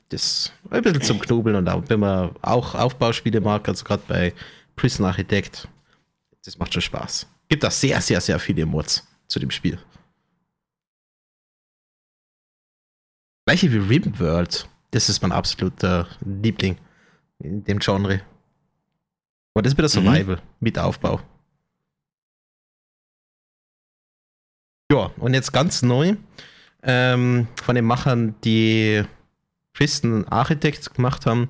Das 0.10 0.54
ein 0.70 0.82
bisschen 0.82 1.02
zum 1.02 1.20
Knobeln 1.20 1.56
und 1.58 1.68
auch, 1.68 1.84
wenn 1.88 2.00
man 2.00 2.32
auch 2.42 2.76
Aufbauspiele 2.76 3.42
mag, 3.42 3.68
also 3.68 3.84
gerade 3.84 4.04
bei 4.08 4.34
Prison 4.78 5.06
Architect, 5.06 5.68
das 6.46 6.58
macht 6.58 6.72
schon 6.74 6.82
Spaß. 6.82 7.28
Gibt 7.50 7.66
auch 7.66 7.72
sehr, 7.72 8.00
sehr, 8.02 8.22
sehr 8.22 8.40
viele 8.40 8.66
Mods 8.66 9.06
zu 9.28 9.40
dem 9.40 9.52
Spiel. 9.52 9.78
Gleiche 13.46 13.72
wie 13.72 13.78
Rimworld. 13.78 14.68
Das 14.92 15.10
ist 15.10 15.22
mein 15.22 15.32
absoluter 15.32 16.08
Liebling 16.24 16.78
in 17.40 17.64
dem 17.64 17.80
Genre. 17.80 18.22
Aber 19.54 19.62
das 19.62 19.74
ist 19.74 19.78
wieder 19.78 19.90
Survival 19.90 20.42
mit 20.60 20.80
Aufbau. 20.80 21.20
Ja, 24.92 25.12
und 25.18 25.34
jetzt 25.34 25.52
ganz 25.52 25.82
neu 25.82 26.16
ähm, 26.84 27.48
von 27.62 27.76
den 27.76 27.86
Machern, 27.86 28.36
die 28.44 29.04
Prison 29.74 30.28
Architect 30.28 30.94
gemacht 30.94 31.26
haben, 31.26 31.50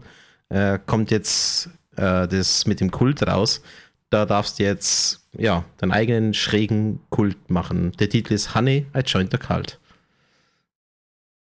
äh, 0.50 0.80
kommt 0.86 1.12
jetzt 1.12 1.70
äh, 1.96 2.28
das 2.28 2.66
mit 2.66 2.80
dem 2.80 2.92
Kult 2.92 3.26
raus. 3.28 3.62
Da 4.10 4.26
darfst 4.26 4.60
du 4.60 4.64
jetzt 4.64 5.28
ja, 5.34 5.66
deinen 5.78 5.92
eigenen 5.92 6.34
schrägen 6.34 7.00
Kult 7.10 7.50
machen. 7.50 7.92
Der 7.94 8.10
Titel 8.10 8.34
ist 8.34 8.56
Honey, 8.56 8.86
I 8.96 9.00
joined 9.00 9.32
the 9.32 9.38
cult. 9.38 9.80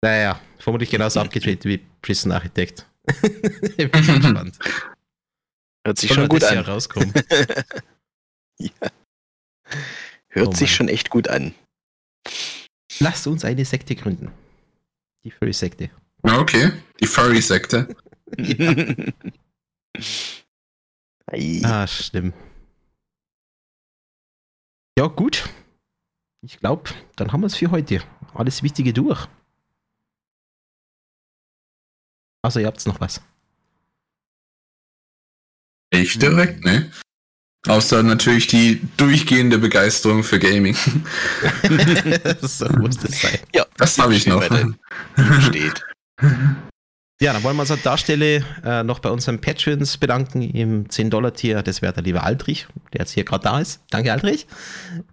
Naja, 0.02 0.40
vermutlich 0.58 0.90
genauso 0.90 1.20
abgedreht 1.20 1.64
wie 1.64 1.78
Prison 2.02 2.32
Architect. 2.32 2.86
ich 3.76 3.90
bin 3.90 3.90
gespannt. 3.90 4.58
Hört 5.86 5.98
sich 5.98 6.08
Soll 6.08 6.16
schon 6.16 6.28
gut 6.28 6.44
an. 6.44 6.54
Jahr 6.54 6.68
rauskommen. 6.68 7.12
ja. 8.58 8.70
Hört 10.28 10.48
Oh 10.48 10.52
sich 10.52 10.74
schon 10.74 10.88
echt 10.88 11.10
gut 11.10 11.28
an. 11.28 11.54
Lasst 12.98 13.26
uns 13.26 13.44
eine 13.44 13.64
Sekte 13.64 13.94
gründen. 13.94 14.32
Die 15.24 15.30
Furry-Sekte. 15.30 15.90
Ja, 16.24 16.38
okay. 16.38 16.72
Die 17.00 17.06
Furry-Sekte. 17.06 17.94
Ei. 21.26 21.60
Ah, 21.64 21.86
schlimm. 21.86 22.32
Ja, 24.98 25.06
gut. 25.06 25.48
Ich 26.42 26.58
glaube, 26.58 26.90
dann 27.16 27.32
haben 27.32 27.42
wir 27.42 27.46
es 27.46 27.56
für 27.56 27.70
heute. 27.70 28.02
Alles 28.34 28.62
Wichtige 28.62 28.92
durch. 28.92 29.28
Also, 32.46 32.60
ihr 32.60 32.66
habt 32.66 32.86
noch 32.86 33.00
was. 33.00 33.20
Ich 35.90 36.16
direkt, 36.16 36.64
ne? 36.64 36.92
Außer 37.66 38.04
natürlich 38.04 38.46
die 38.46 38.80
durchgehende 38.96 39.58
Begeisterung 39.58 40.22
für 40.22 40.38
Gaming. 40.38 40.76
so 42.40 42.68
muss 42.78 42.98
das 42.98 43.20
sein. 43.20 43.40
ja, 43.52 43.66
Das 43.76 43.98
habe 43.98 44.14
ich 44.14 44.28
noch. 44.28 44.44
Steht. 45.40 45.84
Ja, 47.20 47.32
dann 47.32 47.42
wollen 47.42 47.56
wir 47.56 47.62
uns 47.62 47.72
an 47.72 47.80
der 47.84 47.96
Stelle 47.96 48.44
äh, 48.64 48.84
noch 48.84 49.00
bei 49.00 49.10
unseren 49.10 49.40
Patrons 49.40 49.96
bedanken 49.96 50.42
im 50.42 50.86
10-Dollar-Tier. 50.86 51.64
Das 51.64 51.82
wäre 51.82 51.92
der 51.92 52.04
liebe 52.04 52.22
Aldrich, 52.22 52.68
der 52.92 53.00
jetzt 53.00 53.12
hier 53.14 53.24
gerade 53.24 53.42
da 53.42 53.58
ist. 53.58 53.80
Danke, 53.90 54.12
Aldrich. 54.12 54.46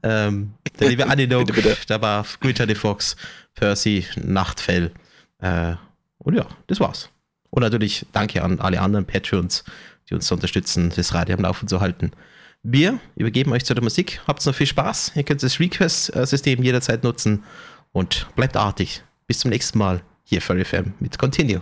Ähm, 0.03 0.53
der 0.79 0.89
liebe 0.89 1.05
bitte. 1.45 1.75
der 1.89 2.01
war 2.03 2.27
Guitar 2.39 2.67
Fox, 2.75 3.15
Percy, 3.55 4.05
Nachtfell. 4.17 4.91
Äh, 5.39 5.73
und 6.19 6.35
ja, 6.35 6.45
das 6.67 6.79
war's. 6.79 7.09
Und 7.53 7.61
natürlich 7.61 8.07
danke 8.13 8.41
an 8.41 8.59
alle 8.59 8.81
anderen 8.81 9.05
Patrons, 9.05 9.63
die 10.09 10.15
uns 10.15 10.31
unterstützen, 10.31 10.91
das 10.95 11.13
Radio 11.13 11.35
am 11.35 11.43
Laufen 11.43 11.67
zu 11.67 11.81
halten. 11.81 12.09
Wir 12.63 12.97
übergeben 13.15 13.51
euch 13.51 13.63
zu 13.63 13.75
der 13.75 13.83
Musik. 13.83 14.21
Habt 14.25 14.43
noch 14.43 14.55
viel 14.55 14.65
Spaß. 14.65 15.11
Ihr 15.13 15.21
könnt 15.21 15.43
das 15.43 15.59
Request-System 15.59 16.63
jederzeit 16.63 17.03
nutzen 17.03 17.43
und 17.91 18.25
bleibt 18.35 18.57
artig. 18.57 19.03
Bis 19.27 19.37
zum 19.37 19.51
nächsten 19.51 19.77
Mal 19.77 20.01
hier 20.23 20.41
für 20.41 20.65
FM 20.65 20.93
mit 20.99 21.19
Continue. 21.19 21.61